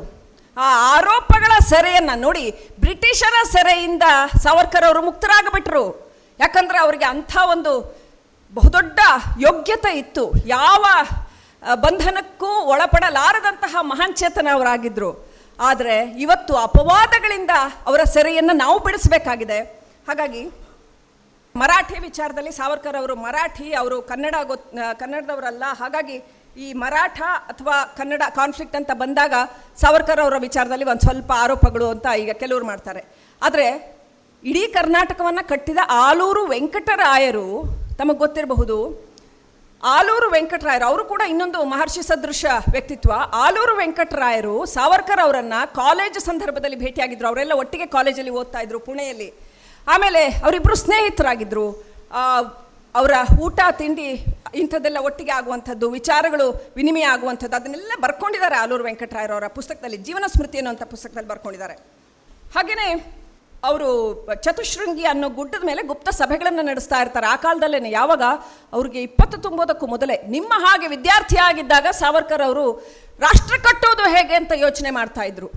ಆ 0.57 0.69
ಆರೋಪಗಳ 0.97 1.53
ಸೆರೆಯನ್ನು 1.73 2.15
ನೋಡಿ, 2.27 2.45
ಬ್ರಿಟಿಷರ 2.85 3.37
ಸೆರೆಯಿಂದ 3.55 4.07
ಸಾವರ್ಕರ್ 4.45 4.87
ಅವರು 4.89 5.01
ಮುಕ್ತರಾಗಬಿಟ್ರು. 5.09 5.85
ಯಾಕಂದ್ರೆ 6.39 6.79
ಅವರಿಗೆ 6.85 7.07
ಅಂಥ 7.15 7.33
ಒಂದು 7.55 7.73
ಬಹುದೊಡ್ಡ 8.57 9.01
ಯೋಗ್ಯತೆ 9.47 9.93
ಇತ್ತು. 10.03 10.25
ಯಾವ 10.57 10.85
ಬಂಧನಕ್ಕೂ 11.85 12.51
ಒಳಪಡಲಾರದಂತಹ 12.73 13.83
ಮಹಾನ್ 13.91 14.15
ಚೇತನ 14.21 14.49
ಅವರಾಗಿದ್ರು. 14.57 15.11
ಆದರೆ 15.69 15.97
ಇವತ್ತು 16.25 16.53
ಅಪವಾದಗಳಿಂದ 16.67 17.53
ಅವರ 17.87 18.03
ಸೆರೆಯನ್ನು 18.15 18.55
ನಾವು 18.65 18.77
ಬಿಡಿಸಬೇಕಾಗಿದೆ. 18.87 19.59
ಹಾಗಾಗಿ 20.09 20.43
ಮರಾಠಿ 21.61 21.97
ವಿಚಾರದಲ್ಲಿ 22.09 22.53
ಸಾವರ್ಕರ್ 22.59 22.97
ಅವರು 23.01 23.15
ಮರಾಠಿ, 23.25 23.69
ಅವರು 23.81 23.97
ಕನ್ನಡ 24.11 24.35
ಗೊತ್ 24.51 24.67
ಕನ್ನಡದವರಲ್ಲ. 25.01 25.65
ಹಾಗಾಗಿ 25.81 26.17
ಈ 26.65 26.69
ಮರಾಠ 26.83 27.21
ಅಥವಾ 27.51 27.77
ಕನ್ನಡ 27.99 28.23
ಕಾನ್ಫ್ಲಿಕ್ಟ್ 28.39 28.77
ಅಂತ 28.79 28.91
ಬಂದಾಗ 29.03 29.35
ಸಾವರ್ಕರ್ 29.83 30.23
ಅವರ 30.25 30.37
ವಿಚಾರದಲ್ಲಿ 30.47 30.87
ಒಂದು 30.93 31.05
ಸ್ವಲ್ಪ 31.07 31.31
ಆರೋಪಗಳು 31.45 31.87
ಅಂತ 31.95 32.07
ಈಗ 32.23 32.33
ಕೆಲವರು 32.43 32.67
ಮಾಡ್ತಾರೆ. 32.71 33.03
ಆದರೆ 33.43 33.67
ಇಡೀ 34.51 34.65
ಕರ್ನಾಟಕವನ್ನು 34.79 35.45
ಕಟ್ಟಿದ 35.53 35.81
ಆಲೂರು 36.07 36.43
ವೆಂಕಟರಾಯರು, 36.55 37.47
ತಮಗೆ 37.99 38.21
ಗೊತ್ತಿರಬಹುದು 38.25 38.77
ಆಲೂರು 39.85 40.31
ವೆಂಕಟರಾಯರು 40.31 40.85
ಅವರು 40.85 41.05
ಕೂಡ 41.05 41.23
ಇನ್ನೊಂದು 41.29 41.65
ಮಹರ್ಷಿ 41.65 42.03
ಸದೃಶ 42.03 42.45
ವ್ಯಕ್ತಿತ್ವ. 42.73 43.13
ಆಲೂರು 43.33 43.77
ವೆಂಕಟರಾಯರು 43.77 44.67
ಸಾವರ್ಕರ್ 44.67 45.21
ಅವರನ್ನ 45.21 45.53
ಕಾಲೇಜ್ 45.75 46.21
ಸಂದರ್ಭದಲ್ಲಿ 46.21 46.77
ಭೇಟಿಯಾಗಿದ್ರು. 46.77 47.29
ಅವರೆಲ್ಲ 47.29 47.53
ಒಟ್ಟಿಗೆ 47.53 47.87
ಕಾಲೇಜಲ್ಲಿ 47.87 48.31
ಓದ್ತಾ 48.31 48.59
ಇದ್ರು 48.59 48.79
ಪುಣೆಯಲ್ಲಿ. 48.79 49.35
ಆಮೇಲೆ 49.89 50.25
ಅವರಿಬ್ಬರು 50.25 50.75
ಸ್ನೇಹಿತರಾಗಿದ್ರು. 50.75 51.85
ಆ, 52.13 52.41
ಅವರ 52.95 53.13
ಊಟ 53.41 53.61
ತಿಂಡಿ 53.71 54.25
ಇಂಥದ್ದೆಲ್ಲ 54.55 54.99
ಒಟ್ಟಿಗೆ 55.01 55.31
ಆಗುವಂಥದ್ದು 55.31 55.91
ವಿಚಾರಗಳು 55.91 56.73
ವಿನಿಮಯ 56.77 57.03
ಆಗುವಂಥದ್ದು 57.03 57.57
ಅದನ್ನೆಲ್ಲ 57.57 57.93
ಬರ್ಕೊಂಡಿದ್ದಾರೆ 58.01 58.57
ಆಲೂರು 58.57 58.85
ವೆಂಕಟರಾಯರವರ 58.85 59.47
ಪುಸ್ತಕದಲ್ಲಿ. 59.47 59.97
ಜೀವನ 59.97 60.25
ಸ್ಮೃತಿ 60.27 60.59
ಅನ್ನುವಂಥ 60.59 60.83
ಪುಸ್ತಕದಲ್ಲಿ 60.83 61.29
ಬರ್ಕೊಂಡಿದ್ದಾರೆ. 61.29 61.75
ಹಾಗೇನೆ 62.55 63.22
ಅವರು 63.65 63.89
ಚತುಶೃಂಗಿ 64.41 65.05
ಅನ್ನೋ 65.05 65.29
ಗುಡ್ಡದ 65.29 65.65
ಮೇಲೆ 65.67 65.83
ಗುಪ್ತ 65.83 66.09
ಸಭೆಗಳನ್ನು 66.09 66.63
ನಡೆಸ್ತಾ 66.63 67.01
ಇರ್ತಾರೆ. 67.01 67.27
ಆ 67.27 67.37
ಕಾಲದಲ್ಲೇ 67.37 67.91
ಯಾವಾಗ 67.91 68.23
ಅವ್ರಿಗೆ 68.73 69.03
ಇಪ್ಪತ್ತು 69.03 69.39
ತುಂಬೋದಕ್ಕೂ 69.39 69.87
ಮೊದಲೇ 69.87 70.23
ನಿಮ್ಮ 70.29 70.53
ಹಾಗೆ 70.57 70.87
ವಿದ್ಯಾರ್ಥಿ 70.87 71.37
ಆಗಿದ್ದಾಗ 71.37 71.87
ಸಾವರ್ಕರ್ 71.91 72.43
ಅವರು 72.43 72.65
ರಾಷ್ಟ್ರ 73.21 73.57
ಕಟ್ಟೋದು 73.57 74.11
ಹೇಗೆ 74.17 74.35
ಅಂತ 74.35 74.53
ಯೋಚನೆ 74.57 74.91
ಮಾಡ್ತಾ 74.91 75.23
ಇದ್ರು. 75.23 75.51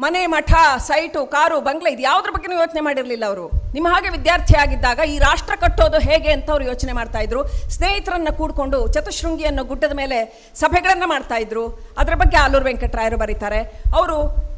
ಮನೆ, 0.00 0.26
ಮಠ, 0.26 0.52
ಸೈಟು, 0.78 1.26
ಕಾರು, 1.26 1.60
ಬಂಗ್ಲೆ 1.60 1.92
ಇದು 1.92 2.02
ಯಾವುದ್ರ 2.02 2.30
ಬಗ್ಗೆನೂ 2.30 2.60
ಯೋಚನೆ 2.60 2.80
ಮಾಡಿರಲಿಲ್ಲ 2.80 3.24
ಅವರು. 3.24 3.50
ನಿಮ್ಮ 3.74 3.88
ಹಾಗೆ 3.88 4.08
ವಿದ್ಯಾರ್ಥಿ 4.08 4.58
ಆಗಿದ್ದಾಗ 4.58 4.98
ಈ 4.98 5.18
ರಾಷ್ಟ್ರ 5.18 5.54
ಕಟ್ಟೋದು 5.54 5.98
ಹೇಗೆ 5.98 6.32
ಅಂತ 6.32 6.50
ಅವರು 6.50 6.64
ಯೋಚನೆ 6.64 6.92
ಮಾಡ್ತಾ 6.92 7.18
ಇದ್ರು. 7.18 7.46
ಸ್ನೇಹಿತರನ್ನ 7.70 8.28
ಕೂಡ್ಕೊಂಡು 8.36 8.92
ಚತುಶೃಂಗಿ 8.92 9.44
ಅನ್ನೋ 9.44 9.64
ಗುಡ್ಡದ 9.64 9.92
ಮೇಲೆ 9.92 10.50
ಸಭೆಗಳನ್ನು 10.54 11.06
ಮಾಡ್ತಾ 11.06 11.36
ಇದ್ರು. 11.36 11.68
ಅದರ 11.98 12.14
ಬಗ್ಗೆ 12.14 12.36
ಆಲೂರು 12.36 12.64
ವೆಂಕಟರಾಯರು 12.64 13.18
ಬರೀತಾರೆ. 13.18 13.60
ಅವರು 13.94 14.49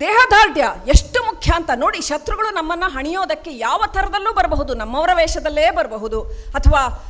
ದೇಹದಾರ್ಢ್ಯ, 0.00 0.64
ಎಷ್ಟು 0.86 1.24
ಮುಖ್ಯ 1.24 1.52
ಅಂತ 1.54 1.70
ನೋಡಿ 1.76 2.00
ಶತ್ರುಗಳು 2.00 2.54
ನಮ್ಮನ್ನು 2.54 2.86
ಹಣಿಯೋದಕ್ಕೆ 2.86 3.52
ಯಾವ 3.52 3.82
ಥರದಲ್ಲೂ 3.92 4.32
ಬರಬಹುದು, 4.32 4.74
ನಮ್ಮವರ 4.74 5.10
ವೇಷದಲ್ಲೇ 5.14 5.70
ಬರಬಹುದು, 5.70 6.22
ಅಥವಾ 6.54 7.04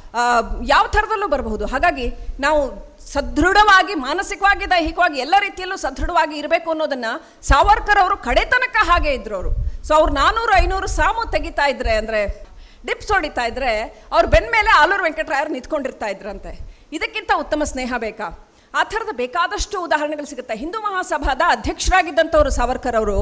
ಯಾವ 0.67 0.87
ಥರದಲ್ಲೂ 0.87 1.27
ಬರಬಹುದು. 1.27 1.67
ಹಾಗಾಗಿ 1.67 2.13
ನಾವು 2.41 2.93
ಸದೃಢವಾಗಿ, 3.13 3.95
ಮಾನಸಿಕವಾಗಿ, 3.95 4.71
ದೈಹಿಕವಾಗಿ, 4.71 5.21
ಎಲ್ಲ 5.21 5.35
ರೀತಿಯಲ್ಲೂ 5.41 5.77
ಸದೃಢವಾಗಿ 5.77 6.37
ಇರಬೇಕು 6.37 6.71
ಅನ್ನೋದನ್ನ 6.71 7.05
ಸಾವರ್ಕರ್ 7.43 7.99
ಅವರು 7.99 8.17
ಕಡೆತನಕ 8.17 8.77
ಹಾಗೆ 8.91 9.15
ಇದ್ರು 9.15 9.35
ಅವರು. 9.37 9.85
ಸೊ 9.85 9.95
ಅವ್ರು 9.95 10.13
ನಾನೂರು, 10.15 10.63
ಐನೂರು 10.63 10.87
ಸಾಮು 10.87 11.31
ತೆಗಿತಾ 11.31 11.69
ಇದ್ರೆ 11.69 11.97
ಅಂದ್ರೆ, 11.97 12.47
ಡಿಪ್ಸ್ 12.87 13.13
ಹೊಡಿತಾ 13.13 13.47
ಇದ್ರೆ, 13.47 14.03
ಅವ್ರ 14.13 14.27
ಬೆನ್ನ 14.27 14.49
ಮೇಲೆ 14.53 14.71
ಆಲೂರು 14.71 15.03
ವೆಂಕಟರಾಯರು 15.03 15.51
ನಿಂತ್ಕೊಂಡಿರ್ತಾ 15.51 16.07
ಇದ್ರಂತೆ. 16.07 16.83
ಇದಕ್ಕಿಂತ 16.93 17.31
ಉತ್ತಮ 17.37 17.63
ಸ್ನೇಹ 17.65 17.95
ಬೇಕಾ? 17.99 18.52
ಆ 18.79 18.83
ಥರದ 18.91 19.13
ಬೇಕಾದಷ್ಟು 19.23 19.77
ಉದಾಹರಣೆಗಳು 19.87 20.27
ಸಿಗುತ್ತೆ. 20.31 20.55
ಹಿಂದೂ 20.63 20.79
ಮಹಾಸಭಾದ 20.85 21.41
ಅಧ್ಯಕ್ಷರಾಗಿದ್ದಂಥವರು 21.55 22.51
ಸಾವರ್ಕರ್ 22.59 22.97
ಅವರು, 23.01 23.17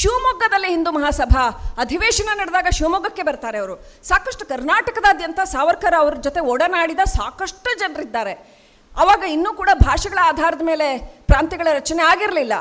ಶಿವಮೊಗ್ಗದಲ್ಲಿ 0.00 0.70
ಹಿಂದೂ 0.74 0.90
ಮಹಾಸಭಾ 0.98 1.44
ಅಧಿವೇಶನ 1.84 2.30
ನಡೆದಾಗ 2.40 2.70
ಶಿವಮೊಗ್ಗಕ್ಕೆ 2.78 3.24
ಬರ್ತಾರೆ 3.28 3.58
ಅವರು. 3.62 3.74
ಸಾಕಷ್ಟು 4.10 4.46
ಕರ್ನಾಟಕದಾದ್ಯಂತ 4.52 5.40
ಸಾವರ್ಕರ್ 5.54 5.96
ಅವ್ರ 6.00 6.14
ಜೊತೆ 6.26 6.40
ಒಡನಾಡಿದ 6.52 7.04
ಸಾಕಷ್ಟು 7.18 7.78
ಜನರಿದ್ದಾರೆ. 7.82 8.32
ಅವಾಗ 9.02 9.22
ಇನ್ನೂ 9.36 9.50
ಕೂಡ 9.60 9.70
ಭಾಷೆಗಳ 9.86 10.18
ಆಧಾರದ 10.30 10.62
ಮೇಲೆ 10.70 10.86
ಪ್ರಾಂತ್ಯಗಳ 11.30 11.68
ರಚನೆ 11.78 12.02
ಆಗಿರಲಿಲ್ಲ. 12.02 12.54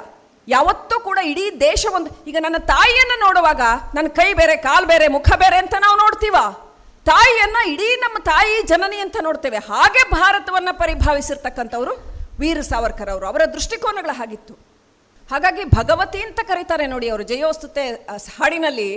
ಯಾವತ್ತೂ 0.48 0.96
ಕೂಡ 1.08 1.20
ಇಡೀ 1.32 1.46
ದೇಶ 1.60 1.86
ಒಂದು, 1.98 2.10
ಈಗ 2.30 2.38
ನನ್ನ 2.46 2.60
ತಾಯಿಯನ್ನು 2.74 3.16
ನೋಡುವಾಗ 3.26 3.62
ನನ್ನ 3.96 4.08
ಕೈ 4.20 4.28
ಬೇರೆ, 4.34 4.56
ಕಾಲು 4.68 4.86
ಬೇರೆ, 4.92 5.08
ಮುಖ 5.16 5.30
ಬೇರೆ 5.44 5.58
ಅಂತ 5.64 5.76
ನಾವು 5.86 5.96
ನೋಡ್ತೀವ? 6.04 6.36
ತಾಯಿಯನ್ನ 7.10 7.58
ಇಡೀ 7.74 7.90
ನಮ್ಮ 8.04 8.18
ತಾಯಿ 8.30 8.54
ಜನನಿ 8.72 9.00
ಅಂತ 9.06 9.18
ನೋಡ್ತೇವೆ. 9.28 9.60
ಹಾಗೆ 9.72 10.04
ಭಾರತವನ್ನು 10.12 10.74
ಪರಿಭಾವಿಸಿರ್ತಕ್ಕಂಥವ್ರು 10.84 12.17
ವೀರ 12.40 12.62
ಸಾವರ್ಕರ್ 12.62 13.10
ಅವರು 13.10 13.28
ಅವರ 13.28 13.42
ದೃಷ್ಟಿಕೋನಗಳ 13.54 14.10
ಹಾಗಿತ್ತು 14.14 14.54
ಹಾಗಾಗಿ 15.32 15.64
ಭಗವತಿ 15.64 16.22
ಅಂತ 16.22 16.40
ಕರೀತಾರೆ 16.40 16.88
ನೋಡಿ 16.88 17.10
ಅವರು 17.10 17.24
ಜಯೋಸ್ತುತೆ 17.24 17.90
ಹಾಡಿನಲ್ಲಿ 18.38 18.90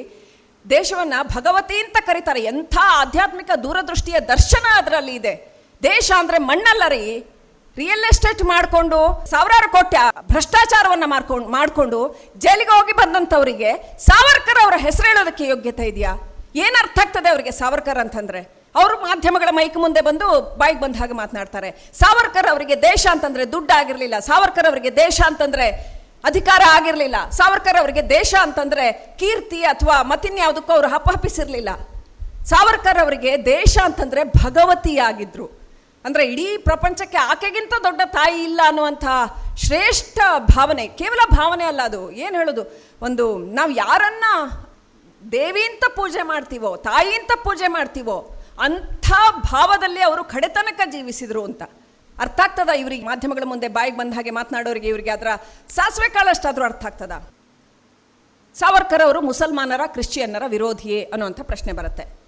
ದೇಶವನ್ನ 0.71 1.15
ಭಗವತಿ 1.23 1.81
ಅಂತ 1.81 1.97
ಕರೀತಾರೆ. 2.07 2.41
ಎಂಥ 2.41 2.77
ಆಧ್ಯಾತ್ಮಿಕ 2.83 3.51
ದೂರದೃಷ್ಟಿಯ 3.63 4.21
ದರ್ಶನ 4.21 4.67
ಅದರಲ್ಲಿ 4.77 5.15
ಇದೆ. 5.15 5.57
ದೇಶ 5.83 6.13
ಅಂದ್ರೆ 6.19 6.39
ಮಣ್ಣಲ್ಲ 6.39 6.83
ರೀ. 6.89 7.25
ರಿಯಲ್ 7.77 8.05
ಎಸ್ಟೇಟ್ 8.05 8.43
ಮಾಡಿಕೊಂಡು 8.43 9.27
ಸಾವಿರಾರು 9.31 9.73
ಕೋಟ್ಯ 9.73 9.99
ಭ್ರಷ್ಟಾಚಾರವನ್ನ 10.21 11.05
ಮಾಡ್ಕೊಂಡು, 11.07 11.49
ಮಾಡಿಕೊಂಡು 11.49 12.17
ಜೈಲಿಗೆ 12.37 12.71
ಹೋಗಿ 12.71 12.93
ಬಂದಂಥವರಿಗೆ 12.93 13.99
ಸಾವರ್ಕರ್ 13.99 14.63
ಅವರ 14.63 14.75
ಹೆಸರು 14.77 15.07
ಹೇಳೋದಕ್ಕೆ 15.07 15.45
ಯೋಗ್ಯತೆ 15.45 15.85
ಇದೆಯಾ? 15.85 16.13
ಏನು 16.57 16.83
ಅರ್ಥ 16.83 16.99
ಆಗ್ತದೆ 16.99 17.29
ಅವರಿಗೆ 17.29 17.51
ಸಾವರ್ಕರ್ 17.51 17.99
ಅಂತಂದ್ರೆ? 17.99 18.60
ಅವರು 18.75 18.97
ಮಾಧ್ಯಮಗಳ 19.01 19.49
ಮೈಕ್ 19.53 19.77
ಮುಂದೆ 19.77 20.01
ಬಂದು 20.01 20.57
ಬಾಯಿಗೆ 20.59 20.81
ಬಂದ 20.81 20.97
ಹಾಗೆ 20.97 21.13
ಮಾತನಾಡ್ತಾರೆ. 21.13 21.71
ಸಾವರ್ಕರ್ 21.71 22.47
ಅವರಿಗೆ 22.47 22.83
ದೇಶ 22.83 23.07
ಅಂತಂದ್ರೆ 23.11 23.53
ದುಡ್ಡು 23.53 23.79
ಆಗಿರಲಿಲ್ಲ. 23.79 24.19
ಸಾವರ್ಕರ್ 24.19 24.67
ಅವರಿಗೆ 24.67 24.97
ದೇಶ 24.97 25.21
ಅಂತಂದ್ರೆ 25.27 25.71
ಅಧಿಕಾರ 26.25 26.63
ಆಗಿರಲಿಲ್ಲ. 26.71 27.31
ಸಾವರ್ಕರ್ 27.31 27.77
ಅವರಿಗೆ 27.77 28.11
ದೇಶ 28.11 28.35
ಅಂತಂದ್ರೆ 28.43 29.17
ಕೀರ್ತಿ 29.19 29.63
ಅಥವಾ 29.63 30.03
ಮತ್ತಿನ್ಯಾವುದಕ್ಕೂ 30.03 30.73
ಅವರು 30.73 30.89
ಹಪ್ಪಹಪ್ಪಿಸಿರ್ಲಿಲ್ಲ 30.89 31.69
ಸಾವರ್ಕರ್ 32.45 32.99
ಅವರಿಗೆ 32.99 33.45
ದೇಶ 33.45 33.79
ಅಂತಂದ್ರೆ 33.85 34.25
ಭಗವತಿ 34.25 34.99
ಆಗಿದ್ರು 34.99 35.61
ಅಂದ್ರೆ 36.05 36.27
ಇಡೀ 36.27 36.57
ಪ್ರಪಂಚಕ್ಕೆ 36.57 37.19
ಆಕೆಗಿಂತ 37.19 37.75
ದೊಡ್ಡ 37.83 38.01
ತಾಯಿ 38.05 38.45
ಇಲ್ಲ 38.45 38.61
ಅನ್ನುವಂಥ 38.67 39.05
ಶ್ರೇಷ್ಠ 39.57 40.19
ಭಾವನೆ, 40.57 40.89
ಕೇವಲ 40.89 41.37
ಭಾವನೆ 41.37 41.65
ಅಲ್ಲ 41.65 41.81
ಅದು. 41.85 42.11
ಏನು 42.11 42.39
ಹೇಳೋದು? 42.39 42.63
ಒಂದು 43.03 43.39
ನಾವು 43.39 43.71
ಯಾರನ್ನ 43.71 44.25
ದೇವಿ 45.33 45.63
ಅಂತ 45.63 45.85
ಪೂಜೆ 45.97 46.23
ಮಾಡ್ತೀವೋ, 46.23 46.77
ತಾಯಿ 46.77 47.15
ಅಂತ 47.15 47.33
ಪೂಜೆ 47.45 47.69
ಮಾಡ್ತೀವೋ 47.69 48.40
ಅಂಥ 48.61 49.13
ಭಾವದಲ್ಲಿ 49.53 50.01
ಅವರು 50.01 50.25
ಕಡೆತನಕ 50.25 50.81
ಜೀವಿಸಿದ್ರು 50.85 51.45
ಅಂತ. 51.45 51.63
ಅರ್ಥ 52.19 52.41
ಆಗ್ತದ 52.41 52.69
ಇವರಿಗೆ? 52.69 53.07
ಮಾಧ್ಯಮಗಳ 53.07 53.43
ಮುಂದೆ 53.45 53.69
ಬಾಯಿಗೆ 53.69 53.97
ಬಂದ 53.97 54.15
ಹಾಗೆ 54.15 54.31
ಮಾತನಾಡೋರಿಗೆ 54.31 54.89
ಇವರಿಗೆ 54.89 55.11
ಅದರ 55.11 55.27
ಸಾಸಿವೆ 55.69 56.09
ಕಾಲಷ್ಟಾದರೂ 56.09 56.65
ಅರ್ಥ 56.65 56.87
ಆಗ್ತದ? 56.87 57.13
ಸಾವರ್ಕರ್ 58.55 59.03
ಅವರು 59.03 59.21
ಮುಸಲ್ಮಾನರ, 59.21 59.81
ಕ್ರಿಶ್ಚಿಯನ್ನರ 59.87 60.43
ವಿರೋಧಿಯೇ 60.47 61.05
ಅನ್ನುವಂಥ 61.05 61.41
ಪ್ರಶ್ನೆ 61.41 61.73
ಬರುತ್ತೆ. 61.73 62.21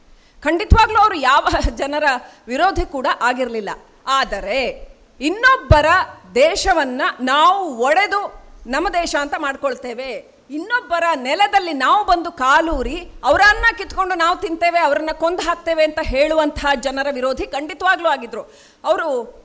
ಖಂಡಿತವಾಗ್ಲೂ 0.42 0.98
ಅವರು 0.98 1.14
ಯಾವ 1.14 1.48
ಜನರ 1.74 2.04
ವಿರೋಧಿ 2.46 2.84
ಕೂಡ 2.84 3.06
ಆಗಿರಲಿಲ್ಲ. 3.20 3.70
ಆದರೆ 4.06 4.88
ಇನ್ನೊಬ್ಬರ 5.20 5.86
ದೇಶವನ್ನ 6.34 7.02
ನಾವು 7.20 7.78
ಒಡೆದು 7.78 8.42
ನಮ್ಮ 8.66 8.88
ದೇಶ 8.88 9.14
ಅಂತ 9.20 9.34
ಮಾಡ್ಕೊಳ್ತೇವೆ. 9.38 10.41
ಇನ್ನೊಬ್ಬರ 10.50 11.04
ನೆಲದಲ್ಲಿ 11.14 11.72
ನಾವು 11.72 12.04
ಬಂದು 12.04 12.32
ಕಾಲೂರಿ 12.32 13.10
ಅವರನ್ನ 13.24 13.64
ಕಿತ್ಕೊಂಡು 13.78 14.14
ನಾವು 14.14 14.38
ತಿಂತೇವೆ, 14.38 14.78
ಅವರನ್ನ 14.78 15.10
ಕೊಂದು 15.12 15.42
ಹಾಕ್ತೇವೆ 15.42 15.84
ಅಂತ 15.84 15.98
ಹೇಳುವಂತಹ 16.02 16.66
ಜನರ 16.80 17.06
ವಿರೋಧಿ 17.10 17.46
ಖಂಡಿತವಾಗ್ಲೂ 17.46 18.08
ಆಗಿದ್ರು. 18.08 18.42
ಅವರು 18.84 19.42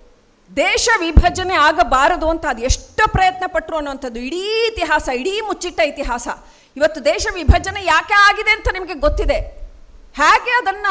ದೇಶ 0.55 0.89
ವಿಭಜನೆ 0.99 1.53
ಆಗಬಾರದು 1.53 2.29
ಅಂತ 2.29 2.45
ಅದು 2.45 2.61
ಎಷ್ಟು 2.61 3.11
ಪ್ರಯತ್ನ 3.11 3.43
ಪಟ್ಟರು 3.47 3.75
ಅನ್ನುವಂಥದ್ದು 3.75 4.19
ಇಡೀ 4.19 4.67
ಇತಿಹಾಸ, 4.67 5.09
ಇಡೀ 5.09 5.41
ಮುಚ್ಚಿಟ್ಟ 5.41 5.79
ಇತಿಹಾಸ. 5.79 6.27
ಇವತ್ತು 6.75 7.05
ದೇಶ 7.05 7.27
ವಿಭಜನೆ 7.33 7.85
ಯಾಕೆ 7.85 8.13
ಆಗಿದೆ 8.13 8.51
ಅಂತ 8.51 8.67
ನಿಮಗೆ 8.73 8.93
ಗೊತ್ತಿದೆ. 8.93 9.39
ಹೇಗೆ 10.15 10.51
ಅದನ್ನ 10.51 10.85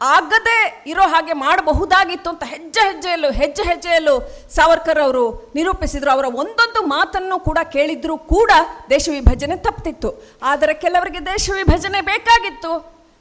ಆಗದೆ 0.00 0.84
ಇರೋ 0.86 1.02
ಹಾಗೆ 1.02 1.32
ಮಾಡಬಹುದಾಗಿತ್ತು 1.32 2.30
ಅಂತ 2.30 2.44
ಹೆಜ್ಜೆ 2.44 2.86
ಹೆಜ್ಜೆಯಲ್ಲೂ 2.88 3.30
ಹೆಜ್ಜೆ 3.30 3.62
ಹೆಜ್ಜೆಯಲ್ಲೂ 3.62 4.20
ಸಾವರ್ಕರ್ 4.56 4.98
ಅವರು 4.98 5.52
ನಿರೂಪಿಸಿದ್ರು. 5.54 6.10
ಅವರ 6.10 6.24
ಒಂದೊಂದು 6.24 6.82
ಮಾತನ್ನು 6.82 7.38
ಕೂಡ 7.38 7.58
ಕೇಳಿದ್ರು 7.72 8.18
ಕೂಡ 8.18 8.50
ದೇಶ 8.90 9.08
ವಿಭಜನೆ 9.08 9.56
ತಪ್ಪಿತ್ತು 9.56 10.38
ಆದರೆ 10.42 10.74
ಕೆಲವರಿಗೆ 10.74 11.26
ದೇಶ 11.26 11.50
ವಿಭಜನೆ 11.54 12.00
ಬೇಕಾಗಿತ್ತು. 12.00 12.72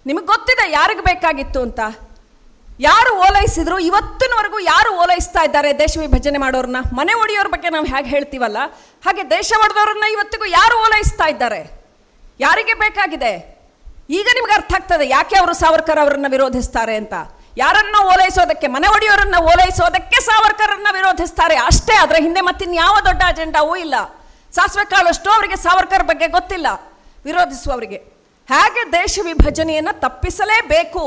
ನಿಮಗೆ 0.06 0.26
ಗೊತ್ತಿದೆ 0.26 0.72
ಯಾರಿಗೆ 0.72 1.02
ಬೇಕಾಗಿತ್ತು 1.02 1.62
ಅಂತ? 1.62 1.80
ಯಾರು 2.80 3.16
ಓಲೈಸಿದ್ರು? 3.16 3.80
ಇವತ್ತಿನವರೆಗೂ 3.80 4.60
ಯಾರು 4.60 4.92
ಓಲೈಸ್ತಾ 4.96 5.44
ಇದ್ದಾರೆ 5.44 5.80
ದೇಶ 5.80 5.98
ವಿಭಜನೆ 5.98 6.38
ಮಾಡೋರನ್ನ 6.38 6.78
ಮನೆ 6.94 7.14
ಒಡೆಯೋರ 7.14 7.48
ಬಗ್ಗೆ 7.48 7.70
ನಾವು 7.70 7.86
ಹೇಗೆ 7.86 8.10
ಹೇಳ್ತೀವಲ್ಲ? 8.10 8.58
ಹಾಗೆ 9.06 9.30
ದೇಶ 9.30 9.54
ಒಡೆದವ್ರನ್ನ 9.60 10.04
ಇವತ್ತಿಗೂ 10.12 10.46
ಯಾರು 10.46 10.78
ಓಲೈಸ್ತಾ 10.78 11.28
ಇದ್ದಾರೆ? 11.28 11.62
ಯಾರಿಗೆ 12.40 12.74
ಬೇಕಾಗಿದೆ? 12.74 13.59
ಈಗ 14.10 14.28
ನಿಮ್ಗೆ 14.36 14.54
ಅರ್ಥ 14.54 14.72
ಆಗ್ತದೆ, 14.76 15.06
ಯಾಕೆ 15.08 15.36
ಅವರು 15.36 15.54
ಸಾವರ್ಕರ್ 15.54 16.00
ಅವರನ್ನ 16.00 16.28
ವಿರೋಧಿಸ್ತಾರೆ 16.30 16.96
ಅಂತ? 16.96 17.16
ಯಾರನ್ನ 17.58 17.98
ಓಲೈಸೋದಕ್ಕೆ, 18.04 18.68
ಮನೆ 18.68 18.88
ಒಡೆಯೋರನ್ನ 18.88 19.38
ಓಲೈಸೋದಕ್ಕೆ 19.42 20.20
ಸಾವರ್ಕರನ್ನ 20.26 20.88
ವಿರೋಧಿಸ್ತಾರೆ? 20.92 21.56
ಅಷ್ಟೇ 21.70 21.96
ಅದರ 21.96 22.18
ಹಿಂದೆ 22.20 22.42
ಮತ್ತಿನ್ಯಾವ 22.42 22.96
ದೊಡ್ಡ 23.06 23.22
ಅಜೆಂಡಾವೂ 23.28 23.74
ಇಲ್ಲ. 23.76 23.96
ಸಾಸಿವೆ 24.54 24.86
ಕಾಳಷ್ಟು 24.86 25.30
ಅವರಿಗೆ 25.30 25.58
ಸಾವರ್ಕರ್ 25.64 26.04
ಬಗ್ಗೆ 26.04 26.28
ಗೊತ್ತಿಲ್ಲ, 26.28 26.68
ವಿರೋಧಿಸುವವರಿಗೆ. 27.26 28.00
ಹೇಗೆ 28.50 28.84
ದೇಶ 28.92 29.20
ವಿಭಜನೆಯನ್ನ 29.24 29.92
ತಪ್ಪಿಸಲೇಬೇಕು. 30.00 31.04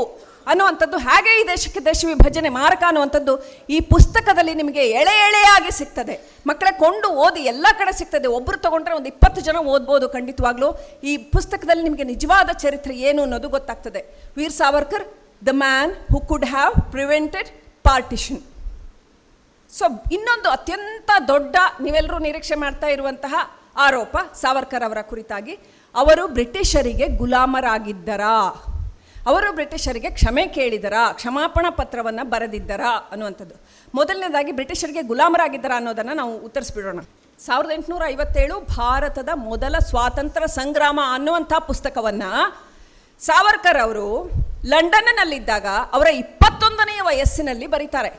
ಅನ್ನುವಂಥದ್ದು 0.47 0.97
ಹಾಗೆ 0.97 1.41
ಈ 1.41 1.47
ದೇಶಕ್ಕೆ 1.47 1.79
ದೇಶ 1.85 2.05
ವಿಭಜನೆ 2.07 2.49
ಮಾರಕ 2.49 2.83
ಅನ್ನುವಂಥದ್ದು 2.87 3.45
ಈ 3.69 3.79
ಪುಸ್ತಕದಲ್ಲಿ 3.79 4.53
ನಿಮಗೆ 4.53 4.79
ಎಳೆ 4.79 5.27
ಎಳೆಯಾಗಿ 5.27 5.77
ಸಿಗ್ತದೆ. 5.77 6.33
ಮಕ್ಕಳೇ 6.47 6.71
ಕೊಂಡು 6.79 7.07
ಓದಿ 7.07 7.39
ಎಲ್ಲ 7.39 7.65
ಕಡೆ 7.77 7.97
ಸಿಗ್ತದೆ. 7.97 8.27
ಒಬ್ಬರು 8.27 8.57
ತಗೊಂಡ್ರೆ 8.57 8.95
ಒಂದು 8.95 9.07
ಇಪ್ಪತ್ತು 9.07 9.41
ಜನ 9.41 9.55
ಓದ್ಬೋದು 9.55 10.09
ಖಂಡಿತವಾಗ್ಲೂ. 10.09 10.73
ಈ 11.03 11.17
ಪುಸ್ತಕದಲ್ಲಿ 11.17 11.83
ನಿಮಗೆ 11.83 12.03
ನಿಜವಾದ 12.03 12.49
ಚರಿತ್ರೆ 12.49 12.97
ಏನು 12.97 13.21
ಅನ್ನೋದು 13.21 13.49
ಗೊತ್ತಾಗ್ತದೆ. 13.49 14.31
Veer 14.37 14.53
Savarkar, 14.53 15.07
the 15.45 15.49
man 15.51 15.93
who 15.93 16.19
could 16.19 16.45
have 16.45 16.91
prevented 16.91 17.49
partition. 17.83 18.41
So, 19.77 19.85
ಇನ್ನೊಂದು 20.11 20.49
ಅತ್ಯಂತ 20.49 21.11
ದೊಡ್ಡ 21.27 21.55
ನೀವೆಲ್ಲರೂ 21.81 22.19
ನಿರೀಕ್ಷೆ 22.19 22.55
ಮಾಡ್ತಾ 22.55 22.87
ಇರುವಂತಹ 22.87 23.33
ಆರೋಪ 23.77 24.17
ಸಾವರ್ಕರ್ 24.33 24.83
ಅವರ 24.83 25.01
ಕುರಿತಾಗಿ. 25.01 25.59
ಅವರು 25.95 26.27
ಬ್ರಿಟಿಷರಿಗೆ 26.27 27.07
ಗುಲಾಮರಾಗಿದ್ದರಾ? 27.07 28.63
ಅವರು 29.27 29.53
ಬ್ರಿಟಿಷರಿಗೆ 29.53 30.09
ಕ್ಷಮೆ 30.09 30.47
ಕೇಳಿದರಾ, 30.47 31.11
ಕ್ಷಮಾಪಣಾ 31.11 31.69
ಪತ್ರವನ್ನು 31.69 32.29
ಬರೆದಿದ್ದರಾ 32.29 32.89
ಅನ್ನುವಂಥದ್ದು. 33.11 33.55
ಮೊದಲನೇದಾಗಿ 33.95 34.51
ಬ್ರಿಟಿಷರಿಗೆ 34.51 35.01
ಗುಲಾಮರಾಗಿದ್ದರಾ 35.01 35.75
ಅನ್ನೋದನ್ನು 35.75 36.13
ನಾವು 36.13 36.37
ಉತ್ತರಿಸ್ಬಿಡೋಣ. 36.37 36.99
ಸಾವಿರದ 37.45 37.71
ಎಂಟುನೂರ 37.71 38.01
ಐವತ್ತೇಳು 38.05 38.59
ಭಾರತದ 38.59 39.29
ಮೊದಲ 39.33 39.75
ಸ್ವಾತಂತ್ರ್ಯ 39.79 40.47
ಸಂಗ್ರಾಮ 40.47 40.99
ಅನ್ನುವಂಥ 41.13 41.53
ಪುಸ್ತಕವನ್ನು 41.53 42.31
ಸಾವರ್ಕರ್ 43.19 43.77
ಅವರು 43.77 44.29
ಲಂಡನ್ನಲ್ಲಿದ್ದಾಗ, 44.65 45.65
ಅವರ 45.65 46.07
ಇಪ್ಪತ್ತೊಂದನೆಯ 46.07 47.01
ವಯಸ್ಸಿನಲ್ಲಿ 47.01 47.67
ಬರೀತಾರೆ. 47.67 48.11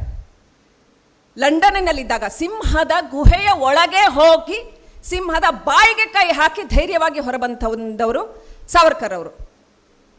ಲಂಡನ್ನಲ್ಲಿದ್ದಾಗ 1.39 2.25
ಸಿಂಹದ 2.29 2.91
ಗುಹೆಯ 3.11 3.51
ಒಳಗೆ 3.51 4.01
ಹೋಗಿ 4.01 4.83
ಸಿಂಹದ 5.05 5.45
ಬಾಯಿಗೆ 5.51 6.07
ಕೈ 6.07 6.33
ಹಾಕಿ 6.33 6.63
ಧೈರ್ಯವಾಗಿ 6.63 7.21
ಹೊರಬಂತವರು 7.21 8.47
ಸಾವರ್ಕರ್ 8.69 9.13
ಅವರು. 9.13 9.44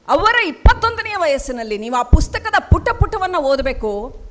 ಅವರ 0.07 0.35
ಇಪ್ಪತ್ತೊಂದನೆಯ 0.45 1.15
ವಯಸ್ಸಿನಲ್ಲಿ 1.17 1.77
ನೀವು 1.77 1.95
ಆ 1.95 2.03
ಪುಸ್ತಕದ 2.03 2.55
ಪುಟ 2.59 2.89
ಪುಟವನ್ನು 2.89 3.39
ಓದಬೇಕು. 3.39 4.21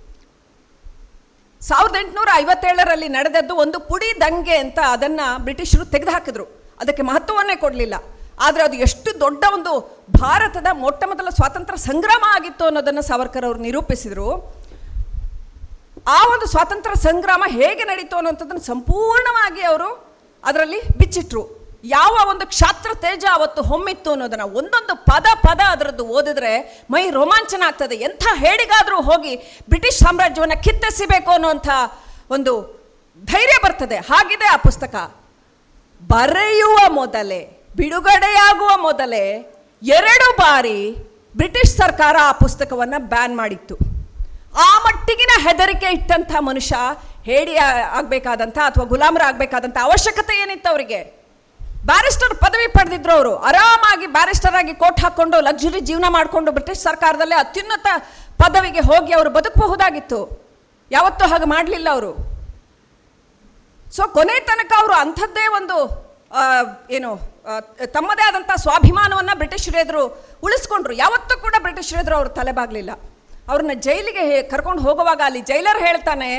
ಸಾವಿರದ 1.61 1.97
ಎಂಟುನೂರ 2.01 2.29
ಐವತ್ತೇಳರಲ್ಲಿ 2.35 3.09
ನಡೆದದ್ದು 3.09 3.57
ಒಂದು 3.57 3.81
ಪುಡಿ 3.81 4.21
ದಂಗೆ 4.21 4.57
ಅಂತ 4.57 4.79
ಅದನ್ನ 4.89 5.21
ಬ್ರಿಟಿಷರು 5.39 5.85
ತೆಗೆದುಹಾಕಿದ್ರು. 5.85 6.45
ಅದಕ್ಕೆ 6.81 7.03
ಮಹತ್ವವನ್ನೇ 7.03 7.57
ಕೊಡಲಿಲ್ಲ. 7.57 7.95
ಆದರೆ 8.41 8.63
ಅದು 8.63 8.77
ಎಷ್ಟು 8.77 9.21
ದೊಡ್ಡ 9.21 9.45
ಒಂದು 9.53 10.03
ಭಾರತದ 10.21 10.67
ಮೊಟ್ಟ 10.73 11.05
ಮೊದಲ 11.05 11.29
ಸ್ವಾತಂತ್ರ್ಯ 11.29 11.79
ಸಂಗ್ರಾಮ 11.79 12.25
ಆಗಿತ್ತು 12.29 12.65
ಅನ್ನೋದನ್ನು 12.65 13.03
ಸಾವರ್ಕರ್ 13.03 13.45
ಅವರು 13.45 13.59
ನಿರೂಪಿಸಿದರು. 13.59 14.29
ಆ 16.07 16.27
ಒಂದು 16.27 16.47
ಸ್ವಾತಂತ್ರ್ಯ 16.47 17.03
ಸಂಗ್ರಾಮ 17.03 17.45
ಹೇಗೆ 17.47 17.85
ನಡೀತು 17.85 18.17
ಅನ್ನೋಂಥದ್ದನ್ನು 18.17 18.63
ಸಂಪೂರ್ಣವಾಗಿ 18.63 19.63
ಅವರು 19.63 20.19
ಅದರಲ್ಲಿ 20.45 20.81
ಬಿಚ್ಚಿಟ್ರು. 20.99 21.64
ಯಾವ 21.85 22.29
ಒಂದು 22.29 22.47
ಕ್ಷಾತ್ರ 22.47 22.91
ತೇಜ 22.95 23.25
ಅವತ್ತು 23.33 23.63
ಹೊಮ್ಮಿತ್ತು 23.63 24.11
ಅನ್ನೋದನ್ನ 24.11 24.43
ಒಂದೊಂದು 24.43 24.97
ಪದ 24.97 25.27
ಪದ 25.35 25.61
ಅದರದ್ದು 25.69 26.07
ಓದಿದ್ರೆ 26.07 26.85
ಮೈ 26.91 27.11
ರೋಮಾಂಚನ 27.11 27.63
ಆಗ್ತದೆ. 27.67 27.95
ಎಂಥ 27.95 28.27
ಹೇಳಿಗಾದರೂ 28.35 29.01
ಹೋಗಿ 29.01 29.37
ಬ್ರಿಟಿಷ್ 29.69 29.99
ಸಾಮ್ರಾಜ್ಯವನ್ನು 29.99 30.63
ಕಿತ್ತೆಸಿಬೇಕು 30.63 31.31
ಅನ್ನುವಂಥ 31.31 31.69
ಒಂದು 32.31 32.53
ಧೈರ್ಯ 33.25 33.57
ಬರ್ತದೆ. 33.65 33.97
ಹಾಗಿದೆ 33.97 34.47
ಆ 34.47 34.57
ಪುಸ್ತಕ. 34.57 34.95
ಬರೆಯುವ 36.07 36.77
ಮೊದಲೇ, 36.89 37.69
ಬಿಡುಗಡೆಯಾಗುವ 37.77 38.77
ಮೊದಲೇ 38.77 39.25
ಎರಡು 39.83 40.37
ಬಾರಿ 40.37 40.97
ಬ್ರಿಟಿಷ್ 41.37 41.77
ಸರ್ಕಾರ 41.77 42.17
ಆ 42.23 42.33
ಪುಸ್ತಕವನ್ನು 42.33 43.09
ಬ್ಯಾನ್ 43.09 43.37
ಮಾಡಿತ್ತು. 43.37 43.77
ಆ 44.57 44.79
ಮಟ್ಟಿಗಿನ 44.79 45.49
ಹೆದರಿಕೆ 45.49 45.87
ಇಟ್ಟಂಥ 45.87 46.35
ಮನುಷ್ಯ 46.39 46.77
ಹೇಡಿ 47.25 47.57
ಆಗಬೇಕಾದಂಥ 47.57 48.59
ಅಥವಾ 48.59 48.85
ಗುಲಾಮರ 48.85 49.23
ಆಗಬೇಕಾದಂಥ 49.27 49.77
ಅವಶ್ಯಕತೆ 49.83 50.43
ಏನಿತ್ತು 50.43 50.71
ಅವರಿಗೆ? 50.71 51.24
ಬ್ಯಾರಿಸ್ಟರ್ 51.89 52.35
ಪದವಿ 52.43 52.67
ಪಡೆದಿದ್ರು 52.77 53.13
ಅವರು 53.17 53.33
ಆರಾಮಾಗಿ 53.49 54.07
ಬ್ಯಾರಿಸ್ಟರ್ 54.17 54.57
ಆಗಿ 54.61 54.75
ಕೋಟ್ 54.83 55.01
ಹಾಕೊಂಡು 55.05 55.39
ಲಕ್ಸುರಿ 55.49 55.81
ಜೀವನ 55.89 56.07
ಮಾಡಿಕೊಂಡು 56.17 56.51
ಬ್ರಿಟಿಷ್ 56.57 56.85
ಸರ್ಕಾರದಲ್ಲೇ 56.89 57.37
ಅತ್ಯುನ್ನತ 57.45 57.89
ಪದವಿಗೆ 58.43 58.83
ಹೋಗಿ 58.89 59.13
ಅವರು 59.19 59.31
ಬದುಕಬಹುದಾಗಿತ್ತು. 59.37 60.21
ಯಾವತ್ತೂ 60.91 61.25
ಹಾಗೆ 61.33 61.47
ಮಾಡಲಿಲ್ಲ 61.55 61.89
ಅವರು. 61.97 62.13
ಸೊ 63.97 64.03
ಕೊನೆ 64.17 64.37
ತನಕ 64.49 64.73
ಅವರು 64.81 64.95
ಅಂಥದ್ದೇ 65.03 65.45
ಒಂದು 65.59 65.77
ಏನು 66.97 67.11
ತಮ್ಮದೇ 67.97 68.25
ಆದಂಥ 68.29 68.53
ಸ್ವಾಭಿಮಾನವನ್ನ 68.65 69.33
ಬ್ರಿಟಿಷರು 69.41 69.79
ಎದುರು 69.85 70.05
ಉಳಿಸ್ಕೊಂಡ್ರು. 70.47 70.95
ಯಾವತ್ತೂ 71.05 71.35
ಕೂಡ 71.45 71.55
ಬ್ರಿಟಿಷರು 71.67 71.99
ಎದುರು 72.03 72.17
ಅವರು 72.19 72.31
ತಲೆಬಾಗ್ಲಿಲ್ಲ 72.39 72.93
ಅವ್ರನ್ನ 73.51 73.75
ಜೈಲಿಗೆ 73.87 74.25
ಕರ್ಕೊಂಡು 74.53 74.83
ಹೋಗುವಾಗ 74.87 75.21
ಅಲ್ಲಿ 75.29 75.41
ಜೈಲರ್ 75.51 75.81
ಹೇಳ್ತಾನೆ 75.87 76.31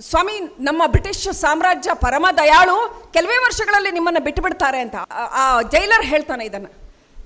ಸ್ವಾಮಿ, 0.00 0.56
ನಮ್ಮ 0.60 0.86
ಬ್ರಿಟಿಷ್ 0.86 1.32
ಸಾಮ್ರಾಜ್ಯ 1.32 1.90
ಪರಮ 1.94 2.26
ದಯಾಳು 2.36 3.10
ಕೆಲವೇ 3.12 3.36
ವರ್ಷಗಳಲ್ಲಿ 3.36 3.90
ನಿಮ್ಮನ್ನು 3.90 4.20
ಬಿಟ್ಟು 4.20 4.42
ಬಿಡ್ತಾರೆ 4.42 4.80
ಅಂತ. 4.80 4.96
ಆ- 4.96 5.56
ಆ 5.56 5.62
ಜೈಲರ್ 5.62 6.04
ಹೇಳ್ತಾನೆ 6.04 6.44
ಇದನ್ನ. 6.44 6.66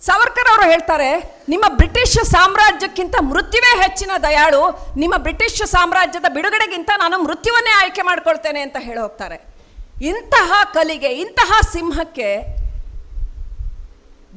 ಸಾವರ್ಕರ್ 0.00 0.48
ಅವರು 0.50 0.62
ಹೇಳ್ತಾರೆ, 0.62 1.40
ನಿಮ್ಮ 1.48 1.64
ಬ್ರಿಟಿಷ್ 1.68 2.24
ಸಾಮ್ರಾಜ್ಯಕ್ಕಿಂತ 2.24 3.14
ಮೃತ್ಯುವೇ 3.20 3.82
ಹೆಚ್ಚಿನ 3.82 4.10
ದಯಾಳು, 4.22 4.94
ನಿಮ್ಮ 4.96 5.16
ಬ್ರಿಟಿಷ್ 5.16 5.66
ಸಾಮ್ರಾಜ್ಯದ 5.66 6.24
ಬಿಡುಗಡೆಗಿಂತ 6.34 6.90
ನಾನು 6.96 7.18
ಮೃತ್ಯುವನ್ನೇ 7.22 7.70
ಆಯ್ಕೆ 7.70 8.02
ಮಾಡ್ಕೊಳ್ತೇನೆ 8.02 8.60
ಅಂತ 8.60 8.76
ಹೇಳಿ 8.80 9.00
ಹೋಗ್ತಾರೆ. 9.00 9.54
ಇಂತಹ 10.02 10.62
ಕಲಿಗೆ, 10.74 11.08
ಇಂತಹ 11.08 11.60
ಸಿಂಹಕ್ಕೆ 11.72 12.40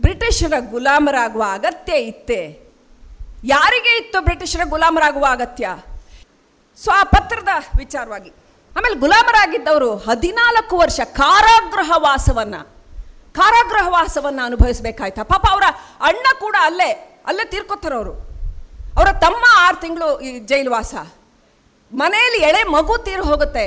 ಬ್ರಿಟಿಷರ 0.02 0.54
ಗುಲಾಮರಾಗುವ 0.60 1.46
ಅಗತ್ಯ 1.52 1.94
ಇತ್ತೆ. 1.94 2.68
ಯಾರಿಗೆ 3.44 3.98
ಇತ್ತು 3.98 4.22
ಬ್ರಿಟಿಷರ 4.22 4.62
ಗುಲಾಮರಾಗುವ 4.70 5.26
ಅಗತ್ಯ? 5.30 5.70
ಸೊ 6.84 6.92
ಆ 6.92 7.04
ಪತ್ರದ 7.04 7.48
ವಿಚಾರವಾಗಿ. 7.78 8.30
ಆಮೇಲೆ 8.78 8.96
ಗುಲಾಮರಾಗಿದ್ದವರು 8.96 9.98
ಹದಿನಾಲ್ಕು 9.98 10.78
ವರ್ಷ 10.78 11.00
ಕಾರಾಗೃಹ 11.04 11.92
ವಾಸವನ್ನ 11.96 12.56
ಕಾರಾಗೃಹ 13.34 13.88
ವಾಸವನ್ನ 13.88 14.40
ಅನುಭವಿಸಬೇಕಾಯ್ತ? 14.44 15.20
ಪಾಪ 15.20 15.46
ಅವರ 15.52 15.64
ಅಣ್ಣ 16.02 16.26
ಕೂಡ 16.40 16.56
ಅಲ್ಲೇ 16.62 17.22
ಅಲ್ಲೇ 17.28 17.46
ತೀರ್ಕೊತಾರವರು. 17.46 18.14
ಅವರ 18.98 19.12
ತಮ್ಮ 19.12 19.44
ಆರು 19.58 19.78
ತಿಂಗಳು 19.78 20.20
ಈ 20.20 20.40
ಜೈಲುವಾಸ 20.40 20.96
ಮನೆಯಲ್ಲಿ 21.94 22.40
ಎಳೆ 22.44 22.64
ಮಗು 22.64 22.98
ತೀರು 22.98 23.24
ಹೋಗುತ್ತೆ. 23.24 23.66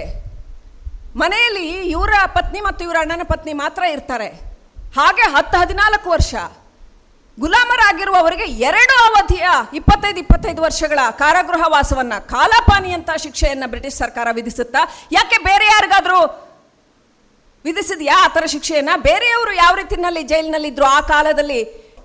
ಮನೆಯಲ್ಲಿ 1.17 1.67
ಇವರ 1.91 2.13
ಪತ್ನಿ 2.27 2.61
ಮತ್ತು 2.61 2.85
ಇವರ 2.85 2.97
ಅಣ್ಣನ 3.01 3.21
ಪತ್ನಿ 3.29 3.53
ಮಾತ್ರ 3.53 3.83
ಇರ್ತಾರೆ. 3.83 4.29
ಹಾಗೆ 4.97 5.23
ಹತ್ತು 5.23 5.59
ಹದಿನಾಲ್ಕು 5.59 6.11
ವರ್ಷ. 6.11 6.35
ಗುಲಾಮರಾಗಿರುವವರಿಗೆ 7.43 8.47
ಎರಡು 8.69 8.95
ಅವಧಿಯ 9.09 9.49
ಇಪ್ಪತ್ತೈದು 9.79 10.19
ಇಪ್ಪತ್ತೈದು 10.23 10.61
ವರ್ಷಗಳ 10.67 11.01
ಕಾರಾಗೃಹ 11.21 11.65
ವಾಸವನ್ನ 11.75 12.15
ಕಾಲಾಪಾನಿ 12.33 12.91
ಅಂತ 12.97 13.11
ಶಿಕ್ಷೆಯನ್ನ 13.25 13.67
ಬ್ರಿಟಿಷ್ 13.73 13.99
ಸರ್ಕಾರ 14.03 14.29
ವಿಧಿಸುತ್ತಾ, 14.39 14.81
ಯಾಕೆ 15.13 15.39
ಬೇರೆ 15.49 15.67
ಯಾರಿಗಾದ್ರೂ 15.67 16.19
ವಿಧಿಸಿದ್ಯಾ 17.65 18.17
ಆ 18.25 18.27
ಥರ 18.35 18.45
ಶಿಕ್ಷೆಯನ್ನ? 18.55 18.93
ಬೇರೆಯವರು 19.09 19.53
ಯಾವ 19.63 19.73
ರೀತಿನಲ್ಲಿ 19.81 20.23
ಜೈಲಿನಲ್ಲಿ 20.33 20.69
ಇದ್ರು 20.69 20.87
ಆ 20.97 21.01
ಕಾಲದಲ್ಲಿ 21.13 21.61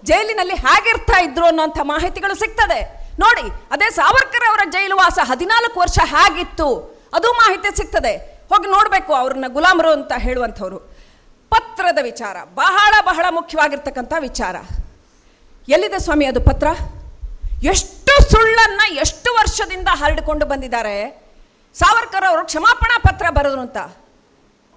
ಜೈಲಿನಲ್ಲಿ 0.09 0.55
ಹೇಗಿರ್ತಾ 0.65 1.17
ಇದ್ರು 1.27 1.45
ಅನ್ನೋಂಥ 1.51 1.79
ಮಾಹಿತಿಗಳು 1.91 2.35
ಸಿಗ್ತದೆ. 2.43 2.79
ನೋಡಿ, 3.23 3.45
ಅದೇ 3.71 3.87
ಸಾವರ್ಕರ್ 3.99 4.47
ಅವರ 4.49 4.63
ಜೈಲು 4.71 4.95
ವಾಸ 4.95 5.19
ಹದಿನಾಲ್ಕು 5.31 5.77
ವರ್ಷ 5.79 5.99
ಹೇಗಿತ್ತು, 6.13 6.69
ಅದು 7.17 7.27
ಮಾಹಿತಿ 7.41 7.69
ಸಿಗ್ತದೆ. 7.77 8.13
ಹೋಗಿ 8.51 8.67
ನೋಡಬೇಕು 8.71 9.11
ಅವ್ರನ್ನ 9.13 9.47
ಗುಲಾಮರು 9.57 9.91
ಅಂತ 9.97 10.13
ಹೇಳುವಂಥವ್ರು. 10.25 10.79
ಪತ್ರದ 11.53 11.99
ವಿಚಾರ, 12.09 12.37
ಬಹಳ 12.63 12.93
ಬಹಳ 13.11 13.25
ಮುಖ್ಯವಾಗಿರ್ತಕ್ಕಂಥ 13.39 14.13
ವಿಚಾರ. 14.29 14.55
ಎಲ್ಲಿದೆ 15.69 15.99
ಸ್ವಾಮಿ 15.99 16.25
ಅದು 16.25 16.41
ಪತ್ರ? 16.41 16.67
ಎಷ್ಟು 17.63 18.31
ಸುಳ್ಳನ್ನ 18.31 18.81
ಎಷ್ಟು 18.97 19.33
ವರ್ಷದಿಂದ 19.33 19.87
ಹರಡಿಕೊಂಡು 19.91 20.45
ಬಂದಿದ್ದಾರೆ? 20.45 21.25
ಸಾವರ್ಕರ್ 21.75 22.29
ಅವರು 22.29 22.45
ಕ್ಷಮಾಪಣಾ 22.45 22.97
ಪತ್ರ 22.97 23.29
ಬರೆದ್ರು 23.29 23.61
ಅಂತ. 23.61 23.77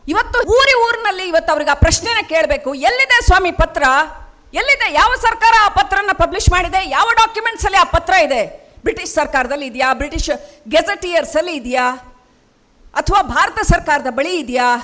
ಇವತ್ತು 0.08 0.38
ಊರಿ 0.38 0.74
ಊರಿನಲ್ಲಿ 0.86 1.28
ಇವತ್ತು 1.28 1.52
ಅವ್ರಿಗೆ 1.52 1.70
ಆ 1.70 1.74
ಪ್ರಶ್ನೆನ 1.74 2.16
ಕೇಳಬೇಕು. 2.28 2.74
ಎಲ್ಲಿದೆ 2.74 3.26
ಸ್ವಾಮಿ 3.26 3.52
ಪತ್ರ? 3.52 3.82
ಎಲ್ಲಿದೆ? 4.54 4.92
ಯಾವ 4.92 5.12
ಸರ್ಕಾರ 5.20 5.52
ಆ 5.60 5.68
ಪತ್ರನ 5.68 6.10
ಪಬ್ಲಿಷ್ 6.12 6.50
ಮಾಡಿದೆ? 6.50 6.88
ಯಾವ 6.88 7.08
ಡಾಕ್ಯುಮೆಂಟ್ಸ್ 7.14 7.66
ಅಲ್ಲಿ 7.66 7.78
ಆ 7.78 7.84
ಪತ್ರ 7.84 8.12
ಇದೆ? 8.12 8.70
ಬ್ರಿಟಿಷ್ 8.82 9.14
ಸರ್ಕಾರದಲ್ಲಿ 9.14 9.66
ಇದೆಯಾ? 9.66 9.94
ಬ್ರಿಟಿಷ್ 9.94 10.30
ಗೆಜೆಟಿಯರ್ಸ್ 10.68 11.36
ಅಲ್ಲಿ 11.36 11.52
ಇದೆಯಾ? 11.52 11.96
ಅಥವಾ 12.94 13.22
ಭಾರತ 13.22 13.58
ಸರ್ಕಾರದ 13.58 14.06
ಬಳಿ 14.10 14.38
ಇದೆಯಾ? 14.38 14.82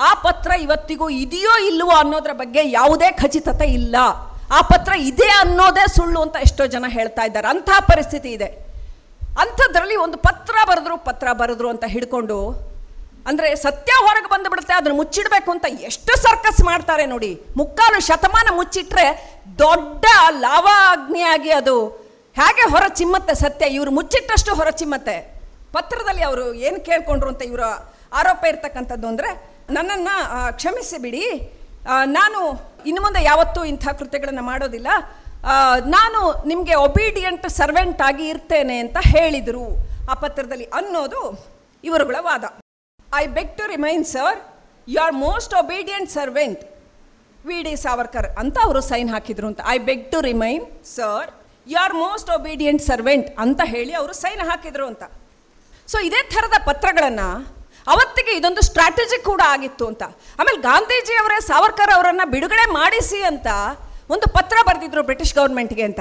ಆ 0.00 0.14
ಪತ್ರ 0.14 0.50
ಇವತ್ತಿಗೂ 0.50 1.08
ಇದೆಯೋ 1.08 1.58
ಇಲ್ಲವೋ 1.66 1.90
ಅನ್ನೋದ್ರ 1.90 2.32
ಬಗ್ಗೆ 2.32 2.70
ಯಾವುದೇ 2.70 3.12
ಖಚಿತತೆ 3.12 3.64
ಇಲ್ಲ. 3.64 3.96
ಆ 4.50 4.60
ಪತ್ರ 4.68 4.92
ಇದೆ 5.08 5.28
ಅನ್ನೋದೇ 5.40 5.84
ಸುಳ್ಳು 5.94 6.20
ಅಂತ 6.22 6.36
ಎಷ್ಟೋ 6.42 6.64
ಜನ 6.66 6.86
ಹೇಳ್ತಾ 6.90 7.22
ಇದ್ದಾರೆ. 7.24 7.48
ಅಂತಹ 7.48 7.78
ಪರಿಸ್ಥಿತಿ 7.88 8.30
ಇದೆ. 8.32 8.48
ಅಂಥದ್ರಲ್ಲಿ 9.36 9.96
ಒಂದು 9.96 10.16
ಪತ್ರ 10.20 10.54
ಬರೆದ್ರು 10.68 10.96
ಪತ್ರ 11.04 11.26
ಬರೆದ್ರು 11.32 11.68
ಅಂತ 11.68 11.84
ಹಿಡ್ಕೊಂಡು 11.86 12.38
ಅಂದರೆ 13.26 13.48
ಸತ್ಯ 13.58 13.92
ಹೊರಗೆ 14.00 14.28
ಬಂದುಬಿಡುತ್ತೆ 14.28 14.74
ಅದನ್ನು 14.74 14.96
ಮುಚ್ಚಿಡಬೇಕು 14.96 15.50
ಅಂತ 15.50 15.66
ಎಷ್ಟು 15.82 16.12
ಸರ್ಕಸ್ 16.22 16.60
ಮಾಡ್ತಾರೆ 16.62 17.04
ನೋಡಿ. 17.06 17.30
ಮುಕ್ಕಾಲು 17.56 17.98
ಶತಮಾನ 18.00 18.48
ಮುಚ್ಚಿಟ್ರೆ 18.52 19.06
ದೊಡ್ಡ 19.58 20.04
ಲಾವಾ 20.40 20.76
ಅಗ್ನಿಯಾಗಿ 20.92 21.52
ಅದು 21.52 21.76
ಹೇಗೆ 22.36 22.64
ಹೊರ 22.72 22.84
ಚಿಮ್ಮತ್ತೆ 22.94 23.34
ಸತ್ಯ. 23.36 23.64
ಇವರು 23.68 23.90
ಮುಚ್ಚಿಟ್ಟಷ್ಟು 23.90 24.52
ಹೊರ 24.54 24.70
ಚಿಮ್ಮತ್ತೆ 24.76 25.16
ಪತ್ರದಲ್ಲಿ 25.72 26.22
ಅವರು 26.22 26.44
ಏನು 26.60 26.78
ಕೇಳ್ಕೊಂಡ್ರು 26.80 27.28
ಅಂತ 27.28 27.42
ಇವರ 27.42 27.64
ಆರೋಪ 28.12 28.42
ಇರ್ತಕ್ಕಂಥದ್ದು 28.44 29.06
ಅಂದರೆ 29.08 29.28
ನನ್ನನ್ನು 29.70 30.14
ಕ್ಷಮಿಸಿ 30.52 30.98
ಬಿಡಿ 30.98 31.24
ಆ, 31.32 31.59
ನಾನು 32.18 32.40
ಇನ್ನು 32.88 33.00
ಮುಂದೆ 33.06 33.20
ಯಾವತ್ತೂ 33.30 33.60
ಇಂಥ 33.72 33.84
ಕೃತ್ಯಗಳನ್ನು 34.00 34.44
ಮಾಡೋದಿಲ್ಲ. 34.50 34.88
ನಾನು 35.96 36.20
ನಿಮಗೆ 36.50 36.74
ಒಬೀಡಿಯಂಟ್ 36.86 37.46
ಸರ್ವೆಂಟ್ 37.60 38.00
ಆಗಿ 38.08 38.24
ಇರ್ತೇನೆ 38.32 38.76
ಅಂತ 38.84 38.98
ಹೇಳಿದರು. 39.14 39.66
ಆ 40.10 40.14
ಪತ್ರದಲ್ಲಿ 40.24 40.66
ಅನ್ನೋದು 40.78 41.22
ಇವರುಗಳ 41.84 42.16
ವಾದ. 42.28 42.44
I 43.22 43.24
beg 43.36 43.52
to 43.58 43.64
remain 43.74 44.04
sir 44.14 44.38
your 45.06 45.16
most 45.26 45.54
obedient 45.62 46.10
servant 46.18 46.62
V 47.48 47.58
D 47.66 47.74
Savarkar 47.84 48.28
ಅಂತ 48.42 48.56
ಅವರು 48.66 48.80
ಸೈನ್ 48.90 49.10
ಹಾಕಿದ್ರು 49.14 49.46
ಅಂತ. 49.50 49.60
I 49.74 49.76
beg 49.88 50.04
to 50.12 50.18
remain 50.30 50.64
sir 50.96 51.28
your 51.84 51.94
most 52.04 52.30
obedient 52.36 52.82
servant 52.90 53.28
ಅಂತ 53.44 53.60
ಹೇಳಿ 53.72 53.92
ಅವರು 54.00 54.14
ಸೈನ್ 54.24 54.42
ಹಾಕಿದ್ರು 54.50 54.86
ಅಂತ. 54.92 55.04
ಸೊ 55.92 55.98
ಇದೇ 56.08 56.20
ಥರದ 56.34 56.56
ಪತ್ರಗಳನ್ನು 56.68 57.28
ಅವತ್ತಿಗೆ 57.92 58.32
ಇದೊಂದು 58.38 58.62
ಸ್ಟ್ರಾಟಜಿ 58.68 59.18
ಕೂಡ 59.30 59.42
ಆಗಿತ್ತು 59.54 59.86
ಅಂತ. 59.90 60.02
ಆಮೇಲೆ 60.38 60.60
ಗಾಂಧೀಜಿ 60.68 61.14
ಅವರೇ 61.22 61.38
ಸಾವರ್ಕರ್ 61.50 61.92
ಅವರನ್ನು 61.96 62.26
ಬಿಡುಗಡೆ 62.30 62.66
ಮಾಡಿಸಿ 62.80 63.20
ಅಂತ 63.32 63.46
ಒಂದು 64.14 64.26
ಪತ್ರ 64.38 64.56
ಬರೆದಿದ್ರು 64.68 65.02
ಬ್ರಿಟಿಷ್ 65.10 65.36
ಗೌರ್ಮೆಂಟ್ಗೆ 65.38 65.86
ಅಂತ. 65.90 66.00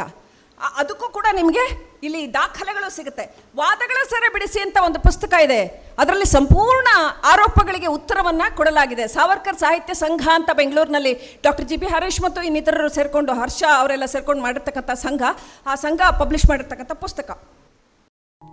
ಅದಕ್ಕೂ 0.80 1.08
ಕೂಡ 1.18 1.28
ನಿಮಗೆ 1.38 1.64
ಇಲ್ಲಿ 2.08 2.22
ದಾಖಲೆಗಳು 2.34 2.88
ಸಿಗುತ್ತೆ. 2.96 3.26
ವಾದಗಳ 3.60 4.00
ಸೆರೆ 4.12 4.30
ಬಿಡಿಸಿ 4.34 4.60
ಅಂತ 4.66 4.78
ಒಂದು 4.88 5.00
ಪುಸ್ತಕ 5.06 5.34
ಇದೆ. 5.46 5.60
ಅದರಲ್ಲಿ 6.02 6.28
ಸಂಪೂರ್ಣ 6.34 6.90
ಆರೋಪಗಳಿಗೆ 7.32 7.90
ಉತ್ತರವನ್ನ 7.98 8.44
ಕೊಡಲಾಗಿದೆ. 8.58 9.06
ಸಾವರ್ಕರ್ 9.16 9.58
ಸಾಹಿತ್ಯ 9.64 9.94
ಸಂಘ 10.04 10.24
ಅಂತ 10.38 10.50
ಬೆಂಗಳೂರಿನಲ್ಲಿ 10.62 11.14
ಡಾಕ್ಟರ್ 11.46 11.68
ಜಿ 11.70 11.78
ಬಿ 11.78 11.88
ಹರೀಶ್ 11.94 12.22
ಮತ್ತು 12.26 12.42
ಇನ್ನಿತರರು 12.50 12.90
ಸೇರಿಕೊಂಡು 12.98 13.34
ಹರ್ಷ 13.42 13.64
ಅವರೆಲ್ಲ 13.80 14.08
ಸೇರ್ಕೊಂಡು 14.16 14.44
ಮಾಡಿರ್ತಕ್ಕಂಥ 14.48 14.92
ಸಂಘ, 15.06 15.24
ಆ 15.68 15.76
ಸಂಘ 15.86 16.02
ಪಬ್ಲಿಷ್ 16.22 16.48
ಮಾಡಿರ್ತಕ್ಕಂಥ 16.52 16.92
ಪುಸ್ತಕ. 17.06 17.32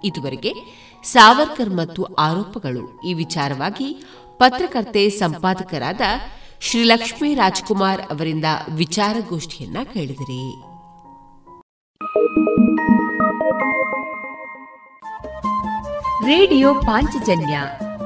ಇದುವರೆಗೆ 0.04 0.52
ಸಾವರ್ಕರ್ 1.04 1.70
ಮತ್ತು 1.70 2.04
ಆರೋಪಗಳು 2.04 3.00
ಈ 3.04 3.14
ವಿಚಾರವಾಗಿ 3.14 4.04
ಪತ್ರಕರ್ತೆ 4.36 5.10
ಸಂಪಾದಕರಾದ 5.10 6.00
ಶ್ರೀ 6.60 6.84
ಲಕ್ಷ್ಮೀ 6.84 7.34
ರಾಜ್ಕುಮಾರ್ 7.34 8.00
ಅವರಿಂದ 8.00 8.44
ವಿಚಾರಗೋಷ್ಠಿಯನ್ನ 8.68 9.76
ಕೇಳಿದಿರಿ. 9.92 10.54
ರೇಡಿಯೋ 16.26 16.74
ಪಾಂಚಜನ್ಯ 16.74 17.60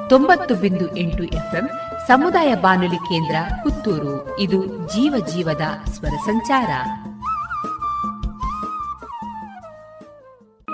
ತೊಂಬತ್ತು 0.08 0.54
ಬಿಂದು 0.54 0.96
ಎಂಟು 0.96 1.22
ಎಫ್ಎಂ 1.22 1.68
ಸಮುದಾಯ 2.06 2.54
ಬಾನುಲಿ 2.54 2.96
ಕೇಂದ್ರ 2.96 3.34
ಪುತ್ತೂರು. 3.62 4.38
ಇದು 4.38 4.66
ಜೀವ 4.66 5.26
ಜೀವದ 5.34 5.90
ಸ್ವರ 5.90 6.08
ಸಂಚಾರ. 6.08 6.70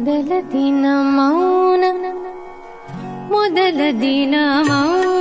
ಮೊದಲ 0.00 0.30
ದಿನ 0.52 0.84
ಮೌನ 1.16 1.84
ಮೊದಲ 3.30 3.80
ದಿನ 4.00 4.34
ಮೌನ 4.68 5.19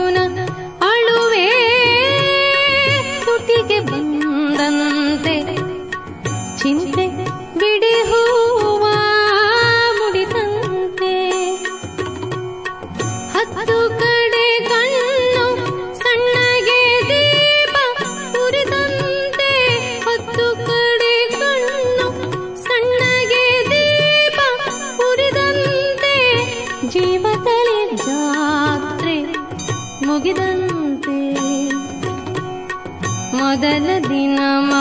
मदलन 33.51 34.03
दिनामा 34.07 34.81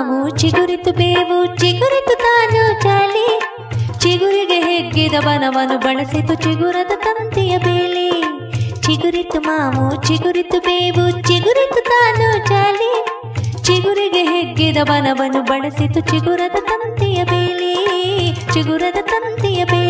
ನಾವು 0.00 0.28
ಚಿಗುರಿತು 0.28 0.92
ಬೇವು, 0.92 1.56
ಚಿಗುರಿತು 1.56 2.18
ತಾನು 2.18 2.82
ಚಾಲಿ 2.82 3.40
ಚಿಗುರಿಗೆ 3.98 4.60
ಹೆಗ್ಗಿದ 4.60 5.14
ಬಳಸಿತು 5.76 6.34
ಚಿಗುರದ 6.34 6.90
ತಂತಿಯ 6.96 7.58
ಬೇಲಿ. 7.58 8.10
ಚಿಗುರಿತು 8.80 9.40
ಮಾವು, 9.40 10.02
ಚಿಗುರಿತು 10.02 10.60
ಬೇವು, 10.60 11.10
ಚಿಗುರಿತು 11.10 11.84
ತಾನು 11.84 12.48
ಚಾಲಿ 12.48 13.04
ಚಿಗುರಿಗೆ 13.62 14.22
ಹೆಗ್ಗಿದ 14.22 14.76
ಬನವನು 14.82 15.42
ಬಳಸಿತು 15.42 16.00
ಚಿಗುರದ 16.00 16.54
ತಂತಿಯ 16.54 17.24
ಬೇಲಿ. 17.24 17.74
ಚಿಗುರದ 18.52 18.98
ತಂತಿಯ 19.00 19.64
ಬೇಲಿ. 19.64 19.89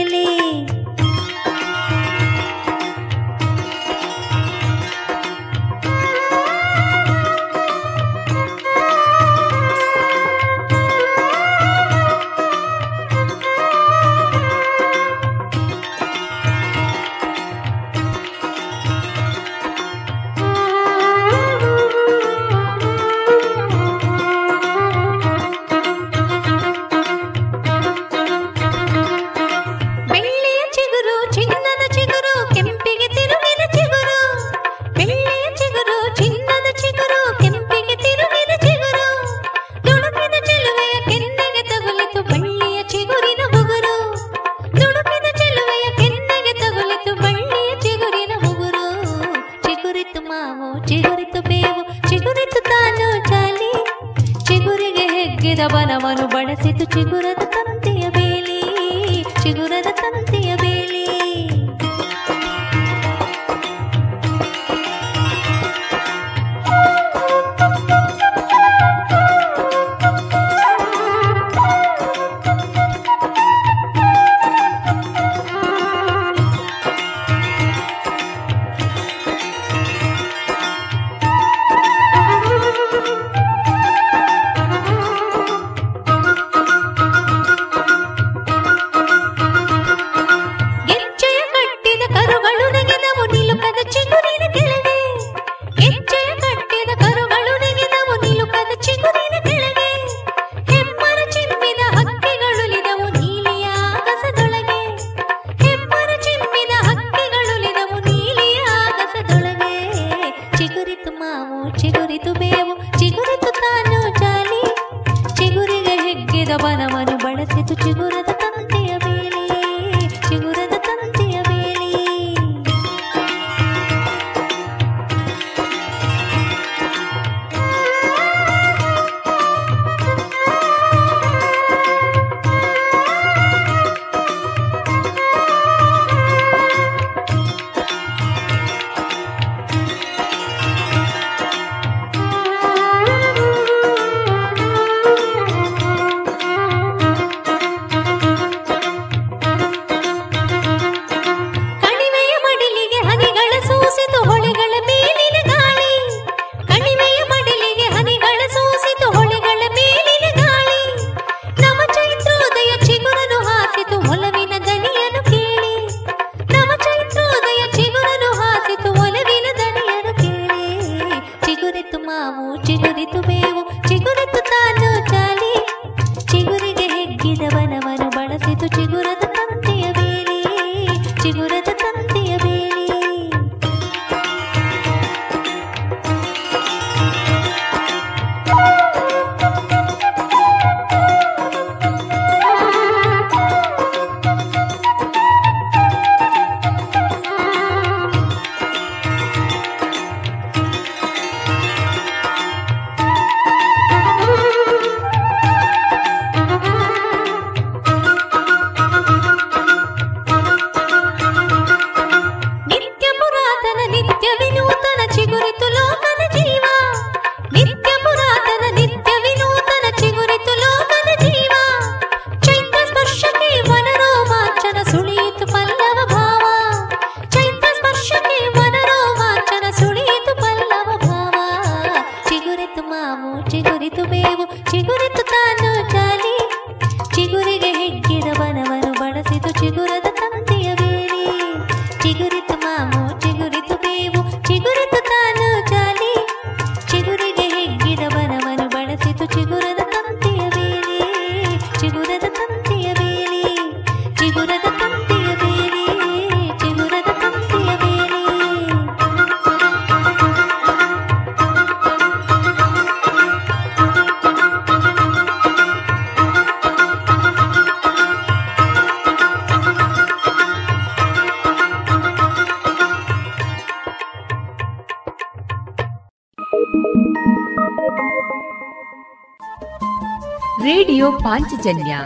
ಪಾಂಚಜನ್ಯ 281.61 281.99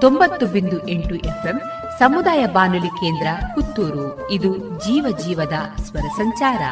ತೊಂಬತ್ತು 0.00 0.46
ಬಿಂದು 0.46 0.88
ಎಂಟು 0.88 1.14
ಎಫ್ಎಂ 1.14 1.60
ಸಮುದಾಯ 1.98 2.46
ಬಾನುಲಿ 2.46 2.88
ಕೇಂದ್ರ 2.88 3.26
ಪುತ್ತೂರು. 3.54 4.30
ಇದು 4.30 4.58
ಜೀವ 4.58 5.18
ಜೀವದ 5.18 5.52
ಸ್ವರ 5.76 6.00
ಸಂಚಾರ. 6.00 6.62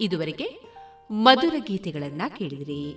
ಇದುವರೆಗೆ 0.00 0.74
ಮಧುರ 1.10 1.54
ಗೀತೆಗಳನ್ನ 1.58 2.22
ಕೇಳಿದ್ರಿ. 2.28 2.96